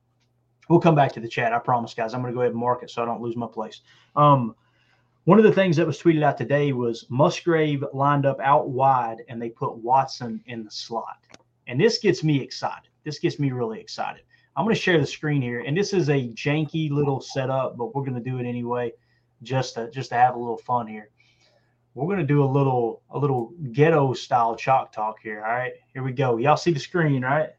We'll 0.69 0.81
come 0.81 0.95
back 0.95 1.13
to 1.13 1.21
the 1.21 1.29
chat. 1.29 1.53
I 1.53 1.59
promise, 1.61 1.95
guys. 1.95 2.13
I'm 2.13 2.21
gonna 2.21 2.35
go 2.35 2.41
ahead 2.41 2.53
and 2.53 2.61
mark 2.61 2.83
it 2.83 2.91
so 2.91 3.03
I 3.03 3.07
don't 3.07 3.23
lose 3.23 3.37
my 3.37 3.47
place. 3.47 3.81
Um, 4.17 4.55
one 5.31 5.39
of 5.39 5.45
the 5.45 5.53
things 5.53 5.77
that 5.77 5.87
was 5.87 6.03
tweeted 6.03 6.25
out 6.25 6.37
today 6.37 6.73
was 6.73 7.07
Musgrave 7.09 7.85
lined 7.93 8.27
up 8.27 8.41
out 8.41 8.71
wide 8.71 9.19
and 9.29 9.41
they 9.41 9.49
put 9.49 9.77
Watson 9.77 10.43
in 10.47 10.65
the 10.65 10.71
slot. 10.73 11.19
And 11.69 11.81
this 11.81 11.99
gets 11.99 12.25
me 12.25 12.43
excited. 12.43 12.91
This 13.05 13.21
gets 13.21 13.39
me 13.39 13.53
really 13.53 13.79
excited. 13.79 14.23
I'm 14.57 14.65
going 14.65 14.75
to 14.75 14.81
share 14.81 14.99
the 14.99 15.07
screen 15.07 15.41
here, 15.41 15.61
and 15.61 15.77
this 15.77 15.93
is 15.93 16.09
a 16.09 16.31
janky 16.31 16.91
little 16.91 17.21
setup, 17.21 17.77
but 17.77 17.95
we're 17.95 18.03
going 18.03 18.21
to 18.21 18.21
do 18.21 18.41
it 18.41 18.45
anyway, 18.45 18.93
just 19.45 19.75
to 19.75 19.89
just 19.93 20.09
to 20.09 20.17
have 20.17 20.35
a 20.35 20.39
little 20.39 20.59
fun 20.59 20.89
here. 20.89 21.11
We're 21.95 22.07
going 22.07 22.19
to 22.19 22.27
do 22.27 22.43
a 22.43 22.51
little 22.51 23.03
a 23.11 23.17
little 23.17 23.53
ghetto 23.71 24.13
style 24.15 24.57
chalk 24.57 24.91
talk 24.91 25.21
here. 25.23 25.45
All 25.45 25.53
right, 25.53 25.75
here 25.95 26.03
we 26.03 26.11
go. 26.11 26.39
Y'all 26.39 26.57
see 26.57 26.73
the 26.73 26.81
screen, 26.81 27.23
right? 27.23 27.51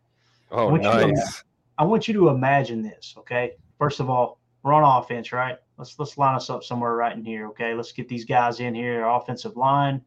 Oh, 0.51 0.67
I 0.67 0.72
you 0.74 0.82
to 0.82 1.07
nice. 1.07 1.43
I 1.78 1.86
want 1.86 2.05
you 2.09 2.13
to 2.15 2.28
imagine 2.28 2.82
this. 2.82 3.15
Okay, 3.19 3.53
first 3.80 4.01
of 4.01 4.09
all, 4.09 4.41
we're 4.61 4.74
on 4.74 4.84
offense, 4.84 5.32
right? 5.32 5.57
Let's 5.82 5.97
let's 5.97 6.15
line 6.15 6.36
us 6.36 6.51
up 6.51 6.63
somewhere 6.63 6.93
right 6.93 7.17
in 7.17 7.25
here. 7.25 7.47
Okay, 7.47 7.73
let's 7.73 7.91
get 7.91 8.07
these 8.07 8.23
guys 8.23 8.59
in 8.59 8.75
here. 8.75 9.03
Offensive 9.03 9.57
line. 9.57 9.99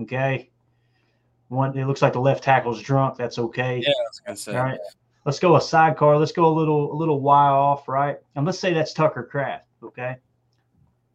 Okay. 0.00 0.50
One, 1.48 1.76
it 1.76 1.84
looks 1.86 2.00
like 2.00 2.12
the 2.12 2.20
left 2.20 2.44
tackle's 2.44 2.80
drunk. 2.80 3.16
That's 3.16 3.40
okay. 3.40 3.78
Yeah, 3.78 3.88
I 3.88 4.02
was 4.08 4.20
gonna 4.24 4.36
say. 4.36 4.56
All 4.56 4.62
right. 4.62 4.78
Let's 5.24 5.40
go 5.40 5.56
a 5.56 5.60
sidecar. 5.60 6.16
Let's 6.16 6.30
go 6.30 6.46
a 6.46 6.54
little 6.54 6.92
a 6.92 6.96
little 6.96 7.20
Y 7.20 7.48
off, 7.48 7.88
right? 7.88 8.18
And 8.36 8.46
let's 8.46 8.60
say 8.60 8.72
that's 8.72 8.92
Tucker 8.92 9.24
Kraft. 9.24 9.66
Okay. 9.82 10.14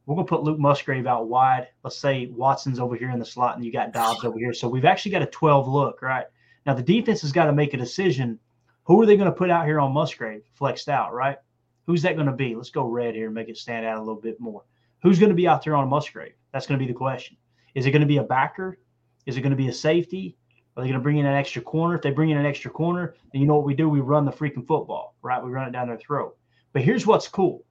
We're 0.06 0.16
gonna 0.16 0.28
put 0.28 0.44
Luke 0.44 0.60
Musgrave 0.60 1.08
out 1.08 1.30
wide. 1.30 1.70
Let's 1.82 1.98
say 1.98 2.26
Watson's 2.28 2.82
over 2.82 2.98
here 2.98 3.12
in 3.12 3.20
the 3.20 3.26
slot 3.26 3.56
and 3.56 3.64
you 3.64 3.72
got 3.72 3.94
Doubs 3.94 4.26
over 4.26 4.38
here. 4.38 4.54
So 4.54 4.68
we've 4.68 4.84
actually 4.84 5.12
got 5.12 5.22
a 5.22 5.28
12 5.28 5.70
look, 5.70 6.02
right? 6.02 6.26
Now 6.66 6.74
the 6.74 6.84
defense 6.84 7.22
has 7.22 7.32
got 7.32 7.46
to 7.46 7.54
make 7.54 7.74
a 7.74 7.78
decision. 7.78 8.40
Who 8.84 9.02
are 9.02 9.06
they 9.06 9.16
going 9.16 9.32
to 9.32 9.38
put 9.38 9.50
out 9.50 9.66
here 9.68 9.80
on 9.80 9.94
Musgrave, 9.94 10.42
flexed 10.54 10.90
out, 10.90 11.14
right? 11.14 11.38
Who's 11.86 12.02
that 12.04 12.16
going 12.16 12.28
to 12.28 12.34
be? 12.34 12.56
Let's 12.56 12.70
go 12.70 12.88
red 12.88 13.16
here 13.16 13.26
and 13.26 13.34
make 13.34 13.50
it 13.50 13.58
stand 13.58 13.86
out 13.86 13.98
a 13.98 14.00
little 14.00 14.22
bit 14.22 14.40
more. 14.40 14.64
Who's 15.02 15.20
going 15.20 15.30
to 15.30 15.36
be 15.36 15.48
out 15.48 15.64
there 15.64 15.76
on 15.76 15.90
Musgrave? 15.90 16.34
That's 16.52 16.68
going 16.68 16.80
to 16.80 16.86
be 16.86 16.92
the 16.92 16.98
question. 16.98 17.38
Is 17.76 17.86
it 17.86 17.92
going 17.92 18.02
to 18.02 18.08
be 18.08 18.18
a 18.18 18.24
backer? 18.24 18.80
Is 19.26 19.38
it 19.38 19.42
going 19.42 19.52
to 19.52 19.58
be 19.58 19.68
a 19.68 19.74
safety? 19.74 20.38
Are 20.76 20.84
they 20.84 20.88
going 20.88 21.00
to 21.00 21.04
bring 21.04 21.18
in 21.18 21.26
an 21.26 21.36
extra 21.36 21.62
corner? 21.62 21.96
If 21.96 22.02
they 22.02 22.12
bring 22.12 22.30
in 22.30 22.38
an 22.38 22.46
extra 22.46 22.72
corner, 22.72 23.16
then 23.32 23.42
you 23.42 23.48
know 23.48 23.56
what 23.56 23.66
we 23.66 23.74
do? 23.74 23.90
We 23.90 24.00
run 24.00 24.26
the 24.26 24.32
freaking 24.32 24.66
football, 24.68 25.16
right? 25.22 25.44
We 25.44 25.52
run 25.52 25.68
it 25.68 25.72
down 25.72 25.88
their 25.88 25.98
throat. 25.98 26.38
But 26.74 26.84
here's 26.84 27.06
what's 27.06 27.28
cool. 27.28 27.66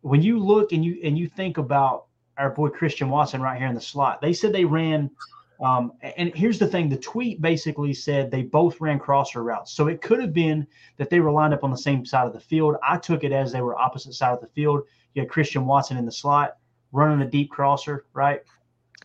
When 0.00 0.22
you 0.22 0.38
look 0.38 0.72
and 0.72 0.84
you 0.84 0.98
and 1.02 1.18
you 1.18 1.28
think 1.28 1.58
about 1.58 2.06
our 2.36 2.50
boy 2.50 2.68
Christian 2.68 3.10
Watson 3.10 3.42
right 3.42 3.58
here 3.58 3.66
in 3.66 3.74
the 3.74 3.80
slot, 3.80 4.20
they 4.20 4.32
said 4.32 4.52
they 4.52 4.64
ran. 4.64 5.10
Um, 5.60 5.92
and 6.02 6.32
here's 6.34 6.58
the 6.58 6.68
thing: 6.68 6.88
the 6.88 6.96
tweet 6.96 7.40
basically 7.40 7.92
said 7.92 8.30
they 8.30 8.42
both 8.42 8.80
ran 8.80 8.98
crosser 8.98 9.42
routes. 9.42 9.72
So 9.72 9.88
it 9.88 10.00
could 10.00 10.20
have 10.20 10.32
been 10.32 10.66
that 10.98 11.10
they 11.10 11.20
were 11.20 11.32
lined 11.32 11.54
up 11.54 11.64
on 11.64 11.70
the 11.70 11.76
same 11.76 12.04
side 12.04 12.26
of 12.26 12.32
the 12.32 12.40
field. 12.40 12.76
I 12.86 12.96
took 12.96 13.24
it 13.24 13.32
as 13.32 13.50
they 13.52 13.60
were 13.60 13.76
opposite 13.78 14.14
side 14.14 14.34
of 14.34 14.40
the 14.40 14.46
field. 14.48 14.82
You 15.14 15.22
had 15.22 15.30
Christian 15.30 15.66
Watson 15.66 15.96
in 15.96 16.06
the 16.06 16.12
slot 16.12 16.56
running 16.92 17.26
a 17.26 17.30
deep 17.30 17.50
crosser, 17.50 18.06
right? 18.12 18.42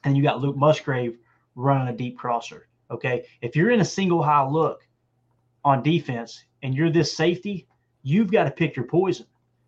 And 0.03 0.15
you 0.15 0.23
got 0.23 0.41
Luke 0.41 0.57
Musgrave 0.57 1.17
running 1.55 1.93
a 1.93 1.97
deep 1.97 2.17
crosser. 2.17 2.67
Okay. 2.91 3.25
If 3.41 3.55
you're 3.55 3.71
in 3.71 3.81
a 3.81 3.85
single 3.85 4.21
high 4.21 4.47
look 4.47 4.87
on 5.63 5.81
defense 5.81 6.43
and 6.61 6.75
you're 6.75 6.91
this 6.91 7.15
safety, 7.15 7.67
you've 8.03 8.31
got 8.31 8.43
to 8.43 8.51
pick 8.51 8.75
your 8.75 8.85
poison. 8.85 9.25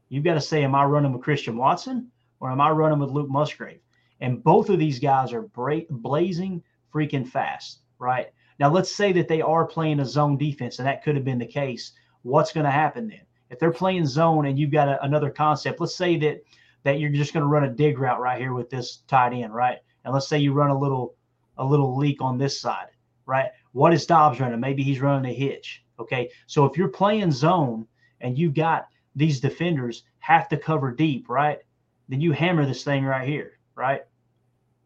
You've 0.10 0.24
got 0.24 0.36
to 0.36 0.42
say, 0.42 0.64
Am 0.64 0.76
I 0.76 0.84
running 0.84 1.14
with 1.14 1.24
Christian 1.24 1.58
Watson 1.58 2.12
or 2.40 2.52
am 2.52 2.62
I 2.62 2.70
running 2.70 3.00
with 3.00 3.10
Luke 3.10 3.30
Musgrave? 3.30 3.80
And 4.22 4.44
both 4.44 4.70
of 4.70 4.80
these 4.80 5.00
guys 5.00 5.34
are 5.34 5.42
bra- 5.42 5.80
blazing 5.90 6.64
freaking 6.96 7.28
fast, 7.28 7.80
right? 8.00 8.28
Now, 8.60 8.72
let's 8.72 8.96
say 8.96 9.12
that 9.14 9.28
they 9.28 9.42
are 9.42 9.66
playing 9.66 10.00
a 10.00 10.06
zone 10.06 10.38
defense, 10.38 10.80
and 10.80 10.88
that 10.88 11.04
could 11.04 11.16
have 11.16 11.26
been 11.26 11.40
the 11.40 11.46
case. 11.46 11.92
What's 12.22 12.54
going 12.54 12.66
to 12.66 12.72
happen 12.72 13.08
then? 13.08 13.22
If 13.50 13.60
they're 13.60 13.72
playing 13.72 14.06
zone 14.06 14.46
and 14.46 14.58
you've 14.58 14.72
got 14.72 14.88
a, 14.88 15.04
another 15.04 15.30
concept, 15.30 15.80
let's 15.80 15.96
say 15.96 16.18
that 16.20 16.42
that 16.84 17.00
you're 17.00 17.10
just 17.10 17.34
going 17.34 17.42
to 17.42 17.48
run 17.48 17.64
a 17.64 17.70
dig 17.70 17.98
route 17.98 18.22
right 18.22 18.40
here 18.40 18.54
with 18.54 18.70
this 18.70 18.98
tight 19.08 19.34
end, 19.34 19.54
right? 19.54 19.80
And 20.04 20.14
let's 20.14 20.28
say 20.28 20.38
you 20.38 20.54
run 20.54 20.70
a 20.70 20.80
little 20.80 21.16
a 21.58 21.66
little 21.66 21.98
leak 21.98 22.22
on 22.22 22.38
this 22.38 22.60
side, 22.60 22.90
right? 23.26 23.50
What 23.72 23.94
is 23.94 24.06
Doubs 24.06 24.40
running? 24.40 24.60
Maybe 24.60 24.84
he's 24.84 25.02
running 25.02 25.32
a 25.32 25.34
hitch. 25.34 25.84
Okay. 26.00 26.30
So 26.48 26.66
if 26.66 26.78
you're 26.78 26.88
playing 26.88 27.32
zone 27.32 27.88
and 28.22 28.38
you've 28.38 28.54
got 28.54 28.88
these 29.16 29.40
defenders 29.40 30.04
have 30.20 30.48
to 30.50 30.58
cover 30.58 30.92
deep, 30.92 31.30
right? 31.30 31.60
Then 32.08 32.22
you 32.22 32.32
hammer 32.34 32.66
this 32.66 32.84
thing 32.84 33.04
right 33.04 33.28
here, 33.28 33.54
right? 33.76 34.02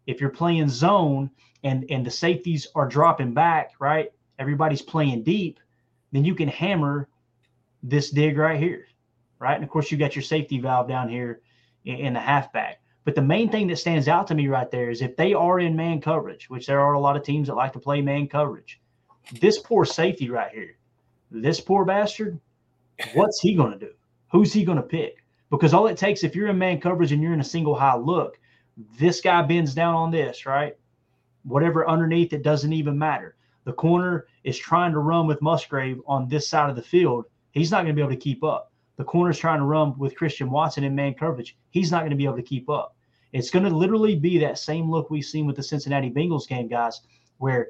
If 0.10 0.20
you're 0.20 0.32
playing 0.32 0.70
zone 0.70 1.30
and 1.64 1.86
and 1.90 2.06
the 2.06 2.12
safeties 2.12 2.68
are 2.76 2.88
dropping 2.88 3.34
back, 3.34 3.74
right? 3.80 4.12
Everybody's 4.40 4.82
playing 4.82 5.24
deep, 5.24 5.60
then 6.12 6.26
you 6.26 6.34
can 6.34 6.48
hammer 6.48 7.08
this 7.84 8.10
dig 8.10 8.38
right 8.38 8.60
here, 8.60 8.88
right? 9.38 9.56
And 9.56 9.64
of 9.64 9.70
course, 9.70 9.92
you 9.92 9.98
got 9.98 10.16
your 10.16 10.24
safety 10.24 10.60
valve 10.60 10.88
down 10.88 11.10
here 11.10 11.42
in, 11.86 11.96
in 11.98 12.14
the 12.14 12.20
halfback. 12.20 12.82
But 13.06 13.16
the 13.16 13.22
main 13.22 13.50
thing 13.50 13.68
that 13.68 13.78
stands 13.78 14.08
out 14.08 14.28
to 14.28 14.36
me 14.36 14.48
right 14.48 14.70
there 14.70 14.90
is 14.90 15.02
if 15.02 15.16
they 15.16 15.34
are 15.34 15.60
in 15.60 15.76
man 15.76 16.02
coverage, 16.02 16.50
which 16.50 16.66
there 16.66 16.80
are 16.80 16.94
a 16.94 17.00
lot 17.00 17.16
of 17.16 17.24
teams 17.24 17.48
that 17.48 17.56
like 17.56 17.74
to 17.74 17.80
play 17.80 18.02
man 18.02 18.28
coverage, 18.28 18.82
this 19.40 19.60
poor 19.60 19.86
safety 19.86 20.30
right 20.30 20.52
here, 20.52 20.78
this 21.32 21.62
poor 21.62 21.86
bastard, 21.86 22.40
what's 23.14 23.40
he 23.40 23.54
going 23.54 23.72
to 23.72 23.80
do? 23.80 23.92
Who's 24.32 24.54
he 24.54 24.66
going 24.66 24.78
to 24.78 24.84
pick? 24.84 25.24
Because 25.50 25.74
all 25.74 25.88
it 25.88 25.98
takes, 25.98 26.24
if 26.24 26.36
you're 26.36 26.50
in 26.50 26.58
man 26.58 26.80
coverage 26.80 27.12
and 27.12 27.22
you're 27.22 27.34
in 27.34 27.40
a 27.40 27.44
single 27.44 27.76
high 27.76 27.96
look, 27.96 28.40
this 28.98 29.22
guy 29.22 29.42
bends 29.42 29.74
down 29.74 29.96
on 29.96 30.12
this, 30.12 30.46
right? 30.46 30.78
Whatever 31.44 31.88
underneath, 31.88 32.34
it 32.34 32.44
doesn't 32.44 32.74
even 32.74 32.98
matter. 32.98 33.36
The 33.66 33.74
corner 33.74 34.28
is 34.44 34.58
trying 34.58 34.94
to 34.94 35.00
run 35.00 35.28
with 35.28 35.42
Musgrave 35.42 36.02
on 36.08 36.28
this 36.28 36.48
side 36.48 36.70
of 36.70 36.76
the 36.76 36.82
field. 36.82 37.26
He's 37.52 37.72
not 37.72 37.84
going 37.84 37.96
to 37.96 38.00
be 38.00 38.02
able 38.02 38.12
to 38.12 38.18
keep 38.18 38.44
up. 38.44 38.72
The 38.98 39.04
corner 39.04 39.32
is 39.32 39.40
trying 39.40 39.60
to 39.60 39.66
run 39.66 39.98
with 39.98 40.16
Christian 40.16 40.50
Watson 40.50 40.84
in 40.84 40.96
man 40.96 41.14
coverage. 41.14 41.58
He's 41.70 41.92
not 41.92 42.02
going 42.02 42.12
to 42.12 42.16
be 42.16 42.26
able 42.26 42.36
to 42.38 42.44
keep 42.44 42.70
up. 42.70 42.96
It's 43.32 43.50
going 43.52 43.66
to 43.66 43.76
literally 43.76 44.16
be 44.16 44.40
that 44.40 44.58
same 44.58 44.90
look 44.90 45.10
we've 45.10 45.24
seen 45.24 45.46
with 45.46 45.56
the 45.56 45.64
Cincinnati 45.64 46.10
Bengals 46.10 46.48
game, 46.48 46.68
guys, 46.68 47.02
where 47.38 47.70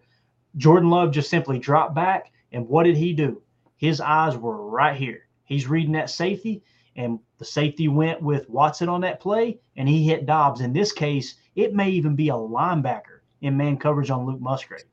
Jordan 0.57 0.89
Love 0.89 1.11
just 1.11 1.29
simply 1.29 1.59
dropped 1.59 1.93
back. 1.93 2.31
And 2.51 2.67
what 2.67 2.83
did 2.83 2.97
he 2.97 3.13
do? 3.13 3.41
His 3.77 4.01
eyes 4.01 4.37
were 4.37 4.69
right 4.69 4.95
here. 4.95 5.27
He's 5.43 5.67
reading 5.67 5.93
that 5.93 6.09
safety, 6.09 6.63
and 6.99 7.17
the 7.37 7.45
safety 7.45 7.87
went 7.87 8.21
with 8.21 8.49
Watson 8.49 8.89
on 8.89 8.99
that 9.01 9.21
play, 9.21 9.57
and 9.77 9.87
he 9.87 10.03
hit 10.03 10.25
Doubs. 10.25 10.59
In 10.59 10.73
this 10.73 10.91
case, 10.91 11.35
it 11.55 11.73
may 11.73 11.89
even 11.89 12.13
be 12.13 12.27
a 12.27 12.33
linebacker 12.33 13.21
in 13.39 13.55
man 13.55 13.77
coverage 13.77 14.09
on 14.09 14.25
Luke 14.25 14.41
Musgrave. 14.41 14.83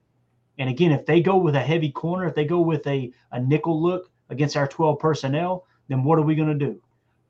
And 0.57 0.70
again, 0.70 0.92
if 0.92 1.04
they 1.04 1.20
go 1.20 1.36
with 1.36 1.57
a 1.57 1.61
heavy 1.61 1.90
corner, 1.90 2.24
if 2.24 2.36
they 2.36 2.44
go 2.44 2.61
with 2.61 2.86
a, 2.86 3.12
a 3.32 3.40
nickel 3.40 3.82
look 3.82 4.09
against 4.30 4.57
our 4.57 4.68
12 4.68 5.00
personnel, 5.00 5.66
then 5.88 6.04
what 6.04 6.16
are 6.20 6.22
we 6.22 6.36
going 6.36 6.57
to 6.57 6.66
do? 6.66 6.80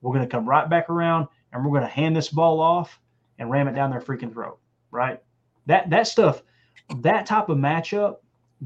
We're 0.02 0.12
going 0.12 0.28
to 0.28 0.30
come 0.30 0.46
right 0.46 0.68
back 0.68 0.90
around 0.90 1.28
and 1.52 1.64
we're 1.64 1.70
going 1.70 1.88
to 1.88 1.88
hand 1.88 2.14
this 2.14 2.28
ball 2.28 2.60
off 2.60 3.00
and 3.38 3.50
ram 3.50 3.68
it 3.68 3.74
down 3.74 3.90
their 3.90 4.00
freaking 4.00 4.30
throat, 4.30 4.58
right? 4.90 5.22
That 5.64 5.88
that 5.88 6.06
stuff, 6.06 6.42
that 6.98 7.24
type 7.24 7.48
of 7.48 7.56
matchup 7.56 8.16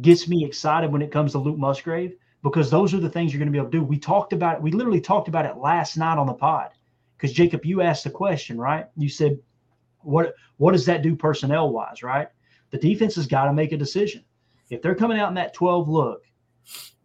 gets 0.01 0.27
me 0.27 0.45
excited 0.45 0.91
when 0.91 1.03
it 1.03 1.13
comes 1.13 1.33
to 1.33 1.39
Luke 1.39 1.57
Musgrave 1.57 2.17
because 2.43 2.71
those 2.71 2.95
are 2.95 3.01
the 3.01 3.11
things 3.11 3.33
you're 3.33 3.39
going 3.39 3.49
to 3.49 3.53
be 3.53 3.59
able 3.59 3.71
to 3.71 3.79
do. 3.79 3.85
We 3.85 3.99
talked 3.99 4.33
about 4.33 4.57
it. 4.57 4.63
We 4.63 4.71
literally 4.71 5.01
talked 5.01 5.29
about 5.29 5.47
it 5.47 5.57
last 5.57 5.97
night 5.97 6.19
on 6.19 6.27
the 6.27 6.35
pod 6.35 6.71
because 7.17 7.33
Jacob, 7.33 7.65
you 7.65 7.83
asked 7.83 8.05
the 8.05 8.11
question, 8.11 8.59
right? 8.59 8.87
You 8.97 9.09
said, 9.09 9.39
"What 10.01 10.35
what 10.57 10.73
does 10.73 10.87
that 10.87 11.03
do 11.03 11.15
personnel 11.15 11.71
wise?" 11.71 12.03
Right? 12.03 12.29
The 12.71 12.79
defense 12.79 13.15
has 13.17 13.27
got 13.27 13.45
to 13.45 13.53
make 13.53 13.73
a 13.73 13.77
decision. 13.77 14.25
If 14.71 14.81
they're 14.81 14.95
coming 14.95 15.19
out 15.19 15.29
in 15.29 15.35
that 15.35 15.53
12 15.53 15.89
look, 15.89 16.23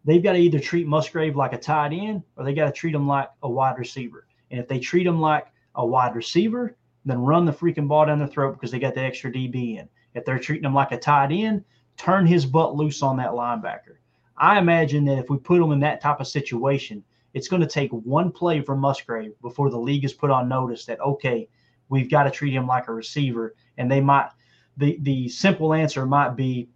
they've 0.04 0.22
got 0.22 0.32
to 0.32 0.38
either 0.38 0.60
treat 0.60 0.86
Musgrave 0.86 1.36
like 1.36 1.52
a 1.52 1.58
tight 1.58 1.92
end 1.92 2.22
or 2.36 2.44
they 2.44 2.54
got 2.54 2.66
to 2.66 2.72
treat 2.72 2.94
him 2.94 3.08
like 3.08 3.28
a 3.42 3.50
wide 3.50 3.76
receiver. 3.76 4.26
And 4.50 4.60
if 4.60 4.68
they 4.68 4.78
treat 4.78 5.06
him 5.06 5.20
like 5.20 5.48
a 5.74 5.84
wide 5.84 6.14
receiver, 6.14 6.76
then 7.04 7.18
run 7.18 7.44
the 7.44 7.52
freaking 7.52 7.88
ball 7.88 8.06
down 8.06 8.20
their 8.20 8.28
throat 8.28 8.52
because 8.52 8.70
they 8.70 8.78
got 8.78 8.94
the 8.94 9.00
extra 9.00 9.32
DB 9.32 9.78
in. 9.78 9.88
If 10.14 10.24
they're 10.24 10.38
treating 10.38 10.64
him 10.64 10.74
like 10.74 10.92
a 10.92 10.98
tight 10.98 11.32
end, 11.32 11.64
turn 11.96 12.26
his 12.26 12.46
butt 12.46 12.76
loose 12.76 13.02
on 13.02 13.16
that 13.16 13.30
linebacker. 13.30 13.96
I 14.38 14.58
imagine 14.58 15.04
that 15.06 15.18
if 15.18 15.30
we 15.30 15.38
put 15.38 15.60
him 15.60 15.72
in 15.72 15.80
that 15.80 16.00
type 16.00 16.20
of 16.20 16.26
situation, 16.26 17.02
it's 17.34 17.48
going 17.48 17.62
to 17.62 17.68
take 17.68 17.90
one 17.90 18.30
play 18.32 18.60
from 18.60 18.80
Musgrave 18.80 19.32
before 19.42 19.70
the 19.70 19.78
league 19.78 20.04
is 20.04 20.12
put 20.12 20.30
on 20.30 20.48
notice 20.48 20.84
that 20.86 21.00
okay, 21.00 21.48
we've 21.88 22.10
got 22.10 22.24
to 22.24 22.30
treat 22.30 22.54
him 22.54 22.66
like 22.66 22.88
a 22.88 22.92
receiver, 22.92 23.54
and 23.78 23.90
they 23.90 24.00
might. 24.00 24.30
The 24.78 24.98
the 25.02 25.28
simple 25.28 25.72
answer 25.72 26.04
might 26.04 26.36
be 26.36 26.68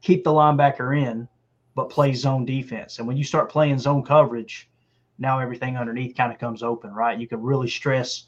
keep 0.00 0.24
the 0.24 0.30
linebacker 0.30 1.00
in, 1.00 1.28
but 1.74 1.90
play 1.90 2.12
zone 2.12 2.44
defense. 2.44 2.98
And 2.98 3.06
when 3.06 3.16
you 3.16 3.24
start 3.24 3.50
playing 3.50 3.78
zone 3.78 4.02
coverage, 4.02 4.68
now 5.18 5.38
everything 5.38 5.76
underneath 5.76 6.16
kind 6.16 6.32
of 6.32 6.38
comes 6.38 6.62
open, 6.62 6.92
right? 6.92 7.18
You 7.18 7.28
can 7.28 7.42
really 7.42 7.68
stress, 7.68 8.26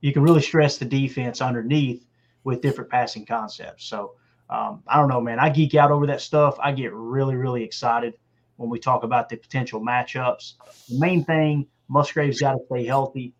you 0.00 0.12
can 0.12 0.22
really 0.22 0.42
stress 0.42 0.78
the 0.78 0.84
defense 0.84 1.40
underneath 1.40 2.06
with 2.44 2.60
different 2.60 2.90
passing 2.90 3.26
concepts. 3.26 3.84
So 3.84 4.14
um, 4.52 4.82
I 4.86 4.98
don't 4.98 5.08
know, 5.08 5.20
man. 5.20 5.38
I 5.38 5.48
geek 5.48 5.74
out 5.74 5.90
over 5.90 6.06
that 6.08 6.20
stuff. 6.20 6.58
I 6.62 6.72
get 6.72 6.92
really, 6.92 7.36
really 7.36 7.64
excited 7.64 8.12
when 8.56 8.68
we 8.68 8.78
talk 8.78 9.02
about 9.02 9.30
the 9.30 9.36
potential 9.36 9.80
matchups. 9.80 10.54
The 10.88 10.98
main 10.98 11.24
thing, 11.24 11.66
Musgrave's 11.88 12.40
got 12.40 12.52
to 12.52 12.58
stay 12.66 12.84
healthy, 12.84 13.32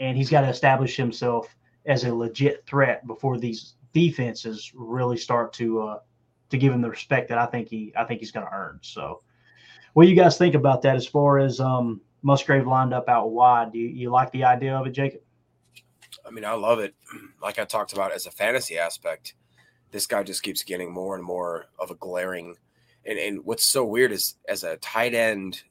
and 0.00 0.16
he's 0.16 0.30
got 0.30 0.40
to 0.40 0.48
establish 0.48 0.96
himself 0.96 1.54
as 1.84 2.04
a 2.04 2.14
legit 2.14 2.64
threat 2.66 3.06
before 3.06 3.36
these 3.36 3.74
defenses 3.92 4.72
really 4.74 5.18
start 5.18 5.52
to 5.52 5.82
uh, 5.82 5.98
to 6.48 6.56
give 6.56 6.72
him 6.72 6.80
the 6.80 6.88
respect 6.88 7.28
that 7.28 7.36
I 7.36 7.44
think 7.44 7.68
he 7.68 7.92
I 7.94 8.04
think 8.04 8.20
he's 8.20 8.32
going 8.32 8.46
to 8.46 8.52
earn. 8.52 8.78
So, 8.80 9.20
what 9.92 10.04
do 10.04 10.08
you 10.08 10.16
guys 10.16 10.38
think 10.38 10.54
about 10.54 10.80
that 10.82 10.96
as 10.96 11.06
far 11.06 11.38
as 11.38 11.60
um, 11.60 12.00
Musgrave 12.22 12.66
lined 12.66 12.94
up 12.94 13.06
out 13.10 13.32
wide? 13.32 13.72
Do 13.72 13.78
you, 13.78 13.88
you 13.88 14.10
like 14.10 14.32
the 14.32 14.44
idea 14.44 14.74
of 14.74 14.86
it, 14.86 14.92
Jacob? 14.92 15.20
I 16.26 16.30
mean, 16.30 16.46
I 16.46 16.52
love 16.52 16.78
it. 16.78 16.94
Like 17.42 17.58
I 17.58 17.66
talked 17.66 17.92
about 17.92 18.10
as 18.10 18.24
a 18.24 18.30
fantasy 18.30 18.78
aspect, 18.78 19.34
this 19.94 20.08
guy 20.08 20.24
just 20.24 20.42
keeps 20.42 20.64
getting 20.64 20.92
more 20.92 21.14
and 21.14 21.24
more 21.24 21.66
of 21.78 21.92
a 21.92 21.94
glaring. 21.94 22.56
And, 23.06 23.16
and 23.16 23.44
what's 23.44 23.64
so 23.64 23.84
weird 23.84 24.10
is 24.10 24.34
as 24.48 24.64
a 24.64 24.76
tight 24.78 25.14
end, 25.14 25.62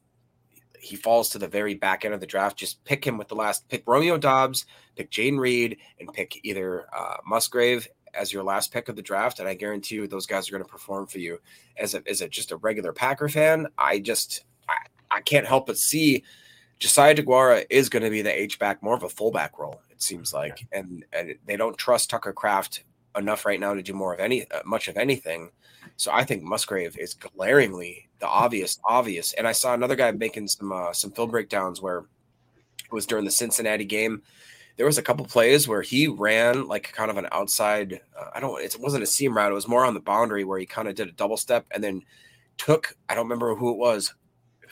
he 0.80 0.96
falls 0.96 1.30
to 1.32 1.40
the 1.40 1.48
very 1.48 1.74
back 1.74 2.06
end 2.06 2.14
of 2.14 2.22
the 2.22 2.26
draft. 2.26 2.58
Just 2.58 2.82
pick 2.86 3.06
him 3.06 3.18
with 3.18 3.28
the 3.28 3.36
last 3.36 3.68
pick 3.68 3.84
Romeo 3.86 4.18
Doubs, 4.18 4.66
pick 4.96 5.12
Jayden 5.12 5.40
Reed, 5.40 5.76
and 6.00 6.12
pick 6.14 6.40
either 6.44 6.88
uh, 6.98 7.18
Musgrave 7.28 7.86
as 8.14 8.32
your 8.32 8.44
last 8.44 8.72
pick 8.72 8.88
of 8.88 8.96
the 8.96 9.02
draft. 9.02 9.40
And 9.40 9.50
I 9.50 9.56
guarantee 9.56 9.96
you 9.96 10.08
those 10.08 10.26
guys 10.26 10.48
are 10.48 10.54
going 10.54 10.64
to 10.64 10.72
perform 10.72 11.06
for 11.08 11.20
you. 11.20 11.40
As 11.76 11.94
a, 11.94 12.02
as 12.08 12.22
a 12.22 12.30
just 12.30 12.54
a 12.54 12.56
regular 12.56 12.94
Packer 12.94 13.28
fan, 13.28 13.68
I 13.78 14.00
just 14.00 14.46
I, 14.70 15.18
I 15.18 15.20
can't 15.20 15.46
help 15.46 15.68
but 15.68 15.78
see 15.78 16.24
Josiah 16.80 17.14
DeGuara 17.14 17.66
is 17.70 17.90
going 17.90 18.04
to 18.04 18.10
be 18.10 18.22
the 18.22 18.42
H 18.42 18.58
back, 18.58 18.82
more 18.82 18.96
of 18.96 19.04
a 19.04 19.10
fullback 19.10 19.60
role. 19.60 19.82
It 19.92 20.02
seems 20.02 20.34
like, 20.34 20.66
and 20.72 21.04
and 21.12 21.36
they 21.46 21.58
don't 21.58 21.78
trust 21.78 22.10
Tucker 22.10 22.32
Kraft 22.32 22.86
enough 23.16 23.46
right 23.46 23.60
now 23.60 23.74
to 23.74 23.82
do 23.82 23.94
more 23.94 24.14
of 24.14 24.20
any 24.20 24.50
uh, 24.52 24.62
much 24.66 24.88
of 24.88 24.98
anything. 24.98 25.52
So 25.98 26.12
I 26.12 26.24
think 26.24 26.44
Musgrave 26.44 26.98
is 26.98 27.14
glaringly 27.14 28.10
the 28.20 28.28
obvious 28.28 28.80
obvious. 28.84 29.34
And 29.34 29.48
I 29.48 29.52
saw 29.52 29.74
another 29.74 29.96
guy 29.96 30.12
making 30.12 30.48
some 30.48 30.72
uh, 30.72 30.94
some 30.94 31.12
film 31.12 31.32
breakdowns 31.32 31.82
where 31.82 32.00
it 32.00 32.92
was 32.92 33.06
during 33.06 33.26
the 33.26 33.32
Cincinnati 33.32 33.86
game. 33.86 34.22
There 34.76 34.88
was 34.88 34.98
a 34.98 35.04
couple 35.04 35.26
plays 35.26 35.68
where 35.68 35.84
he 35.84 36.08
ran 36.08 36.68
like 36.68 36.92
kind 36.94 37.12
of 37.12 37.18
an 37.18 37.28
outside. 37.32 38.02
Uh, 38.20 38.30
I 38.34 38.40
don't. 38.40 38.62
It 38.62 38.78
wasn't 38.80 39.04
a 39.04 39.08
seam 39.08 39.36
route. 39.38 39.52
It 39.52 39.56
was 39.56 39.68
more 39.68 39.86
on 39.86 39.94
the 39.94 40.00
boundary 40.00 40.44
where 40.44 40.60
he 40.60 40.66
kind 40.66 40.88
of 40.88 40.96
did 40.96 41.10
a 41.10 41.14
double 41.14 41.38
step 41.38 41.66
and 41.72 41.84
then 41.84 42.02
took. 42.58 42.96
I 43.08 43.16
don't 43.16 43.26
remember 43.26 43.56
who 43.56 43.72
it 43.72 43.78
was 43.78 44.14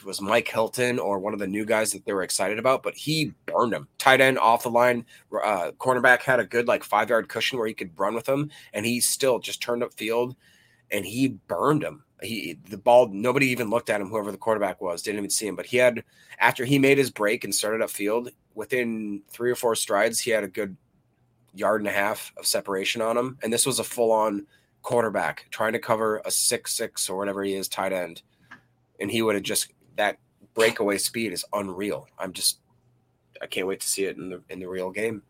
it 0.02 0.08
was 0.08 0.22
Mike 0.22 0.48
Hilton 0.48 1.00
or 1.00 1.20
one 1.20 1.34
of 1.34 1.40
the 1.40 1.48
new 1.48 1.66
guys 1.66 1.92
that 1.92 2.06
they 2.06 2.14
were 2.14 2.24
excited 2.24 2.60
about, 2.60 2.84
but 2.84 2.96
he 2.96 3.34
burned 3.46 3.74
him. 3.74 3.88
Tight 3.98 4.22
end 4.22 4.40
off 4.40 4.64
the 4.64 4.70
line, 4.70 5.06
uh, 5.32 5.72
cornerback 5.80 6.22
had 6.22 6.40
a 6.40 6.46
good 6.46 6.68
like 6.68 6.84
five 6.84 7.10
yard 7.10 7.30
cushion 7.30 7.58
where 7.58 7.68
he 7.68 7.74
could 7.74 7.98
run 8.00 8.16
with 8.16 8.28
him, 8.28 8.50
and 8.74 8.86
he 8.86 9.00
still 9.00 9.40
just 9.40 9.62
turned 9.62 9.84
up 9.84 9.94
field 9.94 10.36
and 10.92 11.06
he 11.06 11.30
burned 11.48 11.84
him. 11.84 12.04
He 12.22 12.60
the 12.70 12.78
ball, 12.78 13.08
nobody 13.08 13.48
even 13.48 13.70
looked 13.70 13.90
at 13.90 14.00
him. 14.00 14.10
Whoever 14.10 14.32
the 14.32 14.38
quarterback 14.38 14.80
was 14.80 15.02
didn't 15.02 15.20
even 15.20 15.30
see 15.30 15.48
him, 15.48 15.56
but 15.56 15.66
he 15.66 15.78
had 15.78 16.04
after 16.40 16.66
he 16.66 16.78
made 16.78 16.98
his 16.98 17.10
break 17.10 17.44
and 17.44 17.54
started 17.54 17.82
up 17.82 17.90
field 17.90 18.30
within 18.54 19.24
three 19.30 19.50
or 19.50 19.56
four 19.56 19.76
strides, 19.76 20.20
he 20.20 20.32
had 20.32 20.44
a 20.44 20.48
good 20.48 20.78
yard 21.54 21.82
and 21.82 21.88
a 21.88 21.94
half 21.94 22.32
of 22.38 22.46
separation 22.46 23.02
on 23.02 23.18
him, 23.18 23.38
and 23.42 23.52
this 23.52 23.66
was 23.66 23.80
a 23.80 23.84
full 23.84 24.12
on 24.12 24.46
quarterback 24.84 25.48
trying 25.50 25.74
to 25.74 25.80
cover 25.80 26.22
a 26.26 26.32
six 26.32 26.74
six 26.74 27.10
or 27.10 27.18
whatever 27.18 27.44
he 27.44 27.56
is 27.56 27.68
tight 27.68 27.94
end, 27.94 28.22
and 29.00 29.10
he 29.10 29.24
would 29.24 29.36
have 29.36 29.44
just 29.44 29.74
that 30.02 30.18
breakaway 30.56 30.98
speed 30.98 31.32
is 31.32 31.46
unreal. 31.54 32.08
I'm 32.18 32.34
just 32.34 32.58
I 33.42 33.46
can't 33.46 33.68
wait 33.68 33.80
to 33.82 33.88
see 33.88 34.06
it 34.06 34.18
in 34.18 34.30
the 34.30 34.42
in 34.50 34.60
the 34.60 34.68
real 34.68 34.90
game. 34.90 35.22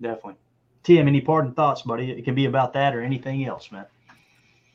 Definitely. 0.00 0.34
Tim, 0.82 1.06
any 1.06 1.20
parting 1.20 1.52
thoughts, 1.52 1.82
buddy? 1.82 2.10
It 2.10 2.24
can 2.24 2.34
be 2.34 2.46
about 2.46 2.72
that 2.72 2.94
or 2.94 3.02
anything 3.02 3.44
else, 3.44 3.70
man. 3.70 3.86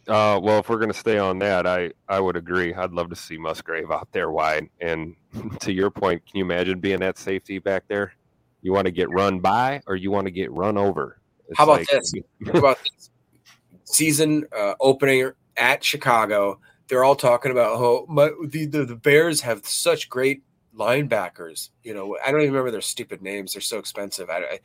Uh, 0.08 0.38
well, 0.42 0.60
if 0.60 0.70
we're 0.70 0.78
going 0.78 0.92
to 0.92 0.98
stay 0.98 1.18
on 1.18 1.40
that, 1.40 1.66
I, 1.66 1.92
I 2.10 2.20
would 2.20 2.36
agree. 2.36 2.74
I'd 2.74 2.92
love 2.92 3.10
to 3.10 3.16
see 3.16 3.38
Musgrave 3.38 3.90
out 3.90 4.10
there 4.12 4.32
wide. 4.32 4.70
And 4.82 5.16
to 5.62 5.72
your 5.72 5.90
point, 5.90 6.26
can 6.26 6.40
you 6.40 6.44
imagine 6.44 6.80
being 6.80 7.00
that 7.00 7.18
safety 7.18 7.58
back 7.58 7.86
there? 7.88 8.14
You 8.62 8.74
want 8.74 8.86
to 8.86 8.92
get 8.92 9.10
run 9.10 9.40
by 9.40 9.82
or 9.88 9.96
you 9.96 10.12
want 10.12 10.26
to 10.26 10.32
get 10.32 10.52
run 10.52 10.78
over? 10.78 11.22
It's 11.48 11.58
How 11.58 11.64
about 11.64 11.80
like, 11.80 11.88
this? 11.88 12.14
How 12.46 12.60
about 12.60 12.80
this? 12.84 13.10
Season 13.86 14.46
uh, 14.56 14.74
opening 14.82 15.32
at 15.56 15.84
Chicago 15.84 16.60
they're 16.88 17.04
all 17.04 17.16
talking 17.16 17.52
about 17.52 17.78
how 17.78 18.06
my, 18.10 18.32
the, 18.46 18.66
the, 18.66 18.86
the 18.86 18.96
Bears 18.96 19.42
have 19.42 19.66
such 19.66 20.10
great 20.10 20.44
linebackers. 20.76 21.70
You 21.84 21.94
know, 21.94 22.18
I 22.26 22.32
don't 22.32 22.42
even 22.42 22.54
remember 22.54 22.72
their 22.72 22.82
stupid 22.82 23.22
names; 23.22 23.54
they're 23.54 23.62
so 23.62 23.78
expensive. 23.78 24.30
I, 24.30 24.38
I, 24.38 24.60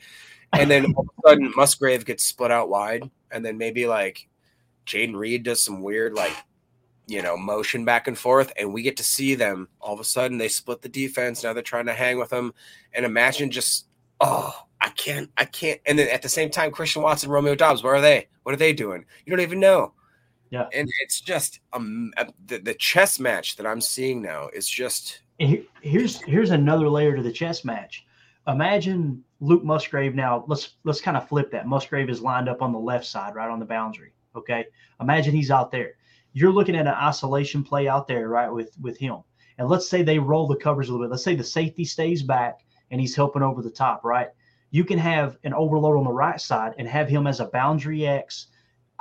and 0.59 0.70
then 0.70 0.93
all 0.95 1.03
of 1.03 1.24
a 1.24 1.28
sudden, 1.28 1.53
Musgrave 1.57 2.05
gets 2.05 2.24
split 2.24 2.51
out 2.51 2.69
wide, 2.69 3.11
and 3.31 3.45
then 3.45 3.59
maybe 3.59 3.86
like 3.86 4.28
Jayden 4.86 5.16
Reed 5.16 5.43
does 5.43 5.62
some 5.62 5.82
weird 5.82 6.15
like 6.15 6.35
you 7.09 7.23
know, 7.23 7.39
motion 7.39 7.86
back 7.86 8.07
and 8.07 8.19
forth, 8.19 8.53
and 8.59 8.73
we 8.73 8.82
get 8.82 8.99
to 8.99 9.03
see 9.03 9.35
them. 9.35 9.66
All 9.81 9.95
of 9.95 10.01
a 10.01 10.05
sudden, 10.05 10.36
they 10.36 10.49
split 10.49 10.82
the 10.82 10.90
defense. 10.90 11.43
Now 11.43 11.55
they're 11.55 11.62
trying 11.62 11.86
to 11.86 11.95
hang 11.95 12.19
with 12.19 12.28
them, 12.28 12.53
and 12.93 13.05
imagine 13.05 13.51
just, 13.51 13.86
oh, 14.20 14.55
I 14.81 14.90
can't, 14.90 15.31
I 15.39 15.47
can't. 15.47 15.81
And 15.86 15.99
then 15.99 16.09
at 16.09 16.20
the 16.20 16.28
same 16.28 16.51
time, 16.51 16.70
Christian 16.70 17.03
Watson, 17.03 17.31
Romeo 17.31 17.55
Doubs, 17.55 17.82
where 17.82 17.95
are 17.95 18.01
they? 18.03 18.28
What 18.43 18.55
are 18.55 18.59
they 18.59 18.74
doing? 18.74 19.07
You 19.24 19.31
don't 19.31 19.43
even 19.43 19.59
know. 19.59 19.95
Yeah, 20.51 20.66
and 20.73 20.89
it's 21.03 21.20
just 21.20 21.61
um, 21.73 22.12
the 22.47 22.59
the 22.59 22.75
chess 22.75 23.19
match 23.19 23.57
that 23.57 23.66
I'm 23.66 23.81
seeing 23.81 24.23
now 24.23 24.49
is 24.53 24.69
just. 24.69 25.23
here's 25.83 26.20
here's 26.23 26.51
another 26.51 26.89
layer 26.89 27.16
to 27.16 27.23
the 27.23 27.33
chess 27.33 27.65
match. 27.65 28.05
Imagine 28.47 29.23
Luke 29.41 29.62
Musgrave 29.62 30.15
now. 30.15 30.45
Let's 30.49 30.77
let's 30.85 31.01
kind 31.01 31.16
of 31.16 31.29
flip 31.29 31.51
that. 31.53 31.66
Musgrave 31.66 32.09
is 32.09 32.23
lined 32.23 32.49
up 32.49 32.62
on 32.62 32.73
the 32.73 32.79
left 32.79 33.07
side, 33.07 33.35
right 33.35 33.51
on 33.51 33.59
the 33.59 33.66
boundary. 33.66 34.12
Okay, 34.35 34.65
imagine 35.01 35.35
he's 35.35 35.51
out 35.51 35.70
there 35.70 35.95
you're 36.33 36.53
looking 36.53 36.77
at 36.77 36.87
an 36.87 36.95
isolation 36.95 37.65
play 37.65 37.89
out 37.89 38.07
there, 38.07 38.29
right, 38.29 38.49
with 38.49 38.77
with 38.81 38.99
him. 38.99 39.19
And 39.59 39.69
let's 39.69 39.89
say 39.89 40.03
they 40.03 40.19
roll 40.19 40.47
the 40.47 40.57
covers 40.57 40.89
a 40.89 40.93
little 40.93 41.07
bit. 41.07 41.11
Let's 41.11 41.25
say 41.25 41.35
the 41.35 41.45
safety 41.45 41.85
stays 41.85 42.23
back 42.23 42.61
and 42.91 43.01
he's 43.01 43.16
helping 43.16 43.43
over 43.43 43.61
the 43.61 43.70
top, 43.70 44.05
right? 44.05 44.29
You 44.70 44.85
can 44.85 44.99
have 44.99 45.37
an 45.43 45.53
overload 45.53 45.97
on 45.97 46.05
the 46.05 46.12
right 46.12 46.41
side 46.41 46.75
and 46.79 46.87
have 46.87 47.09
him 47.09 47.27
as 47.27 47.41
a 47.41 47.47
boundary 47.47 48.07
X 48.07 48.49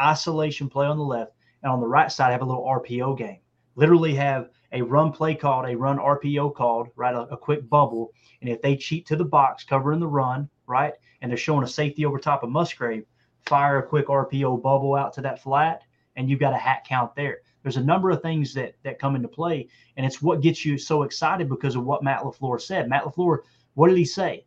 isolation 0.02 0.70
play 0.70 0.88
on 0.88 0.98
the 0.98 1.04
left, 1.04 1.34
and 1.64 1.72
on 1.72 1.80
the 1.80 1.88
right 1.88 2.12
side 2.12 2.32
have 2.32 2.42
a 2.42 2.46
little 2.46 2.66
RPO 2.66 3.18
game. 3.18 3.40
Literally 3.76 4.16
have 4.16 4.50
a 4.72 4.82
run 4.82 5.12
play 5.12 5.36
called, 5.36 5.68
a 5.68 5.76
run 5.76 5.98
RPO 5.98 6.56
called, 6.56 6.90
right? 6.96 7.16
A, 7.16 7.22
a 7.22 7.38
quick 7.38 7.70
bubble. 7.70 8.12
And 8.42 8.50
if 8.50 8.62
they 8.62 8.76
cheat 8.76 9.06
to 9.08 9.16
the 9.16 9.26
box, 9.26 9.64
covering 9.64 10.00
the 10.00 10.08
run, 10.08 10.50
right? 10.66 10.94
And 11.22 11.32
they're 11.32 11.38
showing 11.38 11.64
a 11.64 11.68
safety 11.68 12.06
over 12.06 12.18
top 12.18 12.44
of 12.44 12.50
Musgrave, 12.50 13.06
fire 13.46 13.80
a 13.80 13.88
quick 13.88 14.08
RPO 14.08 14.62
bubble 14.62 14.96
out 14.96 15.14
to 15.14 15.22
that 15.22 15.42
flat 15.42 15.84
and 16.18 16.30
you've 16.30 16.40
got 16.40 16.54
a 16.54 16.58
hat 16.58 16.86
count 16.86 17.16
there. 17.16 17.40
There's 17.64 17.78
a 17.78 17.84
number 17.84 18.10
of 18.10 18.22
things 18.22 18.54
that 18.56 18.74
that 18.84 19.00
come 19.00 19.16
into 19.16 19.28
play, 19.28 19.70
and 19.96 20.06
it's 20.06 20.22
what 20.22 20.42
gets 20.42 20.66
you 20.66 20.78
so 20.78 21.04
excited 21.04 21.48
because 21.48 21.76
of 21.76 21.86
what 21.86 22.04
Matt 22.04 22.22
LaFleur 22.22 22.60
said. 22.60 22.90
Matt 22.90 23.04
LaFleur, 23.04 23.40
what 23.76 23.88
did 23.88 23.98
he 23.98 24.06
say? 24.06 24.46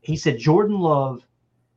He 0.00 0.16
said 0.16 0.38
Jordan 0.38 0.78
Love 0.78 1.26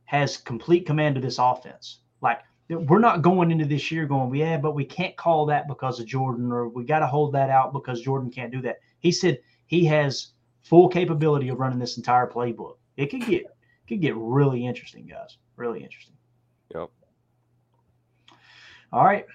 has 0.04 0.36
complete 0.36 0.86
command 0.86 1.16
of 1.16 1.22
this 1.22 1.38
offense. 1.38 2.00
Like 2.22 2.40
we're 2.70 3.00
not 3.00 3.22
going 3.22 3.50
into 3.50 3.64
this 3.64 3.90
year 3.90 4.06
going, 4.06 4.32
yeah, 4.34 4.56
but 4.56 4.74
we 4.74 4.84
can't 4.84 5.16
call 5.16 5.46
that 5.46 5.66
because 5.66 5.98
of 5.98 6.06
Jordan, 6.06 6.52
or 6.52 6.68
we 6.68 6.84
got 6.84 7.00
to 7.00 7.06
hold 7.06 7.32
that 7.34 7.50
out 7.50 7.72
because 7.72 8.00
Jordan 8.00 8.30
can't 8.30 8.52
do 8.52 8.62
that. 8.62 8.78
He 9.00 9.10
said 9.10 9.40
he 9.66 9.84
has 9.86 10.28
full 10.62 10.88
capability 10.88 11.48
of 11.48 11.58
running 11.58 11.78
this 11.78 11.96
entire 11.96 12.28
playbook. 12.28 12.76
It 12.96 13.06
could 13.06 13.26
get 13.26 13.44
could 13.88 14.00
get 14.00 14.14
really 14.16 14.64
interesting, 14.64 15.06
guys. 15.06 15.38
Really 15.56 15.82
interesting. 15.82 16.14
Yep. 16.74 16.90
All 18.92 19.04
right, 19.04 19.26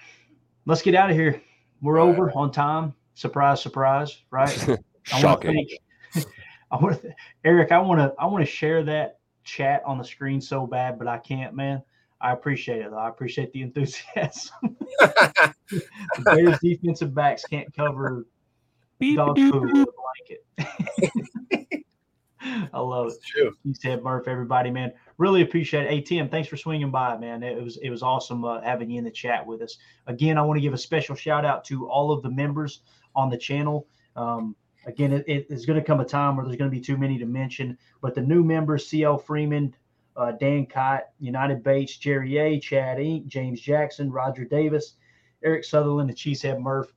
let's 0.64 0.82
get 0.82 0.94
out 0.94 1.10
of 1.10 1.16
here. 1.16 1.42
We're 1.82 1.98
over 1.98 2.30
on 2.32 2.52
time. 2.52 2.94
Surprise, 3.14 3.60
surprise, 3.62 4.22
right? 4.30 4.78
Shocking. 5.02 5.68
I 6.70 6.76
want 6.76 7.02
to, 7.02 7.14
Eric. 7.44 7.70
I 7.70 7.78
want 7.78 8.00
to, 8.00 8.14
I 8.18 8.26
want 8.26 8.44
to 8.44 8.50
share 8.50 8.82
that 8.84 9.18
chat 9.44 9.82
on 9.86 9.98
the 9.98 10.04
screen 10.04 10.40
so 10.40 10.66
bad, 10.66 10.98
but 10.98 11.06
I 11.06 11.18
can't, 11.18 11.54
man. 11.54 11.82
I 12.20 12.32
appreciate 12.32 12.80
it. 12.80 12.90
Though. 12.90 12.98
I 12.98 13.08
appreciate 13.08 13.52
the 13.52 13.62
enthusiasm. 13.68 14.54
the 15.00 15.54
Bears 16.24 16.58
defensive 16.60 17.14
backs 17.14 17.44
can't 17.44 17.72
cover 17.74 18.26
dog 19.14 19.36
food 19.36 19.72
with 19.72 19.88
a 19.88 19.92
blanket. 20.02 21.84
I 22.72 22.80
love 22.80 23.08
it. 23.08 23.14
True. 23.24 23.52
You 23.64 23.74
said 23.74 24.02
Murph, 24.02 24.28
everybody, 24.28 24.70
man. 24.70 24.92
Really 25.18 25.42
appreciate 25.42 25.86
it. 25.86 25.90
Hey 25.90 26.00
Tim, 26.00 26.28
thanks 26.28 26.48
for 26.48 26.56
swinging 26.56 26.90
by, 26.90 27.16
man. 27.16 27.42
It 27.42 27.62
was 27.62 27.76
it 27.78 27.90
was 27.90 28.02
awesome 28.02 28.44
uh, 28.44 28.60
having 28.62 28.90
you 28.90 28.98
in 28.98 29.04
the 29.04 29.10
chat 29.10 29.44
with 29.44 29.62
us. 29.62 29.76
Again, 30.06 30.38
I 30.38 30.42
want 30.42 30.56
to 30.56 30.60
give 30.60 30.74
a 30.74 30.78
special 30.78 31.16
shout 31.16 31.44
out 31.44 31.64
to 31.66 31.88
all 31.88 32.12
of 32.12 32.22
the 32.22 32.30
members 32.30 32.82
on 33.14 33.30
the 33.30 33.36
channel. 33.36 33.88
Um, 34.14 34.54
again, 34.86 35.12
it, 35.12 35.24
it 35.26 35.46
is 35.50 35.66
going 35.66 35.78
to 35.78 35.84
come 35.84 36.00
a 36.00 36.04
time 36.04 36.36
where 36.36 36.44
there's 36.44 36.56
going 36.56 36.70
to 36.70 36.74
be 36.74 36.80
too 36.80 36.96
many 36.96 37.18
to 37.18 37.26
mention, 37.26 37.76
but 38.00 38.14
the 38.14 38.22
new 38.22 38.44
members: 38.44 38.88
CL 38.88 39.18
Freeman, 39.18 39.74
uh, 40.16 40.32
Dan 40.32 40.66
Kite, 40.66 41.04
United 41.18 41.62
Bates, 41.62 41.96
Jerry 41.96 42.38
A, 42.38 42.58
Chad 42.58 42.98
Inc, 42.98 43.26
James 43.26 43.60
Jackson, 43.60 44.10
Roger 44.10 44.44
Davis, 44.44 44.94
Eric 45.44 45.64
Sutherland, 45.64 46.10
and 46.10 46.18
Cheesehead 46.18 46.60
Murph. 46.60 46.92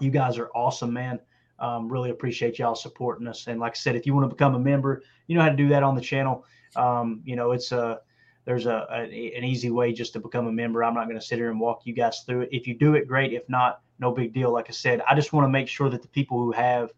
You 0.00 0.10
guys 0.10 0.38
are 0.38 0.48
awesome, 0.54 0.92
man. 0.92 1.20
Um, 1.58 1.92
really 1.92 2.10
appreciate 2.10 2.58
y'all 2.58 2.74
supporting 2.74 3.26
us. 3.26 3.46
And 3.46 3.60
like 3.60 3.72
I 3.72 3.76
said, 3.76 3.94
if 3.94 4.06
you 4.06 4.14
want 4.14 4.28
to 4.28 4.34
become 4.34 4.54
a 4.54 4.58
member, 4.58 5.02
you 5.26 5.36
know 5.36 5.42
how 5.42 5.50
to 5.50 5.56
do 5.56 5.68
that 5.68 5.82
on 5.82 5.94
the 5.94 6.00
channel. 6.00 6.44
Um, 6.74 7.22
you 7.24 7.36
know, 7.36 7.52
it's 7.52 7.72
a 7.72 8.00
there's 8.46 8.66
a, 8.66 8.86
a, 8.90 9.02
an 9.36 9.44
easy 9.44 9.70
way 9.70 9.92
just 9.92 10.14
to 10.14 10.20
become 10.20 10.46
a 10.46 10.52
member. 10.52 10.82
I'm 10.82 10.94
not 10.94 11.04
going 11.04 11.20
to 11.20 11.24
sit 11.24 11.38
here 11.38 11.50
and 11.50 11.60
walk 11.60 11.82
you 11.84 11.92
guys 11.92 12.22
through 12.26 12.42
it. 12.42 12.48
If 12.52 12.66
you 12.66 12.74
do 12.74 12.94
it, 12.94 13.06
great. 13.06 13.32
If 13.32 13.48
not, 13.48 13.82
no 13.98 14.10
big 14.12 14.32
deal. 14.32 14.50
Like 14.50 14.66
I 14.68 14.72
said, 14.72 15.02
I 15.08 15.14
just 15.14 15.32
want 15.32 15.44
to 15.44 15.50
make 15.50 15.68
sure 15.68 15.90
that 15.90 16.00
the 16.00 16.08
people 16.08 16.38
who 16.38 16.50
have, 16.52 16.90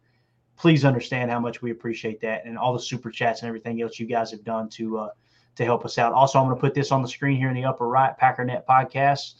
please 0.56 0.84
understand 0.84 1.30
how 1.30 1.40
much 1.40 1.60
we 1.60 1.72
appreciate 1.72 2.20
that 2.20 2.44
and 2.46 2.56
all 2.56 2.72
the 2.72 2.80
super 2.80 3.10
chats 3.10 3.42
and 3.42 3.48
everything 3.48 3.82
else 3.82 3.98
you 3.98 4.06
guys 4.06 4.30
have 4.30 4.44
done 4.44 4.68
to 4.70 4.98
uh, 4.98 5.08
to 5.56 5.64
help 5.64 5.84
us 5.84 5.98
out. 5.98 6.12
Also, 6.12 6.38
I'm 6.38 6.46
going 6.46 6.56
to 6.56 6.60
put 6.60 6.74
this 6.74 6.92
on 6.92 7.02
the 7.02 7.08
screen 7.08 7.36
here 7.36 7.48
in 7.48 7.54
the 7.54 7.64
upper 7.64 7.86
right, 7.86 8.16
Packernet 8.18 8.64
Podcast 8.64 9.34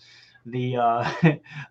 the 0.47 0.77
uh, 0.77 1.11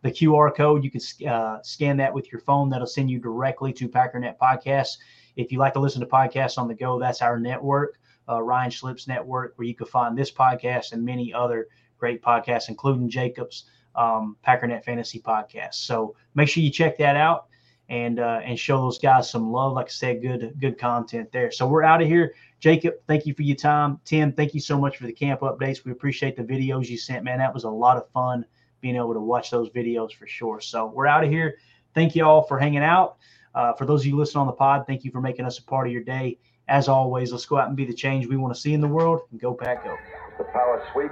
the 0.02 0.12
QR 0.12 0.56
code. 0.56 0.84
You 0.84 0.92
can 0.92 1.02
uh, 1.28 1.62
scan 1.62 1.98
that 1.98 2.14
with 2.14 2.32
your 2.32 2.42
phone. 2.42 2.70
That'll 2.70 2.88
send 2.88 3.10
you 3.10 3.20
directly 3.20 3.74
to 3.74 3.90
Packernet 3.90 4.38
Podcasts. 4.38 4.98
If 5.36 5.52
you 5.52 5.60
like 5.60 5.74
to 5.74 5.80
listen 5.80 6.02
to 6.02 6.08
podcasts 6.08 6.58
on 6.58 6.68
the 6.68 6.74
go, 6.74 7.00
that's 7.00 7.22
our 7.22 7.40
network, 7.40 8.00
uh, 8.30 8.42
Ryan 8.42 8.72
Schlip's 8.72 9.08
network, 9.08 9.54
where 9.58 9.68
you 9.68 9.76
can 9.76 9.88
find 9.88 10.18
this 10.18 10.32
podcast 10.32 10.92
and 10.92 11.04
many 11.04 11.34
other 11.34 11.68
great 11.98 12.22
podcasts, 12.22 12.70
including 12.70 13.10
Jacob's 13.10 13.66
um, 13.96 14.36
Packernet 14.46 14.84
Fantasy 14.84 15.20
Podcast. 15.20 15.76
So 15.76 16.16
make 16.36 16.50
sure 16.50 16.64
you 16.64 16.70
check 16.70 16.98
that 16.98 17.16
out 17.16 17.48
and 17.92 18.20
uh, 18.20 18.40
and 18.46 18.58
show 18.58 18.78
those 18.78 18.98
guys 18.98 19.30
some 19.30 19.52
love. 19.52 19.74
Like 19.74 19.88
I 19.88 19.90
said, 19.90 20.22
good 20.22 20.56
good 20.60 20.80
content 20.80 21.30
there. 21.34 21.52
So 21.52 21.68
we're 21.68 21.84
out 21.84 22.02
of 22.02 22.08
here. 22.08 22.34
Jacob, 22.62 22.96
thank 23.06 23.26
you 23.26 23.34
for 23.34 23.42
your 23.42 23.58
time. 23.58 24.00
Tim, 24.06 24.32
thank 24.32 24.54
you 24.54 24.62
so 24.62 24.80
much 24.80 24.96
for 24.96 25.06
the 25.06 25.12
camp 25.12 25.42
updates. 25.42 25.84
We 25.84 25.92
appreciate 25.92 26.38
the 26.38 26.44
videos 26.44 26.88
you 26.88 26.98
sent, 26.98 27.26
man. 27.26 27.40
That 27.40 27.54
was 27.54 27.66
a 27.66 27.70
lot 27.70 27.98
of 27.98 28.10
fun 28.12 28.46
being 28.80 28.96
able 28.96 29.14
to 29.14 29.20
watch 29.20 29.52
those 29.52 29.70
videos 29.70 30.14
for 30.14 30.26
sure. 30.26 30.62
So 30.62 30.86
we're 30.88 31.06
out 31.06 31.24
of 31.24 31.30
here. 31.30 31.58
Thank 31.94 32.16
you 32.16 32.24
all 32.24 32.44
for 32.44 32.58
hanging 32.58 32.84
out. 32.84 33.18
Uh, 33.54 33.74
for 33.74 33.86
those 33.86 34.02
of 34.02 34.08
you 34.08 34.16
listening 34.16 34.42
on 34.42 34.48
the 34.48 34.54
pod, 34.54 34.86
thank 34.88 35.04
you 35.04 35.12
for 35.12 35.20
making 35.20 35.46
us 35.46 35.60
a 35.60 35.64
part 35.64 35.86
of 35.86 35.92
your 35.92 36.04
day. 36.04 36.40
As 36.70 36.88
always, 36.88 37.34
let's 37.34 37.46
go 37.46 37.58
out 37.58 37.68
and 37.68 37.76
be 37.76 37.84
the 37.84 37.94
change 37.94 38.26
we 38.26 38.38
want 38.38 38.54
to 38.54 38.60
see 38.60 38.74
in 38.74 38.80
the 38.80 38.88
world 38.88 39.22
and 39.32 39.42
go 39.42 39.54
pack 39.54 39.84
go. 39.84 39.98
The 40.38 40.46
power 40.46 40.82
sweep 40.94 41.12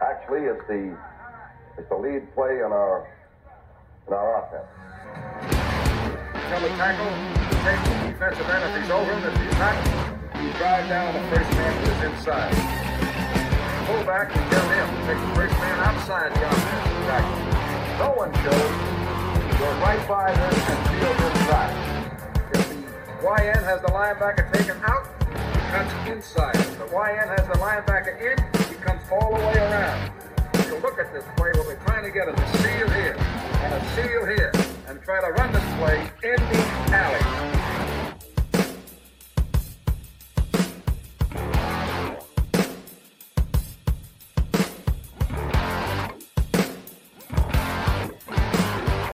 actually 0.00 0.46
is 0.46 0.56
the 0.68 0.96
it's 1.76 1.88
the 1.90 1.96
lead 1.96 2.34
play 2.34 2.60
in 2.64 2.72
our 2.72 3.06
in 4.06 4.12
our 4.12 4.44
offense. 4.44 4.68
Tackle, 6.76 7.12
take 7.64 7.80
the 7.84 7.94
defensive 8.12 8.48
end 8.48 8.92
over 8.92 9.14
down 10.88 11.14
the 11.14 11.36
first 11.36 11.50
man 11.52 11.72
is 11.82 12.12
inside 12.12 12.92
pull 13.92 14.04
back 14.04 14.30
and 14.34 14.50
him 14.72 14.88
take 15.06 15.18
the 15.18 15.34
first 15.34 15.54
man 15.60 15.78
outside. 15.80 16.32
No 17.98 18.12
one. 18.16 18.32
Go 18.32 19.68
right 19.80 20.08
by 20.08 20.32
them 20.32 20.54
and 20.70 20.80
inside. 21.28 21.74
The 22.52 22.60
YN 23.22 23.64
has 23.64 23.80
the 23.80 23.88
linebacker 23.88 24.52
taken 24.52 24.76
out, 24.82 25.06
he 25.72 26.10
inside. 26.10 26.54
The 26.54 26.86
YN 26.86 27.28
has 27.28 27.46
the 27.48 27.58
linebacker 27.58 28.14
in, 28.20 28.36
he 28.68 28.74
comes 28.82 29.02
all 29.10 29.36
the 29.36 29.44
way 29.46 29.58
around. 29.58 30.12
If 30.54 30.66
you 30.68 30.78
look 30.78 30.98
at 30.98 31.12
this 31.12 31.24
play, 31.36 31.50
what 31.54 31.66
we're 31.66 31.84
trying 31.84 32.04
to 32.04 32.10
get 32.10 32.28
is 32.28 32.34
a 32.34 32.58
seal 32.58 32.90
here 32.90 33.21
and 33.62 33.74
a 33.74 33.80
seal 33.94 34.26
here 34.26 34.52
and 34.88 35.00
try 35.02 35.20
to 35.20 35.32
run 35.34 35.52
this 35.52 35.62
play 35.78 36.00
in 36.24 36.36
the 36.36 36.94
alley. 36.94 37.61